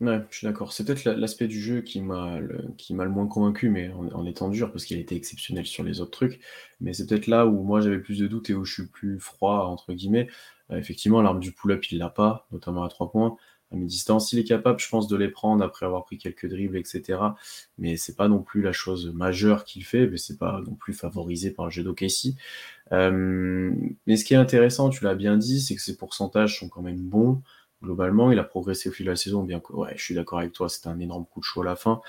Ouais, 0.00 0.22
je 0.30 0.38
suis 0.38 0.46
d'accord. 0.46 0.72
C'est 0.72 0.86
peut-être 0.86 1.04
l'aspect 1.04 1.46
du 1.46 1.60
jeu 1.60 1.82
qui 1.82 2.00
m'a 2.00 2.38
le, 2.40 2.72
qui 2.78 2.94
m'a 2.94 3.04
le 3.04 3.10
moins 3.10 3.26
convaincu, 3.26 3.68
mais 3.68 3.90
en, 3.90 4.24
étant 4.24 4.48
dur, 4.48 4.72
parce 4.72 4.86
qu'il 4.86 4.98
était 4.98 5.16
exceptionnel 5.16 5.66
sur 5.66 5.84
les 5.84 6.00
autres 6.00 6.12
trucs. 6.12 6.40
Mais 6.80 6.94
c'est 6.94 7.06
peut-être 7.06 7.26
là 7.26 7.46
où 7.46 7.64
moi 7.64 7.82
j'avais 7.82 7.98
plus 7.98 8.18
de 8.18 8.26
doutes 8.26 8.48
et 8.48 8.54
où 8.54 8.64
je 8.64 8.72
suis 8.72 8.86
plus 8.86 9.20
froid, 9.20 9.66
entre 9.66 9.92
guillemets. 9.92 10.28
Euh, 10.70 10.78
effectivement, 10.78 11.20
l'arme 11.20 11.40
du 11.40 11.52
pull-up, 11.52 11.84
il 11.90 11.98
l'a 11.98 12.08
pas, 12.08 12.46
notamment 12.50 12.84
à 12.84 12.88
trois 12.88 13.10
points 13.10 13.36
à 13.72 13.76
mi-distance. 13.76 14.32
Il 14.32 14.38
est 14.38 14.44
capable, 14.44 14.80
je 14.80 14.88
pense, 14.88 15.08
de 15.08 15.16
les 15.16 15.28
prendre 15.28 15.64
après 15.64 15.86
avoir 15.86 16.04
pris 16.04 16.18
quelques 16.18 16.48
dribbles, 16.48 16.76
etc. 16.76 17.20
Mais 17.78 17.96
c'est 17.96 18.16
pas 18.16 18.28
non 18.28 18.42
plus 18.42 18.62
la 18.62 18.72
chose 18.72 19.12
majeure 19.14 19.64
qu'il 19.64 19.84
fait, 19.84 20.06
mais 20.06 20.16
c'est 20.16 20.38
pas 20.38 20.60
non 20.66 20.74
plus 20.74 20.92
favorisé 20.92 21.50
par 21.50 21.66
le 21.66 21.70
jeu 21.70 21.82
d'OKC. 21.82 22.34
Euh, 22.92 23.72
mais 24.06 24.16
ce 24.16 24.24
qui 24.24 24.34
est 24.34 24.38
intéressant, 24.38 24.90
tu 24.90 25.04
l'as 25.04 25.14
bien 25.14 25.36
dit, 25.36 25.60
c'est 25.60 25.74
que 25.74 25.82
ses 25.82 25.96
pourcentages 25.96 26.58
sont 26.58 26.68
quand 26.68 26.82
même 26.82 27.00
bons. 27.00 27.42
Globalement, 27.82 28.32
il 28.32 28.38
a 28.40 28.44
progressé 28.44 28.88
au 28.88 28.92
fil 28.92 29.06
de 29.06 29.10
la 29.10 29.16
saison, 29.16 29.44
bien 29.44 29.60
que, 29.60 29.72
ouais, 29.72 29.92
je 29.96 30.02
suis 30.02 30.14
d'accord 30.14 30.40
avec 30.40 30.52
toi, 30.52 30.68
c'était 30.68 30.88
un 30.88 30.98
énorme 30.98 31.26
coup 31.26 31.40
de 31.40 31.44
chaud 31.44 31.62
à 31.62 31.64
la 31.64 31.76
fin. 31.76 32.00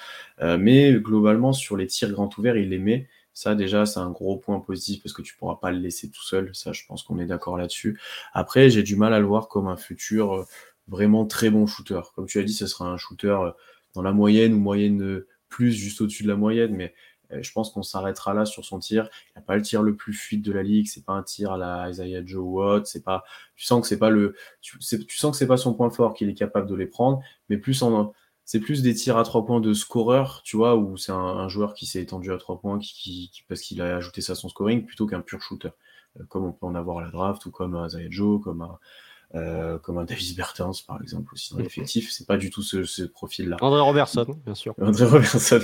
Euh, 0.42 0.58
mais 0.58 0.94
globalement, 0.94 1.54
sur 1.54 1.78
les 1.78 1.86
tirs 1.88 2.12
grands 2.12 2.30
ouverts, 2.38 2.58
il 2.58 2.70
les 2.70 2.80
met. 2.80 3.08
Ça, 3.34 3.56
déjà, 3.56 3.86
c'est 3.86 4.00
un 4.00 4.10
gros 4.10 4.38
point 4.38 4.60
positif 4.60 5.04
parce 5.04 5.14
que 5.14 5.22
tu 5.22 5.36
pourras 5.38 5.56
pas 5.56 5.72
le 5.72 5.78
laisser 5.78 6.10
tout 6.10 6.24
seul. 6.24 6.50
Ça, 6.54 6.74
je 6.74 6.84
pense 6.88 7.04
qu'on 7.04 7.20
est 7.20 7.26
d'accord 7.26 7.56
là-dessus. 7.58 8.00
Après, 8.34 8.70
j'ai 8.70 8.84
du 8.84 8.96
mal 8.96 9.14
à 9.14 9.20
le 9.20 9.26
voir 9.26 9.48
comme 9.48 9.68
un 9.68 9.78
futur 9.78 10.34
euh, 10.34 10.46
vraiment 10.90 11.26
très 11.26 11.50
bon 11.50 11.68
shooter. 11.68 12.02
Comme 12.16 12.26
tu 12.26 12.40
as 12.40 12.44
dit, 12.44 12.54
ce 12.54 12.68
sera 12.68 12.90
un 12.90 12.98
shooter 12.98 13.28
euh, 13.28 13.52
dans 13.94 14.02
la 14.02 14.12
moyenne 14.12 14.54
ou 14.54 14.60
moyenne 14.60 15.02
euh, 15.02 15.28
plus, 15.48 15.72
juste 15.72 16.02
au-dessus 16.02 16.24
de 16.24 16.28
la 16.28 16.36
moyenne, 16.36 16.76
mais 16.76 16.94
euh, 17.32 17.42
je 17.42 17.52
pense 17.52 17.72
qu'on 17.72 17.84
s'arrêtera 17.84 18.34
là 18.34 18.46
sur 18.46 18.66
son 18.66 18.80
tir. 18.80 19.10
Il 19.30 19.40
n'a 19.40 19.42
pas 19.42 19.56
le 19.56 19.62
tir 19.62 19.84
le 19.84 19.96
plus 19.96 20.14
fluide 20.14 20.42
de 20.42 20.52
la 20.52 20.64
ligue, 20.64 20.88
c'est 20.88 21.06
pas 21.06 21.14
un 21.14 21.24
tir 21.24 21.52
à 21.52 21.58
la 21.58 21.90
Isaiah 21.90 22.26
Joe 22.26 22.44
Watt, 22.44 22.88
c'est 22.88 23.04
pas, 23.04 23.24
tu 23.56 23.66
sens 23.66 23.82
que 23.82 23.88
c'est 23.88 24.00
pas 24.00 24.10
le, 24.10 24.36
tu, 24.62 24.80
sens 24.82 25.32
que 25.32 25.38
c'est 25.38 25.48
pas 25.48 25.58
son 25.58 25.74
point 25.74 25.90
fort 25.90 26.14
qu'il 26.14 26.30
est 26.30 26.34
capable 26.34 26.68
de 26.68 26.76
les 26.76 26.88
prendre, 26.88 27.22
mais 27.50 27.58
plus 27.58 27.82
en, 27.84 28.14
c'est 28.46 28.60
plus 28.60 28.82
des 28.82 28.96
tirs 28.96 29.18
à 29.18 29.24
trois 29.24 29.46
points 29.46 29.62
de 29.62 29.74
scoreur, 29.74 30.42
tu 30.44 30.58
vois, 30.58 30.76
où 30.76 30.98
c'est 30.98 31.12
un, 31.12 31.48
joueur 31.50 31.76
qui 31.76 31.86
s'est 31.86 32.02
étendu 32.02 32.32
à 32.32 32.38
trois 32.38 32.60
points 32.60 32.80
qui, 32.80 33.32
parce 33.48 33.62
qu'il 33.62 33.82
a 33.82 33.96
ajouté 33.96 34.22
ça 34.22 34.34
à 34.34 34.36
son 34.36 34.50
scoring 34.50 34.86
plutôt 34.86 35.06
qu'un 35.06 35.22
pur 35.22 35.42
shooter, 35.42 35.70
comme 36.30 36.46
on 36.46 36.52
peut 36.52 36.66
en 36.66 36.74
avoir 36.74 36.98
à 36.98 37.02
la 37.04 37.12
draft 37.12 37.46
ou 37.46 37.52
comme 37.52 37.76
un 37.76 37.88
Isaiah 37.88 38.08
Joe, 38.10 38.42
comme 38.42 38.64
un, 38.64 38.80
euh, 39.36 39.78
comme 39.78 40.00
un 40.00 40.06
Davis 40.06 40.36
Bertens 40.36 40.82
par 40.88 41.02
exemple 41.02 41.34
aussi 41.34 41.54
dans 41.54 41.60
l'effectif. 41.60 42.12
C'est 42.12 42.26
pas 42.26 42.38
du 42.38 42.50
tout 42.50 42.64
ce, 42.64 43.04
profil-là. 43.04 43.58
André 43.62 43.82
Robertson, 43.82 44.26
bien 44.46 44.56
sûr. 44.56 44.74
André 44.82 45.06
Robertson, 45.06 45.60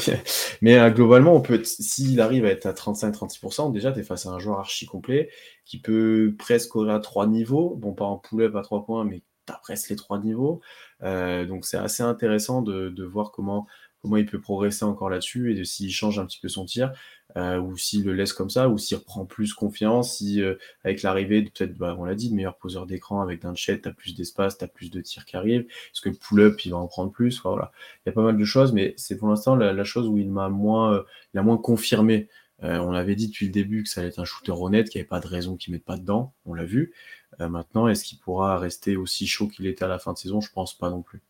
mais 0.61 0.77
euh, 0.77 0.91
globalement, 0.91 1.35
on 1.35 1.41
peut, 1.41 1.63
s'il 1.63 2.21
arrive 2.21 2.45
à 2.45 2.49
être 2.49 2.67
à 2.67 2.73
35-36%, 2.73 3.71
déjà 3.71 3.91
tu 3.91 3.99
es 3.99 4.03
face 4.03 4.25
à 4.25 4.29
un 4.29 4.39
joueur 4.39 4.59
archi 4.59 4.85
complet 4.85 5.29
qui 5.65 5.79
peut 5.79 6.35
presque 6.37 6.69
courir 6.69 6.93
à 6.93 6.99
trois 6.99 7.25
niveaux. 7.25 7.75
Bon, 7.75 7.93
pas 7.93 8.05
en 8.05 8.17
pull-up 8.17 8.55
à 8.55 8.61
trois 8.61 8.85
points, 8.85 9.03
mais 9.03 9.23
tu 9.47 9.53
as 9.53 9.57
presque 9.57 9.89
les 9.89 9.95
trois 9.95 10.19
niveaux. 10.19 10.61
donc 11.01 11.65
c'est 11.65 11.77
assez 11.77 12.03
intéressant 12.03 12.61
de, 12.61 12.89
de 12.89 13.03
voir 13.03 13.31
comment 13.31 13.67
comment 14.05 14.17
il 14.17 14.27
peut 14.27 14.39
progresser 14.39 14.85
encore 14.85 15.09
là-dessus 15.09 15.51
et 15.51 15.55
de 15.55 15.63
s'il 15.63 15.91
change 15.91 16.19
un 16.19 16.27
petit 16.27 16.39
peu 16.39 16.47
son 16.47 16.65
tir 16.65 16.91
euh, 17.37 17.59
ou 17.59 17.75
s'il 17.75 18.05
le 18.05 18.13
laisse 18.13 18.31
comme 18.31 18.49
ça 18.49 18.69
ou 18.69 18.77
s'il 18.77 18.95
reprend 18.95 19.25
plus 19.25 19.53
confiance 19.53 20.19
si 20.19 20.41
euh, 20.41 20.55
avec 20.85 21.01
l'arrivée 21.01 21.41
de 21.41 21.49
peut-être 21.49 21.77
bah, 21.77 21.93
on 21.99 22.05
l'a 22.05 22.15
dit 22.15 22.29
de 22.29 22.35
meilleurs 22.35 22.55
poseurs 22.55 22.85
d'écran 22.85 23.19
avec 23.19 23.41
d'un 23.41 23.55
chat 23.55 23.77
tu 23.77 23.93
plus 23.93 24.15
d'espace 24.15 24.57
tu 24.57 24.63
as 24.63 24.69
plus 24.69 24.89
de 24.89 25.01
tirs 25.01 25.25
qui 25.25 25.35
arrivent 25.35 25.63
est-ce 25.63 25.99
que 25.99 26.09
pull-up 26.09 26.63
il 26.63 26.71
va 26.71 26.77
en 26.77 26.87
prendre 26.87 27.11
plus? 27.11 27.41
Voilà. 27.43 27.73
Il 27.97 28.09
y 28.09 28.09
a 28.09 28.13
pas 28.13 28.21
mal 28.21 28.37
de 28.37 28.45
choses 28.45 28.71
mais 28.71 28.93
c'est 28.95 29.17
pour 29.17 29.27
l'instant 29.27 29.57
la, 29.57 29.83
chose 29.83 30.07
où 30.07 30.17
il 30.17 30.29
m'a 30.29 30.47
moins 30.47 30.93
euh, 30.93 31.03
moins 31.41 31.57
confirmé. 31.57 32.29
On 32.61 32.93
avait 32.93 33.15
dit 33.15 33.27
depuis 33.27 33.47
le 33.47 33.51
début 33.51 33.83
que 33.83 33.89
ça 33.89 33.99
allait 33.99 34.09
être 34.09 34.19
un 34.19 34.25
shooter 34.25 34.53
honnête 34.53 34.89
qu'il 34.89 34.99
n'y 34.99 35.01
avait 35.01 35.09
pas 35.09 35.19
de 35.19 35.27
raison 35.27 35.57
qu'il 35.57 35.73
mette 35.73 35.83
pas 35.83 35.97
dedans 35.97 36.33
on 36.45 36.53
l'a 36.53 36.63
vu. 36.63 36.93
Maintenant 37.37 37.89
est-ce 37.89 38.05
qu'il 38.05 38.17
pourra 38.17 38.57
rester 38.57 38.95
aussi 38.95 39.27
chaud 39.27 39.49
qu'il 39.49 39.67
était 39.67 39.83
à 39.83 39.89
la 39.89 39.99
fin 39.99 40.13
de 40.13 40.17
saison? 40.17 40.39
Je 40.39 40.49
pense 40.53 40.73
pas 40.73 40.89
non 40.89 41.01
plus. 41.01 41.21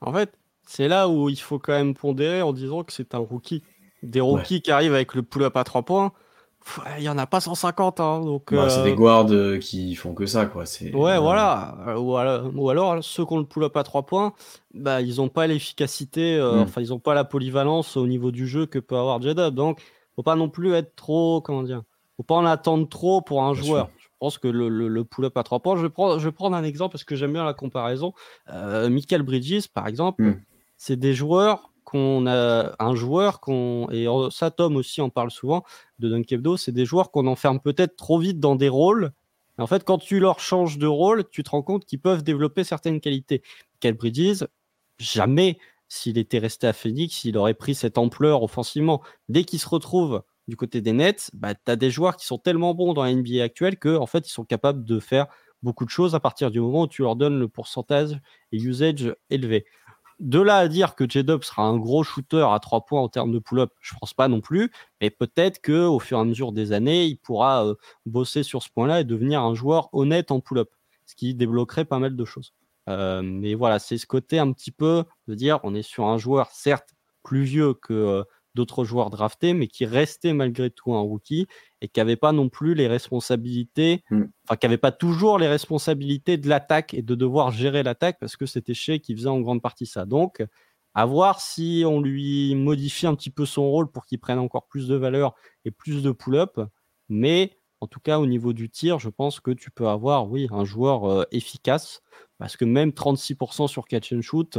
En 0.00 0.14
fait 0.14 0.32
c'est 0.66 0.88
là 0.88 1.08
où 1.10 1.28
il 1.28 1.38
faut 1.38 1.58
quand 1.58 1.74
même 1.74 1.92
pondérer 1.92 2.40
en 2.40 2.54
disant 2.54 2.84
que 2.84 2.92
c'est 2.94 3.14
un 3.14 3.18
rookie. 3.18 3.62
Des 4.02 4.20
rookies 4.20 4.62
qui 4.62 4.70
arrivent 4.70 4.94
avec 4.94 5.14
le 5.14 5.22
pull-up 5.22 5.56
à 5.56 5.64
3 5.64 5.82
points, 5.82 6.12
il 6.98 7.02
n'y 7.02 7.08
en 7.08 7.18
a 7.18 7.26
pas 7.26 7.40
150. 7.40 8.00
Hein, 8.00 8.20
donc, 8.20 8.52
bah, 8.52 8.68
C'est 8.68 8.82
des 8.82 8.92
euh, 8.92 8.94
guards 8.94 9.30
euh, 9.30 9.58
qui 9.58 9.94
font 9.94 10.14
que 10.14 10.26
ça. 10.26 10.46
Quoi. 10.46 10.64
Ouais, 10.92 11.18
voilà. 11.18 11.76
Euh, 11.88 11.98
ou 11.98 12.70
alors, 12.70 13.02
ceux 13.02 13.24
qui 13.24 13.32
ont 13.32 13.38
le 13.38 13.46
pull-up 13.46 13.76
à 13.76 13.82
3 13.82 14.04
points, 14.04 14.32
bah, 14.74 15.00
ils 15.00 15.16
n'ont 15.16 15.28
pas 15.28 15.46
l'efficacité, 15.46 16.38
hmm. 16.40 16.60
enfin, 16.60 16.80
ils 16.80 16.90
n'ont 16.90 16.98
pas 16.98 17.14
la 17.14 17.24
polyvalence 17.24 17.96
au 17.96 18.06
niveau 18.06 18.30
du 18.30 18.46
jeu 18.46 18.66
que 18.66 18.78
peut 18.78 18.96
avoir 18.96 19.20
J-Dub. 19.20 19.54
Donc, 19.54 19.80
faut 20.16 20.22
pas 20.22 20.36
non 20.36 20.48
plus 20.48 20.74
être 20.74 20.94
trop. 20.96 21.40
Comment 21.40 21.62
dire 21.62 21.82
faut 22.16 22.24
pas 22.24 22.34
en 22.34 22.44
attendre 22.44 22.86
trop 22.86 23.22
pour 23.22 23.44
un 23.44 23.54
joueur. 23.54 23.88
Je 23.96 24.08
pense 24.18 24.36
que 24.36 24.46
le, 24.46 25.04
pull-up 25.04 25.34
à 25.38 25.42
3 25.42 25.60
points, 25.60 25.76
je 25.76 25.82
vais, 25.82 25.88
prendre, 25.88 26.18
je 26.18 26.24
vais 26.26 26.32
prendre 26.32 26.54
un 26.54 26.64
exemple 26.64 26.92
parce 26.92 27.04
que 27.04 27.16
j'aime 27.16 27.32
bien 27.32 27.44
la 27.44 27.54
comparaison. 27.54 28.12
Michael 28.46 29.22
Bridges, 29.22 29.68
par 29.72 29.86
exemple, 29.86 30.22
hmm 30.22 30.40
c'est 30.80 30.96
des 30.96 31.12
joueurs 31.12 31.69
qu'on 31.90 32.26
a 32.28 32.76
un 32.78 32.94
joueur 32.94 33.40
qu'on 33.40 33.88
et 33.90 34.06
ça 34.30 34.52
Tom 34.52 34.76
aussi 34.76 35.00
en 35.00 35.10
parle 35.10 35.32
souvent 35.32 35.64
de 35.98 36.08
Dunkebdo, 36.08 36.56
c'est 36.56 36.70
des 36.70 36.84
joueurs 36.84 37.10
qu'on 37.10 37.26
enferme 37.26 37.58
peut-être 37.60 37.96
trop 37.96 38.18
vite 38.18 38.38
dans 38.38 38.54
des 38.54 38.68
rôles. 38.68 39.10
En 39.58 39.66
fait, 39.66 39.84
quand 39.84 39.98
tu 39.98 40.20
leur 40.20 40.38
changes 40.38 40.78
de 40.78 40.86
rôle, 40.86 41.28
tu 41.28 41.42
te 41.42 41.50
rends 41.50 41.62
compte 41.62 41.84
qu'ils 41.84 42.00
peuvent 42.00 42.22
développer 42.22 42.64
certaines 42.64 43.00
qualités. 43.00 43.42
Michael 43.74 43.94
Bridges, 43.94 44.44
jamais 44.98 45.58
s'il 45.88 46.16
était 46.16 46.38
resté 46.38 46.68
à 46.68 46.72
Phoenix, 46.72 47.24
il 47.24 47.36
aurait 47.36 47.54
pris 47.54 47.74
cette 47.74 47.98
ampleur 47.98 48.44
offensivement. 48.44 49.02
Dès 49.28 49.42
qu'il 49.42 49.58
se 49.58 49.68
retrouve 49.68 50.22
du 50.46 50.56
côté 50.56 50.80
des 50.80 50.92
Nets, 50.92 51.30
bah, 51.34 51.54
tu 51.54 51.70
as 51.70 51.76
des 51.76 51.90
joueurs 51.90 52.16
qui 52.16 52.24
sont 52.24 52.38
tellement 52.38 52.72
bons 52.72 52.94
dans 52.94 53.02
la 53.02 53.12
NBA 53.12 53.42
actuelle 53.42 53.78
que 53.78 53.96
en 53.96 54.06
fait, 54.06 54.28
ils 54.28 54.32
sont 54.32 54.44
capables 54.44 54.84
de 54.84 55.00
faire 55.00 55.26
beaucoup 55.62 55.84
de 55.84 55.90
choses 55.90 56.14
à 56.14 56.20
partir 56.20 56.50
du 56.50 56.60
moment 56.60 56.82
où 56.82 56.88
tu 56.88 57.02
leur 57.02 57.16
donnes 57.16 57.38
le 57.38 57.48
pourcentage 57.48 58.18
et 58.52 58.56
usage 58.56 59.14
élevé 59.28 59.66
de 60.20 60.38
là 60.38 60.58
à 60.58 60.68
dire 60.68 60.94
que 60.94 61.08
J-Dub 61.08 61.42
sera 61.42 61.62
un 61.62 61.78
gros 61.78 62.04
shooter 62.04 62.46
à 62.50 62.58
trois 62.60 62.84
points 62.84 63.00
en 63.00 63.08
termes 63.08 63.32
de 63.32 63.38
pull-up, 63.38 63.72
je 63.80 63.94
pense 63.98 64.14
pas 64.14 64.28
non 64.28 64.40
plus. 64.40 64.70
Mais 65.00 65.10
peut-être 65.10 65.60
que 65.60 65.86
au 65.86 65.98
fur 65.98 66.18
et 66.18 66.20
à 66.20 66.24
mesure 66.24 66.52
des 66.52 66.72
années, 66.72 67.06
il 67.06 67.16
pourra 67.16 67.66
euh, 67.66 67.74
bosser 68.06 68.42
sur 68.42 68.62
ce 68.62 68.68
point-là 68.70 69.00
et 69.00 69.04
devenir 69.04 69.42
un 69.42 69.54
joueur 69.54 69.88
honnête 69.92 70.30
en 70.30 70.40
pull-up, 70.40 70.70
ce 71.06 71.14
qui 71.14 71.34
débloquerait 71.34 71.86
pas 71.86 71.98
mal 71.98 72.16
de 72.16 72.24
choses. 72.24 72.52
Euh, 72.88 73.22
mais 73.22 73.54
voilà, 73.54 73.78
c'est 73.78 73.98
ce 73.98 74.06
côté 74.06 74.38
un 74.38 74.52
petit 74.52 74.72
peu 74.72 75.04
de 75.26 75.34
dire 75.34 75.60
on 75.64 75.74
est 75.74 75.82
sur 75.82 76.06
un 76.06 76.18
joueur 76.18 76.50
certes 76.50 76.94
plus 77.22 77.42
vieux 77.42 77.74
que 77.74 77.92
euh, 77.94 78.24
d'autres 78.54 78.84
joueurs 78.84 79.10
draftés, 79.10 79.54
mais 79.54 79.68
qui 79.68 79.86
restait 79.86 80.32
malgré 80.34 80.70
tout 80.70 80.92
un 80.94 81.00
rookie 81.00 81.46
et 81.80 81.88
qui 81.88 82.00
n'avait 82.00 82.16
pas 82.16 82.32
non 82.32 82.48
plus 82.48 82.74
les 82.74 82.86
responsabilités, 82.86 84.04
mm. 84.10 84.24
enfin 84.44 84.56
qui 84.56 84.66
n'avait 84.66 84.78
pas 84.78 84.92
toujours 84.92 85.38
les 85.38 85.48
responsabilités 85.48 86.36
de 86.36 86.48
l'attaque 86.48 86.94
et 86.94 87.02
de 87.02 87.14
devoir 87.14 87.50
gérer 87.50 87.82
l'attaque 87.82 88.18
parce 88.20 88.36
que 88.36 88.46
c'était 88.46 88.74
Shea 88.74 88.98
qui 88.98 89.14
faisait 89.14 89.28
en 89.28 89.40
grande 89.40 89.62
partie 89.62 89.86
ça. 89.86 90.04
Donc, 90.04 90.44
à 90.94 91.06
voir 91.06 91.40
si 91.40 91.84
on 91.86 92.00
lui 92.00 92.54
modifie 92.54 93.06
un 93.06 93.14
petit 93.14 93.30
peu 93.30 93.46
son 93.46 93.68
rôle 93.70 93.90
pour 93.90 94.06
qu'il 94.06 94.18
prenne 94.18 94.38
encore 94.38 94.66
plus 94.66 94.88
de 94.88 94.96
valeur 94.96 95.34
et 95.64 95.70
plus 95.70 96.02
de 96.02 96.10
pull-up. 96.10 96.60
Mais 97.08 97.56
en 97.80 97.86
tout 97.86 98.00
cas, 98.00 98.18
au 98.18 98.26
niveau 98.26 98.52
du 98.52 98.68
tir, 98.68 98.98
je 98.98 99.08
pense 99.08 99.40
que 99.40 99.50
tu 99.50 99.70
peux 99.70 99.88
avoir, 99.88 100.28
oui, 100.28 100.48
un 100.50 100.64
joueur 100.64 101.04
euh, 101.04 101.24
efficace 101.30 102.02
parce 102.38 102.56
que 102.56 102.64
même 102.64 102.90
36% 102.90 103.68
sur 103.68 103.86
catch 103.86 104.12
and 104.12 104.22
shoot, 104.22 104.58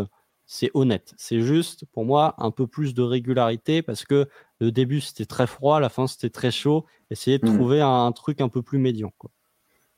c'est 0.54 0.70
honnête. 0.74 1.14
C'est 1.16 1.39
juste, 1.39 1.86
pour 1.93 2.04
moi, 2.04 2.36
un 2.38 2.52
peu 2.52 2.68
plus 2.68 2.93
de 2.93 3.02
régularité 3.02 3.82
parce 3.82 4.04
que 4.04 4.28
le 4.60 4.70
début 4.70 4.99
c'était 4.99 5.26
très 5.26 5.47
froid, 5.47 5.80
la 5.80 5.88
fin 5.88 6.08
c'était 6.08 6.30
très 6.30 6.52
chaud. 6.52 6.86
Essayer 7.10 7.39
de 7.39 7.47
hmm. 7.47 7.56
trouver 7.56 7.80
un, 7.80 8.12
truc 8.12 8.41
un 8.41 8.49
peu 8.49 8.62
plus 8.62 8.78
médian. 8.78 9.14
Quoi. 9.18 9.32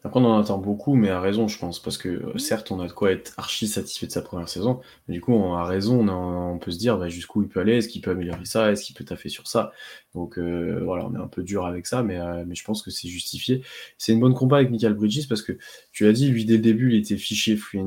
Après, 0.03 0.19
on 0.19 0.25
en 0.25 0.39
attend 0.39 0.59
beaucoup, 0.59 0.93
mais 0.93 1.09
à 1.09 1.19
raison, 1.19 1.47
je 1.47 1.57
pense, 1.57 1.81
parce 1.81 1.97
que 1.97 2.09
euh, 2.09 2.37
certes, 2.37 2.69
on 2.69 2.79
a 2.81 2.87
de 2.87 2.91
quoi 2.91 3.11
être 3.11 3.33
archi 3.37 3.67
satisfait 3.67 4.05
de 4.05 4.11
sa 4.11 4.21
première 4.21 4.47
saison, 4.47 4.79
mais 5.07 5.15
du 5.15 5.21
coup, 5.21 5.33
on 5.33 5.55
a 5.55 5.65
raison, 5.65 6.07
on, 6.07 6.59
peut 6.59 6.69
se 6.69 6.77
dire 6.77 6.99
bah, 6.99 7.09
jusqu'où 7.09 7.41
il 7.41 7.47
peut 7.47 7.59
aller, 7.59 7.77
est-ce 7.77 7.87
qu'il 7.87 8.01
peut 8.01 8.11
améliorer 8.11 8.45
ça, 8.45 8.71
est-ce 8.71 8.83
qu'il 8.83 8.95
peut 8.95 9.05
taffer 9.05 9.29
sur 9.29 9.47
ça. 9.47 9.71
Donc 10.13 10.37
euh, 10.37 10.81
voilà, 10.83 11.07
on 11.07 11.15
est 11.15 11.19
un 11.19 11.27
peu 11.27 11.41
dur 11.41 11.65
avec 11.65 11.87
ça, 11.87 12.03
mais, 12.03 12.19
euh, 12.19 12.43
mais 12.45 12.53
je 12.53 12.63
pense 12.63 12.83
que 12.83 12.91
c'est 12.91 13.07
justifié. 13.07 13.63
C'est 13.97 14.13
une 14.13 14.19
bonne 14.19 14.35
compa 14.35 14.57
avec 14.57 14.69
Michael 14.69 14.93
Bridges 14.93 15.27
parce 15.27 15.41
que 15.41 15.53
tu 15.91 16.05
as 16.05 16.13
dit, 16.13 16.29
lui, 16.29 16.45
dès 16.45 16.57
le 16.57 16.61
début, 16.61 16.91
il 16.93 16.99
était 16.99 17.17
fiché 17.17 17.55
free 17.55 17.79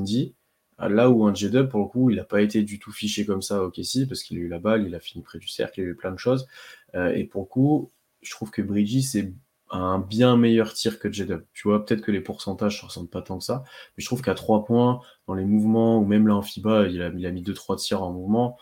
Là 0.79 1.11
où 1.11 1.25
un 1.27 1.35
J-Dub, 1.35 1.69
pour 1.69 1.81
le 1.81 1.87
coup, 1.87 2.11
il 2.11 2.17
n'a 2.17 2.25
pas 2.25 2.43
été 2.43 2.63
du 2.63 2.79
tout 2.79 2.93
fiché 2.93 3.25
comme 3.25 3.43
ça 3.43 3.63
au 3.63 3.71
KC, 3.71 4.07
parce 4.09 4.23
qu'il 4.23 4.37
a 4.39 4.41
eu 4.41 4.49
la 4.49 4.59
balle, 4.59 4.87
il 4.87 4.95
a 4.95 5.01
fini 5.01 5.23
près 5.23 5.39
du 5.39 5.49
cercle, 5.49 5.81
il 5.81 5.85
a 5.85 5.87
eu 5.87 5.95
plein 5.97 6.13
de 6.13 6.19
choses. 6.19 6.47
Euh, 6.95 7.15
et 7.15 7.25
pour 7.25 7.43
le 7.43 7.47
coup, 7.47 7.93
je 8.21 8.31
trouve 8.31 8.51
que 8.51 8.61
Bridgie, 8.61 9.03
c'est 9.03 9.33
un 9.71 9.99
bien 9.99 10.37
meilleur 10.37 10.75
tir 10.75 10.99
que 10.99 11.11
J-Dub. 11.11 11.45
Tu 11.55 11.69
vois, 11.69 11.85
peut-être 11.85 12.03
que 12.03 12.13
les 12.13 12.21
pourcentages 12.21 12.81
ne 12.83 12.87
ressemblent 12.87 13.09
pas 13.09 13.23
tant 13.23 13.39
que 13.39 13.45
ça, 13.45 13.65
mais 13.97 14.03
je 14.03 14.07
trouve 14.07 14.23
qu'à 14.23 14.35
3 14.35 14.65
points, 14.65 15.01
dans 15.27 15.35
les 15.35 15.45
mouvements, 15.45 15.99
ou 15.99 16.05
même 16.05 16.29
là 16.29 16.37
en 16.37 16.43
FIBA, 16.43 16.89
il 16.89 17.03
a, 17.03 17.09
il 17.09 17.27
a 17.27 17.31
mis 17.31 17.43
2-3 17.43 17.77
tirs 17.77 18.03
en 18.03 18.13
mouvement. 18.13 18.59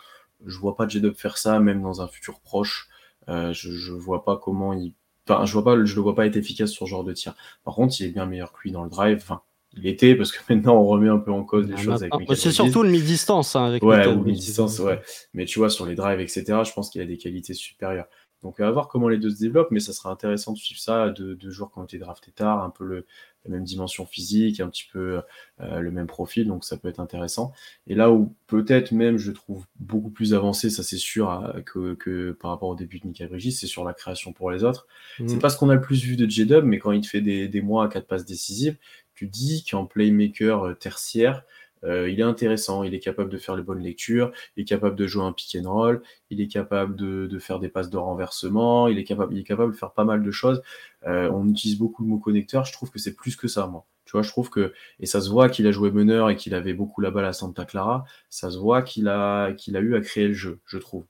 Je 0.47 0.59
vois 0.59 0.77
pas 0.77 0.87
J-Dub 0.89 1.15
faire 1.17 1.37
ça, 1.37 1.59
même 1.61 1.83
dans 1.83 2.01
un 2.01 2.09
futur 2.09 2.41
proche. 2.41 2.89
Euh, 3.29 3.53
je, 3.53 3.73
je 3.73 3.93
vois 3.93 4.25
pas 4.25 4.37
comment 4.37 4.73
il. 4.73 4.95
Enfin, 5.29 5.47
je 5.47 5.53
vois 5.55 5.65
pas, 5.65 5.85
je 5.85 5.95
le 5.95 6.03
vois 6.03 6.15
pas 6.15 6.27
être 6.27 6.37
efficace 6.37 6.71
sur 6.71 6.87
ce 6.87 6.91
genre 6.91 7.05
de 7.05 7.13
tir. 7.13 7.35
Par 7.65 7.75
contre, 7.75 7.95
il 8.01 8.07
est 8.07 8.11
bien 8.11 8.27
meilleur 8.27 8.53
que 8.53 8.61
lui 8.63 8.73
dans 8.73 8.85
le 8.85 8.91
drive. 8.91 9.19
Enfin, 9.23 9.43
il 9.77 9.87
était, 9.87 10.15
parce 10.15 10.33
que 10.33 10.39
maintenant 10.53 10.77
on 10.77 10.87
remet 10.87 11.09
un 11.09 11.19
peu 11.19 11.33
en 11.33 11.45
cause 11.45 11.67
des 11.67 11.77
choses 11.77 12.03
avec 12.03 12.13
C'est 12.37 12.53
surtout 12.53 12.83
le 12.83 12.91
mi-distance. 12.91 13.57
Hein, 13.57 13.67
avec 13.67 13.83
ouais, 13.83 14.05
le 14.05 14.17
mi-distance, 14.17 14.79
ouais. 14.81 15.01
Mais 15.33 15.45
tu 15.45 15.59
vois, 15.59 15.71
sur 15.71 15.87
les 15.87 15.95
drives, 15.95 16.21
etc., 16.21 16.45
je 16.65 16.73
pense 16.73 16.91
qu'il 16.91 17.01
a 17.01 17.07
des 17.07 17.19
qualités 17.19 17.55
supérieures. 17.55 18.07
Donc 18.45 18.61
à 18.61 18.71
voir 18.71 18.89
comment 18.89 19.09
les 19.09 19.17
deux 19.17 19.31
se 19.31 19.41
développent, 19.41 19.71
mais 19.71 19.81
ça 19.81 19.95
sera 19.95 20.11
intéressant 20.11 20.53
de 20.53 20.59
suivre 20.59 20.79
ça. 20.79 21.09
Deux, 21.09 21.35
deux 21.35 21.51
joueurs 21.51 21.73
qui 21.73 21.79
ont 21.79 21.85
été 21.85 21.97
draftés 21.97 22.31
tard, 22.31 22.63
un 22.63 22.69
peu 22.69 22.85
le, 22.85 23.07
la 23.47 23.51
même 23.51 23.65
dimension 23.65 24.05
physique, 24.05 24.61
un 24.61 24.69
petit 24.69 24.87
peu 24.93 25.23
euh, 25.61 25.81
le 25.81 25.91
même 25.91 26.07
profil, 26.07 26.47
donc 26.47 26.63
ça 26.63 26.77
peut 26.77 26.89
être 26.89 27.01
intéressant. 27.01 27.53
Et 27.87 27.95
là 27.95 28.11
où 28.11 28.35
peut-être 28.47 28.93
même 28.93 29.17
je 29.17 29.31
trouve 29.31 29.65
beaucoup 29.81 30.11
plus 30.11 30.35
avancé, 30.35 30.69
ça 30.69 30.83
c'est 30.83 30.99
sûr, 30.99 31.55
que, 31.65 31.95
que, 31.95 32.33
par 32.33 32.51
rapport 32.51 32.69
au 32.69 32.75
début 32.75 32.99
de 33.01 33.07
Mika 33.07 33.27
Brigitte, 33.27 33.57
c'est 33.57 33.67
sur 33.67 33.83
la 33.83 33.95
création 33.95 34.35
pour 34.35 34.51
les 34.51 34.63
autres. 34.63 34.87
Mmh. 35.19 35.29
C'est 35.29 35.39
pas 35.39 35.49
ce 35.49 35.57
qu'on 35.57 35.71
a 35.71 35.75
le 35.75 35.81
plus 35.81 36.03
vu 36.03 36.17
de 36.17 36.29
J-Dub, 36.29 36.65
mais 36.65 36.79
quand 36.79 36.93
il 36.93 37.07
fait 37.07 37.23
des, 37.23 37.49
des 37.49 37.63
mois 37.63 37.87
à 37.87 37.89
quatre 37.89 38.07
passes 38.07 38.27
décisives, 38.27 38.77
tu 39.15 39.27
dis 39.27 39.65
qu'en 39.65 39.87
playmaker 39.87 40.65
euh, 40.65 40.75
tertiaire, 40.75 41.45
euh, 41.85 42.09
il 42.09 42.21
est 42.21 42.25
intéressant, 42.25 42.83
il 42.83 42.95
est 42.95 43.01
capable 43.01 43.31
de 43.31 43.39
faire 43.39 43.57
les 43.57 43.63
bonnes 43.63 43.83
lectures, 43.83 44.33
il 44.57 44.63
est 44.63 44.65
capable 44.65 44.97
de 44.97 45.07
jouer 45.07 45.25
un 45.25 45.33
pick 45.33 45.57
and 45.61 45.71
roll, 45.71 46.03
il 46.31 46.41
est 46.41 46.49
capable 46.49 46.97
de, 46.97 47.39
faire 47.39 47.59
des 47.61 47.69
passes 47.69 47.91
de 47.91 47.99
renversement, 47.99 48.89
il 48.89 48.99
est 48.99 49.05
capable, 49.05 49.35
de 49.35 49.77
faire 49.77 49.93
pas 49.93 50.05
mal 50.05 50.23
de 50.23 50.31
choses. 50.31 50.63
Euh, 51.07 51.31
on 51.31 51.49
utilise 51.49 51.79
beaucoup 51.79 52.03
le 52.03 52.09
mot 52.09 52.19
connecteur, 52.19 52.65
je 52.65 52.73
trouve 52.73 52.91
que 52.91 52.99
c'est 52.99 53.15
plus 53.15 53.37
que 53.37 53.49
ça, 53.49 53.67
moi. 53.67 53.85
Tu 54.07 54.13
vois, 54.13 54.23
je 54.23 54.29
trouve 54.29 54.51
que, 54.51 54.73
et 55.01 55.07
ça 55.07 55.21
se 55.21 55.31
voit 55.31 55.49
qu'il 55.49 55.67
a 55.67 55.73
joué 55.73 55.91
meneur 55.91 56.31
et 56.31 56.37
qu'il 56.37 56.55
avait 56.55 56.75
beaucoup 56.75 57.01
la 57.01 57.11
balle 57.11 57.25
à 57.25 57.33
Santa 57.33 57.65
Clara, 57.65 58.05
ça 58.31 58.51
se 58.51 58.59
voit 58.59 58.83
qu'il 58.83 59.09
a, 59.09 59.53
qu'il 59.53 59.77
a 59.77 59.81
eu 59.81 59.95
à 59.95 60.01
créer 60.01 60.29
le 60.29 60.35
jeu, 60.35 60.61
je 60.67 60.79
trouve. 60.79 61.05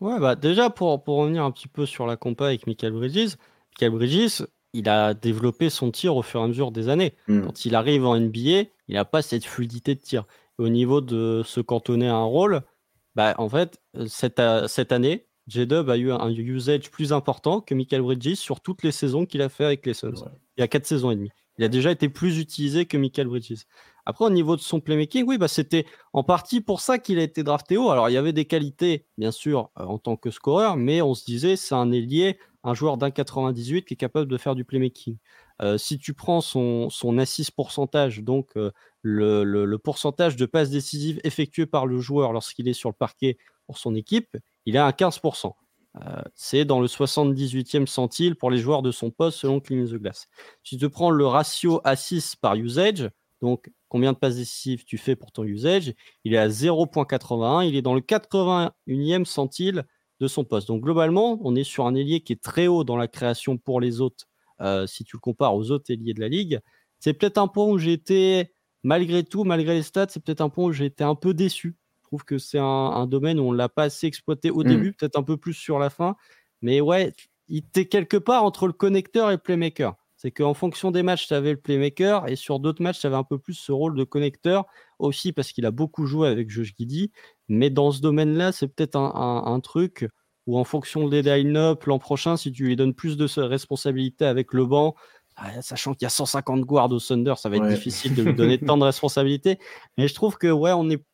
Ouais, 0.00 0.20
bah 0.20 0.34
déjà, 0.36 0.68
pour, 0.70 1.02
pour 1.02 1.16
revenir 1.16 1.44
un 1.44 1.50
petit 1.50 1.68
peu 1.68 1.86
sur 1.86 2.06
la 2.06 2.16
compa 2.16 2.46
avec 2.46 2.66
Michael 2.66 2.92
Bridges, 2.92 3.36
Michael 3.72 3.90
Bridges, 3.92 4.42
il 4.72 4.88
a 4.88 5.14
développé 5.14 5.70
son 5.70 5.90
tir 5.90 6.16
au 6.16 6.22
fur 6.22 6.40
et 6.40 6.44
à 6.44 6.46
mesure 6.46 6.70
des 6.70 6.88
années. 6.88 7.14
Hmm. 7.28 7.46
Quand 7.46 7.64
il 7.64 7.74
arrive 7.74 8.04
en 8.06 8.18
NBA, 8.18 8.68
il 8.88 8.94
n'a 8.94 9.04
pas 9.04 9.22
cette 9.22 9.44
fluidité 9.44 9.94
de 9.94 10.00
tir. 10.00 10.24
au 10.58 10.68
niveau 10.68 11.00
de 11.02 11.42
se 11.44 11.60
cantonner 11.60 12.08
à 12.08 12.14
un 12.14 12.24
rôle, 12.24 12.62
bah, 13.14 13.34
en 13.38 13.48
fait, 13.48 13.78
cette, 14.06 14.40
euh, 14.40 14.68
cette 14.68 14.92
année, 14.92 15.26
J-Dub 15.48 15.90
a 15.90 15.96
eu 15.96 16.12
un 16.12 16.30
usage 16.30 16.90
plus 16.90 17.12
important 17.12 17.60
que 17.60 17.74
Michael 17.74 18.02
Bridges 18.02 18.34
sur 18.34 18.60
toutes 18.60 18.82
les 18.82 18.92
saisons 18.92 19.26
qu'il 19.26 19.42
a 19.42 19.48
fait 19.48 19.64
avec 19.64 19.86
les 19.86 19.94
Suns. 19.94 20.14
Il 20.56 20.60
y 20.60 20.64
a 20.64 20.68
quatre 20.68 20.86
saisons 20.86 21.10
et 21.10 21.16
demie. 21.16 21.30
Il 21.58 21.64
a 21.64 21.68
déjà 21.68 21.90
été 21.90 22.08
plus 22.08 22.38
utilisé 22.38 22.86
que 22.86 22.96
Michael 22.96 23.28
Bridges. 23.28 23.64
Après, 24.06 24.24
au 24.24 24.30
niveau 24.30 24.56
de 24.56 24.60
son 24.60 24.80
playmaking, 24.80 25.24
oui, 25.26 25.36
bah, 25.36 25.48
c'était 25.48 25.84
en 26.12 26.22
partie 26.22 26.60
pour 26.60 26.80
ça 26.80 26.98
qu'il 26.98 27.18
a 27.18 27.22
été 27.22 27.42
drafté 27.42 27.76
haut. 27.76 27.90
Alors, 27.90 28.08
il 28.08 28.12
y 28.12 28.16
avait 28.16 28.32
des 28.32 28.44
qualités, 28.44 29.06
bien 29.18 29.32
sûr, 29.32 29.70
euh, 29.78 29.84
en 29.84 29.98
tant 29.98 30.16
que 30.16 30.30
scoreur, 30.30 30.76
mais 30.76 31.02
on 31.02 31.14
se 31.14 31.24
disait, 31.24 31.56
c'est 31.56 31.74
un 31.74 31.90
ailier 31.92 32.38
un 32.66 32.74
joueur 32.74 32.96
d'un 32.96 33.12
98 33.12 33.84
qui 33.84 33.94
est 33.94 33.96
capable 33.96 34.28
de 34.28 34.36
faire 34.36 34.56
du 34.56 34.64
playmaking. 34.64 35.16
Euh, 35.62 35.78
si 35.78 35.98
tu 35.98 36.14
prends 36.14 36.40
son, 36.40 36.90
son 36.90 37.16
assist 37.16 37.52
pourcentage, 37.52 38.22
donc 38.22 38.56
euh, 38.56 38.72
le, 39.02 39.76
pourcentage 39.76 40.36
de 40.36 40.46
passes 40.46 40.70
décisives 40.70 41.20
effectuées 41.22 41.66
par 41.66 41.86
le 41.86 42.00
joueur 42.00 42.32
lorsqu'il 42.32 42.68
est 42.68 42.74
sur 42.74 42.90
le 42.90 42.94
parquet 42.94 43.38
pour 43.66 43.78
son 43.78 43.94
équipe, 43.94 44.36
il 44.66 44.74
est 44.74 44.80
à 44.80 44.90
15%. 44.90 45.52
Euh, 46.04 46.22
c'est 46.34 46.64
dans 46.64 46.80
le 46.80 46.88
78e 46.88 47.86
centile 47.86 48.34
pour 48.34 48.50
les 48.50 48.58
joueurs 48.58 48.82
de 48.82 48.90
son 48.90 49.10
poste 49.10 49.38
selon 49.38 49.60
Clean 49.60 49.86
the 49.86 49.94
Glass. 49.94 50.26
Si 50.64 50.76
tu 50.76 50.90
prends 50.90 51.10
le 51.10 51.26
ratio 51.26 51.80
assist 51.84 52.36
par 52.36 52.56
usage, 52.56 53.08
Donc, 53.42 53.70
combien 53.88 54.12
de 54.12 54.18
passes 54.18 54.36
décisives 54.36 54.84
tu 54.84 54.98
fais 54.98 55.16
pour 55.16 55.32
ton 55.32 55.44
usage? 55.44 55.94
Il 56.24 56.34
est 56.34 56.38
à 56.38 56.48
0.81. 56.48 57.66
Il 57.66 57.76
est 57.76 57.82
dans 57.82 57.94
le 57.94 58.00
81e 58.00 59.24
centile 59.24 59.84
de 60.20 60.28
son 60.28 60.44
poste. 60.44 60.68
Donc, 60.68 60.82
globalement, 60.82 61.38
on 61.42 61.54
est 61.54 61.64
sur 61.64 61.86
un 61.86 61.94
ailier 61.94 62.20
qui 62.20 62.32
est 62.32 62.42
très 62.42 62.66
haut 62.66 62.84
dans 62.84 62.96
la 62.96 63.08
création 63.08 63.58
pour 63.58 63.80
les 63.80 64.00
autres, 64.00 64.26
euh, 64.60 64.86
si 64.86 65.04
tu 65.04 65.16
le 65.16 65.20
compares 65.20 65.54
aux 65.54 65.70
autres 65.70 65.92
ailiers 65.92 66.14
de 66.14 66.20
la 66.20 66.28
ligue. 66.28 66.60
C'est 66.98 67.12
peut-être 67.12 67.38
un 67.38 67.48
point 67.48 67.66
où 67.66 67.78
j'ai 67.78 67.92
été, 67.92 68.54
malgré 68.82 69.22
tout, 69.22 69.44
malgré 69.44 69.74
les 69.74 69.82
stats, 69.82 70.06
c'est 70.08 70.22
peut-être 70.22 70.40
un 70.40 70.48
point 70.48 70.64
où 70.64 70.72
j'ai 70.72 70.86
été 70.86 71.04
un 71.04 71.14
peu 71.14 71.34
déçu. 71.34 71.76
Je 71.98 72.08
trouve 72.08 72.24
que 72.24 72.38
c'est 72.38 72.58
un, 72.58 73.06
domaine 73.06 73.38
où 73.38 73.42
on 73.42 73.52
ne 73.52 73.58
l'a 73.58 73.68
pas 73.68 73.84
assez 73.84 74.06
exploité 74.06 74.50
au 74.50 74.60
mmh. 74.60 74.68
début, 74.68 74.92
peut-être 74.92 75.18
un 75.18 75.22
peu 75.22 75.36
plus 75.36 75.54
sur 75.54 75.78
la 75.78 75.90
fin. 75.90 76.16
Mais 76.62 76.80
ouais, 76.80 77.12
il 77.48 77.58
était 77.58 77.86
quelque 77.86 78.16
part 78.16 78.44
entre 78.44 78.66
le 78.66 78.72
connecteur 78.72 79.30
et 79.30 79.34
le 79.34 79.38
playmaker. 79.38 79.94
C'est 80.16 80.30
qu'en 80.30 80.54
fonction 80.54 80.90
des 80.90 81.02
matchs, 81.02 81.28
tu 81.28 81.34
avais 81.34 81.50
le 81.50 81.58
playmaker 81.58 82.26
et 82.28 82.36
sur 82.36 82.58
d'autres 82.58 82.82
matchs, 82.82 83.00
tu 83.00 83.06
avais 83.06 83.16
un 83.16 83.24
peu 83.24 83.38
plus 83.38 83.54
ce 83.54 83.70
rôle 83.70 83.96
de 83.96 84.04
connecteur 84.04 84.64
aussi 84.98 85.32
parce 85.32 85.52
qu'il 85.52 85.66
a 85.66 85.70
beaucoup 85.70 86.06
joué 86.06 86.28
avec 86.28 86.48
Josh 86.48 86.72
Giddy. 86.76 87.12
Mais 87.48 87.68
dans 87.68 87.92
ce 87.92 88.00
domaine-là, 88.00 88.52
c'est 88.52 88.68
peut-être 88.68 88.96
un, 88.96 89.60
truc 89.60 90.08
où 90.46 90.58
en 90.58 90.64
fonction 90.64 91.08
des 91.08 91.22
line-up 91.22 91.84
l'an 91.84 91.98
prochain, 91.98 92.36
si 92.36 92.50
tu 92.50 92.64
lui 92.64 92.76
donnes 92.76 92.94
plus 92.94 93.16
de 93.16 93.26
responsabilités 93.40 94.24
avec 94.24 94.54
le 94.54 94.64
banc, 94.64 94.94
ah, 95.36 95.60
sachant 95.60 95.92
qu'il 95.92 96.04
y 96.04 96.06
a 96.06 96.10
150 96.10 96.62
guards 96.62 96.90
au 96.92 96.98
Thunder, 96.98 97.34
ça 97.36 97.50
va 97.50 97.56
être 97.56 97.68
difficile 97.68 98.14
de 98.14 98.22
lui 98.22 98.34
donner 98.34 98.58
tant 98.58 98.78
de 98.78 98.84
responsabilités. 98.84 99.58
Mais 99.98 100.08
je 100.08 100.14
trouve 100.14 100.38
que 100.38 100.50
ouais, 100.50 100.72
on 100.72 100.88
est 100.88 101.04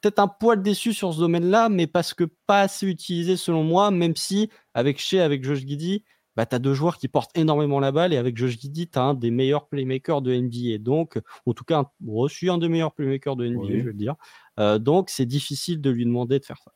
peut-être 0.00 0.18
un 0.18 0.28
poil 0.28 0.62
déçu 0.62 0.94
sur 0.94 1.12
ce 1.12 1.18
domaine-là, 1.18 1.68
mais 1.68 1.86
parce 1.86 2.14
que 2.14 2.24
pas 2.46 2.62
assez 2.62 2.86
utilisé 2.86 3.36
selon 3.36 3.64
moi, 3.64 3.90
même 3.90 4.16
si 4.16 4.48
avec 4.72 4.98
Shea, 4.98 5.22
avec 5.22 5.44
Josh 5.44 5.60
Giddy, 5.60 6.04
bah, 6.36 6.46
tu 6.46 6.54
as 6.54 6.58
deux 6.58 6.74
joueurs 6.74 6.98
qui 6.98 7.08
portent 7.08 7.36
énormément 7.36 7.80
la 7.80 7.92
balle 7.92 8.12
et 8.12 8.16
avec 8.16 8.36
Josh 8.36 8.58
Giddy, 8.58 8.88
tu 8.88 8.98
as 8.98 9.02
un 9.02 9.14
des 9.14 9.30
meilleurs 9.30 9.68
playmakers 9.68 10.22
de 10.22 10.34
NBA. 10.34 10.78
Donc, 10.78 11.20
en 11.46 11.52
tout 11.52 11.64
cas, 11.64 11.90
reçu 12.06 12.50
un 12.50 12.58
des 12.58 12.68
meilleurs 12.68 12.92
playmakers 12.92 13.36
de 13.36 13.48
NBA, 13.48 13.78
je 13.78 13.84
veux 13.84 13.92
dire. 13.92 14.14
Euh, 14.58 14.78
donc, 14.78 15.10
c'est 15.10 15.26
difficile 15.26 15.80
de 15.80 15.90
lui 15.90 16.04
demander 16.04 16.38
de 16.38 16.44
faire 16.44 16.58
ça. 16.58 16.72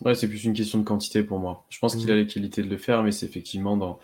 Ouais, 0.00 0.14
c'est 0.14 0.28
plus 0.28 0.44
une 0.44 0.52
question 0.52 0.78
de 0.78 0.84
quantité 0.84 1.24
pour 1.24 1.40
moi. 1.40 1.66
Je 1.70 1.78
pense 1.80 1.96
qu'il 1.96 2.06
mmh. 2.06 2.12
a 2.12 2.14
les 2.14 2.26
qualités 2.26 2.62
de 2.62 2.68
le 2.68 2.76
faire, 2.76 3.02
mais 3.02 3.10
c'est 3.10 3.26
effectivement 3.26 3.76
dans, 3.76 3.98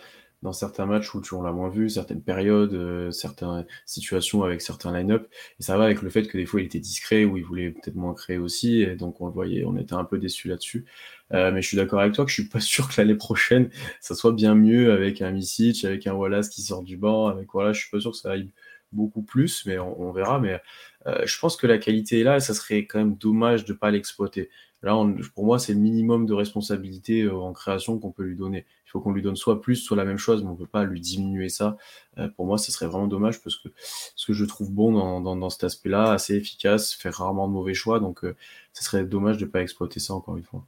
dans 0.45 0.53
certains 0.53 0.85
matchs 0.85 1.15
où 1.15 1.23
tu, 1.23 1.33
on 1.33 1.43
l'a 1.43 1.53
moins 1.53 1.71
vu, 1.71 1.89
certaines 1.89 2.23
périodes, 2.23 2.75
euh, 2.75 3.11
certaines 3.11 3.65
situations 3.87 4.43
avec 4.43 4.61
certains 4.61 4.93
line-up. 4.93 5.27
Et 5.59 5.63
ça 5.63 5.79
va 5.79 5.85
avec 5.85 6.03
le 6.03 6.11
fait 6.11 6.29
que 6.29 6.37
des 6.37 6.45
fois 6.45 6.61
il 6.61 6.67
était 6.67 6.81
discret 6.81 7.25
ou 7.25 7.39
il 7.39 7.45
voulait 7.45 7.71
peut-être 7.71 7.95
moins 7.95 8.13
créer 8.13 8.37
aussi. 8.37 8.83
Et 8.83 8.95
donc 8.95 9.23
on 9.23 9.27
le 9.27 9.33
voyait, 9.33 9.65
on 9.65 9.75
était 9.79 9.95
un 9.95 10.05
peu 10.05 10.19
déçus 10.19 10.49
là-dessus. 10.49 10.85
Euh, 11.33 11.51
mais 11.51 11.63
je 11.63 11.69
suis 11.69 11.79
d'accord 11.79 12.01
avec 12.01 12.13
toi 12.13 12.27
que 12.27 12.31
je 12.31 12.35
suis 12.43 12.49
pas 12.49 12.61
sûr 12.61 12.89
que 12.89 13.01
l'année 13.01 13.15
prochaine 13.15 13.71
ça 14.01 14.15
soit 14.15 14.33
bien 14.33 14.55
mieux 14.55 14.93
avec 14.93 15.23
un 15.23 15.31
Misic, 15.31 15.83
avec 15.87 16.07
un 16.07 16.13
Wallace 16.13 16.51
qui 16.51 16.61
sort 16.61 16.83
du 16.83 16.99
banc. 16.99 17.29
Avec 17.29 17.49
voilà, 17.55 17.73
je 17.73 17.81
suis 17.81 17.91
pas 17.91 18.01
sûr 18.01 18.11
que 18.11 18.19
ça 18.19 18.33
aille 18.33 18.51
beaucoup 18.93 19.23
plus, 19.23 19.65
mais 19.65 19.79
on, 19.79 20.13
verra. 20.13 20.39
Mais 20.41 20.61
euh, 21.07 21.23
je 21.25 21.39
pense 21.39 21.57
que 21.57 21.67
la 21.67 21.79
qualité 21.79 22.21
est 22.21 22.25
là 22.25 22.37
et 22.37 22.41
ça 22.41 22.53
serait 22.53 22.85
quand 22.87 22.99
même 22.99 23.17
dommage 23.17 23.65
de 23.65 23.73
pas 23.73 23.91
l'exploiter. 23.91 24.51
Là, 24.83 24.95
pour 25.35 25.47
moi, 25.47 25.59
c'est 25.59 25.73
le 25.73 25.81
minimum 25.81 26.27
de 26.27 26.35
responsabilité 26.35 27.27
en 27.31 27.55
création 27.55 27.99
qu'on 27.99 28.13
peut 28.13 28.25
lui 28.25 28.37
donner 28.37 28.67
faut 28.95 29.01
qu'on 29.01 29.13
lui 29.13 29.23
donne 29.23 29.35
soit 29.35 29.61
plus, 29.61 29.75
soit 29.75 29.97
la 29.97 30.05
même 30.05 30.19
chose, 30.19 30.45
mais 30.45 30.49
on 30.49 30.53
ne 30.53 30.57
peut 30.57 30.67
pas 30.67 30.85
lui 30.85 31.01
diminuer 31.01 31.49
ça. 31.49 31.77
Euh, 32.19 32.29
pour 32.29 32.47
moi, 32.47 32.59
ce 32.59 32.71
serait 32.71 32.87
vraiment 32.87 33.09
dommage 33.09 33.43
parce 33.43 33.57
que 33.57 33.69
ce 34.15 34.25
que 34.25 34.33
je 34.33 34.45
trouve 34.45 34.71
bon 34.71 35.21
dans, 35.21 35.51
cet 35.51 35.65
aspect-là, 35.65 36.13
assez 36.13 36.37
efficace, 36.37 36.93
fait 36.93 37.11
rarement 37.11 37.49
de 37.49 37.53
mauvais 37.53 37.75
choix, 37.75 37.99
donc 37.99 38.25
euh, 38.25 38.37
ce 38.73 38.85
serait 38.85 39.05
dommage 39.05 39.39
de 39.39 39.47
ne 39.47 39.51
pas 39.51 39.63
exploiter 39.63 39.99
ça 39.99 40.15
encore 40.15 40.37
une 40.37 40.45
fois. 40.45 40.65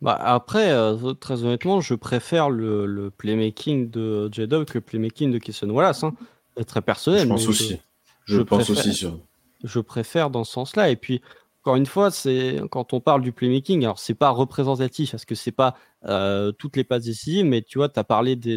Bah 0.00 0.14
après, 0.18 0.72
euh, 0.72 1.12
très 1.12 1.44
honnêtement, 1.44 1.82
je 1.82 1.94
préfère 1.94 2.48
le, 2.48 3.12
playmaking 3.18 3.90
de 3.90 4.30
J-Dub 4.32 4.64
que 4.64 4.78
le 4.78 4.80
playmaking 4.80 5.30
de 5.30 5.38
Kisson 5.38 5.68
Wallace. 5.68 6.04
Hein. 6.04 6.14
Très 6.66 6.80
personnel. 6.80 7.24
Je 7.24 7.28
pense 7.28 7.48
aussi. 7.48 7.78
Je, 8.24 8.40
pense 8.40 8.70
aussi 8.70 8.94
sur... 8.94 9.20
Je 9.62 9.80
préfère 9.80 10.30
dans 10.30 10.44
ce 10.44 10.52
sens-là. 10.52 10.88
Et 10.88 10.96
puis, 10.96 11.20
encore 11.68 11.76
une 11.76 11.84
fois, 11.84 12.10
c'est 12.10 12.62
quand 12.70 12.94
on 12.94 13.00
parle 13.00 13.20
du 13.20 13.30
playmaking, 13.30 13.84
alors 13.84 13.98
c'est 13.98 14.14
pas 14.14 14.30
représentatif 14.30 15.10
parce 15.10 15.26
que 15.26 15.34
c'est 15.34 15.52
pas 15.52 15.74
euh, 16.06 16.50
toutes 16.50 16.78
les 16.78 16.84
passes 16.84 17.04
décisives, 17.04 17.44
mais 17.44 17.60
tu 17.60 17.76
vois, 17.76 17.90
tu 17.90 18.00
as 18.00 18.04
parlé 18.04 18.36
de, 18.36 18.56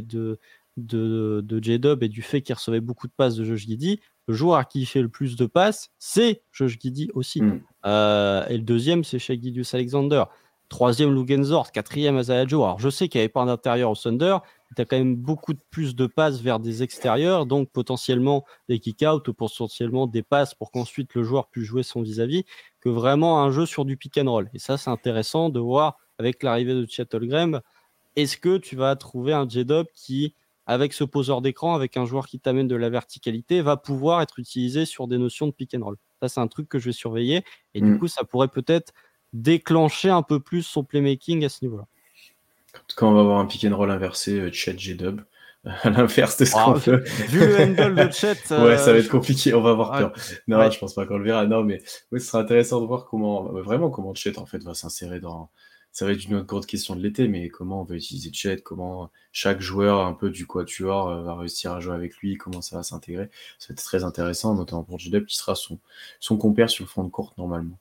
de, 0.78 1.42
de 1.42 1.62
J-Dub 1.62 2.04
et 2.04 2.08
du 2.08 2.22
fait 2.22 2.42
qu'il 2.42 2.56
recevait 2.56 2.80
beaucoup 2.80 3.08
de 3.08 3.12
passes 3.12 3.36
de 3.36 3.44
Josh 3.44 3.68
Giddy. 3.68 4.00
Le 4.30 4.34
joueur 4.34 4.60
à 4.60 4.64
qui 4.64 4.80
il 4.80 4.86
fait 4.86 5.02
le 5.02 5.10
plus 5.10 5.36
de 5.36 5.46
passes, 5.46 5.92
c'est 6.00 6.42
Josh 6.54 6.80
Giddy 6.80 7.10
aussi. 7.14 7.42
Mm. 7.42 7.62
Euh, 7.86 8.48
et 8.48 8.56
le 8.56 8.64
deuxième, 8.64 9.04
c'est 9.04 9.20
Shea 9.20 9.34
Alexander. 9.74 10.24
Troisième, 10.70 11.14
Lugenzort. 11.14 11.74
Quatrième, 11.74 12.16
Azayajo. 12.16 12.64
Alors, 12.64 12.80
je 12.80 12.90
sais 12.90 13.10
qu'il 13.10 13.20
n'y 13.20 13.24
avait 13.24 13.30
pas 13.30 13.44
d'intérieur 13.44 13.92
au 13.92 13.96
Thunder. 13.96 14.38
Tu 14.76 14.82
as 14.82 14.86
quand 14.86 14.98
même 14.98 15.16
beaucoup 15.16 15.54
de 15.54 15.62
plus 15.70 15.96
de 15.96 16.06
passes 16.08 16.42
vers 16.42 16.60
des 16.60 16.84
extérieurs, 16.84 17.46
donc 17.46 17.70
potentiellement 17.72 18.46
des 18.70 18.80
kick-out 18.80 19.28
ou 19.28 19.34
potentiellement 19.34 20.08
des 20.08 20.24
passes 20.24 20.54
pour 20.54 20.72
qu'ensuite 20.72 21.14
le 21.16 21.24
joueur 21.24 21.50
puisse 21.50 21.66
jouer 21.66 21.84
son 21.84 22.02
vis-à-vis, 22.02 22.46
que 22.80 22.90
vraiment 22.90 23.42
un 23.42 23.52
jeu 23.52 23.66
sur 23.66 23.86
du 23.86 23.98
pick 23.98 24.18
and 24.18 24.32
roll. 24.32 24.50
Et 24.54 24.60
ça, 24.60 24.78
c'est 24.78 24.90
intéressant 24.90 25.50
de 25.50 25.60
voir 25.60 25.98
avec 26.22 26.44
l'arrivée 26.44 26.74
de 26.74 26.86
Chattelgram, 26.88 27.62
est-ce 28.16 28.38
que 28.38 28.58
tu 28.58 28.76
vas 28.76 28.96
trouver 28.96 29.34
un 29.34 29.48
J-Dub 29.48 29.88
qui, 29.94 30.36
avec 30.66 30.94
ce 30.94 31.04
poseur 31.04 31.42
d'écran, 31.42 31.74
avec 31.74 31.98
un 31.98 32.06
joueur 32.06 32.28
qui 32.28 32.40
t'amène 32.40 32.68
de 32.68 32.76
la 32.76 32.90
verticalité, 32.90 33.62
va 33.62 33.78
pouvoir 33.78 34.22
être 34.22 34.40
utilisé 34.40 34.86
sur 34.86 35.08
des 35.08 35.18
notions 35.18 35.48
de 35.48 35.52
pick 35.52 35.74
and 35.74 35.84
roll? 35.84 35.98
Ça, 36.22 36.30
c'est 36.30 36.40
un 36.40 36.48
truc 36.48 36.70
que 36.70 36.78
je 36.78 36.86
vais 36.86 36.94
surveiller. 36.94 37.44
Et 37.74 37.82
du 37.82 37.92
mm. 37.92 38.00
coup, 38.00 38.08
ça 38.08 38.24
pourrait 38.24 38.50
peut-être 38.50 38.94
déclencher 39.34 40.10
un 40.10 40.22
peu 40.22 40.40
plus 40.40 40.62
son 40.62 40.84
playmaking 40.84 41.44
à 41.46 41.50
ce 41.50 41.66
niveau-là. 41.66 41.88
Quand 42.96 43.10
on 43.10 43.14
va 43.14 43.22
avoir 43.22 43.40
un 43.40 43.46
pick 43.46 43.66
and 43.66 43.76
roll 43.76 43.92
inversé, 43.92 44.40
euh, 44.40 44.52
Chat 44.52 44.78
J-Dub, 44.78 45.22
à 45.66 45.90
l'inverse 45.90 46.38
de 46.38 46.46
ce 46.46 46.54
ah, 46.56 46.66
qu'on 46.66 46.74
veut. 46.74 47.04
Vu 47.30 47.40
le 47.40 47.62
handle 47.62 47.96
de 47.96 48.12
chat. 48.12 48.34
ouais, 48.52 48.78
ça 48.78 48.94
va 48.94 48.98
être 48.98 49.10
compliqué, 49.10 49.54
on 49.54 49.62
va 49.62 49.72
avoir 49.72 49.92
peur. 49.92 50.14
Non, 50.48 50.70
je 50.70 50.80
pense 50.80 50.94
pas 50.94 51.06
qu'on 51.06 51.18
le 51.18 51.26
verra. 51.26 51.46
Non, 51.46 51.64
mais 51.64 51.82
oui, 52.12 52.20
ce 52.20 52.28
sera 52.28 52.40
intéressant 52.40 52.82
de 52.82 52.88
voir 52.88 53.06
comment, 53.06 53.44
vraiment 53.44 53.90
comment 53.90 54.14
chat 54.16 54.38
en 54.38 54.46
fait 54.46 54.64
va 54.64 54.74
s'insérer 54.74 55.20
dans, 55.20 55.50
ça 55.92 56.06
va 56.06 56.14
être 56.14 56.24
une 56.26 56.36
autre 56.36 56.46
grande 56.46 56.66
question 56.66 56.96
de 56.96 57.02
l'été, 57.02 57.28
mais 57.28 57.50
comment 57.50 57.82
on 57.82 57.84
va 57.84 57.96
utiliser 57.96 58.32
Chet, 58.32 58.62
comment 58.62 59.12
chaque 59.34 59.60
joueur 59.60 60.06
un 60.06 60.14
peu 60.14 60.30
du 60.30 60.48
quatuor 60.48 61.10
euh, 61.10 61.22
va 61.24 61.36
réussir 61.36 61.74
à 61.74 61.80
jouer 61.80 61.94
avec 61.94 62.18
lui, 62.18 62.38
comment 62.38 62.62
ça 62.62 62.78
va 62.78 62.84
s'intégrer. 62.84 63.30
Ça 63.60 63.68
va 63.70 63.74
être 63.74 63.84
très 63.84 64.04
intéressant, 64.04 64.56
notamment 64.56 64.84
pour 64.84 65.00
J-Dub 65.00 65.26
qui 65.26 65.36
sera 65.36 65.56
son, 65.56 65.80
son 66.20 66.38
compère 66.38 66.70
sur 66.70 66.86
le 66.86 66.90
fond 66.90 67.04
de 67.04 67.10
courte 67.10 67.38
normalement. 67.38 67.78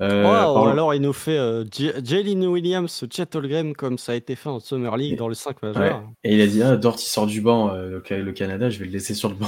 Euh, 0.00 0.24
alors 0.24 0.92
il 0.92 1.00
nous 1.00 1.12
fait 1.12 1.38
euh, 1.38 1.64
Jalen 1.72 2.44
Williams, 2.46 3.04
Chet 3.12 3.26
comme 3.76 3.96
ça 3.96 4.12
a 4.12 4.14
été 4.16 4.34
fait 4.34 4.48
en 4.48 4.58
Summer 4.58 4.96
League 4.96 5.16
dans 5.16 5.28
le 5.28 5.34
5 5.34 5.62
majeur. 5.62 6.02
Et 6.24 6.34
il 6.34 6.40
a 6.40 6.46
dit 6.48 6.62
ah, 6.62 6.76
Dort 6.76 6.96
il 6.98 7.06
sort 7.06 7.26
du 7.26 7.40
banc, 7.40 7.72
euh, 7.72 8.00
le, 8.10 8.32
Canada, 8.32 8.70
je 8.70 8.80
vais 8.80 8.86
le 8.86 8.90
laisser 8.90 9.14
sur 9.14 9.28
le 9.28 9.36
banc. 9.36 9.46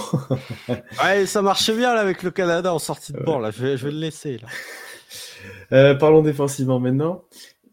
ouais, 1.04 1.26
ça 1.26 1.42
marche 1.42 1.70
bien 1.72 1.94
là 1.94 2.00
avec 2.00 2.22
le 2.22 2.30
Canada 2.30 2.72
en 2.72 2.78
sortie 2.78 3.12
de 3.12 3.18
banc, 3.18 3.40
là. 3.40 3.50
Je, 3.50 3.62
vais, 3.62 3.76
je 3.76 3.86
vais 3.86 3.92
le 3.92 3.98
laisser. 3.98 4.38
Là. 5.70 5.94
parlons 5.96 6.22
défensivement 6.22 6.78
maintenant. 6.78 7.24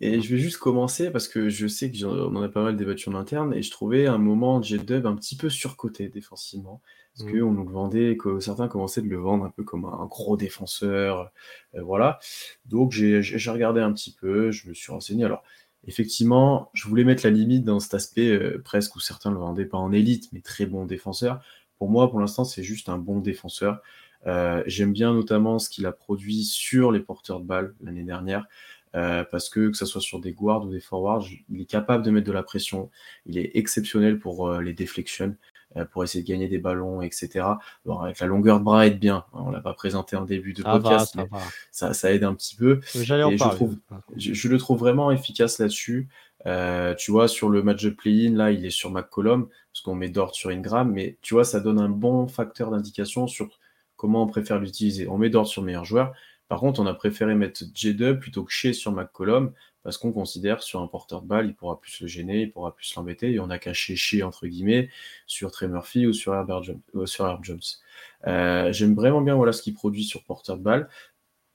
Et 0.01 0.21
je 0.21 0.35
vais 0.35 0.41
juste 0.41 0.57
commencer 0.57 1.11
parce 1.11 1.27
que 1.27 1.49
je 1.49 1.67
sais 1.67 1.91
qu'on 1.91 2.35
en 2.35 2.41
a 2.41 2.49
pas 2.49 2.63
mal 2.63 2.75
débattu 2.75 3.09
en 3.09 3.15
interne 3.15 3.53
et 3.53 3.61
je 3.61 3.71
trouvais 3.71 4.07
un 4.07 4.17
moment 4.17 4.61
J-Dub 4.61 5.05
un 5.05 5.15
petit 5.15 5.35
peu 5.37 5.49
surcoté 5.49 6.09
défensivement. 6.09 6.81
Parce 7.15 7.29
mmh. 7.29 7.39
qu'on 7.39 7.51
nous 7.51 7.63
le 7.63 7.71
vendait, 7.71 8.17
que 8.17 8.39
certains 8.39 8.67
commençaient 8.67 9.03
de 9.03 9.07
le 9.07 9.17
vendre 9.17 9.45
un 9.45 9.51
peu 9.51 9.63
comme 9.63 9.85
un 9.85 10.05
gros 10.07 10.35
défenseur. 10.35 11.31
Euh, 11.75 11.83
voilà. 11.83 12.19
Donc 12.65 12.91
j'ai 12.91 13.21
regardé 13.51 13.81
un 13.81 13.93
petit 13.93 14.13
peu, 14.13 14.51
je 14.51 14.67
me 14.67 14.73
suis 14.73 14.91
renseigné. 14.91 15.23
Alors, 15.23 15.43
effectivement, 15.85 16.69
je 16.73 16.87
voulais 16.87 17.03
mettre 17.03 17.23
la 17.23 17.29
limite 17.29 17.63
dans 17.63 17.79
cet 17.79 17.93
aspect 17.93 18.29
euh, 18.29 18.61
presque 18.63 18.95
où 18.95 18.99
certains 18.99 19.31
le 19.31 19.37
vendaient 19.37 19.65
pas 19.65 19.77
en 19.77 19.91
élite, 19.91 20.29
mais 20.33 20.41
très 20.41 20.65
bon 20.65 20.85
défenseur. 20.85 21.43
Pour 21.77 21.89
moi, 21.89 22.09
pour 22.09 22.19
l'instant, 22.19 22.45
c'est 22.45 22.63
juste 22.63 22.89
un 22.89 22.97
bon 22.97 23.19
défenseur. 23.19 23.81
Euh, 24.25 24.63
j'aime 24.65 24.93
bien 24.93 25.13
notamment 25.13 25.59
ce 25.59 25.69
qu'il 25.69 25.85
a 25.85 25.91
produit 25.91 26.43
sur 26.45 26.91
les 26.91 27.01
porteurs 27.01 27.41
de 27.41 27.45
balles 27.45 27.75
l'année 27.81 28.03
dernière. 28.03 28.47
Euh, 28.95 29.23
parce 29.29 29.49
que 29.49 29.69
que 29.69 29.77
ce 29.77 29.85
soit 29.85 30.01
sur 30.01 30.19
des 30.19 30.33
guards 30.33 30.65
ou 30.65 30.69
des 30.69 30.79
forwards, 30.79 31.25
il 31.49 31.61
est 31.61 31.65
capable 31.65 32.03
de 32.03 32.11
mettre 32.11 32.27
de 32.27 32.31
la 32.31 32.43
pression. 32.43 32.91
Il 33.25 33.37
est 33.37 33.51
exceptionnel 33.55 34.19
pour 34.19 34.47
euh, 34.47 34.61
les 34.61 34.73
deflections, 34.73 35.35
euh, 35.77 35.85
pour 35.85 36.03
essayer 36.03 36.23
de 36.23 36.27
gagner 36.27 36.47
des 36.47 36.59
ballons, 36.59 37.01
etc. 37.01 37.45
Bon, 37.85 37.97
avec 37.99 38.19
la 38.19 38.27
longueur 38.27 38.59
de 38.59 38.63
bras, 38.63 38.85
aide 38.85 38.99
bien. 38.99 39.25
On 39.33 39.49
l'a 39.49 39.61
pas 39.61 39.73
présenté 39.73 40.15
en 40.15 40.25
début 40.25 40.53
de 40.53 40.61
podcast, 40.61 41.15
mais 41.15 41.27
ça, 41.71 41.93
ça, 41.93 42.13
aide 42.13 42.23
un 42.23 42.35
petit 42.35 42.55
peu. 42.55 42.81
J'allais 42.93 43.23
en 43.23 43.35
parler. 43.35 43.67
Je, 44.15 44.33
je, 44.33 44.47
le 44.47 44.59
trouve 44.59 44.77
vraiment 44.77 45.09
efficace 45.09 45.57
là-dessus. 45.57 46.07
tu 46.45 47.11
vois, 47.11 47.27
sur 47.27 47.49
le 47.49 47.63
match 47.63 47.81
de 47.83 47.89
play-in, 47.89 48.35
là, 48.35 48.51
il 48.51 48.63
est 48.63 48.69
sur 48.69 48.91
McCollum, 48.91 49.47
parce 49.71 49.81
qu'on 49.81 49.95
met 49.95 50.09
Dort 50.09 50.35
sur 50.35 50.51
Ingram, 50.51 50.91
mais 50.91 51.17
tu 51.23 51.33
vois, 51.33 51.45
ça 51.45 51.59
donne 51.59 51.79
un 51.79 51.89
bon 51.89 52.27
facteur 52.27 52.69
d'indication 52.69 53.25
sur 53.25 53.49
comment 53.95 54.21
on 54.21 54.27
préfère 54.27 54.59
l'utiliser. 54.59 55.07
On 55.07 55.17
met 55.17 55.31
Dort 55.31 55.47
sur 55.47 55.63
meilleur 55.63 55.85
joueur, 55.85 56.13
par 56.53 56.59
contre, 56.59 56.79
on 56.79 56.85
a 56.85 56.93
préféré 56.93 57.33
mettre 57.33 57.63
J-Dub 57.73 58.19
plutôt 58.19 58.43
que 58.43 58.51
chez 58.51 58.73
sur 58.73 58.91
McCollum 58.91 59.53
parce 59.81 59.97
qu'on 59.97 60.11
considère 60.11 60.61
sur 60.61 60.81
un 60.81 60.87
porteur 60.87 61.23
de 61.23 61.27
balle, 61.27 61.47
il 61.47 61.55
pourra 61.55 61.81
plus 61.81 61.99
le 62.01 62.05
gêner, 62.05 62.43
il 62.43 62.51
pourra 62.51 62.75
plus 62.75 62.93
l'embêter, 62.93 63.31
et 63.31 63.39
on 63.39 63.49
a 63.49 63.57
caché 63.57 63.95
chez 63.95 64.21
entre 64.21 64.45
guillemets 64.45 64.91
sur 65.25 65.49
Trey 65.49 65.67
Murphy 65.67 66.05
ou 66.05 66.13
sur 66.13 66.35
Herbert 66.35 66.61
Jones. 66.61 66.77
Euh. 66.93 68.27
Euh, 68.27 68.71
j'aime 68.71 68.93
vraiment 68.93 69.21
bien 69.21 69.33
voilà, 69.33 69.51
ce 69.51 69.63
qu'il 69.63 69.73
produit 69.73 70.03
sur 70.03 70.23
porteur 70.25 70.59
de 70.59 70.61
balle, 70.61 70.89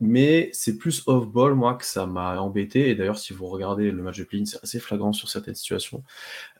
mais 0.01 0.51
c'est 0.53 0.79
plus 0.79 1.05
off-ball, 1.07 1.55
moi, 1.55 1.75
que 1.75 1.85
ça 1.85 2.05
m'a 2.07 2.41
embêté. 2.41 2.91
Et 2.91 2.97
d'ailleurs, 2.97 3.19
si 3.19 3.33
vous 3.33 3.47
regardez 3.47 3.93
le 3.93 4.03
match 4.03 4.19
de 4.19 4.25
play 4.25 4.45
c'est 4.47 4.61
assez 4.65 4.81
flagrant 4.81 5.13
sur 5.13 5.29
certaines 5.29 5.55
situations. 5.55 6.03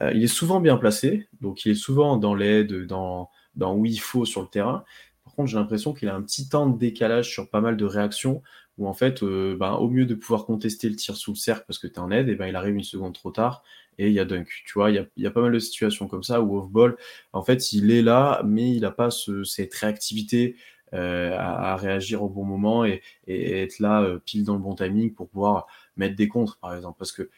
Euh, 0.01 0.13
il 0.15 0.23
est 0.23 0.29
souvent 0.29 0.61
bien 0.61 0.77
placé, 0.77 1.27
donc 1.41 1.65
il 1.65 1.73
est 1.73 1.75
souvent 1.75 2.17
dans 2.19 2.37
l'aide, 2.37 2.87
dans, 2.87 3.31
dans 3.57 3.75
où 3.75 3.85
il 3.85 3.99
faut 4.01 4.25
sur 4.25 4.43
le 4.43 4.49
terrain. 4.49 4.85
Par 5.29 5.35
contre, 5.35 5.51
j'ai 5.51 5.59
l'impression 5.59 5.93
qu'il 5.93 6.09
a 6.09 6.15
un 6.15 6.23
petit 6.23 6.49
temps 6.49 6.67
de 6.67 6.79
décalage 6.79 7.31
sur 7.31 7.51
pas 7.51 7.61
mal 7.61 7.77
de 7.77 7.85
réactions 7.85 8.43
où 8.79 8.89
en 8.89 8.95
fait, 8.95 9.23
euh, 9.23 9.59
ben, 9.59 9.75
au 9.75 9.91
mieux 9.91 10.07
de 10.07 10.15
pouvoir 10.15 10.47
contester 10.47 10.89
le 10.89 10.97
tir 10.97 11.19
sous 11.19 11.33
le 11.33 11.37
cercle 11.37 11.65
parce 11.67 11.79
que 11.79 11.87
tu 11.87 11.95
es 11.95 11.99
en 11.99 12.11
aide, 12.11 12.31
et 12.31 12.35
ben, 12.35 12.47
il 12.47 12.57
arrive 12.57 12.75
une 12.75 12.83
seconde 12.83 13.13
trop 13.13 13.31
tard 13.31 13.63
et 13.99 14.07
il 14.07 14.15
y 14.15 14.21
a 14.21 14.25
dunk. 14.25 14.49
Tu 14.65 14.73
vois, 14.73 14.91
il 14.91 15.07
y 15.19 15.27
a, 15.27 15.31
pas 15.31 15.43
mal 15.43 15.53
de 15.53 15.59
situations 15.59 16.09
comme 16.09 16.23
ça 16.23 16.41
où 16.41 16.57
off-ball, 16.57 16.97
en 17.35 17.43
fait, 17.43 17.75
il 17.75 17.91
est 17.91 18.01
là, 18.01 18.41
mais 18.47 18.71
il 18.71 18.81
n'a 18.81 18.91
pas 18.91 19.11
cette 19.11 19.75
réactivité 19.75 20.57
euh, 20.95 21.37
à, 21.37 21.77
réagir 21.77 22.23
au 22.23 22.31
bon 22.31 22.45
moment 22.45 22.87
et, 22.87 23.03
être 23.27 23.81
là 23.81 24.01
euh, 24.01 24.19
pile 24.19 24.45
dans 24.45 24.55
le 24.55 24.61
bon 24.61 24.75
timing 24.75 25.13
pour 25.13 25.29
pouvoir 25.29 25.67
mettre 25.97 26.17
des 26.17 26.29
contres, 26.29 26.59
par 26.59 26.75
exemple. 26.75 26.97
Parce 26.99 27.13
que 27.13 27.29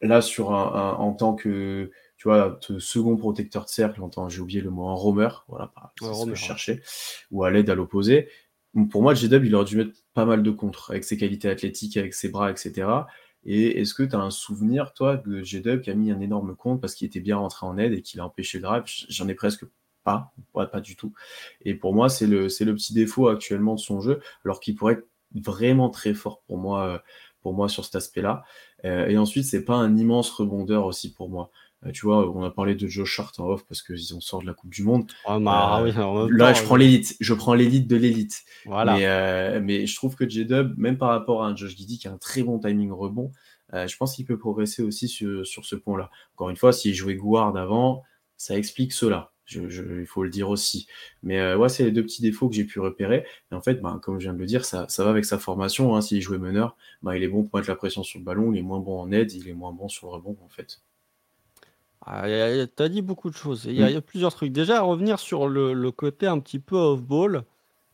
là, 0.00 0.20
sur 0.20 0.52
un, 0.52 0.94
en 0.94 1.12
tant 1.12 1.36
que 1.36 1.92
tu 2.20 2.28
vois, 2.28 2.60
second 2.78 3.16
protecteur 3.16 3.64
de 3.64 3.70
cercle, 3.70 3.98
j'ai 4.28 4.40
oublié 4.40 4.60
le 4.60 4.68
mot, 4.68 4.88
un 4.88 4.94
roamer, 4.94 5.30
voilà, 5.48 5.72
c'est 5.98 6.04
ce 6.04 6.26
que 6.26 6.34
je 6.34 6.44
cherchais, 6.44 6.82
ou 7.30 7.44
à 7.44 7.50
l'aide 7.50 7.70
à 7.70 7.74
l'opposé 7.74 8.28
pour 8.90 9.02
moi, 9.02 9.14
J-Dub, 9.14 9.44
il 9.44 9.54
aurait 9.54 9.64
dû 9.64 9.76
mettre 9.76 9.98
pas 10.14 10.24
mal 10.24 10.42
de 10.42 10.50
contre 10.50 10.90
avec 10.90 11.04
ses 11.04 11.16
qualités 11.16 11.48
athlétiques, 11.48 11.96
avec 11.96 12.14
ses 12.14 12.28
bras, 12.28 12.50
etc. 12.50 12.88
Et 13.44 13.80
est-ce 13.80 13.94
que 13.94 14.02
tu 14.02 14.14
as 14.14 14.20
un 14.20 14.30
souvenir, 14.30 14.92
toi, 14.92 15.16
de 15.16 15.42
J-Dub 15.42 15.80
qui 15.80 15.90
a 15.90 15.94
mis 15.94 16.12
un 16.12 16.20
énorme 16.20 16.54
contre 16.54 16.80
parce 16.80 16.94
qu'il 16.94 17.06
était 17.06 17.20
bien 17.20 17.36
rentré 17.36 17.66
en 17.66 17.78
aide 17.78 17.92
et 17.92 18.02
qu'il 18.02 18.20
a 18.20 18.26
empêché 18.26 18.58
le 18.58 18.62
drive? 18.62 18.84
J'en 19.08 19.28
ai 19.28 19.34
presque 19.34 19.64
pas, 20.04 20.32
pas 20.52 20.80
du 20.80 20.96
tout. 20.96 21.12
Et 21.64 21.74
pour 21.74 21.94
moi, 21.94 22.08
c'est 22.08 22.26
le, 22.26 22.42
le 22.42 22.74
petit 22.74 22.94
défaut 22.94 23.28
actuellement 23.28 23.74
de 23.74 23.80
son 23.80 24.00
jeu, 24.00 24.20
alors 24.44 24.60
qu'il 24.60 24.76
pourrait 24.76 24.94
être 24.94 25.06
vraiment 25.34 25.90
très 25.90 26.14
fort 26.14 26.42
pour 26.46 26.58
moi, 26.58 27.02
pour 27.40 27.54
moi 27.54 27.68
sur 27.68 27.84
cet 27.84 27.96
aspect-là. 27.96 28.44
Euh, 28.84 29.06
et 29.06 29.18
ensuite, 29.18 29.44
c'est 29.44 29.64
pas 29.64 29.74
un 29.74 29.96
immense 29.96 30.30
rebondeur 30.30 30.86
aussi 30.86 31.12
pour 31.12 31.28
moi. 31.28 31.50
Euh, 31.86 31.92
tu 31.92 32.06
vois, 32.06 32.30
on 32.30 32.44
a 32.44 32.50
parlé 32.50 32.74
de 32.74 32.86
Joe 32.86 33.08
Hart 33.18 33.38
en 33.40 33.48
off 33.48 33.64
parce 33.66 33.82
qu'ils 33.82 34.14
ont 34.14 34.20
sort 34.20 34.42
de 34.42 34.46
la 34.46 34.54
Coupe 34.54 34.70
du 34.70 34.82
Monde. 34.82 35.10
Ah, 35.24 35.38
bah, 35.38 35.82
euh, 35.82 36.28
là, 36.30 36.52
je 36.52 36.62
prends 36.62 36.76
l'élite. 36.76 37.16
Je 37.20 37.34
prends 37.34 37.54
l'élite 37.54 37.88
de 37.88 37.96
l'élite. 37.96 38.42
Voilà. 38.66 38.94
Mais, 38.94 39.06
euh, 39.06 39.60
mais, 39.62 39.86
je 39.86 39.96
trouve 39.96 40.14
que 40.14 40.28
J-Dub, 40.28 40.74
même 40.76 40.98
par 40.98 41.08
rapport 41.08 41.42
à 41.42 41.48
un 41.48 41.56
Josh 41.56 41.76
Giddy 41.76 41.98
qui 41.98 42.08
a 42.08 42.12
un 42.12 42.18
très 42.18 42.42
bon 42.42 42.58
timing 42.58 42.90
rebond, 42.90 43.32
je 43.72 43.96
pense 43.96 44.16
qu'il 44.16 44.24
peut 44.24 44.38
progresser 44.38 44.82
aussi 44.82 45.06
sur, 45.06 45.46
sur 45.46 45.64
ce 45.64 45.76
point-là. 45.76 46.10
Encore 46.34 46.50
une 46.50 46.56
fois, 46.56 46.72
s'il 46.72 46.92
jouait 46.92 47.14
Guard 47.14 47.56
avant, 47.56 48.02
ça 48.36 48.58
explique 48.58 48.92
cela. 48.92 49.30
Je, 49.46 50.00
il 50.00 50.06
faut 50.06 50.22
le 50.22 50.30
dire 50.30 50.48
aussi. 50.50 50.86
Mais 51.22 51.54
ouais, 51.54 51.68
c'est 51.68 51.84
les 51.84 51.92
deux 51.92 52.02
petits 52.02 52.22
défauts 52.22 52.48
que 52.48 52.54
j'ai 52.54 52.64
pu 52.64 52.80
repérer. 52.80 53.24
Et 53.50 53.54
en 53.54 53.60
fait, 53.60 53.80
bah, 53.80 53.98
comme 54.02 54.18
je 54.18 54.24
viens 54.24 54.34
de 54.34 54.38
le 54.38 54.46
dire, 54.46 54.64
ça, 54.64 54.86
ça 54.88 55.04
va 55.04 55.10
avec 55.10 55.24
sa 55.24 55.38
formation. 55.38 55.94
Hein. 55.94 56.00
S'il 56.00 56.20
jouait 56.20 56.38
meneur, 56.38 56.76
bah, 57.02 57.16
il 57.16 57.22
est 57.22 57.28
bon 57.28 57.44
pour 57.44 57.58
mettre 57.58 57.70
la 57.70 57.76
pression 57.76 58.02
sur 58.02 58.18
le 58.18 58.24
ballon, 58.24 58.52
il 58.52 58.58
est 58.58 58.62
moins 58.62 58.80
bon 58.80 59.00
en 59.00 59.12
aide, 59.12 59.32
il 59.32 59.48
est 59.48 59.54
moins 59.54 59.72
bon 59.72 59.88
sur 59.88 60.08
le 60.08 60.14
rebond, 60.14 60.36
en 60.44 60.48
fait. 60.48 60.80
Ah, 62.06 62.24
tu 62.26 62.82
as 62.82 62.88
dit 62.88 63.02
beaucoup 63.02 63.30
de 63.30 63.36
choses. 63.36 63.64
Il 63.66 63.74
y, 63.74 63.82
a, 63.82 64.00
plusieurs 64.00 64.34
trucs. 64.34 64.52
Déjà, 64.52 64.78
à 64.78 64.82
revenir 64.82 65.18
sur 65.18 65.48
le, 65.48 65.90
côté 65.90 66.26
un 66.26 66.38
petit 66.40 66.58
peu 66.58 66.76
off-ball, 66.76 67.44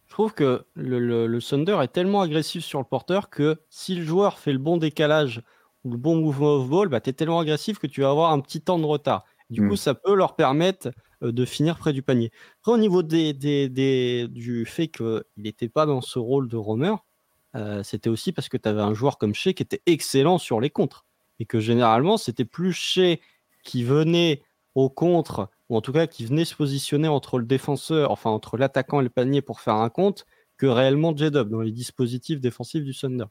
je 0.07 0.13
trouve 0.13 0.33
que 0.33 0.65
le, 0.75 1.27
le, 1.27 1.43
Thunder 1.43 1.79
est 1.83 1.89
tellement 1.89 2.23
agressif 2.23 2.65
sur 2.65 2.79
le 2.79 2.85
porteur 2.85 3.29
que 3.31 3.59
si 3.69 3.97
le 3.97 4.05
joueur 4.05 4.39
fait 4.39 4.53
le 4.53 4.59
bon 4.59 4.77
décalage 4.77 5.43
ou 5.85 5.91
le 5.91 5.99
bon 5.99 6.17
mouvement 6.17 6.55
off-ball, 6.55 6.89
bah, 6.89 7.01
tu 7.01 7.11
es 7.11 7.13
tellement 7.13 7.41
agressif 7.41 7.79
que 7.79 7.89
tu 7.89 8.03
vas 8.03 8.11
avoir 8.11 8.33
un 8.33 8.41
petit 8.41 8.61
temps 8.61 8.79
de 8.79 8.85
retard. 8.85 9.25
Du 9.51 9.61
coup, 9.61 9.75
mm. 9.75 9.77
ça 9.77 9.95
peut 9.95 10.15
leur 10.15 10.37
permettre 10.37 10.91
euh, 11.23 11.33
de 11.33 11.45
finir 11.45 11.77
près 11.79 11.93
du 11.93 12.03
panier. 12.03 12.31
Après, 12.61 12.73
au 12.73 12.79
niveau 12.79 13.03
des, 13.03 13.33
des, 13.33 14.29
du 14.29 14.67
fait 14.67 14.89
qu'il 14.89 15.23
n'était 15.37 15.69
pas 15.69 15.87
dans 15.87 16.01
ce 16.01 16.19
rôle 16.19 16.49
de 16.49 16.57
roamer, 16.57 16.97
euh, 17.55 17.83
c'était 17.83 18.11
aussi 18.11 18.33
parce 18.33 18.49
que 18.49 18.57
tu 18.57 18.69
avais 18.69 18.83
un 18.83 18.95
joueur 18.95 19.19
comme 19.19 19.35
Shea 19.35 19.55
qui 19.55 19.63
était 19.63 19.83
excellent 19.87 20.39
sur 20.39 20.61
les 20.61 20.71
contres. 20.71 21.05
Et 21.39 21.47
que 21.47 21.59
généralement, 21.59 22.17
c'était 22.17 22.45
plus 22.45 22.73
Shea 22.73 23.17
qui 23.67 23.85
venait 23.85 24.43
au 24.75 24.89
contre, 24.89 25.51
ou 25.69 25.77
en 25.77 25.81
tout 25.81 25.93
cas 25.93 26.07
qui 26.07 26.25
venait 26.25 26.45
se 26.45 26.55
positionner 26.55 27.09
entre 27.09 27.39
le 27.39 27.45
défenseur, 27.45 28.11
enfin 28.11 28.31
entre 28.31 28.57
l'attaquant 28.57 29.01
et 29.01 29.05
le 29.05 29.11
panier 29.11 29.43
pour 29.43 29.61
faire 29.61 29.75
un 29.75 29.91
compte, 29.91 30.25
que 30.57 30.67
réellement 30.67 31.15
J-Dub 31.15 31.51
dans 31.51 31.61
les 31.61 31.73
dispositifs 31.73 32.41
défensifs 32.41 32.85
du 32.85 32.95
Thunder. 32.95 33.27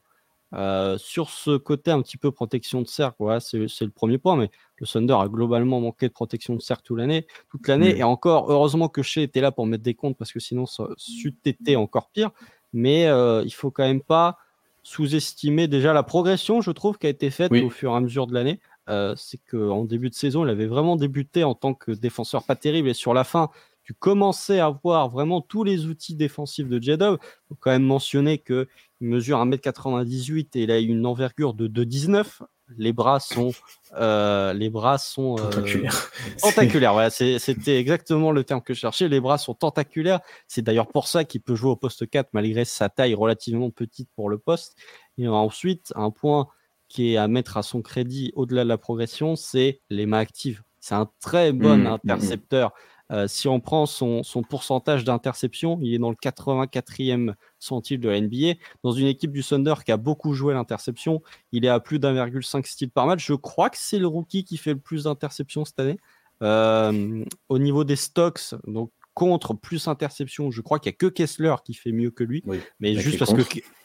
Euh, 0.54 0.96
sur 0.96 1.30
ce 1.30 1.56
côté 1.56 1.90
un 1.90 2.00
petit 2.02 2.18
peu 2.18 2.30
protection 2.30 2.80
de 2.80 2.86
cercle, 2.86 3.16
voilà, 3.18 3.40
c'est 3.40 3.58
le 3.58 3.90
premier 3.90 4.18
point, 4.18 4.36
mais 4.36 4.50
le 4.76 4.86
Thunder 4.86 5.14
a 5.14 5.28
globalement 5.28 5.80
manqué 5.80 6.06
de 6.06 6.12
protection 6.12 6.54
de 6.54 6.60
cercle 6.60 6.84
toute 6.84 6.98
l'année, 6.98 7.26
toute 7.50 7.66
l'année, 7.66 7.96
et 7.98 8.04
encore 8.04 8.50
heureusement 8.50 8.88
que 8.88 9.02
Shea 9.02 9.22
était 9.22 9.40
là 9.40 9.50
pour 9.50 9.66
mettre 9.66 9.82
des 9.82 9.94
comptes 9.94 10.16
parce 10.16 10.32
que 10.32 10.38
sinon 10.38 10.66
ça 10.66 10.88
eût 11.24 11.34
été 11.44 11.74
encore 11.74 12.10
pire. 12.10 12.30
Mais 12.72 13.06
euh, 13.06 13.42
il 13.44 13.54
faut 13.54 13.70
quand 13.70 13.84
même 13.84 14.02
pas 14.02 14.38
sous-estimer 14.82 15.66
déjà 15.66 15.92
la 15.92 16.04
progression, 16.04 16.60
je 16.60 16.70
trouve, 16.70 16.96
qui 16.98 17.08
a 17.08 17.10
été 17.10 17.30
faite 17.30 17.50
au 17.50 17.70
fur 17.70 17.92
et 17.92 17.96
à 17.96 18.00
mesure 18.00 18.28
de 18.28 18.34
l'année. 18.34 18.60
Euh, 18.88 19.14
c'est 19.16 19.40
qu'en 19.50 19.84
début 19.84 20.10
de 20.10 20.14
saison, 20.14 20.44
il 20.44 20.50
avait 20.50 20.66
vraiment 20.66 20.96
débuté 20.96 21.44
en 21.44 21.54
tant 21.54 21.74
que 21.74 21.90
défenseur 21.92 22.44
pas 22.44 22.56
terrible 22.56 22.88
et 22.88 22.94
sur 22.94 23.14
la 23.14 23.24
fin, 23.24 23.50
tu 23.82 23.94
commençais 23.94 24.60
à 24.60 24.68
voir 24.68 25.08
vraiment 25.08 25.40
tous 25.40 25.64
les 25.64 25.86
outils 25.86 26.14
défensifs 26.14 26.68
de 26.68 26.82
Jedov. 26.82 27.18
Il 27.22 27.48
faut 27.48 27.56
quand 27.58 27.70
même 27.70 27.84
mentionner 27.84 28.38
qu'il 28.38 28.66
mesure 29.00 29.38
1m98 29.38 30.48
et 30.54 30.62
il 30.62 30.70
a 30.70 30.78
une 30.78 31.06
envergure 31.06 31.54
de 31.54 31.68
2,19. 31.68 32.42
Les 32.78 32.92
bras 32.92 33.20
sont, 33.20 33.52
euh, 33.96 34.52
les 34.52 34.70
bras 34.70 34.98
sont 34.98 35.36
euh, 35.38 35.50
tentaculaires. 35.50 36.10
tentaculaires, 36.42 37.12
c'était 37.12 37.78
exactement 37.78 38.32
le 38.32 38.42
terme 38.42 38.60
que 38.60 38.74
je 38.74 38.80
cherchais. 38.80 39.08
Les 39.08 39.20
bras 39.20 39.38
sont 39.38 39.54
tentaculaires. 39.54 40.18
C'est 40.48 40.62
d'ailleurs 40.62 40.88
pour 40.88 41.06
ça 41.06 41.24
qu'il 41.24 41.40
peut 41.40 41.54
jouer 41.54 41.70
au 41.70 41.76
poste 41.76 42.10
4 42.10 42.30
malgré 42.32 42.64
sa 42.64 42.88
taille 42.88 43.14
relativement 43.14 43.70
petite 43.70 44.08
pour 44.16 44.28
le 44.28 44.38
poste. 44.38 44.76
Et 45.16 45.28
ensuite, 45.28 45.92
un 45.94 46.10
point 46.10 46.48
qui 46.96 47.12
est 47.12 47.16
à 47.18 47.28
mettre 47.28 47.58
à 47.58 47.62
son 47.62 47.82
crédit 47.82 48.32
au-delà 48.36 48.64
de 48.64 48.70
la 48.70 48.78
progression, 48.78 49.36
c'est 49.36 49.80
les 49.90 50.06
mains 50.06 50.18
actives. 50.18 50.62
C'est 50.80 50.94
un 50.94 51.10
très 51.20 51.52
bon 51.52 51.76
mmh, 51.76 51.82
mmh. 51.82 51.86
intercepteur. 51.86 52.72
Euh, 53.12 53.28
si 53.28 53.48
on 53.48 53.60
prend 53.60 53.84
son, 53.84 54.22
pourcentage 54.48 55.04
d'interception, 55.04 55.78
il 55.82 55.92
est 55.92 55.98
dans 55.98 56.08
le 56.08 56.16
84e 56.16 57.34
centile 57.58 58.00
de 58.00 58.08
la 58.08 58.18
NBA. 58.18 58.58
Dans 58.82 58.92
une 58.92 59.08
équipe 59.08 59.30
du 59.30 59.44
Thunder 59.44 59.74
qui 59.84 59.92
a 59.92 59.98
beaucoup 59.98 60.32
joué 60.32 60.54
l'interception, 60.54 61.22
il 61.52 61.66
est 61.66 61.68
à 61.68 61.80
plus 61.80 61.98
d'1,5 61.98 62.64
style 62.64 62.90
par 62.90 63.06
match. 63.06 63.24
Je 63.26 63.34
crois 63.34 63.68
que 63.68 63.76
c'est 63.78 63.98
le 63.98 64.06
rookie 64.06 64.42
qui 64.42 64.56
fait 64.56 64.72
le 64.72 64.80
plus 64.80 65.04
d'interceptions 65.04 65.66
cette 65.66 65.78
année. 65.78 65.98
Euh, 66.42 67.24
au 67.50 67.58
niveau 67.58 67.84
des 67.84 67.96
stocks, 67.96 68.54
donc 68.66 68.90
contre 69.16 69.54
plus 69.54 69.88
interception, 69.88 70.50
je 70.50 70.60
crois 70.60 70.78
qu'il 70.78 70.90
n'y 70.90 70.96
a 70.96 70.98
que 70.98 71.06
Kessler 71.06 71.54
qui 71.64 71.72
fait 71.72 71.90
mieux 71.90 72.10
que 72.10 72.22
lui, 72.22 72.44
mais 72.80 72.96
juste 72.96 73.18
parce 73.18 73.32
que, 73.32 73.40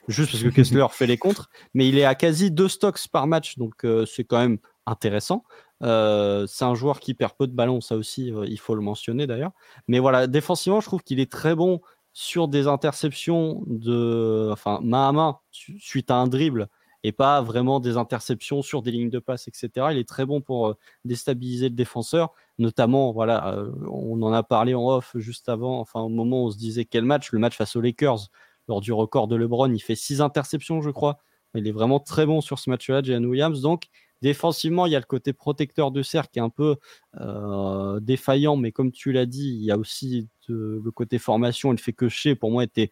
juste 0.09 0.29
parce 0.29 0.43
que 0.43 0.49
Kessler 0.49 0.85
fait 0.91 1.07
les 1.07 1.17
contres. 1.17 1.49
Mais 1.73 1.87
il 1.87 1.97
est 1.97 2.03
à 2.03 2.15
quasi 2.15 2.51
deux 2.51 2.67
stocks 2.67 3.07
par 3.07 3.27
match, 3.27 3.57
donc 3.57 3.85
euh, 3.85 4.05
c'est 4.05 4.25
quand 4.25 4.39
même 4.39 4.57
intéressant. 4.85 5.45
Euh, 5.83 6.45
c'est 6.47 6.65
un 6.65 6.75
joueur 6.75 6.99
qui 6.99 7.13
perd 7.13 7.31
peu 7.39 7.47
de 7.47 7.53
ballons, 7.53 7.79
ça 7.79 7.95
aussi, 7.95 8.29
euh, 8.33 8.45
il 8.45 8.59
faut 8.59 8.75
le 8.75 8.81
mentionner 8.81 9.25
d'ailleurs. 9.25 9.53
Mais 9.87 9.99
voilà, 9.99 10.27
défensivement, 10.27 10.81
je 10.81 10.87
trouve 10.87 11.01
qu'il 11.01 11.21
est 11.21 11.31
très 11.31 11.55
bon 11.55 11.79
sur 12.11 12.49
des 12.49 12.67
interceptions 12.67 13.63
de, 13.67 14.49
enfin, 14.51 14.81
main 14.83 15.07
à 15.07 15.11
main, 15.13 15.39
suite 15.49 16.11
à 16.11 16.15
un 16.15 16.27
dribble 16.27 16.67
et 17.03 17.11
pas 17.11 17.41
vraiment 17.41 17.79
des 17.79 17.97
interceptions 17.97 18.61
sur 18.61 18.81
des 18.81 18.91
lignes 18.91 19.09
de 19.09 19.19
passe, 19.19 19.47
etc. 19.47 19.87
Il 19.91 19.97
est 19.97 20.07
très 20.07 20.25
bon 20.25 20.41
pour 20.41 20.67
euh, 20.67 20.77
déstabiliser 21.05 21.69
le 21.69 21.75
défenseur, 21.75 22.31
notamment, 22.59 23.11
voilà, 23.11 23.55
euh, 23.55 23.71
on 23.89 24.21
en 24.21 24.31
a 24.33 24.43
parlé 24.43 24.75
en 24.75 24.87
off 24.87 25.11
juste 25.15 25.49
avant, 25.49 25.79
enfin 25.79 26.01
au 26.01 26.09
moment 26.09 26.43
où 26.43 26.47
on 26.47 26.51
se 26.51 26.57
disait 26.57 26.85
quel 26.85 27.05
match, 27.05 27.31
le 27.31 27.39
match 27.39 27.57
face 27.57 27.75
aux 27.75 27.81
Lakers, 27.81 28.29
lors 28.67 28.81
du 28.81 28.93
record 28.93 29.27
de 29.27 29.35
LeBron, 29.35 29.71
il 29.73 29.81
fait 29.81 29.95
six 29.95 30.21
interceptions, 30.21 30.81
je 30.81 30.91
crois. 30.91 31.19
Il 31.55 31.67
est 31.67 31.71
vraiment 31.71 31.99
très 31.99 32.25
bon 32.25 32.39
sur 32.39 32.59
ce 32.59 32.69
match-là, 32.69 33.01
Jalen 33.03 33.25
Williams. 33.25 33.61
Donc, 33.61 33.87
défensivement, 34.21 34.85
il 34.85 34.93
y 34.93 34.95
a 34.95 34.99
le 34.99 35.05
côté 35.05 35.33
protecteur 35.33 35.91
de 35.91 36.01
cercle 36.01 36.29
qui 36.31 36.39
est 36.39 36.41
un 36.43 36.49
peu 36.49 36.77
euh, 37.19 37.99
défaillant, 37.99 38.55
mais 38.55 38.71
comme 38.71 38.91
tu 38.91 39.11
l'as 39.11 39.25
dit, 39.25 39.49
il 39.49 39.65
y 39.65 39.71
a 39.71 39.77
aussi 39.77 40.29
le 40.47 40.91
côté 40.91 41.17
formation. 41.17 41.73
Il 41.73 41.79
fait 41.79 41.93
que 41.93 42.07
chez, 42.07 42.35
pour 42.35 42.51
moi, 42.51 42.63
était 42.63 42.91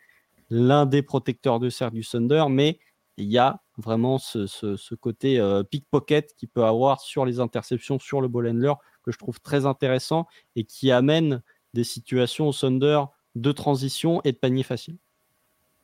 l'un 0.49 0.85
des 0.85 1.01
protecteurs 1.01 1.59
de 1.59 1.69
cercle 1.69 1.95
du 1.95 2.05
Thunder, 2.05 2.45
mais 2.49 2.79
il 3.17 3.27
y 3.31 3.37
a 3.37 3.61
vraiment 3.79 4.17
ce, 4.17 4.95
côté 4.95 5.39
euh, 5.39 5.63
pickpocket 5.63 6.35
qu'il 6.35 6.49
peut 6.49 6.63
avoir 6.63 7.01
sur 7.01 7.25
les 7.25 7.39
interceptions, 7.39 7.99
sur 7.99 8.21
le 8.21 8.27
ball 8.27 8.47
handler, 8.47 8.73
que 9.03 9.11
je 9.11 9.17
trouve 9.17 9.39
très 9.39 9.65
intéressant 9.65 10.27
et 10.55 10.63
qui 10.65 10.91
amène 10.91 11.41
des 11.73 11.83
situations 11.83 12.49
au 12.49 12.53
Thunder 12.53 13.01
de 13.35 13.51
transition 13.51 14.21
et 14.23 14.31
de 14.31 14.37
panier 14.37 14.63
facile. 14.63 14.97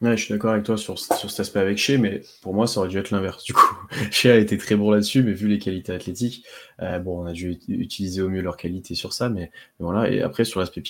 Ouais, 0.01 0.17
je 0.17 0.25
suis 0.25 0.33
d'accord 0.33 0.51
avec 0.51 0.65
toi 0.65 0.75
sur, 0.77 0.99
sur 0.99 1.31
cet 1.31 1.39
aspect 1.39 1.59
avec 1.59 1.77
Shea, 1.77 1.97
mais 1.97 2.21
pour 2.41 2.53
moi, 2.53 2.67
ça 2.67 2.81
aurait 2.81 2.89
dû 2.89 2.97
être 2.97 3.11
l'inverse. 3.11 3.45
Du 3.45 3.53
coup, 3.53 3.75
Shea 4.11 4.33
a 4.33 4.35
été 4.35 4.57
très 4.57 4.75
bon 4.75 4.91
là-dessus, 4.91 5.23
mais 5.23 5.31
vu 5.31 5.47
les 5.47 5.57
qualités 5.57 5.93
athlétiques, 5.93 6.45
euh, 6.81 6.99
bon, 6.99 7.23
on 7.23 7.25
a 7.25 7.31
dû 7.31 7.57
utiliser 7.69 8.21
au 8.21 8.27
mieux 8.27 8.41
leurs 8.41 8.57
qualités 8.57 8.93
sur 8.93 9.13
ça, 9.13 9.29
mais, 9.29 9.51
voilà. 9.79 10.09
Et 10.11 10.21
après, 10.21 10.43
sur 10.43 10.59
l'aspect 10.59 10.83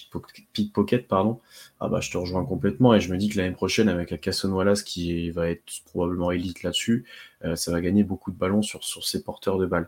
pickpocket, 0.53 1.07
pardon, 1.07 1.39
ah 1.79 1.87
bah, 1.87 1.99
je 2.01 2.09
te 2.09 2.17
rejoins 2.17 2.43
complètement 2.45 2.95
et 2.95 2.99
je 2.99 3.13
me 3.13 3.17
dis 3.17 3.29
que 3.29 3.37
l'année 3.37 3.53
prochaine, 3.53 3.89
avec 3.89 4.11
un 4.11 4.17
Casson 4.17 4.51
Wallace 4.51 4.81
qui 4.81 5.29
va 5.29 5.49
être 5.49 5.63
probablement 5.85 6.31
élite 6.31 6.63
là-dessus, 6.63 7.05
euh, 7.43 7.55
ça 7.55 7.71
va 7.71 7.81
gagner 7.81 8.03
beaucoup 8.03 8.31
de 8.31 8.37
ballons 8.37 8.63
sur, 8.63 8.83
sur 8.83 9.05
ses 9.05 9.23
porteurs 9.23 9.59
de 9.59 9.67
balles. 9.67 9.87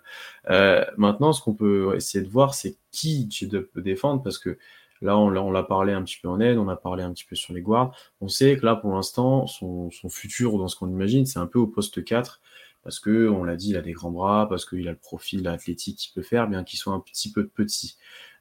Euh, 0.52 0.86
maintenant, 0.96 1.34
ce 1.34 1.42
qu'on 1.42 1.56
peut 1.56 1.96
essayer 1.96 2.24
de 2.24 2.30
voir, 2.30 2.54
c'est 2.54 2.78
qui 2.92 3.28
j 3.32 3.48
peut 3.48 3.82
défendre, 3.82 4.22
parce 4.22 4.38
que 4.38 4.60
Là, 5.02 5.18
on, 5.18 5.30
l'a 5.30 5.64
parlé 5.64 5.94
un 5.94 6.04
petit 6.04 6.18
peu 6.22 6.28
en 6.28 6.40
aide, 6.40 6.58
on 6.58 6.70
a 6.70 6.76
parlé 6.76 7.04
un 7.04 7.14
petit 7.14 7.26
peu 7.26 7.36
sur 7.36 7.54
les 7.54 7.62
guards. 7.62 7.96
On 8.22 8.28
sait 8.28 8.58
que 8.58 8.66
là, 8.66 8.76
pour 8.76 8.94
l'instant, 8.94 9.48
son, 9.48 9.90
futur, 10.10 10.58
dans 10.58 10.68
ce 10.68 10.76
qu'on 10.76 10.90
imagine, 10.90 11.26
c'est 11.26 11.40
un 11.40 11.48
peu 11.48 11.60
au 11.60 11.68
poste 11.68 12.04
4, 12.04 12.42
parce 12.84 13.00
que, 13.00 13.28
on 13.30 13.44
l'a 13.44 13.56
dit, 13.56 13.72
il 13.72 13.78
a 13.78 13.82
des 13.82 13.92
grands 13.92 14.12
bras, 14.12 14.48
parce 14.50 14.66
qu'il 14.66 14.88
a 14.88 14.92
le 14.92 14.98
profil 14.98 15.48
athlétique 15.48 15.98
qu'il 15.98 16.14
peut 16.14 16.22
faire, 16.22 16.48
bien 16.48 16.64
qu'il 16.64 16.80
soit 16.80 16.94
un 16.94 17.00
petit 17.00 17.32
peu 17.32 17.48
petit. 17.48 17.98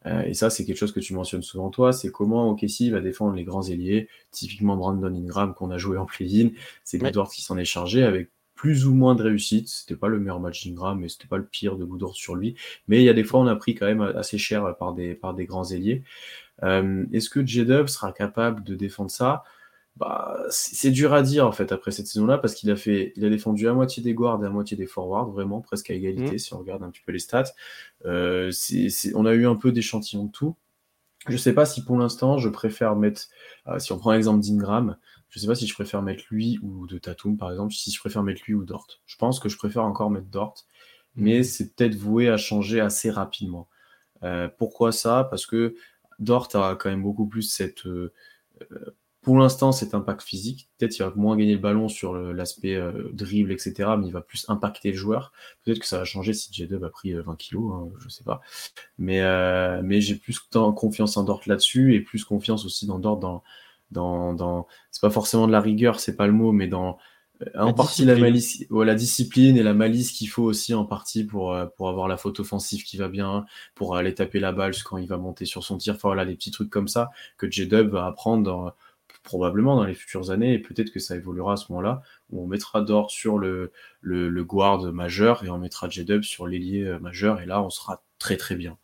Euh, 0.06 0.22
et 0.22 0.34
ça, 0.34 0.50
c'est 0.50 0.64
quelque 0.64 0.78
chose 0.78 0.92
que 0.92 1.00
tu 1.00 1.14
mentionnes 1.14 1.42
souvent 1.42 1.70
toi, 1.70 1.92
c'est 1.92 2.10
comment 2.12 2.50
OKC 2.50 2.90
va 2.90 3.00
défendre 3.00 3.34
les 3.34 3.44
grands 3.44 3.62
ailiers, 3.62 4.08
typiquement 4.30 4.76
Brandon 4.76 5.12
Ingram 5.12 5.52
qu'on 5.54 5.70
a 5.70 5.78
joué 5.78 5.98
en 5.98 6.06
play-in, 6.06 6.50
c'est 6.84 6.98
Goodort 6.98 7.30
qui 7.30 7.42
s'en 7.42 7.56
est 7.58 7.64
chargé 7.64 8.04
avec 8.04 8.30
plus 8.56 8.86
ou 8.86 8.94
moins 8.94 9.14
de 9.14 9.22
réussite. 9.22 9.68
C'était 9.68 9.94
pas 9.94 10.08
le 10.08 10.18
meilleur 10.18 10.40
match 10.40 10.66
d'Ingram, 10.66 10.98
mais 10.98 11.08
c'était 11.08 11.28
pas 11.28 11.36
le 11.36 11.46
pire 11.46 11.76
de 11.76 11.84
Goodort 11.84 12.16
sur 12.16 12.34
lui. 12.34 12.56
Mais 12.88 13.00
il 13.00 13.04
y 13.04 13.08
a 13.08 13.12
des 13.12 13.22
fois, 13.22 13.38
on 13.40 13.46
a 13.46 13.54
pris 13.54 13.74
quand 13.74 13.86
même 13.86 14.00
assez 14.00 14.38
cher 14.38 14.76
par 14.78 14.94
des, 14.94 15.14
par 15.14 15.34
des 15.34 15.44
grands 15.44 15.70
ailiers. 15.70 16.02
Euh, 16.62 17.04
est-ce 17.12 17.30
que 17.30 17.44
J-Dub 17.44 17.88
sera 17.88 18.12
capable 18.12 18.64
de 18.64 18.74
défendre 18.74 19.10
ça? 19.10 19.44
Bah, 19.96 20.38
c'est 20.50 20.90
dur 20.90 21.14
à 21.14 21.22
dire 21.22 21.46
en 21.46 21.52
fait 21.52 21.72
après 21.72 21.90
cette 21.90 22.06
saison-là 22.06 22.36
parce 22.36 22.54
qu'il 22.54 22.70
a 22.70 22.76
fait, 22.76 23.14
il 23.16 23.24
a 23.24 23.30
défendu 23.30 23.66
à 23.66 23.72
moitié 23.72 24.02
des 24.02 24.12
guards 24.12 24.42
et 24.44 24.46
à 24.46 24.50
moitié 24.50 24.76
des 24.76 24.86
forwards, 24.86 25.30
vraiment 25.30 25.62
presque 25.62 25.90
à 25.90 25.94
égalité 25.94 26.34
mmh. 26.34 26.38
si 26.38 26.52
on 26.52 26.58
regarde 26.58 26.82
un 26.82 26.90
petit 26.90 27.00
peu 27.04 27.12
les 27.12 27.18
stats. 27.18 27.52
Euh, 28.04 28.52
on 29.14 29.24
a 29.24 29.32
eu 29.32 29.46
un 29.46 29.56
peu 29.56 29.72
d'échantillons 29.72 30.24
de 30.24 30.32
tout. 30.32 30.54
Je 31.28 31.36
sais 31.38 31.54
pas 31.54 31.64
si 31.64 31.82
pour 31.82 31.96
l'instant 31.96 32.36
je 32.36 32.50
préfère 32.50 32.94
mettre, 32.94 33.22
euh, 33.68 33.78
si 33.78 33.90
on 33.92 33.98
prend 33.98 34.12
l'exemple 34.12 34.44
d'Ingram, 34.44 34.98
je 35.30 35.38
sais 35.38 35.46
pas 35.46 35.54
si 35.54 35.66
je 35.66 35.72
préfère 35.72 36.02
mettre 36.02 36.24
lui 36.30 36.58
ou 36.62 36.86
de 36.86 36.98
Tatum 36.98 37.38
par 37.38 37.50
exemple, 37.50 37.72
si 37.72 37.90
je 37.90 37.98
préfère 37.98 38.22
mettre 38.22 38.42
lui 38.46 38.52
ou 38.52 38.64
Dort. 38.64 38.86
Je 39.06 39.16
pense 39.16 39.40
que 39.40 39.48
je 39.48 39.56
préfère 39.56 39.84
encore 39.84 40.10
mettre 40.10 40.28
Dort, 40.28 40.66
mais 41.14 41.40
mmh. 41.40 41.44
c'est 41.44 41.74
peut-être 41.74 41.94
voué 41.94 42.28
à 42.28 42.36
changer 42.36 42.80
assez 42.80 43.10
rapidement. 43.10 43.66
Euh, 44.22 44.48
pourquoi 44.58 44.92
ça? 44.92 45.26
Parce 45.30 45.46
que 45.46 45.74
Dort 46.18 46.48
a 46.54 46.76
quand 46.76 46.90
même 46.90 47.02
beaucoup 47.02 47.26
plus 47.26 47.42
cette 47.42 47.86
pour 49.26 49.38
l'instant, 49.38 49.72
c'est 49.72 49.92
impact 49.92 50.22
physique. 50.22 50.70
Peut-être 50.78 50.92
qu'il 50.92 51.04
va 51.04 51.12
moins 51.16 51.36
gagner 51.36 51.54
le 51.54 51.58
ballon 51.58 51.88
sur 51.88 52.14
l'aspect 52.14 52.76
euh, 52.76 53.10
dribble, 53.12 53.50
etc. 53.50 53.96
Mais 53.98 54.06
il 54.06 54.12
va 54.12 54.20
plus 54.20 54.44
impacter 54.48 54.92
le 54.92 54.96
joueur. 54.96 55.32
Peut-être 55.64 55.80
que 55.80 55.86
ça 55.86 55.98
va 55.98 56.04
changer 56.04 56.32
si 56.32 56.52
J-Dub 56.52 56.84
a 56.84 56.90
pris 56.90 57.12
20 57.12 57.32
euh, 57.32 57.34
kilos, 57.34 57.72
hein, 57.74 57.88
je 57.98 58.08
sais 58.08 58.22
pas. 58.22 58.40
Mais, 58.98 59.22
euh, 59.22 59.80
mais 59.82 60.00
j'ai 60.00 60.14
plus 60.14 60.38
confiance 60.38 61.16
en 61.16 61.24
Dort 61.24 61.40
là-dessus 61.46 61.96
et 61.96 62.00
plus 62.02 62.22
confiance 62.22 62.64
aussi 62.66 62.86
dans 62.86 63.00
Dort 63.00 63.16
dans, 63.16 63.42
dans, 63.90 64.32
dans... 64.32 64.68
c'est 64.92 65.00
pas 65.00 65.10
forcément 65.10 65.48
de 65.48 65.52
la 65.52 65.60
rigueur, 65.60 65.98
c'est 65.98 66.14
pas 66.14 66.28
le 66.28 66.32
mot, 66.32 66.52
mais 66.52 66.68
dans 66.68 66.96
en 67.54 67.72
partie 67.72 68.04
la 68.04 68.16
malice, 68.16 68.64
la 68.70 68.94
discipline 68.94 69.56
et 69.56 69.62
la 69.62 69.74
malice 69.74 70.12
qu'il 70.12 70.28
faut 70.28 70.44
aussi 70.44 70.74
en 70.74 70.84
partie 70.84 71.24
pour, 71.24 71.56
pour 71.76 71.88
avoir 71.88 72.08
la 72.08 72.16
faute 72.16 72.40
offensive 72.40 72.82
qui 72.84 72.96
va 72.96 73.08
bien, 73.08 73.44
pour 73.74 73.96
aller 73.96 74.14
taper 74.14 74.40
la 74.40 74.52
balle 74.52 74.72
quand 74.84 74.96
il 74.96 75.06
va 75.06 75.18
monter 75.18 75.44
sur 75.44 75.62
son 75.62 75.76
tir. 75.76 75.94
Enfin 75.94 76.08
voilà, 76.08 76.24
des 76.24 76.34
petits 76.34 76.50
trucs 76.50 76.70
comme 76.70 76.88
ça 76.88 77.10
que 77.36 77.50
J-Dub 77.50 77.90
va 77.90 78.06
apprendre 78.06 78.42
dans, 78.42 78.72
probablement 79.26 79.76
dans 79.76 79.84
les 79.84 79.94
futures 79.94 80.30
années, 80.30 80.54
et 80.54 80.58
peut-être 80.58 80.90
que 80.90 81.00
ça 81.00 81.16
évoluera 81.16 81.54
à 81.54 81.56
ce 81.56 81.70
moment-là, 81.70 82.00
où 82.30 82.42
on 82.42 82.46
mettra 82.46 82.80
Dort 82.80 83.10
sur 83.10 83.38
le, 83.38 83.72
le, 84.00 84.44
guard 84.44 84.92
majeur 84.92 85.44
et 85.44 85.50
on 85.50 85.58
mettra 85.58 85.88
J-Dub 85.90 86.22
sur 86.22 86.46
l'ailier 86.46 86.84
euh, 86.84 86.98
majeur, 86.98 87.40
et 87.40 87.46
là 87.46 87.62
on 87.62 87.68
sera 87.68 88.02
très 88.18 88.36
très 88.36 88.54
bien. 88.54 88.78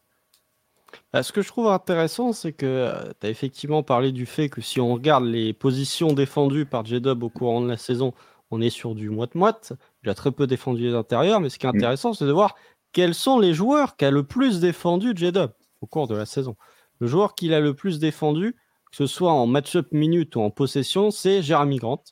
Bah, 1.13 1.23
ce 1.23 1.33
que 1.33 1.41
je 1.41 1.49
trouve 1.49 1.69
intéressant, 1.69 2.33
c'est 2.33 2.53
que 2.53 2.67
euh, 2.67 3.13
tu 3.21 3.27
as 3.27 3.31
effectivement 3.31 3.83
parlé 3.83 4.13
du 4.13 4.27
fait 4.27 4.49
que 4.49 4.61
si 4.61 4.81
on 4.81 4.93
regarde 4.93 5.25
les 5.25 5.53
positions 5.53 6.13
défendues 6.13 6.67
par 6.67 6.85
J-Dub 6.85 7.23
au 7.23 7.31
courant 7.31 7.63
de 7.63 7.69
la 7.69 7.79
saison, 7.79 8.13
on 8.53 8.61
est 8.61 8.71
sur 8.71 8.95
du 8.95 9.11
moite-moite. 9.11 9.73
Il 10.05 10.11
a 10.11 10.15
très 10.15 10.31
peu 10.31 10.47
défendu 10.47 10.83
les 10.83 10.95
intérieurs, 10.95 11.41
mais 11.41 11.49
ce 11.49 11.59
qui 11.59 11.67
est 11.67 11.73
mm. 11.73 11.77
intéressant, 11.77 12.13
c'est 12.13 12.27
de 12.27 12.33
voir 12.33 12.55
quels 12.93 13.15
sont 13.15 13.39
les 13.39 13.55
joueurs 13.55 13.97
qui 13.97 14.05
a 14.05 14.11
le 14.11 14.23
plus 14.23 14.61
défendu 14.61 15.13
J-Dub 15.17 15.51
au 15.81 15.87
cours 15.87 16.07
de 16.07 16.15
la 16.15 16.27
saison. 16.27 16.57
Le 17.01 17.07
joueur 17.07 17.35
qui 17.35 17.53
a 17.53 17.61
le 17.61 17.75
plus 17.75 17.99
défendu, 17.99 18.55
que 18.91 18.97
ce 18.97 19.07
soit 19.07 19.33
en 19.33 19.47
match-up 19.47 19.89
minute 19.91 20.37
ou 20.37 20.43
en 20.43 20.51
possession, 20.51 21.11
c'est 21.11 21.43
Jeremy 21.43 21.79
Grant. 21.79 22.05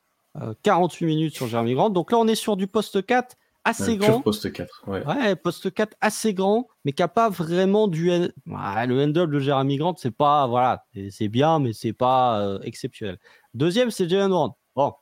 48 0.63 1.05
euh, 1.05 1.09
minutes 1.09 1.35
sur 1.35 1.47
Jeremy 1.47 1.75
Grant. 1.75 1.91
Donc 1.91 2.11
là, 2.11 2.19
on 2.19 2.27
est 2.27 2.35
sur 2.35 2.57
du 2.57 2.67
poste 2.67 3.05
4 3.05 3.37
assez 3.65 3.97
grand. 3.99 4.23
Poste 4.23 4.51
4, 4.51 4.85
ouais. 4.87 5.05
ouais. 5.07 5.37
poste 5.37 5.73
4 5.73 5.95
assez 6.01 6.33
grand, 6.33 6.69
mais 6.85 6.93
qui 6.93 7.03
n'a 7.03 7.09
pas 7.09 7.29
vraiment 7.29 7.89
du. 7.89 8.07
le 8.07 9.05
handle 9.05 9.31
de 9.31 9.39
Jeremy 9.39 9.77
Grant, 9.77 9.97
c'est 9.99 10.11
pas. 10.11 10.47
Voilà, 10.47 10.85
c'est 11.11 11.29
bien, 11.29 11.59
mais 11.59 11.75
c'est 11.75 11.93
pas 11.93 12.41
euh, 12.41 12.59
exceptionnel. 12.63 13.19
Deuxième, 13.53 13.91
c'est 13.91 14.09
Jalen 14.09 14.31
Brown. 14.31 14.53
Bon, 14.75 14.95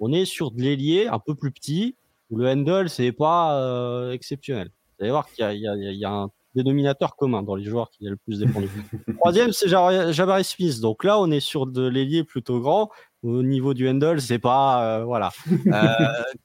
on 0.00 0.12
est 0.12 0.24
sur 0.24 0.50
de 0.50 0.62
l'ailier 0.62 1.06
un 1.06 1.18
peu 1.18 1.34
plus 1.34 1.50
petit, 1.50 1.96
où 2.30 2.36
le 2.36 2.48
handle, 2.48 2.88
c'est 2.88 3.12
pas 3.12 3.60
euh, 3.60 4.12
exceptionnel. 4.12 4.70
Vous 4.98 5.04
allez 5.04 5.10
voir 5.10 5.30
qu'il 5.30 5.44
y, 5.52 5.98
y, 5.98 6.04
a 6.04 6.10
un 6.10 6.30
dénominateur 6.54 7.16
commun 7.16 7.42
dans 7.42 7.54
les 7.54 7.64
joueurs 7.64 7.90
qui 7.90 8.06
a 8.06 8.10
le 8.10 8.16
plus 8.16 8.40
défendu. 8.40 8.68
Troisième, 9.18 9.52
c'est 9.52 9.68
Jabari 9.68 10.44
Smith. 10.44 10.80
Donc 10.80 11.04
là, 11.04 11.20
on 11.20 11.30
est 11.30 11.40
sur 11.40 11.66
de 11.66 11.86
l'ailier 11.86 12.24
plutôt 12.24 12.60
grand. 12.60 12.90
Au 13.24 13.42
niveau 13.42 13.74
du 13.74 13.88
handle, 13.88 14.20
c'est 14.20 14.38
pas. 14.38 14.98
Euh, 14.98 15.04
voilà. 15.04 15.30
Euh, 15.66 15.92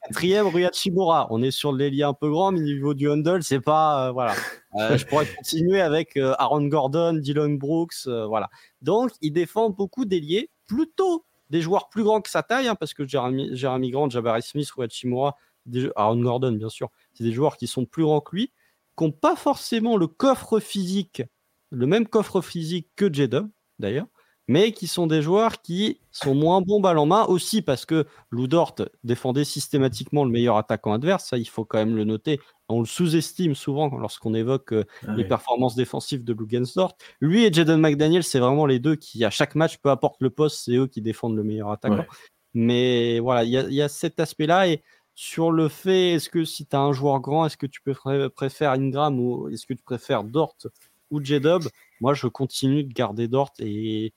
quatrième, 0.06 0.46
Rui 0.46 0.64
Hachimura. 0.64 1.28
On 1.30 1.42
est 1.42 1.50
sur 1.50 1.72
de 1.72 1.78
l'ailier 1.78 2.02
un 2.02 2.14
peu 2.14 2.30
grand, 2.30 2.52
mais 2.52 2.60
au 2.60 2.64
niveau 2.64 2.94
du 2.94 3.08
handle, 3.08 3.42
c'est 3.42 3.60
pas. 3.60 4.12
Voilà. 4.12 4.34
je 4.76 5.04
pourrais 5.04 5.26
continuer 5.26 5.80
avec 5.80 6.16
Aaron 6.16 6.66
Gordon, 6.66 7.14
Dylan 7.14 7.58
Brooks. 7.58 8.06
voilà. 8.06 8.48
Donc, 8.82 9.10
il 9.20 9.32
défend 9.32 9.70
beaucoup 9.70 10.04
d'ailiers, 10.04 10.50
plutôt 10.66 11.24
des 11.50 11.60
joueurs 11.60 11.88
plus 11.88 12.02
grands 12.02 12.20
que 12.20 12.30
sa 12.30 12.42
taille, 12.42 12.68
hein, 12.68 12.74
parce 12.74 12.94
que 12.94 13.06
Jeremy, 13.06 13.50
Jeremy 13.52 13.90
Grant, 13.90 14.10
Jabari 14.10 14.42
Smith, 14.42 14.70
Rui 14.70 14.84
Hachimura, 14.84 15.36
Aaron 15.96 16.20
Gordon, 16.20 16.52
bien 16.52 16.68
sûr, 16.68 16.90
c'est 17.12 17.24
des 17.24 17.32
joueurs 17.32 17.56
qui 17.56 17.66
sont 17.66 17.86
plus 17.86 18.04
grands 18.04 18.20
que 18.20 18.36
lui 18.36 18.52
qui 18.96 19.04
n'ont 19.04 19.12
pas 19.12 19.36
forcément 19.36 19.96
le 19.96 20.06
coffre 20.06 20.60
physique, 20.60 21.22
le 21.70 21.86
même 21.86 22.06
coffre 22.06 22.40
physique 22.40 22.88
que 22.96 23.12
J-Dub, 23.12 23.48
d'ailleurs, 23.78 24.06
mais 24.46 24.72
qui 24.72 24.86
sont 24.86 25.06
des 25.06 25.22
joueurs 25.22 25.62
qui 25.62 26.00
sont 26.10 26.34
moins 26.34 26.60
bons 26.60 26.80
balle 26.80 26.98
en 26.98 27.06
main 27.06 27.24
aussi 27.24 27.62
parce 27.62 27.86
que 27.86 28.06
Lou 28.30 28.46
Dort 28.46 28.74
défendait 29.02 29.44
systématiquement 29.44 30.24
le 30.24 30.30
meilleur 30.30 30.56
attaquant 30.56 30.92
adverse, 30.92 31.26
ça 31.26 31.38
il 31.38 31.48
faut 31.48 31.64
quand 31.64 31.78
même 31.78 31.96
le 31.96 32.04
noter. 32.04 32.40
On 32.68 32.80
le 32.80 32.86
sous-estime 32.86 33.54
souvent 33.54 33.94
lorsqu'on 33.98 34.34
évoque 34.34 34.72
euh, 34.72 34.84
ah 35.06 35.14
les 35.14 35.24
performances 35.24 35.74
défensives 35.74 36.24
de 36.24 36.32
Lou 36.32 36.46
Dort. 36.74 36.96
Lui 37.20 37.44
et 37.44 37.52
Jaden 37.52 37.80
McDaniel, 37.80 38.24
c'est 38.24 38.38
vraiment 38.38 38.66
les 38.66 38.78
deux 38.78 38.96
qui, 38.96 39.24
à 39.24 39.30
chaque 39.30 39.54
match, 39.54 39.78
peu 39.78 39.90
importe 39.90 40.16
le 40.20 40.30
poste, 40.30 40.64
c'est 40.64 40.76
eux 40.76 40.86
qui 40.86 41.02
défendent 41.02 41.36
le 41.36 41.44
meilleur 41.44 41.70
attaquant. 41.70 42.06
Mais 42.54 43.18
voilà, 43.18 43.44
il 43.44 43.50
y, 43.50 43.74
y, 43.74 43.82
a 43.82 43.88
cet 43.88 44.20
aspect-là 44.20 44.68
et 44.68 44.82
sur 45.14 45.50
le 45.50 45.68
fait, 45.68 46.12
est-ce 46.12 46.28
que 46.28 46.44
si 46.44 46.66
tu 46.66 46.76
as 46.76 46.80
un 46.80 46.92
joueur 46.92 47.20
grand, 47.20 47.46
est-ce 47.46 47.56
que 47.56 47.66
tu 47.66 47.80
peux 47.80 47.94
préférer 48.30 48.72
Ingram 48.72 49.18
ou 49.18 49.48
est-ce 49.48 49.66
que 49.66 49.74
tu 49.74 49.82
préfères 49.82 50.24
Dort 50.24 50.56
ou 51.10 51.22
J-Dub 51.22 51.62
Moi, 52.00 52.14
je 52.14 52.26
continue 52.26 52.84
de 52.84 52.92
garder 52.92 53.28
Dort 53.28 53.52
et 53.58 54.12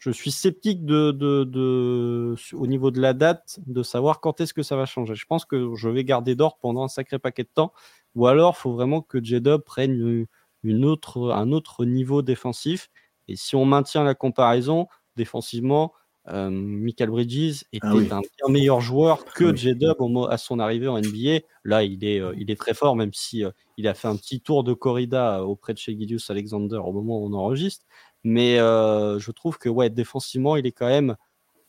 je 0.00 0.10
suis 0.10 0.30
sceptique 0.30 0.86
de, 0.86 1.12
de, 1.12 2.34
au 2.54 2.66
niveau 2.66 2.90
de 2.90 3.00
la 3.00 3.12
date 3.12 3.60
de 3.66 3.82
savoir 3.82 4.20
quand 4.20 4.40
est-ce 4.40 4.54
que 4.54 4.62
ça 4.62 4.74
va 4.74 4.86
changer. 4.86 5.14
Je 5.14 5.26
pense 5.26 5.44
que 5.44 5.74
je 5.76 5.88
vais 5.90 6.04
garder 6.04 6.34
Dort 6.34 6.58
pendant 6.58 6.82
un 6.82 6.88
sacré 6.88 7.18
paquet 7.18 7.42
de 7.42 7.50
temps 7.54 7.72
ou 8.14 8.26
alors 8.26 8.54
il 8.58 8.60
faut 8.60 8.72
vraiment 8.72 9.02
que 9.02 9.22
J-Dub 9.22 9.60
prenne 9.60 10.26
une 10.62 10.84
autre, 10.84 11.32
un 11.32 11.52
autre 11.52 11.84
niveau 11.84 12.22
défensif. 12.22 12.90
Et 13.28 13.36
si 13.36 13.54
on 13.56 13.66
maintient 13.66 14.02
la 14.02 14.14
comparaison 14.14 14.88
défensivement, 15.16 15.92
euh, 16.28 16.50
Michael 16.50 17.10
Bridges 17.10 17.64
était 17.72 17.86
ah 17.86 17.92
un 17.92 18.20
bien 18.20 18.20
meilleur 18.48 18.80
joueur 18.80 19.24
que 19.24 19.52
ah 19.52 19.54
J-Dub 19.54 19.96
à 20.28 20.38
son 20.38 20.58
arrivée 20.58 20.88
en 20.88 20.98
NBA. 20.98 21.40
Là, 21.64 21.82
il 21.84 22.04
est, 22.04 22.20
euh, 22.20 22.34
il 22.38 22.50
est 22.50 22.58
très 22.58 22.74
fort, 22.74 22.96
même 22.96 23.12
si 23.12 23.44
euh, 23.44 23.50
il 23.76 23.86
a 23.88 23.94
fait 23.94 24.08
un 24.08 24.16
petit 24.16 24.40
tour 24.40 24.64
de 24.64 24.72
corrida 24.72 25.44
auprès 25.44 25.72
de 25.72 25.78
chez 25.78 25.96
Gideus 25.98 26.30
Alexander 26.30 26.76
au 26.76 26.92
moment 26.92 27.18
où 27.20 27.26
on 27.26 27.32
enregistre. 27.32 27.84
Mais 28.24 28.56
je 28.56 29.30
trouve 29.30 29.58
que 29.58 29.68
ouais, 29.68 29.90
défensivement, 29.90 30.56
il 30.56 30.66
est 30.66 30.72
quand 30.72 30.88
même 30.88 31.16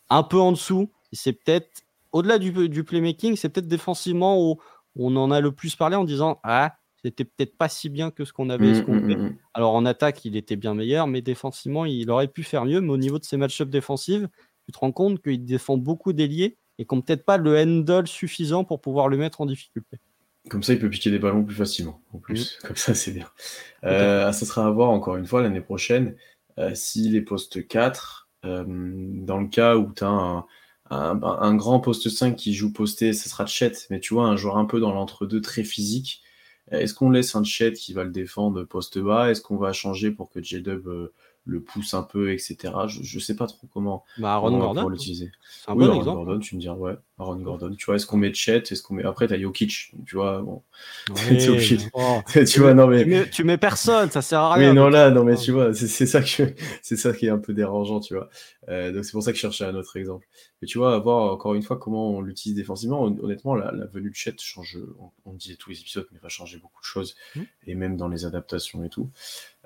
un 0.10 0.24
peu 0.24 0.38
en 0.38 0.52
dessous. 0.52 0.92
C'est 1.14 1.34
peut-être, 1.34 1.84
au-delà 2.12 2.38
du, 2.38 2.70
du, 2.70 2.84
playmaking, 2.84 3.36
c'est 3.36 3.50
peut-être 3.50 3.68
défensivement 3.68 4.42
où 4.42 4.60
on 4.96 5.16
en 5.16 5.32
a 5.32 5.40
le 5.40 5.52
plus 5.52 5.76
parlé 5.76 5.96
en 5.96 6.04
disant 6.04 6.40
Ah, 6.44 6.76
c'était 7.04 7.26
peut-être 7.26 7.58
pas 7.58 7.70
si 7.70 7.90
bien 7.90 8.12
que 8.12 8.26
ce 8.26 8.34
qu'on 8.34 8.50
avait 8.50 8.82
mmh, 8.82 8.86
mmh, 8.88 9.16
mmh, 9.16 9.38
Alors 9.54 9.74
en 9.74 9.86
attaque, 9.86 10.24
il 10.26 10.36
était 10.36 10.56
bien 10.56 10.76
meilleur, 10.76 11.08
mais 11.08 11.22
défensivement, 11.22 11.86
il 11.86 12.10
aurait 12.12 12.28
pu 12.28 12.44
faire 12.44 12.66
mieux. 12.66 12.82
Mais 12.82 12.92
au 12.92 12.98
niveau 12.98 13.18
de 13.18 13.24
ses 13.24 13.38
match-ups 13.38 13.72
défensifs, 13.72 14.26
tu 14.66 14.72
te 14.72 14.78
rends 14.78 14.92
compte 14.92 15.22
qu'il 15.22 15.44
défend 15.46 15.78
beaucoup 15.78 16.14
d'ailiers 16.14 16.58
et 16.78 16.86
qu'on 16.86 17.02
peut-être 17.02 17.26
pas 17.26 17.38
le 17.38 17.58
handle 17.58 18.08
suffisant 18.08 18.64
pour 18.64 18.82
pouvoir 18.82 19.08
le 19.08 19.18
mettre 19.18 19.42
en 19.42 19.46
difficulté. 19.46 19.98
Comme 20.50 20.64
ça, 20.64 20.74
il 20.74 20.80
peut 20.80 20.90
piquer 20.90 21.12
des 21.12 21.20
ballons 21.20 21.44
plus 21.44 21.56
facilement. 21.56 22.02
En 22.14 22.20
plus, 22.20 22.58
comme 22.64 22.76
ça, 22.76 22.94
c'est 22.94 23.12
bien. 23.12 23.28
Euh, 23.84 24.32
ça 24.32 24.46
sera 24.46 24.68
à 24.68 24.72
voir 24.72 24.90
encore 24.90 25.18
une 25.18 25.26
fois 25.26 25.42
l'année 25.42 25.62
prochaine 25.62 26.16
euh, 26.58 26.76
si 26.76 27.10
les 27.10 27.22
postes 27.22 27.68
4, 27.68 28.30
euh, 28.46 28.64
dans 28.68 29.40
le 29.40 29.48
cas 29.48 29.76
où 29.78 29.92
tu 29.94 30.04
as 30.04 30.08
un, 30.08 30.46
un, 30.90 31.56
grand 31.56 31.80
poste 31.80 32.10
5 32.10 32.36
qui 32.36 32.54
joue 32.54 32.74
posté, 32.74 33.14
ça 33.14 33.30
sera 33.30 33.46
Chet, 33.46 33.74
mais 33.90 34.00
tu 34.00 34.14
vois, 34.14 34.26
un 34.26 34.36
joueur 34.36 34.58
un 34.58 34.66
peu 34.66 34.80
dans 34.80 34.94
l'entre-deux 34.94 35.42
très 35.42 35.64
physique 35.64 36.22
est-ce 36.72 36.94
qu'on 36.94 37.10
laisse 37.10 37.36
un 37.36 37.44
Chet 37.44 37.74
qui 37.74 37.94
va 37.94 38.04
le 38.04 38.12
défendre 38.12 38.64
poste 38.64 38.98
bas? 38.98 39.30
Est-ce 39.30 39.42
qu'on 39.42 39.58
va 39.58 39.74
changer 39.74 40.12
pour 40.12 40.30
que 40.30 40.42
J-Dub 40.42 40.88
euh, 40.88 41.14
le 41.46 41.62
pousse 41.62 41.94
un 41.94 42.04
peu, 42.04 42.32
etc. 42.32 42.74
Je 42.88 43.18
ne 43.18 43.22
sais 43.22 43.36
pas 43.36 43.48
trop 43.48 43.68
comment, 43.74 44.06
bah, 44.18 44.34
Aaron 44.34 44.58
Gordon, 44.58 44.88
l'utiliser. 44.88 45.32
C'est 45.50 45.70
un 45.70 45.74
oui, 45.74 45.86
bon 45.86 45.92
Aaron 45.92 46.00
exemple. 46.00 46.26
Gordon, 46.26 46.40
tu 46.40 46.56
me 46.56 46.62
dis, 46.62 46.70
ouais. 46.70 46.96
Aaron 47.22 47.38
Gordon. 47.38 47.74
Tu 47.76 47.86
vois, 47.86 47.96
est-ce 47.96 48.06
qu'on 48.06 48.18
met 48.18 48.34
Chet 48.34 48.64
Est-ce 48.72 48.82
qu'on 48.82 48.96
met 48.96 49.04
après 49.04 49.28
t'as 49.28 49.40
Jokic 49.40 49.94
Tu 50.06 50.16
vois, 50.16 50.42
bon. 50.42 50.64
tu 52.46 52.60
vois, 52.60 52.74
non 52.74 52.88
mais 52.88 53.30
tu 53.30 53.44
mets, 53.44 53.58
personne, 53.58 54.10
ça 54.10 54.22
sert 54.22 54.40
à 54.40 54.54
rien. 54.54 54.70
Oui, 54.70 54.76
non 54.76 54.90
là, 54.90 55.12
non 55.12 55.24
mais 55.24 55.36
tu 55.36 55.52
vois, 55.52 55.74
c'est 55.74 56.06
ça 56.06 56.22
que 56.22 56.54
c'est 56.82 56.98
ça 56.98 57.14
qui 57.14 57.28
est 57.28 57.30
un 57.30 57.38
peu 57.38 57.54
dérangeant, 57.54 58.00
tu 58.00 58.16
vois. 58.16 58.30
Euh, 58.70 58.92
donc 58.92 59.06
c'est 59.06 59.12
pour 59.12 59.24
ça 59.24 59.32
que 59.32 59.38
je 59.38 59.42
cherchais 59.42 59.66
un 59.66 59.76
autre 59.76 59.96
exemple. 59.98 60.28
Mais 60.62 60.68
tu 60.68 60.78
vois, 60.78 60.98
voir 61.00 61.32
encore 61.32 61.56
une 61.56 61.64
fois 61.64 61.78
comment 61.78 62.12
on 62.12 62.22
l'utilise 62.22 62.56
défensivement. 62.56 63.04
Honnêtement, 63.04 63.56
la, 63.56 63.72
venue 63.86 64.10
de 64.10 64.16
Chet 64.16 64.36
change. 64.40 64.78
On, 65.26 65.34
disait 65.34 65.56
tous 65.56 65.70
les 65.70 65.80
épisodes, 65.80 66.08
mais 66.12 66.20
va 66.20 66.30
changer 66.30 66.58
beaucoup 66.58 66.82
de 66.82 66.86
choses 66.86 67.16
mmh. 67.36 67.42
et 67.68 67.76
même 67.76 67.98
dans 67.98 68.08
les 68.08 68.26
adaptations 68.26 68.84
et 68.84 68.90
tout. 68.90 69.10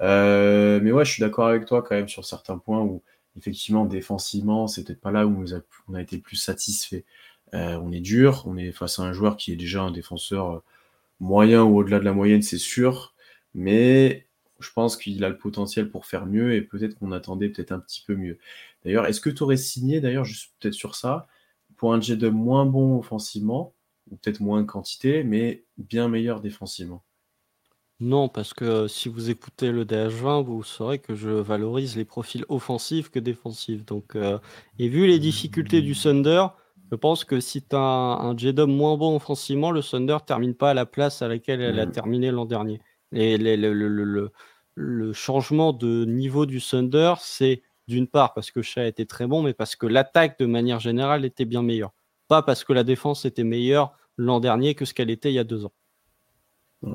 Euh, 0.01 0.79
mais 0.81 0.91
ouais, 0.91 1.03
je 1.05 1.11
suis 1.11 1.21
d'accord 1.21 1.47
avec 1.47 1.65
toi 1.65 1.81
quand 1.81 1.95
même 1.95 2.07
sur 2.07 2.23
certains 2.25 2.57
points 2.57 2.81
où 2.81 3.01
effectivement 3.37 3.85
défensivement, 3.85 4.67
c'est 4.67 4.83
peut-être 4.83 5.01
pas 5.01 5.11
là 5.11 5.25
où 5.27 5.43
on 5.43 5.53
a, 5.53 5.59
on 5.87 5.93
a 5.95 6.01
été 6.01 6.17
plus 6.17 6.37
satisfait. 6.37 7.05
Euh, 7.53 7.77
on 7.77 7.91
est 7.91 8.01
dur, 8.01 8.43
on 8.45 8.57
est 8.57 8.71
face 8.71 8.99
à 8.99 9.03
un 9.03 9.13
joueur 9.13 9.37
qui 9.37 9.51
est 9.51 9.55
déjà 9.55 9.81
un 9.81 9.91
défenseur 9.91 10.51
euh, 10.51 10.59
moyen 11.19 11.63
ou 11.63 11.77
au-delà 11.77 11.99
de 11.99 12.05
la 12.05 12.13
moyenne, 12.13 12.41
c'est 12.41 12.57
sûr, 12.57 13.13
mais 13.53 14.27
je 14.59 14.71
pense 14.73 14.97
qu'il 14.97 15.23
a 15.23 15.29
le 15.29 15.37
potentiel 15.37 15.89
pour 15.89 16.05
faire 16.05 16.25
mieux 16.25 16.53
et 16.53 16.61
peut-être 16.61 16.95
qu'on 16.95 17.11
attendait 17.11 17.49
peut-être 17.49 17.71
un 17.71 17.79
petit 17.79 18.03
peu 18.05 18.15
mieux. 18.15 18.39
D'ailleurs, 18.83 19.05
est-ce 19.05 19.21
que 19.21 19.29
tu 19.29 19.43
aurais 19.43 19.57
signé, 19.57 20.01
d'ailleurs, 20.01 20.25
juste 20.25 20.53
peut-être 20.59 20.73
sur 20.73 20.95
ça, 20.95 21.27
pour 21.77 21.93
un 21.93 22.01
jet 22.01 22.17
de 22.17 22.29
moins 22.29 22.65
bon 22.65 22.97
offensivement, 22.97 23.73
ou 24.11 24.15
peut-être 24.17 24.39
moins 24.39 24.61
de 24.61 24.67
quantité, 24.67 25.23
mais 25.23 25.63
bien 25.77 26.07
meilleur 26.07 26.41
défensivement? 26.41 27.03
Non, 28.01 28.27
parce 28.27 28.53
que 28.53 28.87
si 28.89 29.07
vous 29.07 29.29
écoutez 29.29 29.71
le 29.71 29.85
DH20, 29.85 30.43
vous 30.43 30.63
saurez 30.63 30.99
que 30.99 31.15
je 31.15 31.29
valorise 31.29 31.95
les 31.95 32.03
profils 32.03 32.43
offensifs 32.49 33.09
que 33.09 33.19
défensifs. 33.19 33.85
Donc, 33.85 34.15
euh, 34.15 34.37
et 34.79 34.89
vu 34.89 35.07
les 35.07 35.17
difficultés 35.17 35.81
du 35.81 35.95
Thunder, 35.95 36.47
je 36.91 36.95
pense 36.95 37.23
que 37.23 37.39
si 37.39 37.63
tu 37.63 37.75
as 37.75 37.79
un, 37.79 38.37
J-Dub 38.37 38.69
moins 38.69 38.97
bon 38.97 39.15
offensivement, 39.15 39.71
le 39.71 39.81
Thunder 39.81 40.17
termine 40.25 40.53
pas 40.53 40.71
à 40.71 40.73
la 40.73 40.85
place 40.85 41.21
à 41.21 41.27
laquelle 41.27 41.61
elle 41.61 41.79
a 41.79 41.85
mm. 41.85 41.91
terminé 41.91 42.31
l'an 42.31 42.45
dernier. 42.45 42.79
Et 43.11 43.37
le, 43.37 44.31
changement 45.13 45.73
de 45.73 46.05
niveau 46.05 46.45
du 46.45 46.61
Thunder, 46.61 47.15
c'est 47.19 47.63
d'une 47.87 48.07
part 48.07 48.33
parce 48.33 48.51
que 48.51 48.61
Shea 48.61 48.87
était 48.87 49.05
très 49.05 49.27
bon, 49.27 49.41
mais 49.41 49.53
parce 49.53 49.75
que 49.75 49.87
l'attaque 49.87 50.39
de 50.39 50.45
manière 50.45 50.79
générale 50.79 51.25
était 51.25 51.45
bien 51.45 51.63
meilleure. 51.63 51.93
Pas 52.27 52.41
parce 52.41 52.63
que 52.63 52.73
la 52.73 52.83
défense 52.83 53.25
était 53.25 53.43
meilleure 53.43 53.97
l'an 54.17 54.39
dernier 54.39 54.75
que 54.75 54.85
ce 54.85 54.93
qu'elle 54.93 55.09
était 55.09 55.31
il 55.31 55.35
y 55.35 55.39
a 55.39 55.43
deux 55.43 55.65
ans. 55.65 55.73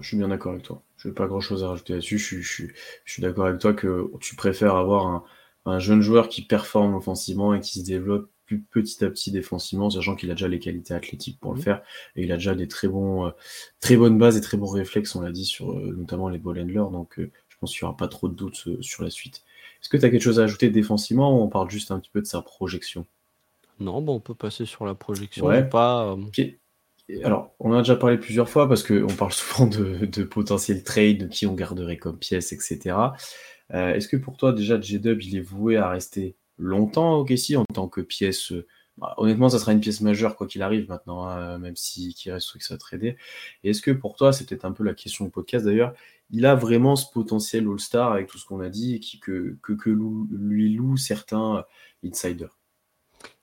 je 0.01 0.07
suis 0.07 0.17
bien 0.17 0.29
d'accord 0.29 0.53
avec 0.53 0.65
toi. 0.65 0.83
Je 0.97 1.09
n'ai 1.09 1.15
pas 1.15 1.27
grand 1.27 1.41
chose 1.41 1.65
à 1.65 1.69
rajouter 1.69 1.95
là-dessus. 1.95 2.19
Je, 2.19 2.67
suis 3.07 3.23
d'accord 3.23 3.47
avec 3.47 3.61
toi 3.61 3.73
que 3.73 4.11
tu 4.21 4.37
préfères 4.37 4.75
avoir 4.75 5.07
un, 5.07 5.25
un 5.67 5.79
jeune 5.79 6.01
joueur 6.01 6.29
qui 6.29 6.43
performe 6.43 6.95
offensivement 6.95 7.55
et 7.55 7.61
qui 7.61 7.81
se 7.81 7.85
développe 7.85 8.31
petit 8.59 9.05
à 9.05 9.11
petit 9.11 9.31
défensivement, 9.31 9.91
sachant 9.91 10.17
qu'il 10.17 10.31
a 10.31 10.35
déjà 10.35 10.49
les 10.49 10.59
qualités 10.59 10.95
athlétiques 10.95 11.39
pour 11.41 11.53
le 11.53 11.59
mhm. 11.59 11.65
faire 11.65 11.83
et 12.17 12.25
il 12.25 12.33
a 12.33 12.37
déjà 12.37 12.55
des 12.55 12.69
très 12.69 12.89
bons, 12.89 13.27
euh, 13.27 13.31
très 13.81 13.97
bonnes 13.97 14.19
bases 14.19 14.37
et 14.37 14.41
très 14.41 14.57
bons 14.57 14.71
réflexes, 14.71 15.15
on 15.15 15.21
l'a 15.21 15.33
dit 15.33 15.45
sur 15.45 15.73
euh, 15.73 15.95
notamment 15.97 16.29
les 16.29 16.39
ball 16.39 16.59
handlers. 16.59 16.91
Donc, 16.91 17.19
euh, 17.19 17.31
je 17.49 17.57
pense 17.59 17.73
qu'il 17.73 17.85
n'y 17.85 17.89
aura 17.89 17.97
pas 17.97 18.09
trop 18.09 18.29
de 18.29 18.35
doutes 18.35 18.69
sur 18.81 19.03
la 19.03 19.11
suite. 19.11 19.43
Est-ce 19.81 19.89
que 19.89 19.97
tu 19.97 20.05
as 20.05 20.11
quelque 20.11 20.23
chose 20.23 20.41
à 20.41 20.45
ajouter 20.45 20.71
défensivement 20.71 21.39
ou 21.39 21.43
on 21.43 21.49
parle 21.49 21.71
juste 21.71 21.91
un 21.91 21.99
petit 21.99 22.11
peu 22.11 22.21
de 22.21 22.27
sa 22.27 22.43
projection? 22.43 23.07
Non, 23.79 24.03
bon, 24.03 24.17
on 24.17 24.21
peut 24.21 24.35
passer 24.35 24.67
sur 24.67 24.85
la 24.85 24.95
projection. 24.95 25.47
Ouais. 25.47 25.67
Pas, 25.67 26.17
Alors, 27.25 27.55
on 27.61 27.71
en 27.71 27.77
a 27.77 27.79
déjà 27.79 27.97
parlé 27.97 28.19
plusieurs 28.19 28.49
fois 28.49 28.69
parce 28.69 28.83
qu'on 28.83 29.07
parle 29.07 29.33
souvent 29.33 29.67
de, 29.67 30.05
de 30.05 30.23
potentiel 30.23 30.83
trade, 30.83 31.19
de 31.19 31.27
qui 31.27 31.47
on 31.47 31.55
garderait 31.55 31.97
comme 31.97 32.19
pièce, 32.19 32.53
etc. 32.53 32.97
Est-ce 33.73 34.09
que 34.09 34.17
pour 34.17 34.37
toi, 34.37 34.53
déjà, 34.53 34.81
J-Dub, 34.81 35.23
il 35.23 35.37
est 35.37 35.41
voué 35.41 35.77
à 35.77 35.89
rester 35.89 36.37
longtemps 36.61 37.17
au 37.17 37.25
KC 37.25 37.57
en 37.57 37.65
tant 37.65 37.89
que 37.89 38.01
pièce. 38.01 38.53
Euh, 38.53 38.67
bah, 38.99 39.15
honnêtement, 39.17 39.49
ça 39.49 39.59
sera 39.59 39.73
une 39.73 39.81
pièce 39.81 40.01
majeure 40.03 40.37
quoi 40.37 40.47
qu'il 40.47 40.63
arrive 40.63 40.89
maintenant, 40.89 41.25
hein, 41.25 41.59
même 41.59 41.77
si 41.77 42.15
qui 42.15 42.31
reste 42.31 42.53
que 42.59 42.65
ça 42.65 42.77
trader. 42.77 43.17
Et 43.65 43.71
est-ce 43.71 43.81
que 43.83 43.91
pour 43.91 44.15
toi, 44.17 44.33
c'est 44.33 44.47
peut-être 44.47 44.67
un 44.67 44.73
peu 44.73 44.85
la 44.85 44.95
question 44.95 45.25
du 45.25 45.31
podcast 45.31 45.65
d'ailleurs, 45.65 45.95
il 46.31 46.45
a 46.47 46.55
vraiment 46.55 46.97
ce 46.97 47.11
potentiel 47.11 47.67
All-Star 47.67 48.13
avec 48.13 48.29
tout 48.29 48.39
ce 48.39 48.45
qu'on 48.45 48.61
a 48.61 48.69
dit 48.69 48.95
et 48.95 49.01
qui, 49.01 49.19
que, 49.19 49.57
que, 49.63 49.73
que 49.73 49.91
lui 49.91 50.75
loue 50.75 50.97
certains 50.97 51.65
insiders? 52.05 52.59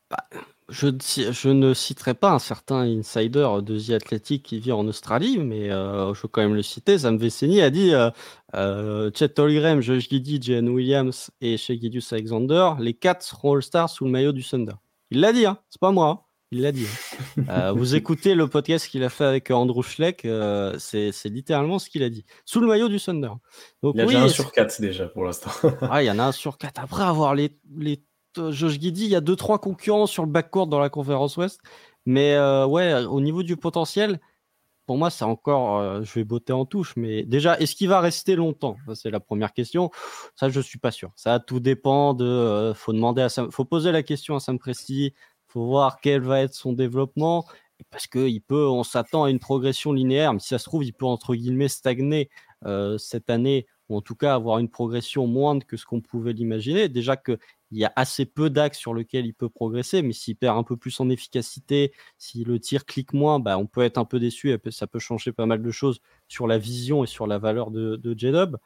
Bah, 0.09 0.27
je, 0.69 0.89
je, 1.31 1.49
ne 1.49 1.73
citerai 1.73 2.13
pas 2.13 2.31
un 2.31 2.39
certain 2.39 2.81
insider 2.81 3.47
de 3.61 3.79
The 3.79 3.91
Athletic 3.91 4.43
qui 4.43 4.59
vit 4.59 4.73
en 4.73 4.85
Australie, 4.87 5.37
mais 5.37 5.71
euh, 5.71 6.13
je 6.13 6.23
veux 6.23 6.27
quand 6.27 6.41
même 6.41 6.55
le 6.55 6.61
citer. 6.61 6.97
Sam 6.99 7.17
Veceni 7.17 7.61
a 7.61 7.69
dit 7.69 7.93
euh, 7.93 8.09
euh, 8.53 9.09
Chet 9.13 9.29
Tolligrem, 9.29 9.81
Josh 9.81 10.09
Giddy, 10.09 10.41
Jen 10.41 10.67
Williams 10.67 11.31
et 11.39 11.57
Shea 11.57 11.75
Alexander, 12.11 12.71
les 12.79 12.93
quatre 12.93 13.23
seront 13.23 13.55
All-Stars 13.55 13.89
sous 13.89 14.05
le 14.05 14.11
maillot 14.11 14.33
du 14.33 14.43
Thunder. 14.43 14.73
Il 15.09 15.21
l'a 15.21 15.31
dit, 15.31 15.45
hein, 15.45 15.57
c'est 15.69 15.79
pas 15.79 15.91
moi. 15.91 16.09
Hein. 16.09 16.19
Il 16.51 16.61
l'a 16.61 16.71
dit. 16.71 16.87
Hein. 17.47 17.71
Vous 17.75 17.95
écoutez 17.95 18.35
le 18.35 18.47
podcast 18.47 18.87
qu'il 18.87 19.03
a 19.03 19.09
fait 19.09 19.25
avec 19.25 19.51
Andrew 19.51 19.83
Schleck, 19.83 20.27
c'est 20.79 21.11
littéralement 21.25 21.79
ce 21.79 21.89
qu'il 21.89 22.03
a 22.03 22.09
dit. 22.09 22.25
Sous 22.45 22.59
le 22.59 22.67
maillot 22.67 22.89
du 22.89 22.99
Thunder. 22.99 23.31
Donc, 23.83 23.95
il 23.95 23.99
y 23.99 24.01
a 24.01 24.05
déjà 24.05 24.23
un 24.23 24.29
sur 24.29 24.51
quatre 24.51 24.81
déjà 24.81 25.07
pour 25.07 25.23
l'instant. 25.23 25.51
ah, 25.89 26.03
il 26.03 26.07
y 26.07 26.11
en 26.11 26.19
a 26.19 26.23
un 26.23 26.31
sur 26.33 26.57
quatre. 26.57 26.81
Après 26.81 27.03
avoir 27.03 27.35
les, 27.35 27.57
les 27.77 28.01
Josh 28.51 28.79
Giddy, 28.79 29.05
il 29.05 29.09
y 29.09 29.15
a 29.15 29.21
deux 29.21 29.35
trois 29.35 29.59
concurrents 29.59 30.07
sur 30.07 30.25
le 30.25 30.31
backcourt 30.31 30.67
dans 30.67 30.79
la 30.79 30.89
conférence 30.89 31.37
Ouest. 31.37 31.61
Mais 32.05 32.35
euh, 32.35 32.65
ouais, 32.65 33.03
au 33.05 33.19
niveau 33.19 33.43
du 33.43 33.57
potentiel, 33.57 34.19
pour 34.85 34.97
moi, 34.97 35.09
c'est 35.09 35.25
encore, 35.25 35.77
euh, 35.79 36.01
je 36.03 36.13
vais 36.13 36.23
botter 36.23 36.53
en 36.53 36.65
touche. 36.65 36.93
Mais 36.95 37.23
déjà, 37.23 37.59
est-ce 37.59 37.75
qu'il 37.75 37.89
va 37.89 37.99
rester 37.99 38.35
longtemps? 38.35 38.77
C'est 38.95 39.11
la 39.11 39.19
première 39.19 39.53
question. 39.53 39.91
Ça, 40.35 40.49
je 40.49 40.61
suis 40.61 40.79
pas 40.79 40.91
sûr. 40.91 41.11
Ça, 41.15 41.39
tout 41.39 41.59
dépend 41.59 42.13
de. 42.13 42.71
faut 42.75 42.93
demander 42.93 43.21
à 43.23 43.29
faut 43.29 43.65
poser 43.65 43.91
la 43.91 44.03
question 44.03 44.35
à 44.35 44.39
Sam 44.39 44.57
Presti. 44.57 45.13
Faut 45.47 45.65
voir 45.65 45.99
quel 46.01 46.21
va 46.21 46.41
être 46.41 46.53
son 46.53 46.73
développement 46.73 47.45
parce 47.91 48.07
qu'il 48.07 48.41
peut, 48.41 48.67
on 48.67 48.83
s'attend 48.83 49.25
à 49.25 49.29
une 49.29 49.39
progression 49.39 49.93
linéaire, 49.93 50.33
mais 50.33 50.39
si 50.39 50.47
ça 50.47 50.57
se 50.57 50.63
trouve, 50.63 50.83
il 50.83 50.93
peut 50.93 51.05
entre 51.05 51.35
guillemets 51.35 51.67
stagner 51.67 52.29
cette 52.97 53.29
année, 53.29 53.67
ou 53.89 53.97
en 53.97 54.01
tout 54.01 54.15
cas 54.15 54.33
avoir 54.35 54.59
une 54.59 54.69
progression 54.69 55.27
moindre 55.27 55.65
que 55.65 55.77
ce 55.77 55.85
qu'on 55.85 56.01
pouvait 56.01 56.33
l'imaginer. 56.33 56.89
Déjà 56.89 57.17
que 57.17 57.37
il 57.71 57.77
y 57.79 57.85
a 57.85 57.91
assez 57.95 58.25
peu 58.25 58.49
d'axes 58.49 58.77
sur 58.77 58.93
lesquels 58.93 59.25
il 59.25 59.33
peut 59.33 59.49
progresser, 59.49 60.01
mais 60.01 60.13
s'il 60.13 60.37
perd 60.37 60.57
un 60.57 60.63
peu 60.63 60.77
plus 60.77 60.97
en 60.99 61.09
efficacité, 61.09 61.91
si 62.17 62.43
le 62.43 62.59
tir 62.59 62.85
clique 62.85 63.13
moins, 63.13 63.39
bah, 63.39 63.57
on 63.57 63.65
peut 63.65 63.81
être 63.81 63.97
un 63.97 64.05
peu 64.05 64.19
déçu 64.19 64.51
et 64.51 64.71
ça 64.71 64.87
peut 64.87 64.99
changer 64.99 65.33
pas 65.33 65.45
mal 65.45 65.61
de 65.61 65.71
choses 65.71 65.99
sur 66.27 66.47
la 66.47 66.57
vision 66.57 67.03
et 67.03 67.07
sur 67.07 67.27
la 67.27 67.37
valeur 67.39 67.71
de, 67.71 67.97
de 67.97 68.17
J-Dub. 68.17 68.57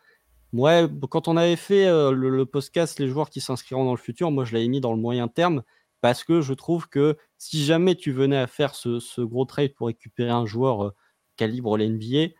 Moi, 0.53 0.89
quand 1.09 1.27
on 1.27 1.37
avait 1.37 1.55
fait 1.55 1.87
euh, 1.87 2.11
le, 2.11 2.45
podcast 2.45 2.99
Les 2.99 3.07
joueurs 3.07 3.29
qui 3.29 3.39
s'inscriront 3.39 3.85
dans 3.85 3.93
le 3.93 3.97
futur, 3.97 4.31
moi 4.31 4.43
je 4.43 4.53
l'avais 4.53 4.67
mis 4.67 4.81
dans 4.81 4.93
le 4.93 4.99
moyen 4.99 5.27
terme 5.29 5.63
parce 6.01 6.23
que 6.23 6.41
je 6.41 6.53
trouve 6.53 6.89
que 6.89 7.17
si 7.37 7.63
jamais 7.63 7.95
tu 7.95 8.11
venais 8.11 8.37
à 8.37 8.47
faire 8.47 8.75
ce, 8.75 9.21
gros 9.21 9.45
trade 9.45 9.73
pour 9.75 9.87
récupérer 9.87 10.31
un 10.31 10.45
joueur 10.45 10.85
euh, 10.85 10.95
calibre 11.37 11.77
l'NBA, 11.77 12.33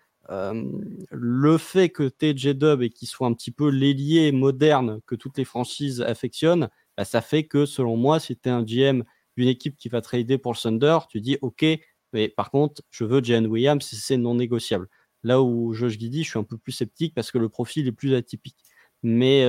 le 1.12 1.58
fait 1.58 1.90
que 1.90 2.08
tu 2.08 2.38
J-Dub 2.38 2.82
et 2.82 2.90
qu'il 2.90 3.08
soit 3.08 3.28
un 3.28 3.34
petit 3.34 3.52
peu 3.52 3.70
l'ailier 3.70 4.32
moderne 4.32 5.02
que 5.06 5.16
toutes 5.16 5.38
les 5.38 5.46
franchises 5.46 6.02
affectionnent, 6.02 6.70
bah, 6.98 7.06
ça 7.06 7.22
fait 7.22 7.46
que 7.46 7.66
selon 7.66 7.98
moi, 7.98 8.20
si 8.20 8.38
tu 8.38 8.50
es 8.50 8.52
un 8.52 8.64
GM 8.64 9.04
d'une 9.38 9.48
équipe 9.48 9.78
qui 9.78 9.90
va 9.90 10.02
trader 10.02 10.38
pour 10.38 10.54
le 10.54 10.58
Thunder, 10.58 11.00
tu 11.10 11.22
dis 11.22 11.38
OK, 11.42 11.66
mais 12.14 12.30
par 12.30 12.52
contre, 12.52 12.82
je 12.90 13.04
veux 13.04 13.24
Jalen 13.24 13.48
Williams 13.48 13.84
si 13.84 13.96
c'est 13.96 14.18
non 14.18 14.36
négociable. 14.36 14.88
Là 15.24 15.42
où 15.42 15.74
Josh 15.74 15.98
Giddy, 15.98 16.24
je 16.24 16.30
suis 16.30 16.40
un 16.40 16.44
peu 16.44 16.58
plus 16.58 16.72
sceptique 16.72 17.14
parce 17.14 17.32
que 17.32 17.38
le 17.38 17.50
profil 17.50 17.88
est 17.88 17.92
plus 17.92 18.16
atypique. 18.16 18.58
Mais 19.04 19.44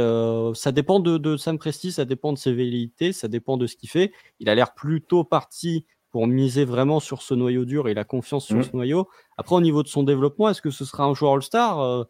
ça 0.54 0.72
dépend 0.72 1.00
de, 1.00 1.18
de, 1.18 1.36
Sam 1.36 1.58
Presti, 1.58 1.92
ça 1.92 2.04
dépend 2.04 2.32
de 2.32 2.38
ses 2.38 2.52
velléités, 2.52 3.12
ça 3.12 3.28
dépend 3.28 3.56
de 3.56 3.66
ce 3.66 3.76
qu'il 3.76 3.88
fait. 3.88 4.12
Il 4.40 4.48
a 4.48 4.54
l'air 4.54 4.74
plutôt 4.74 5.24
parti 5.24 5.86
pour 6.12 6.26
miser 6.28 6.64
vraiment 6.64 7.00
sur 7.00 7.22
ce 7.22 7.34
noyau 7.34 7.64
dur 7.64 7.88
et 7.88 7.94
la 7.94 8.04
confiance 8.04 8.46
sur 8.46 8.56
mmh. 8.56 8.62
ce 8.62 8.70
noyau. 8.74 9.08
Après, 9.38 9.56
au 9.56 9.60
niveau 9.60 9.82
de 9.82 9.88
son 9.88 10.04
développement, 10.04 10.48
est-ce 10.50 10.62
que 10.62 10.70
ce 10.70 10.84
sera 10.84 11.04
un 11.04 11.14
joueur 11.14 11.32
All-Star? 11.32 11.80
Euh, 11.80 12.04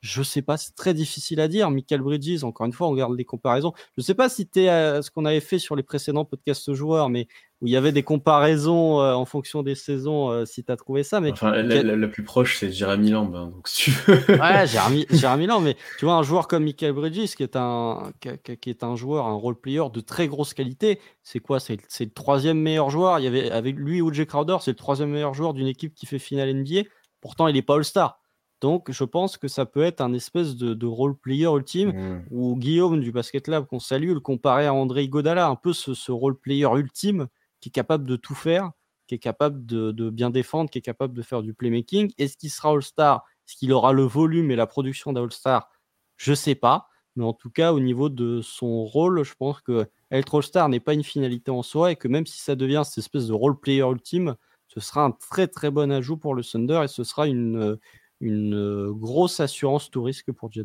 Je 0.00 0.20
ne 0.20 0.24
sais 0.24 0.42
pas, 0.42 0.58
c'est 0.58 0.74
très 0.74 0.92
difficile 0.92 1.40
à 1.40 1.48
dire. 1.48 1.70
Michael 1.70 2.02
Bridges, 2.02 2.44
encore 2.44 2.66
une 2.66 2.74
fois, 2.74 2.88
on 2.88 2.90
regarde 2.90 3.16
les 3.16 3.24
comparaisons. 3.24 3.72
Je 3.96 4.02
ne 4.02 4.02
sais 4.02 4.14
pas 4.14 4.28
si 4.28 4.46
tu 4.46 4.60
es 4.60 4.68
à 4.68 5.00
ce 5.00 5.10
qu'on 5.10 5.24
avait 5.24 5.40
fait 5.40 5.58
sur 5.58 5.76
les 5.76 5.82
précédents 5.82 6.26
podcasts 6.26 6.74
joueurs, 6.74 7.08
mais 7.08 7.26
où 7.64 7.66
il 7.66 7.70
y 7.70 7.78
avait 7.78 7.92
des 7.92 8.02
comparaisons 8.02 9.00
euh, 9.00 9.14
en 9.14 9.24
fonction 9.24 9.62
des 9.62 9.74
saisons, 9.74 10.30
euh, 10.30 10.44
si 10.44 10.62
tu 10.62 10.70
as 10.70 10.76
trouvé 10.76 11.02
ça. 11.02 11.20
Mais 11.20 11.32
enfin, 11.32 11.50
la, 11.62 12.08
plus 12.08 12.22
proche, 12.22 12.58
c'est 12.58 12.70
Jeremy 12.70 13.10
Lamb. 13.10 13.34
Hein, 13.34 13.52
donc 13.54 13.68
si 13.68 13.90
ouais, 14.28 14.66
Jeremy 15.10 15.46
Lamb, 15.46 15.64
mais 15.64 15.74
tu 15.98 16.04
vois, 16.04 16.16
un 16.16 16.22
joueur 16.22 16.46
comme 16.46 16.64
Michael 16.64 16.92
Bridges, 16.92 17.34
qui 17.34 17.42
est 17.42 17.56
un, 17.56 18.12
qui, 18.20 18.68
est 18.68 18.84
un 18.84 18.96
joueur, 18.96 19.28
un 19.28 19.32
role 19.32 19.58
player 19.58 19.84
de 19.90 20.00
très 20.00 20.28
grosse 20.28 20.52
qualité, 20.52 21.00
c'est 21.22 21.40
quoi? 21.40 21.58
C'est 21.58 21.78
le 22.00 22.10
troisième 22.10 22.58
meilleur 22.58 22.90
joueur. 22.90 23.18
Il 23.18 23.24
y 23.24 23.28
avait, 23.28 23.50
avec 23.50 23.76
lui, 23.76 24.02
O.J. 24.02 24.26
Crowder, 24.26 24.58
c'est 24.60 24.72
le 24.72 24.76
troisième 24.76 25.08
meilleur 25.08 25.32
joueur 25.32 25.54
d'une 25.54 25.66
équipe 25.66 25.94
qui 25.94 26.04
fait 26.04 26.18
finale 26.18 26.52
NBA. 26.52 26.82
Pourtant, 27.22 27.48
il 27.48 27.54
n'est 27.54 27.62
pas 27.62 27.76
All-Star. 27.76 28.20
Donc, 28.60 28.90
je 28.90 29.04
pense 29.04 29.38
que 29.38 29.48
ça 29.48 29.64
peut 29.64 29.82
être 29.82 30.02
un 30.02 30.12
espèce 30.12 30.54
de, 30.54 30.86
role 30.86 31.16
player 31.16 31.46
ultime 31.46 31.92
mmh. 31.92 32.24
où 32.30 32.56
Guillaume 32.56 33.00
du 33.00 33.10
Basket 33.10 33.48
Lab, 33.48 33.64
qu'on 33.64 33.78
salue, 33.78 34.12
le 34.12 34.20
comparait 34.20 34.66
à 34.66 34.74
André 34.74 35.08
Godala, 35.08 35.46
un 35.48 35.56
peu 35.56 35.72
ce, 35.72 35.94
ce 35.94 36.12
role 36.12 36.36
player 36.38 36.68
ultime 36.76 37.26
capable 37.70 38.06
de 38.06 38.16
tout 38.16 38.34
faire, 38.34 38.70
qui 39.06 39.14
est 39.14 39.18
capable 39.18 39.66
de, 39.66 40.10
bien 40.10 40.30
défendre, 40.30 40.70
qui 40.70 40.78
est 40.78 40.82
capable 40.82 41.14
de 41.14 41.22
faire 41.22 41.42
du 41.42 41.54
playmaking. 41.54 42.12
Est-ce 42.18 42.36
qu'il 42.36 42.50
sera 42.50 42.70
All-Star? 42.70 43.24
Est-ce 43.46 43.56
qu'il 43.56 43.72
aura 43.72 43.92
le 43.92 44.02
volume 44.02 44.50
et 44.50 44.56
la 44.56 44.66
production 44.66 45.12
d'All-Star 45.12 45.70
Je 46.16 46.30
ne 46.30 46.36
sais 46.36 46.54
pas. 46.54 46.88
Mais 47.16 47.24
en 47.24 47.32
tout 47.32 47.50
cas, 47.50 47.72
au 47.72 47.80
niveau 47.80 48.08
de 48.08 48.40
son 48.40 48.84
rôle, 48.84 49.22
je 49.22 49.34
pense 49.34 49.60
que 49.60 49.88
être 50.10 50.34
All-Star 50.34 50.68
n'est 50.68 50.80
pas 50.80 50.94
une 50.94 51.04
finalité 51.04 51.50
en 51.50 51.62
soi 51.62 51.92
et 51.92 51.96
que 51.96 52.08
même 52.08 52.26
si 52.26 52.40
ça 52.40 52.56
devient 52.56 52.82
cette 52.84 52.98
espèce 52.98 53.26
de 53.26 53.32
role-player 53.32 53.82
ultime, 53.82 54.36
ce 54.68 54.80
sera 54.80 55.04
un 55.04 55.12
très 55.12 55.46
très 55.46 55.70
bon 55.70 55.92
ajout 55.92 56.16
pour 56.16 56.34
le 56.34 56.42
Thunder 56.42 56.80
et 56.84 56.88
ce 56.88 57.04
sera 57.04 57.28
une, 57.28 57.78
grosse 58.20 59.38
assurance 59.40 59.90
tout 59.90 60.02
risque 60.02 60.32
pour 60.32 60.50
j 60.50 60.62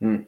hmm. 0.00 0.18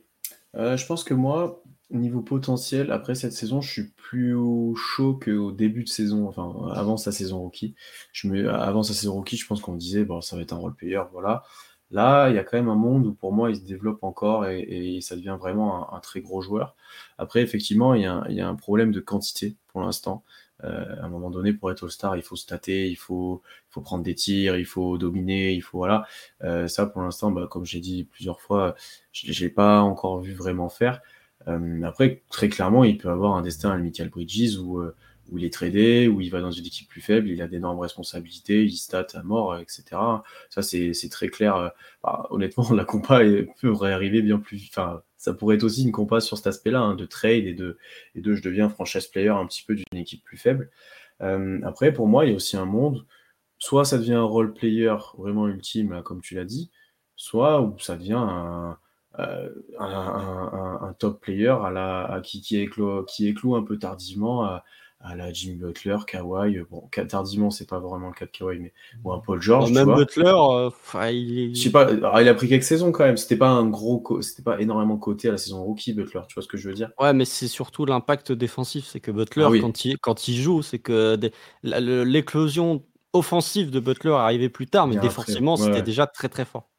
je 0.55 0.87
pense 0.87 1.05
que 1.05 1.15
moi, 1.15 1.63
niveau 1.91 2.23
potentiel, 2.23 2.91
après 2.91 3.15
cette 3.15 3.33
saison, 3.33 3.61
je 3.61 3.71
suis 3.71 3.89
plus 3.91 4.37
chaud 4.77 5.19
qu'au 5.23 5.53
début 5.53 5.85
de 5.85 5.89
saison, 5.89 6.29
enfin 6.29 6.71
avant 6.73 6.97
sa 6.97 7.13
saison 7.13 7.41
rookie. 7.41 7.75
Je 8.13 8.29
me, 8.29 8.51
avant 8.51 8.83
sa 8.83 8.95
saison 8.95 9.15
rookie, 9.15 9.37
je 9.37 9.47
pense 9.47 9.61
qu'on 9.61 9.75
disait 9.75 10.05
bon, 10.05 10.21
ça 10.21 10.37
va 10.37 10.43
être 10.43 10.53
un 10.53 10.57
role 10.57 10.75
player, 10.75 11.03
voilà. 11.13 11.43
Là, 11.91 12.29
il 12.29 12.35
y 12.35 12.39
a 12.39 12.45
quand 12.45 12.57
même 12.57 12.69
un 12.69 12.75
monde 12.75 13.07
où 13.07 13.15
pour 13.15 13.33
moi, 13.33 13.51
il 13.51 13.57
se 13.57 13.63
développe 13.63 14.03
encore 14.03 14.47
et, 14.47 14.99
ça 15.01 15.17
devient 15.17 15.37
vraiment 15.39 15.95
un, 15.95 16.01
très 16.01 16.21
gros 16.21 16.41
joueur. 16.43 16.75
Après, 17.19 17.43
effectivement, 17.43 17.95
il 17.95 18.03
y, 18.03 18.07
a 18.41 18.49
un, 18.49 18.55
problème 18.57 18.91
de 18.91 19.01
quantité 19.01 19.57
pour 19.69 19.81
l'instant. 19.83 20.25
Euh, 20.65 20.97
à 21.01 21.05
un 21.05 21.09
moment 21.09 21.31
donné, 21.31 21.53
pour 21.53 21.71
être 21.71 21.85
All-Star, 21.85 22.17
il 22.17 22.23
faut 22.23 22.37
stater, 22.37 22.89
il 22.89 22.97
faut, 22.97 23.43
il 23.71 23.73
faut 23.75 23.81
prendre 23.81 24.03
des 24.03 24.15
tirs, 24.15 24.57
il 24.57 24.65
faut 24.65 24.99
dominer, 24.99 25.53
il 25.53 25.61
faut 25.61 25.79
voilà. 25.79 26.05
Euh, 26.43 26.69
ça, 26.69 26.87
pour 26.87 27.03
l'instant, 27.03 27.31
bah, 27.31 27.47
comme 27.51 27.65
j'ai 27.65 27.81
dit 27.81 28.05
plusieurs 28.05 28.41
fois, 28.41 28.75
je 29.13 29.45
l'ai 29.45 29.51
pas 29.51 29.81
encore 29.81 30.21
vu 30.21 30.33
vraiment 30.33 30.69
faire. 30.69 31.01
Euh, 31.49 31.83
après, 31.83 32.23
très 32.31 32.49
clairement, 32.49 32.85
il 32.85 32.99
peut 32.99 33.11
avoir 33.11 33.37
un 33.37 33.43
destin 33.43 33.71
à 33.71 33.77
Michael 33.77 34.11
Bridges 34.11 34.59
où 34.59 34.83
où 35.31 35.39
il 35.39 35.45
est 35.45 35.53
tradé, 35.53 36.09
où 36.09 36.21
il 36.21 36.31
va 36.31 36.41
dans 36.41 36.51
une 36.51 36.67
équipe 36.67 36.89
plus 36.89 37.01
faible, 37.01 37.29
il 37.29 37.41
a 37.41 37.49
d'énormes 37.49 37.81
responsabilités, 37.81 38.65
il 38.65 38.77
stat 38.77 39.07
à 39.15 39.23
mort, 39.23 39.59
etc. 39.59 39.85
Ça, 40.51 40.63
c'est 40.63 41.09
très 41.11 41.29
clair. 41.29 41.73
Bah, 42.03 42.27
honnêtement, 42.31 42.71
la 42.75 42.85
compa 42.85 43.21
pourrait 43.61 43.93
arriver 43.93 44.23
bien 44.23 44.39
plus. 44.39 44.69
Enfin, 44.71 45.03
ça 45.17 45.33
pourrait 45.33 45.57
être 45.57 45.65
aussi 45.65 45.85
une 45.85 45.93
compa 45.93 46.21
sur 46.21 46.37
cet 46.37 46.47
aspect-là, 46.49 46.81
hein, 46.81 46.95
de 46.95 47.07
trade 47.07 47.47
et 47.47 47.55
de, 47.55 47.79
et 48.15 48.21
de 48.21 48.35
je 48.35 48.43
deviens 48.43 48.69
franchise 48.69 49.07
player 49.07 49.31
un 49.31 49.47
petit 49.47 49.63
peu 49.63 49.75
d'une 49.75 49.99
équipe 49.99 50.23
plus 50.23 50.37
faible. 50.37 50.71
Euh, 51.23 51.61
après, 51.65 51.93
pour 51.93 52.07
moi, 52.09 52.25
il 52.27 52.31
y 52.31 52.33
a 52.33 52.37
aussi 52.37 52.57
un 52.57 52.67
monde, 52.67 53.07
soit 53.59 53.85
ça 53.85 53.99
devient 53.99 54.15
un 54.15 54.23
role 54.23 54.53
player 54.53 54.95
vraiment 55.17 55.49
ultime, 55.49 56.03
comme 56.05 56.21
tu 56.21 56.35
l'as 56.35 56.45
dit, 56.45 56.71
soit 57.17 57.75
ça 57.79 57.97
devient 57.97 58.15
un, 58.19 58.79
euh, 59.19 59.49
un, 59.79 60.95
top 60.99 61.21
player 61.21 61.49
à 61.49 61.71
la, 61.71 62.21
qui, 62.23 62.41
qui, 62.41 62.59
éclot, 62.59 63.05
qui 63.05 63.29
éclot 63.29 63.57
un 63.57 63.63
peu 63.63 63.79
tardivement 63.79 64.45
à, 64.45 64.65
à 65.05 65.15
la 65.15 65.33
Jimmy 65.33 65.57
Butler, 65.57 65.99
Kawhi. 66.07 66.61
Bon, 66.71 66.89
tardivement, 67.09 67.51
c'est 67.51 67.69
pas 67.69 67.79
vraiment 67.79 68.09
le 68.09 68.15
cas 68.15 68.25
de 68.25 68.31
Kawhi, 68.31 68.59
mais 68.59 68.73
bon, 69.03 69.13
un 69.13 69.19
Paul 69.19 69.41
George. 69.41 69.71
même 69.71 69.95
Butler, 69.95 70.33
euh, 70.35 70.71
il... 71.11 71.55
Je 71.55 71.63
sais 71.63 71.71
pas, 71.71 71.93
il 71.93 72.29
a 72.29 72.35
pris 72.35 72.49
quelques 72.49 72.65
saisons 72.65 72.91
quand 72.91 73.05
même. 73.05 73.19
C'était 73.19 73.37
pas 73.37 73.51
un 73.51 73.69
gros, 73.69 74.23
c'était 74.23 74.43
pas 74.43 74.59
énormément 74.61 74.97
coté 74.97 75.29
à 75.29 75.33
la 75.33 75.39
saison 75.39 75.63
rookie 75.63 75.93
Butler. 75.93 76.23
Tu 76.27 76.35
vois 76.35 76.43
ce 76.43 76.49
que 76.49 76.57
je 76.57 76.69
veux 76.69 76.75
dire? 76.75 76.91
Ouais, 76.99 77.13
mais 77.13 77.27
c'est 77.27 77.49
surtout 77.49 77.85
l'impact 77.85 78.33
défensif. 78.33 78.87
C'est 78.87 79.01
que 79.01 79.11
Butler, 79.11 79.47
ah 79.47 79.61
quand, 79.61 79.85
il, 79.85 79.99
quand 79.99 80.27
il 80.27 80.37
joue, 80.37 80.63
c'est 80.63 80.79
que 80.79 81.19
l'éclosion 81.63 82.83
offensive 83.13 83.71
de 83.71 83.81
Butler 83.81 84.13
arrivait 84.13 84.49
plus 84.49 84.67
tard, 84.67 84.87
mais 84.87 84.97
défensivement, 84.97 85.57
c'était 85.57 85.83
déjà 85.83 86.07
très 86.07 86.31
très 86.31 86.47
fort. 86.47 86.71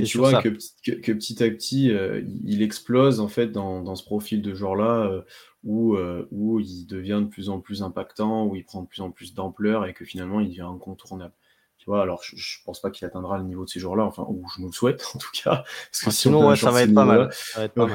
Mais 0.00 0.02
tu 0.02 0.18
vois 0.18 0.42
que, 0.42 0.48
que, 0.48 1.12
petit 1.12 1.42
à 1.42 1.50
petit, 1.50 1.90
euh, 1.90 2.22
il 2.44 2.62
explose 2.62 3.20
en 3.20 3.28
fait 3.28 3.48
dans, 3.48 3.82
dans 3.82 3.94
ce 3.94 4.04
profil 4.04 4.42
de 4.42 4.54
joueur-là 4.54 5.24
où, 5.66 5.96
euh, 5.96 6.26
où 6.30 6.60
il 6.60 6.86
devient 6.86 7.20
de 7.22 7.28
plus 7.28 7.50
en 7.50 7.60
plus 7.60 7.82
impactant, 7.82 8.46
où 8.46 8.54
il 8.54 8.64
prend 8.64 8.82
de 8.82 8.86
plus 8.86 9.02
en 9.02 9.10
plus 9.10 9.34
d'ampleur 9.34 9.84
et 9.84 9.92
que 9.92 10.04
finalement 10.04 10.40
il 10.40 10.48
devient 10.48 10.62
incontournable. 10.62 11.34
Tu 11.76 11.86
vois, 11.86 12.02
alors 12.02 12.22
je, 12.22 12.36
je 12.36 12.58
pense 12.64 12.80
pas 12.80 12.90
qu'il 12.90 13.04
atteindra 13.04 13.36
le 13.38 13.44
niveau 13.44 13.64
de 13.64 13.68
ces 13.68 13.80
joueurs-là, 13.80 14.04
enfin, 14.04 14.24
ou 14.28 14.44
je 14.54 14.60
nous 14.60 14.68
le 14.68 14.72
souhaite 14.72 15.04
en 15.14 15.18
tout 15.18 15.30
cas. 15.34 15.64
Parce 15.90 16.04
que 16.04 16.10
sinon, 16.12 16.54
ça, 16.54 16.70
va 16.70 16.82
être 16.82 16.94
pas 16.94 17.04
mal. 17.04 17.30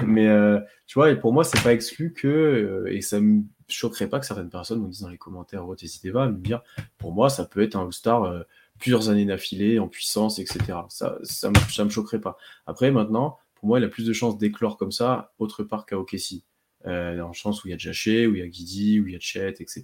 Mais 0.06 0.28
euh, 0.28 0.60
tu 0.86 0.96
vois, 0.96 1.10
et 1.10 1.16
pour 1.16 1.32
moi, 1.32 1.46
c'est 1.46 1.64
pas 1.64 1.74
exclu 1.74 2.14
que, 2.14 2.28
euh, 2.28 2.94
et 2.94 3.02
ça 3.02 3.22
me 3.22 3.44
choquerait 3.70 4.08
pas 4.08 4.20
que 4.20 4.26
certaines 4.26 4.50
personnes 4.50 4.82
nous 4.82 4.90
disent 4.90 5.02
dans 5.02 5.10
les 5.10 5.18
commentaires, 5.18 5.66
oh, 5.66 5.76
n'hésitez 5.82 6.12
pas 6.12 6.26
à 6.26 6.28
me 6.28 6.38
dire, 6.38 6.62
pour 6.98 7.14
moi, 7.14 7.30
ça 7.30 7.46
peut 7.46 7.62
être 7.62 7.78
un 7.78 7.86
All-Star 7.86 8.46
plusieurs 8.82 9.10
années 9.10 9.26
d'affilée, 9.26 9.80
en 9.80 9.88
puissance, 9.88 10.40
etc. 10.40 10.60
Ça, 10.90 11.18
ça, 11.24 11.50
me, 11.50 11.56
ça 11.72 11.86
me 11.86 11.90
choquerait 11.90 12.20
pas. 12.20 12.38
Après, 12.66 12.92
maintenant, 12.92 13.38
pour 13.56 13.68
moi, 13.68 13.80
il 13.80 13.86
a 13.86 13.88
plus 13.88 14.06
de 14.06 14.12
chances 14.12 14.38
d'éclore 14.38 14.76
comme 14.76 14.92
ça, 14.92 15.32
autre 15.40 15.64
part 15.64 15.86
qu'à 15.86 15.98
OKC 15.98 16.44
euh, 16.88 17.16
dans 17.16 17.28
le 17.28 17.34
sens 17.34 17.64
où 17.64 17.68
il 17.68 17.72
y 17.72 17.74
a 17.74 17.78
Jaché, 17.78 18.26
où 18.26 18.34
il 18.34 18.40
y 18.40 18.42
a 18.42 18.48
Guidi, 18.48 19.00
où 19.00 19.08
il 19.08 19.14
y 19.14 19.16
a 19.16 19.20
Chet, 19.20 19.56
etc. 19.60 19.84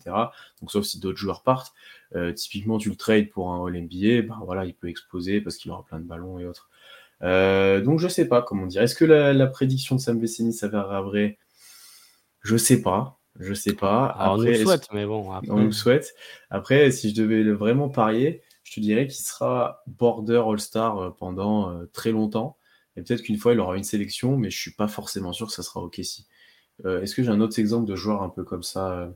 Donc 0.60 0.72
sauf 0.72 0.84
si 0.84 1.00
d'autres 1.00 1.18
joueurs 1.18 1.44
partent. 1.44 1.74
Euh, 2.16 2.34
typiquement, 2.34 2.78
tu 2.80 2.90
le 2.90 2.96
trades 2.96 3.30
pour 3.30 3.52
un 3.52 3.66
All-NBA, 3.66 4.24
ben 4.24 4.40
voilà, 4.44 4.66
il 4.66 4.74
peut 4.74 4.90
exploser 4.90 5.42
parce 5.42 5.58
qu'il 5.58 5.70
aura 5.72 5.86
plein 5.86 6.00
de 6.00 6.06
ballons 6.06 6.40
et 6.40 6.46
autres. 6.46 6.70
Euh, 7.22 7.82
donc 7.82 8.00
je 8.00 8.08
sais 8.08 8.28
pas 8.28 8.42
comment 8.42 8.66
dire. 8.66 8.82
Est-ce 8.82 8.96
que 8.96 9.06
la, 9.06 9.48
prédiction 9.48 9.96
de 9.96 10.02
Sam 10.02 10.20
Vecini 10.20 10.54
s'avérera 10.54 11.02
vraie 11.02 11.38
Je 12.42 12.58
sais 12.58 12.82
pas. 12.82 13.20
Je 13.40 13.54
sais 13.54 13.74
pas. 13.74 14.08
Après, 14.08 14.30
on 14.30 14.38
nous 14.38 14.56
souhaite, 14.56 14.88
mais 14.92 15.06
bon. 15.06 15.30
On 15.50 15.60
nous 15.60 15.72
souhaite. 15.72 16.16
Après, 16.50 16.90
si 16.90 17.12
je 17.12 17.22
devais 17.22 17.44
vraiment 17.44 17.90
parier, 17.90 18.42
je 18.68 18.74
te 18.74 18.80
dirais 18.82 19.08
qu'il 19.08 19.24
sera 19.24 19.82
border 19.88 20.44
All-Star 20.46 20.98
euh, 20.98 21.10
pendant 21.10 21.72
euh, 21.72 21.86
très 21.94 22.12
longtemps. 22.12 22.58
Et 22.98 23.02
peut-être 23.02 23.22
qu'une 23.22 23.38
fois, 23.38 23.54
il 23.54 23.60
aura 23.62 23.78
une 23.78 23.86
sélection, 23.86 24.36
mais 24.36 24.50
je 24.50 24.60
suis 24.60 24.74
pas 24.74 24.90
forcément 24.90 25.32
sûr 25.32 25.48
que 25.48 25.54
ça 25.54 25.64
sera 25.64 25.82
OK 25.82 26.00
si. 26.04 26.28
Euh, 26.86 27.02
est-ce 27.02 27.16
que 27.16 27.24
j'ai 27.24 27.30
un 27.30 27.40
autre 27.40 27.58
exemple 27.60 27.88
de 27.88 27.96
joueur 27.96 28.24
un 28.24 28.30
peu 28.30 28.44
comme 28.44 28.64
ça 28.64 29.10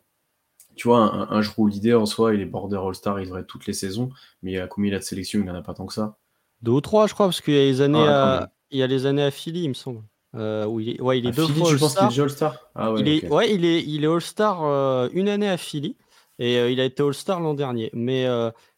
Tu 0.75 0.87
vois, 0.87 0.99
un, 0.99 1.29
un, 1.29 1.41
joueur 1.41 1.67
l'idée 1.67 1.93
en 1.93 2.05
soi, 2.05 2.33
il 2.33 2.39
est 2.39 2.45
border 2.45 2.77
All-Star, 2.77 3.19
il 3.19 3.25
devrait 3.25 3.41
être 3.41 3.47
toutes 3.47 3.65
les 3.65 3.73
saisons, 3.73 4.09
mais 4.41 4.57
à 4.57 4.67
combien 4.67 4.91
il 4.91 4.95
a 4.95 4.99
de 4.99 5.03
sélection 5.03 5.39
Il 5.39 5.45
n'en 5.45 5.55
a 5.55 5.61
pas 5.61 5.73
tant 5.73 5.85
que 5.85 5.93
ça? 5.93 6.17
Deux 6.61 6.71
ou 6.71 6.81
trois, 6.81 7.07
je 7.07 7.13
crois, 7.13 7.25
parce 7.25 7.41
qu'il 7.41 7.55
y 7.55 7.57
a 7.57 7.65
les 7.65 7.81
années, 7.81 8.07
à... 8.07 8.51
il 8.69 8.79
y 8.79 8.83
a 8.83 8.87
les 8.87 9.05
années 9.05 9.23
à 9.23 9.31
Philly, 9.31 9.63
il 9.63 9.69
me 9.69 9.73
semble. 9.73 10.03
Euh, 10.33 10.65
où 10.65 10.79
il 10.79 10.91
est, 10.91 11.01
ouais, 11.01 11.19
il 11.19 11.27
est 11.27 11.31
deux 11.31 11.45
Philly, 11.45 11.77
fois 11.77 11.89
All-Star. 11.89 12.55
Ah, 12.73 12.93
ouais, 12.93 13.01
il, 13.01 13.07
est, 13.09 13.27
ouais, 13.27 13.53
il 13.53 13.65
est, 13.65 13.83
il 13.83 14.05
est 14.05 14.07
All-Star 14.07 14.63
euh, 14.63 15.09
une 15.11 15.27
année 15.27 15.49
à 15.49 15.57
Philly 15.57 15.97
et 16.39 16.57
euh, 16.57 16.71
il 16.71 16.79
a 16.79 16.85
été 16.85 17.03
All-Star 17.03 17.39
l'an 17.39 17.53
dernier. 17.53 17.89
Mais 17.93 18.25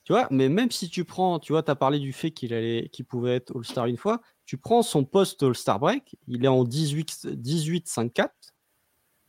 tu 0.03 0.13
vois, 0.13 0.27
mais 0.31 0.49
même 0.49 0.71
si 0.71 0.89
tu 0.89 1.05
prends, 1.05 1.39
tu 1.39 1.53
vois, 1.53 1.63
tu 1.63 1.71
as 1.71 1.75
parlé 1.75 1.99
du 1.99 2.13
fait 2.13 2.31
qu'il 2.31 2.53
allait, 2.53 2.89
qu'il 2.91 3.05
pouvait 3.05 3.35
être 3.35 3.55
All-Star 3.55 3.85
une 3.85 3.97
fois. 3.97 4.21
Tu 4.45 4.57
prends 4.57 4.81
son 4.81 5.05
post 5.05 5.41
All-Star 5.43 5.79
break, 5.79 6.17
il 6.27 6.43
est 6.43 6.49
en 6.49 6.63
18-5-4 6.63 8.29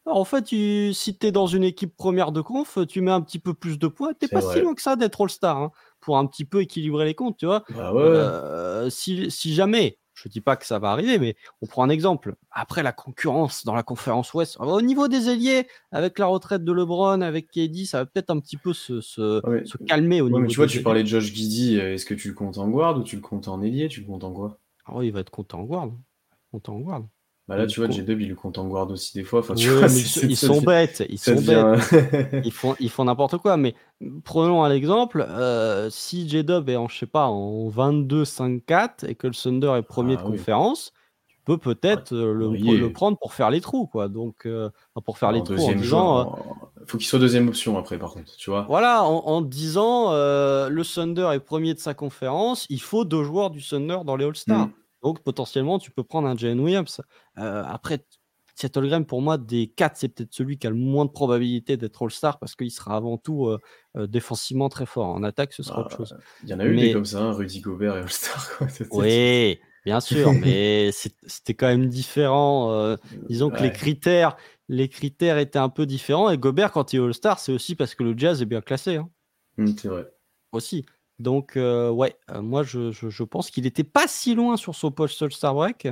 en 0.06 0.24
fait, 0.24 0.48
si 0.48 1.16
tu 1.18 1.26
es 1.26 1.32
dans 1.32 1.46
une 1.46 1.64
équipe 1.64 1.96
première 1.96 2.30
de 2.30 2.40
conf, 2.40 2.78
tu 2.88 3.00
mets 3.00 3.10
un 3.10 3.22
petit 3.22 3.38
peu 3.38 3.54
plus 3.54 3.78
de 3.78 3.88
points. 3.88 4.12
T'es 4.12 4.28
pas 4.28 4.42
si 4.42 4.60
loin 4.60 4.74
que 4.74 4.82
ça 4.82 4.96
d'être 4.96 5.22
All-Star 5.22 5.56
hein, 5.56 5.72
pour 6.00 6.18
un 6.18 6.26
petit 6.26 6.44
peu 6.44 6.60
équilibrer 6.60 7.06
les 7.06 7.14
comptes, 7.14 7.38
tu 7.38 7.46
vois. 7.46 7.64
Bah 7.70 7.92
euh, 7.94 8.90
si, 8.90 9.30
jamais, 9.30 9.98
je 10.14 10.28
dis 10.28 10.40
pas 10.40 10.56
que 10.56 10.64
ça 10.64 10.78
va 10.78 10.90
arriver, 10.90 11.18
mais 11.18 11.36
on 11.60 11.66
prend 11.66 11.82
un 11.82 11.88
exemple. 11.88 12.36
Après 12.50 12.82
la 12.82 12.92
concurrence 12.92 13.64
dans 13.64 13.74
la 13.74 13.82
conférence 13.82 14.32
Ouest, 14.32 14.56
au 14.60 14.80
niveau 14.80 15.08
des 15.08 15.28
ailiers, 15.28 15.66
avec 15.90 16.18
la 16.18 16.26
retraite 16.26 16.64
de 16.64 16.72
LeBron, 16.72 17.20
avec 17.20 17.50
KD, 17.50 17.84
ça 17.84 17.98
va 17.98 18.06
peut-être 18.06 18.30
un 18.30 18.38
petit 18.38 18.56
peu 18.56 18.72
se, 18.72 19.40
calmer 19.86 20.20
au 20.20 20.30
niveau. 20.30 20.46
tu 20.46 20.56
vois, 20.56 20.66
tu 20.66 20.82
parlais 20.82 21.02
de 21.02 21.08
Josh 21.08 21.32
Giddy. 21.32 21.78
Euh, 21.78 21.94
est-ce 21.94 22.06
que 22.06 22.14
tu 22.14 22.28
le 22.28 22.34
comptes 22.34 22.58
en 22.58 22.68
guard 22.68 22.98
ou 22.98 23.02
tu 23.02 23.16
le 23.16 23.22
comptes 23.22 23.48
en 23.48 23.60
ailier? 23.60 23.88
Tu 23.88 24.00
le 24.00 24.06
comptes 24.06 24.24
en 24.24 24.32
quoi? 24.32 24.58
Ah 24.86 24.92
oui, 24.96 25.08
il 25.08 25.12
va 25.12 25.20
être 25.20 25.30
compté 25.30 25.56
en 25.56 25.64
guard. 25.64 25.90
Compté 26.52 26.70
en 26.70 26.78
guard. 26.78 27.04
Bah 27.46 27.58
là, 27.58 27.66
tu 27.66 27.80
vois, 27.80 27.90
J2, 27.90 28.18
il 28.20 28.28
le 28.30 28.34
compte 28.34 28.56
en 28.56 28.66
guard 28.66 28.90
aussi 28.90 29.12
des 29.12 29.22
fois. 29.22 29.40
Enfin, 29.40 29.54
tu 29.54 29.68
vois, 29.68 29.86
ils, 29.88 30.36
sont 30.36 30.62
bêtes, 30.62 31.04
ils 31.10 31.18
sont 31.18 31.34
bêtes. 31.34 32.42
ils 32.44 32.52
font, 32.52 32.74
ils 32.80 32.88
font 32.88 33.04
n'importe 33.04 33.36
quoi. 33.36 33.58
Mais 33.58 33.74
prenons 34.24 34.64
un 34.64 34.70
exemple. 34.70 35.26
Euh, 35.28 35.90
si 35.90 36.26
J-Dub 36.26 36.70
est 36.70 36.76
en, 36.76 36.88
je 36.88 36.98
sais 36.98 37.06
pas, 37.06 37.26
en 37.26 37.68
22-5-4 37.68 39.06
et 39.06 39.14
que 39.14 39.26
le 39.26 39.34
Thunder 39.34 39.74
est 39.76 39.82
premier 39.82 40.14
ah 40.18 40.22
de 40.22 40.26
conférence, 40.26 40.94
tu 41.28 41.36
peux 41.44 41.58
peut-être 41.58 42.14
euh, 42.14 42.32
le, 42.32 42.48
le, 42.48 42.92
prendre 42.92 43.18
pour 43.18 43.34
faire 43.34 43.50
les 43.50 43.60
trous, 43.60 43.86
quoi. 43.88 44.08
Donc, 44.08 44.46
euh, 44.46 44.70
pour 45.04 45.18
faire 45.18 45.30
les 45.30 45.42
trous 45.42 45.58
en 45.58 45.72
disant. 45.74 46.38
Il 46.80 46.90
faut 46.90 46.96
qu'il 46.96 47.06
soit 47.06 47.18
deuxième 47.18 47.48
option 47.48 47.76
après, 47.76 47.98
par 47.98 48.12
contre, 48.12 48.34
tu 48.38 48.48
vois. 48.48 48.64
Voilà, 48.70 49.04
en, 49.04 49.42
disant 49.42 50.12
le 50.12 50.82
Thunder 50.82 51.28
est 51.34 51.40
premier 51.40 51.74
de 51.74 51.78
sa 51.78 51.92
conférence, 51.92 52.64
il 52.70 52.80
faut 52.80 53.04
deux 53.04 53.22
joueurs 53.22 53.50
du 53.50 53.62
Thunder 53.62 53.98
dans 54.06 54.16
les 54.16 54.24
All-Stars. 54.24 54.68
Hmm. 54.68 54.72
Donc 55.04 55.22
potentiellement, 55.22 55.78
tu 55.78 55.90
peux 55.90 56.02
prendre 56.02 56.26
un 56.26 56.36
Jalen 56.36 56.58
Williams. 56.60 57.02
Euh, 57.38 57.62
après, 57.66 58.04
Seattle 58.54 58.86
Graham, 58.86 59.04
pour 59.04 59.20
moi, 59.20 59.36
des 59.36 59.66
quatre, 59.66 59.98
c'est 59.98 60.08
peut-être 60.08 60.32
celui 60.32 60.56
qui 60.56 60.66
a 60.66 60.70
le 60.70 60.76
moins 60.76 61.04
de 61.04 61.10
probabilité 61.10 61.76
d'être 61.76 62.02
All-Star 62.02 62.38
parce 62.38 62.56
qu'il 62.56 62.70
sera 62.70 62.96
avant 62.96 63.18
tout 63.18 63.46
euh, 63.46 63.58
euh, 63.98 64.06
défensivement 64.06 64.70
très 64.70 64.86
fort. 64.86 65.08
En 65.08 65.22
attaque, 65.22 65.52
ce 65.52 65.62
sera 65.62 65.80
autre 65.80 65.90
bah, 65.90 65.96
chose. 65.98 66.16
Il 66.42 66.48
y 66.48 66.54
en 66.54 66.60
a 66.60 66.64
eu 66.64 66.74
des 66.74 66.92
comme 66.92 67.04
ça, 67.04 67.20
hein, 67.20 67.32
Rudy 67.32 67.60
Gobert 67.60 67.96
et 67.96 68.00
All-Star. 68.00 68.60
Oui, 68.92 69.58
bien 69.84 70.00
sûr, 70.00 70.32
mais 70.40 70.90
c'était 70.92 71.52
quand 71.52 71.68
même 71.68 71.88
différent. 71.88 72.96
disons 73.28 73.50
que 73.50 73.62
les 73.62 73.72
critères, 73.72 74.38
les 74.70 74.88
critères 74.88 75.36
étaient 75.36 75.58
un 75.58 75.68
peu 75.68 75.84
différents. 75.84 76.30
Et 76.30 76.38
Gobert, 76.38 76.72
quand 76.72 76.94
il 76.94 77.00
est 77.00 77.04
All-Star, 77.04 77.38
c'est 77.40 77.52
aussi 77.52 77.74
parce 77.74 77.94
que 77.94 78.04
le 78.04 78.16
Jazz 78.16 78.40
est 78.40 78.46
bien 78.46 78.62
classé. 78.62 78.96
Hein. 78.96 79.10
Mmh, 79.58 79.72
c'est 79.76 79.88
vrai. 79.88 80.10
Aussi. 80.52 80.86
Donc, 81.18 81.56
euh, 81.56 81.90
ouais, 81.90 82.16
euh, 82.30 82.42
moi, 82.42 82.62
je, 82.62 83.22
pense 83.24 83.50
qu'il 83.50 83.64
n'était 83.64 83.84
pas 83.84 84.08
si 84.08 84.34
loin 84.34 84.56
sur 84.56 84.74
son 84.74 84.90
post 84.90 85.22
All-Star 85.22 85.54
break, 85.54 85.88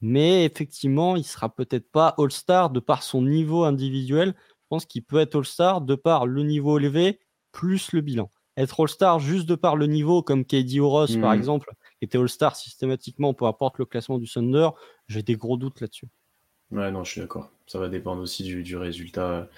mais 0.00 0.44
effectivement, 0.44 1.16
il 1.16 1.24
sera 1.24 1.54
peut-être 1.54 1.90
pas 1.90 2.14
All-Star 2.18 2.70
de 2.70 2.80
par 2.80 3.02
son 3.02 3.22
niveau 3.22 3.64
individuel. 3.64 4.34
Je 4.38 4.66
pense 4.68 4.86
qu'il 4.86 5.02
peut 5.02 5.18
être 5.18 5.36
All-Star 5.36 5.80
de 5.80 5.94
par 5.94 6.26
le 6.26 6.42
niveau 6.42 6.78
élevé 6.78 7.20
plus 7.52 7.92
le 7.92 8.00
bilan. 8.00 8.30
Être 8.56 8.80
All-Star 8.80 9.18
juste 9.18 9.48
de 9.48 9.54
par 9.54 9.76
le 9.76 9.86
niveau, 9.86 10.22
comme 10.22 10.44
KD 10.44 10.80
ou 10.80 10.88
Ross, 10.88 11.16
par 11.16 11.32
mmh. 11.32 11.38
exemple, 11.38 11.72
était 12.00 12.18
All-Star 12.18 12.54
systématiquement, 12.56 13.34
peu 13.34 13.46
importe 13.46 13.78
le 13.78 13.86
classement 13.86 14.18
du 14.18 14.30
Thunder, 14.30 14.70
j'ai 15.08 15.22
des 15.22 15.36
gros 15.36 15.56
doutes 15.56 15.80
là-dessus. 15.80 16.08
Ouais, 16.70 16.90
non, 16.90 17.02
je 17.02 17.10
suis 17.10 17.20
d'accord. 17.20 17.50
Ça 17.66 17.78
va 17.78 17.88
dépendre 17.88 18.22
aussi 18.22 18.44
du, 18.44 18.76
résultat. 18.76 19.48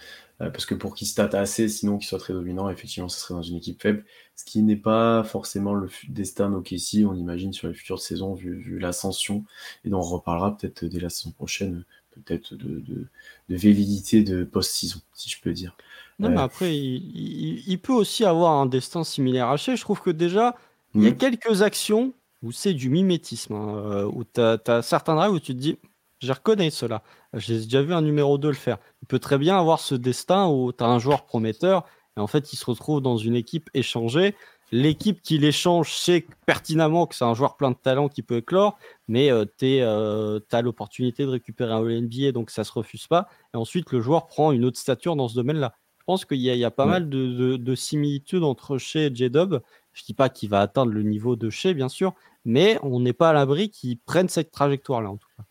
Euh, 0.42 0.50
parce 0.50 0.66
que 0.66 0.74
pour 0.74 0.94
qu'il 0.94 1.06
stat 1.06 1.30
assez, 1.32 1.68
sinon 1.68 1.98
qu'il 1.98 2.08
soit 2.08 2.18
très 2.18 2.32
dominant, 2.32 2.68
effectivement, 2.68 3.08
ça 3.08 3.18
serait 3.18 3.34
dans 3.34 3.42
une 3.42 3.56
équipe 3.56 3.80
faible. 3.80 4.04
Ce 4.34 4.44
qui 4.44 4.62
n'est 4.62 4.76
pas 4.76 5.22
forcément 5.24 5.74
le 5.74 5.88
destin 6.08 6.50
d'Okessi, 6.50 7.04
on 7.04 7.14
imagine, 7.14 7.52
sur 7.52 7.68
les 7.68 7.74
futures 7.74 8.00
saisons, 8.00 8.34
vu, 8.34 8.78
l'ascension. 8.78 9.44
Et 9.84 9.90
dont 9.90 9.98
on 9.98 10.02
reparlera 10.02 10.56
peut-être 10.56 10.84
dès 10.84 11.00
la 11.00 11.10
saison 11.10 11.30
prochaine, 11.30 11.84
peut-être 12.10 12.54
de, 12.54 12.80
de, 12.80 13.06
de, 13.48 13.56
validité 13.56 14.22
de 14.22 14.42
post-saison, 14.44 15.00
si 15.14 15.30
je 15.30 15.40
peux 15.40 15.52
dire. 15.52 15.76
Non, 16.18 16.30
mais 16.30 16.40
après, 16.40 16.76
il, 16.76 17.78
peut 17.78 17.92
aussi 17.92 18.24
avoir 18.24 18.52
un 18.52 18.66
destin 18.66 19.04
similaire 19.04 19.48
à 19.48 19.56
Shea. 19.56 19.76
Je 19.76 19.82
trouve 19.82 20.00
que 20.00 20.10
déjà, 20.10 20.56
il 20.94 21.02
y 21.02 21.06
a 21.06 21.10
hmm. 21.10 21.16
quelques 21.16 21.62
actions 21.62 22.12
où 22.42 22.52
c'est 22.52 22.74
du 22.74 22.90
mimétisme, 22.90 23.54
hein, 23.54 23.76
euh, 23.76 24.10
où 24.12 24.24
tu 24.24 24.40
as, 24.40 24.82
certains 24.82 25.14
drives 25.14 25.32
où 25.32 25.40
tu 25.40 25.54
te 25.54 25.58
dis, 25.58 25.78
je 26.20 26.32
reconnais 26.32 26.70
cela. 26.70 27.02
J'ai 27.34 27.60
déjà 27.60 27.82
vu 27.82 27.94
un 27.94 28.02
numéro 28.02 28.38
2 28.38 28.48
le 28.48 28.54
faire. 28.54 28.78
Il 29.02 29.06
peut 29.06 29.18
très 29.18 29.38
bien 29.38 29.58
avoir 29.58 29.80
ce 29.80 29.94
destin 29.94 30.48
où 30.48 30.72
tu 30.72 30.84
as 30.84 30.86
un 30.86 30.98
joueur 30.98 31.24
prometteur 31.24 31.84
et 32.16 32.20
en 32.20 32.26
fait, 32.26 32.52
il 32.52 32.56
se 32.56 32.64
retrouve 32.64 33.00
dans 33.00 33.16
une 33.16 33.36
équipe 33.36 33.70
échangée. 33.74 34.34
L'équipe 34.70 35.20
qui 35.20 35.38
l'échange 35.38 35.92
sait 35.92 36.26
pertinemment 36.46 37.06
que 37.06 37.14
c'est 37.14 37.24
un 37.24 37.34
joueur 37.34 37.56
plein 37.56 37.70
de 37.70 37.76
talent 37.76 38.08
qui 38.08 38.22
peut 38.22 38.38
éclore, 38.38 38.78
mais 39.06 39.30
euh, 39.30 39.44
tu 39.44 39.80
euh, 39.80 40.40
as 40.50 40.62
l'opportunité 40.62 41.24
de 41.24 41.30
récupérer 41.30 41.72
un 41.72 41.82
NBA, 41.82 42.32
donc 42.32 42.50
ça 42.50 42.64
se 42.64 42.72
refuse 42.72 43.06
pas. 43.06 43.28
Et 43.52 43.56
ensuite, 43.58 43.92
le 43.92 44.00
joueur 44.00 44.26
prend 44.26 44.50
une 44.52 44.64
autre 44.64 44.78
stature 44.78 45.14
dans 45.14 45.28
ce 45.28 45.34
domaine-là. 45.34 45.74
Je 45.98 46.04
pense 46.04 46.24
qu'il 46.24 46.38
y, 46.38 46.64
a 46.64 46.70
pas 46.70 46.86
mal 46.86 47.08
de, 47.08 47.74
similitudes 47.76 48.42
entre 48.42 48.76
Shea 48.76 49.06
et 49.06 49.14
J-Dub. 49.14 49.60
Je 49.92 50.04
dis 50.04 50.14
pas 50.14 50.28
qu'il 50.28 50.48
va 50.48 50.60
atteindre 50.60 50.90
le 50.90 51.02
niveau 51.02 51.36
de 51.36 51.48
Shea, 51.48 51.74
bien 51.74 51.88
sûr, 51.88 52.14
mais 52.44 52.76
on 52.82 52.98
n'est 52.98 53.12
pas 53.12 53.30
à 53.30 53.32
l'abri 53.32 53.70
qu'il 53.70 53.98
prenne 54.00 54.28
cette 54.28 54.50
trajectoire-là, 54.50 55.10
en 55.10 55.16
tout 55.16 55.28
cas. 55.36 55.44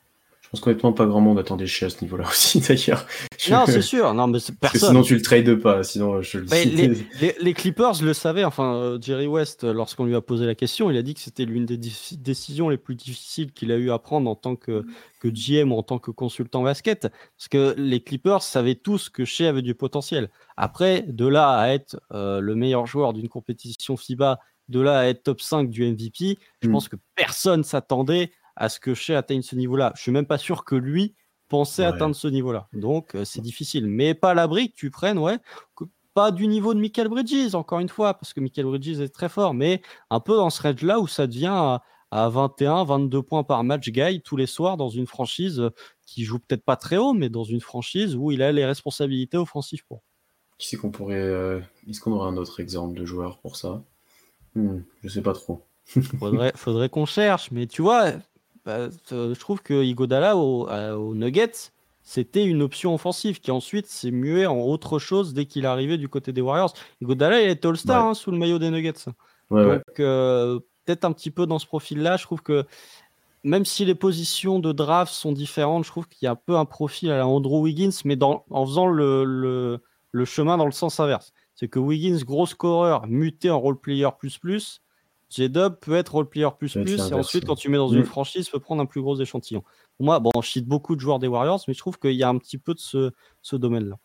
Je 0.51 0.57
pense 0.57 0.65
qu'honnêtement, 0.65 0.91
pas 0.91 1.05
grand 1.05 1.21
monde 1.21 1.39
attendait 1.39 1.65
chez 1.65 1.85
à 1.85 1.89
ce 1.89 2.03
niveau-là 2.03 2.25
aussi, 2.29 2.59
d'ailleurs. 2.59 3.07
Non, 3.49 3.63
c'est 3.65 3.81
sûr. 3.81 4.13
Non, 4.13 4.27
mais 4.27 4.39
personne. 4.59 4.89
sinon, 4.89 5.01
tu 5.01 5.15
le 5.15 5.21
trades 5.21 5.55
pas. 5.55 5.81
Sinon, 5.83 6.21
je 6.21 6.39
le 6.39 6.45
les, 7.21 7.35
les, 7.39 7.53
Clippers 7.53 8.01
le 8.01 8.13
savaient. 8.13 8.43
Enfin, 8.43 8.75
euh, 8.75 8.97
Jerry 8.99 9.27
West, 9.27 9.63
euh, 9.63 9.71
lorsqu'on 9.71 10.03
lui 10.03 10.13
a 10.13 10.19
posé 10.19 10.45
la 10.45 10.53
question, 10.53 10.91
il 10.91 10.97
a 10.97 11.03
dit 11.03 11.13
que 11.13 11.21
c'était 11.21 11.45
l'une 11.45 11.65
des 11.65 11.77
décisions 11.77 12.67
les 12.67 12.75
plus 12.75 12.95
difficiles 12.95 13.53
qu'il 13.53 13.71
a 13.71 13.77
eu 13.77 13.91
à 13.91 13.99
prendre 13.99 14.29
en 14.29 14.35
tant 14.35 14.57
que, 14.57 14.85
que 15.21 15.29
GM 15.29 15.71
ou 15.71 15.77
en 15.77 15.83
tant 15.83 15.99
que 15.99 16.11
consultant 16.11 16.63
basket. 16.63 17.07
Parce 17.37 17.47
que 17.49 17.73
les 17.77 18.03
Clippers 18.03 18.43
savaient 18.43 18.75
tous 18.75 19.07
que 19.07 19.23
Shea 19.23 19.47
avait 19.47 19.61
du 19.61 19.73
potentiel. 19.73 20.29
Après, 20.57 21.05
de 21.07 21.27
là 21.27 21.51
à 21.51 21.69
être 21.69 21.97
euh, 22.11 22.41
le 22.41 22.55
meilleur 22.55 22.87
joueur 22.87 23.13
d'une 23.13 23.29
compétition 23.29 23.95
FIBA, 23.95 24.37
de 24.67 24.81
là 24.81 24.99
à 24.99 25.05
être 25.05 25.23
top 25.23 25.39
5 25.39 25.69
du 25.69 25.89
MVP, 25.89 26.37
je 26.61 26.67
mm. 26.67 26.71
pense 26.71 26.89
que 26.89 26.97
personne 27.15 27.63
s'attendait 27.63 28.31
à 28.55 28.69
ce 28.69 28.79
que 28.79 28.93
Shea 28.93 29.17
atteigne 29.17 29.41
ce 29.41 29.55
niveau-là. 29.55 29.93
Je 29.95 30.01
suis 30.01 30.11
même 30.11 30.25
pas 30.25 30.37
sûr 30.37 30.65
que 30.65 30.75
lui 30.75 31.15
pensait 31.47 31.83
atteindre 31.83 32.15
ce 32.15 32.27
niveau-là. 32.27 32.67
Donc 32.73 33.15
euh, 33.15 33.25
c'est 33.25 33.41
difficile. 33.41 33.87
Mais 33.87 34.13
pas 34.13 34.31
à 34.31 34.33
l'abri 34.33 34.71
que 34.71 34.75
tu 34.75 34.89
prennes, 34.89 35.17
ouais, 35.17 35.37
pas 36.13 36.31
du 36.31 36.47
niveau 36.47 36.73
de 36.73 36.79
Michael 36.79 37.09
Bridges, 37.09 37.55
encore 37.55 37.79
une 37.79 37.89
fois, 37.89 38.13
parce 38.13 38.33
que 38.33 38.39
Michael 38.39 38.65
Bridges 38.65 38.99
est 38.99 39.13
très 39.13 39.29
fort, 39.29 39.53
mais 39.53 39.81
un 40.09 40.19
peu 40.19 40.35
dans 40.35 40.49
ce 40.49 40.61
range-là 40.61 40.99
où 40.99 41.07
ça 41.07 41.27
devient 41.27 41.79
à, 42.11 42.29
21, 42.29 42.83
22 42.83 43.21
points 43.21 43.43
par 43.43 43.63
match 43.63 43.89
guy 43.89 44.21
tous 44.21 44.35
les 44.35 44.45
soirs 44.45 44.75
dans 44.75 44.89
une 44.89 45.07
franchise 45.07 45.61
euh, 45.61 45.69
qui 46.05 46.25
joue 46.25 46.39
peut-être 46.39 46.65
pas 46.65 46.75
très 46.75 46.97
haut, 46.97 47.13
mais 47.13 47.29
dans 47.29 47.45
une 47.45 47.61
franchise 47.61 48.15
où 48.15 48.31
il 48.31 48.41
a 48.41 48.51
les 48.51 48.65
responsabilités 48.65 49.37
offensives 49.37 49.85
pour. 49.85 50.03
Qui 50.57 50.67
c'est 50.67 50.77
qu'on 50.77 50.91
pourrait. 50.91 51.15
Euh, 51.15 51.61
est-ce 51.87 52.01
qu'on 52.01 52.11
aurait 52.11 52.27
un 52.29 52.35
autre 52.35 52.59
exemple 52.59 52.99
de 52.99 53.05
joueur 53.05 53.39
pour 53.39 53.55
ça? 53.55 53.81
Hmm, 54.55 54.79
Je 55.03 55.07
sais 55.07 55.21
pas 55.21 55.33
trop. 55.33 55.65
faudrait, 56.19 56.51
faudrait 56.55 56.89
qu'on 56.89 57.05
cherche, 57.05 57.49
mais 57.51 57.65
tu 57.65 57.81
vois, 57.81 58.11
bah, 58.65 58.89
je 59.09 59.39
trouve 59.39 59.61
que 59.61 59.83
Igodala 59.83 60.37
au, 60.37 60.69
au 60.69 61.15
Nuggets, 61.15 61.71
c'était 62.03 62.45
une 62.45 62.61
option 62.61 62.93
offensive 62.93 63.39
qui 63.39 63.51
ensuite 63.51 63.87
s'est 63.87 64.11
muée 64.11 64.45
en 64.45 64.59
autre 64.59 64.99
chose 64.99 65.33
dès 65.33 65.45
qu'il 65.45 65.65
est 65.65 65.67
arrivé 65.67 65.97
du 65.97 66.09
côté 66.09 66.33
des 66.33 66.41
Warriors. 66.41 66.73
Igodala, 67.01 67.41
il 67.41 67.49
était 67.49 67.67
All-Star 67.67 68.05
hein, 68.05 68.13
sous 68.13 68.31
le 68.31 68.37
maillot 68.37 68.59
des 68.59 68.69
Nuggets. 68.69 69.05
Donc, 69.49 69.81
euh, 69.99 70.59
peut-être 70.85 71.05
un 71.05 71.11
petit 71.11 71.31
peu 71.31 71.45
dans 71.45 71.59
ce 71.59 71.65
profil-là, 71.65 72.17
je 72.17 72.23
trouve 72.23 72.41
que 72.41 72.65
même 73.43 73.65
si 73.65 73.85
les 73.85 73.95
positions 73.95 74.59
de 74.59 74.71
draft 74.71 75.13
sont 75.13 75.31
différentes, 75.31 75.83
je 75.83 75.89
trouve 75.89 76.07
qu'il 76.07 76.25
y 76.25 76.27
a 76.27 76.31
un 76.31 76.35
peu 76.35 76.55
un 76.57 76.65
profil 76.65 77.11
à 77.11 77.25
Andrew 77.25 77.61
Wiggins, 77.61 77.91
mais 78.05 78.15
dans, 78.15 78.45
en 78.49 78.65
faisant 78.65 78.87
le, 78.87 79.23
le, 79.23 79.79
le, 80.11 80.25
chemin 80.25 80.57
dans 80.57 80.65
le 80.65 80.71
sens 80.71 80.99
inverse. 80.99 81.33
C'est 81.55 81.67
que 81.67 81.79
Wiggins, 81.79 82.23
gros 82.23 82.45
scoreur, 82.45 83.07
muté 83.07 83.49
en 83.49 83.59
role 83.59 83.79
player 83.79 84.09
plus 84.17 84.37
plus, 84.37 84.81
J-Dub 85.31 85.75
peut 85.79 85.95
être 85.95 86.13
role 86.13 86.29
player 86.29 86.49
plus 86.57 86.73
plus, 86.73 86.99
et 87.09 87.13
ensuite, 87.13 87.45
quand 87.45 87.55
tu 87.55 87.69
mets 87.69 87.77
dans 87.77 87.89
une 87.89 88.01
mm. 88.01 88.05
franchise, 88.05 88.49
peut 88.49 88.59
prendre 88.59 88.81
un 88.81 88.85
plus 88.85 89.01
gros 89.01 89.19
échantillon. 89.19 89.63
Pour 89.97 90.05
moi, 90.05 90.19
bon, 90.19 90.31
je 90.41 90.47
cite 90.47 90.67
beaucoup 90.67 90.95
de 90.95 91.01
joueurs 91.01 91.19
des 91.19 91.27
Warriors, 91.27 91.61
mais 91.67 91.73
je 91.73 91.79
trouve 91.79 91.97
qu'il 91.97 92.13
y 92.13 92.23
a 92.23 92.29
un 92.29 92.37
petit 92.37 92.57
peu 92.57 92.73
de 92.73 92.79
ce, 92.79 93.11
ce 93.41 93.55
domaine-là. 93.55 93.97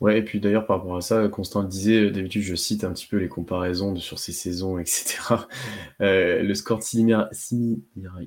Ouais, 0.00 0.18
et 0.18 0.22
puis 0.22 0.40
d'ailleurs, 0.40 0.66
par 0.66 0.78
rapport 0.78 0.96
à 0.96 1.00
ça, 1.00 1.28
Constant 1.28 1.62
le 1.62 1.68
disait, 1.68 2.10
d'habitude, 2.10 2.42
je 2.42 2.56
cite 2.56 2.82
un 2.82 2.92
petit 2.92 3.06
peu 3.06 3.18
les 3.18 3.28
comparaisons 3.28 3.94
sur 3.96 4.18
ces 4.18 4.32
saisons, 4.32 4.78
etc. 4.78 5.18
Euh, 6.00 6.42
le 6.42 6.54
score 6.54 6.82
similaire, 6.82 7.28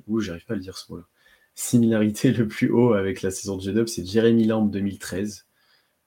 ouh, 0.06 0.20
j'arrive 0.20 0.46
pas 0.46 0.54
à 0.54 0.56
le 0.56 0.62
dire 0.62 0.78
ce 0.78 0.90
mot-là. 0.90 1.04
Similarité 1.54 2.32
le 2.32 2.48
plus 2.48 2.70
haut 2.70 2.94
avec 2.94 3.20
la 3.20 3.30
saison 3.30 3.56
de 3.56 3.62
J-Dub, 3.62 3.86
c'est 3.86 4.06
Jeremy 4.06 4.46
Lamb 4.46 4.70
2013. 4.70 5.46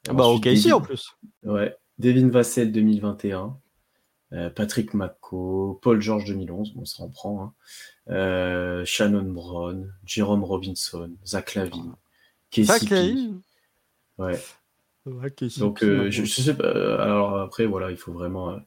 Ah 0.07 0.13
bah, 0.13 0.25
ok, 0.25 0.47
ici 0.47 0.71
en 0.71 0.81
plus. 0.81 1.15
Ouais, 1.43 1.75
Devin 1.99 2.29
Vassell 2.29 2.71
2021. 2.71 3.55
Euh, 4.31 4.49
Patrick 4.51 4.93
Mako, 4.93 5.79
Paul 5.81 5.99
George 6.01 6.25
2011, 6.25 6.73
bon, 6.75 6.85
ça 6.85 7.01
en 7.01 7.09
prend, 7.09 7.43
hein. 7.43 7.53
euh, 8.13 8.85
Shannon 8.85 9.23
Brown, 9.23 9.91
Jerome 10.05 10.43
Robinson, 10.43 11.11
Zach 11.25 11.55
Lavine, 11.55 11.93
Casey 12.51 13.23
Ouais. 14.19 14.39
Donc, 15.57 15.83
euh, 15.83 16.11
je, 16.11 16.25
sais 16.25 16.53
pas. 16.53 16.69
Alors 17.01 17.39
après, 17.39 17.65
voilà, 17.65 17.89
il 17.89 17.97
faut 17.97 18.11
vraiment, 18.11 18.59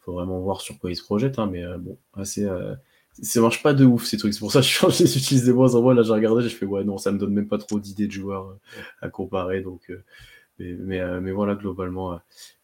faut 0.00 0.14
vraiment 0.14 0.40
voir 0.40 0.60
sur 0.60 0.76
quoi 0.78 0.90
il 0.90 0.96
se 0.96 1.04
projette, 1.04 1.38
hein, 1.38 1.46
mais 1.46 1.62
bon, 1.78 1.96
assez. 2.14 2.48
ça 3.22 3.40
marche 3.40 3.62
pas 3.62 3.74
de 3.74 3.84
ouf 3.84 4.06
ces 4.06 4.16
trucs, 4.16 4.34
c'est 4.34 4.40
pour 4.40 4.50
ça 4.50 4.60
que 4.60 4.66
je 4.66 5.02
utilises 5.04 5.44
des 5.44 5.52
moins 5.52 5.74
en 5.76 5.82
moins. 5.82 5.94
Là, 5.94 6.02
j'ai 6.02 6.12
regardé, 6.12 6.42
j'ai 6.42 6.48
fait 6.48 6.66
ouais, 6.66 6.82
non, 6.82 6.98
ça 6.98 7.12
me 7.12 7.18
donne 7.18 7.32
même 7.32 7.46
pas 7.46 7.58
trop 7.58 7.78
d'idées 7.78 8.08
de 8.08 8.12
joueurs 8.12 8.58
à 9.00 9.08
comparer, 9.08 9.60
donc. 9.60 9.92
mais, 10.58 10.72
mais, 10.72 11.20
mais, 11.20 11.30
voilà, 11.30 11.54
globalement, 11.54 12.20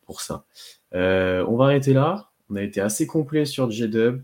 pour 0.07 0.21
ça. 0.21 0.45
on 0.93 1.57
va 1.57 1.67
arrêter 1.67 1.93
là. 1.93 2.32
On 2.53 2.57
a 2.57 2.63
été 2.63 2.83
assez 2.83 3.07
complet 3.07 3.47
sur 3.47 3.71
J-Dub. 3.71 4.23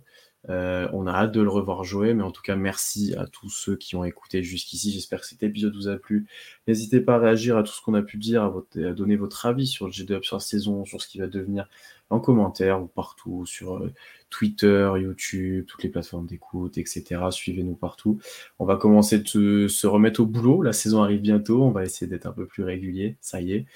Euh, 0.51 0.87
on 0.93 1.07
a 1.07 1.13
hâte 1.13 1.33
de 1.33 1.41
le 1.41 1.49
revoir 1.49 1.83
jouer, 1.85 2.13
mais 2.13 2.23
en 2.23 2.31
tout 2.31 2.43
cas, 2.43 2.57
merci 2.57 3.15
à 3.17 3.27
tous 3.27 3.49
ceux 3.49 3.75
qui 3.75 3.97
ont 3.97 4.05
écouté 4.05 4.43
jusqu'ici. 4.43 4.93
J'espère 4.93 5.23
que 5.23 5.27
cet 5.27 5.43
épisode 5.43 5.75
vous 5.75 5.89
a 5.89 5.97
plu. 5.97 6.27
N'hésitez 6.67 7.01
pas 7.01 7.15
à 7.15 7.19
réagir 7.19 7.57
à 7.57 7.63
tout 7.63 7.73
ce 7.73 7.81
qu'on 7.81 7.95
a 7.95 8.03
pu 8.03 8.19
dire, 8.19 8.45
à, 8.45 8.93
donner 8.93 9.17
votre 9.17 9.47
avis 9.47 9.67
sur 9.67 9.91
J-Dub, 9.91 10.25
sur 10.25 10.37
la 10.37 10.41
saison, 10.41 10.85
sur 10.85 11.01
ce 11.01 11.09
qui 11.09 11.19
va 11.19 11.27
devenir 11.27 11.71
en 12.11 12.21
commentaire 12.21 12.83
ou 12.83 12.87
partout, 12.87 13.47
sur 13.47 13.79
euh, 13.79 13.93
Twitter, 14.29 14.91
YouTube, 15.01 15.65
toutes 15.67 15.83
les 15.83 15.89
plateformes 15.89 16.27
d'écoute, 16.27 16.77
etc. 16.77 17.23
Suivez-nous 17.31 17.77
partout. 17.77 18.21
On 18.59 18.67
va 18.67 18.77
commencer 18.77 19.21
de 19.21 19.69
se 19.69 19.87
remettre 19.87 20.21
au 20.21 20.27
boulot. 20.27 20.61
La 20.61 20.75
saison 20.75 21.03
arrive 21.03 21.23
bientôt. 21.23 21.63
On 21.63 21.71
va 21.71 21.83
essayer 21.83 22.07
d'être 22.07 22.27
un 22.27 22.33
peu 22.33 22.45
plus 22.45 22.63
régulier. 22.63 23.17
Ça 23.23 23.41
y 23.41 23.53
est. 23.53 23.67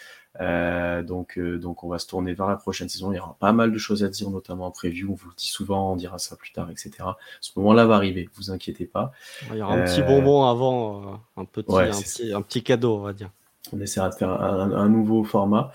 Euh, 0.40 1.02
donc, 1.02 1.38
euh, 1.38 1.58
donc 1.58 1.84
on 1.84 1.88
va 1.88 1.98
se 1.98 2.06
tourner 2.06 2.34
vers 2.34 2.46
la 2.46 2.56
prochaine 2.56 2.88
saison. 2.88 3.12
Il 3.12 3.16
y 3.16 3.18
aura 3.18 3.36
pas 3.38 3.52
mal 3.52 3.72
de 3.72 3.78
choses 3.78 4.02
à 4.04 4.08
dire, 4.08 4.30
notamment 4.30 4.66
en 4.66 4.70
preview. 4.70 5.10
On 5.12 5.14
vous 5.14 5.28
le 5.28 5.34
dit 5.36 5.48
souvent, 5.48 5.92
on 5.92 5.96
dira 5.96 6.18
ça 6.18 6.36
plus 6.36 6.52
tard, 6.52 6.70
etc. 6.70 6.92
Ce 7.40 7.50
moment-là 7.56 7.86
va 7.86 7.96
arriver, 7.96 8.28
vous 8.34 8.50
inquiétez 8.50 8.86
pas. 8.86 9.12
Il 9.50 9.58
y 9.58 9.62
aura 9.62 9.74
un 9.74 9.84
petit 9.84 10.00
euh, 10.00 10.06
bonbon 10.06 10.44
avant, 10.44 11.20
un 11.36 11.44
petit, 11.44 12.32
un, 12.32 12.42
petit, 12.42 12.62
cadeau, 12.62 12.96
on 12.96 13.00
va 13.00 13.12
dire. 13.12 13.30
On 13.72 13.80
essaiera 13.80 14.10
de 14.10 14.14
faire 14.14 14.30
un, 14.30 14.88
nouveau 14.88 15.22
format. 15.24 15.72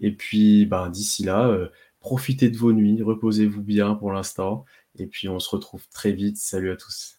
Et 0.00 0.12
puis, 0.12 0.66
ben, 0.66 0.88
d'ici 0.88 1.24
là, 1.24 1.54
profitez 2.00 2.48
de 2.48 2.56
vos 2.56 2.72
nuits, 2.72 3.02
reposez-vous 3.02 3.62
bien 3.62 3.94
pour 3.94 4.12
l'instant. 4.12 4.64
Et 4.98 5.06
puis, 5.06 5.28
on 5.28 5.38
se 5.38 5.50
retrouve 5.50 5.86
très 5.88 6.12
vite. 6.12 6.38
Salut 6.38 6.70
à 6.70 6.76
tous. 6.76 7.18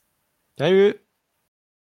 Salut 0.58 1.07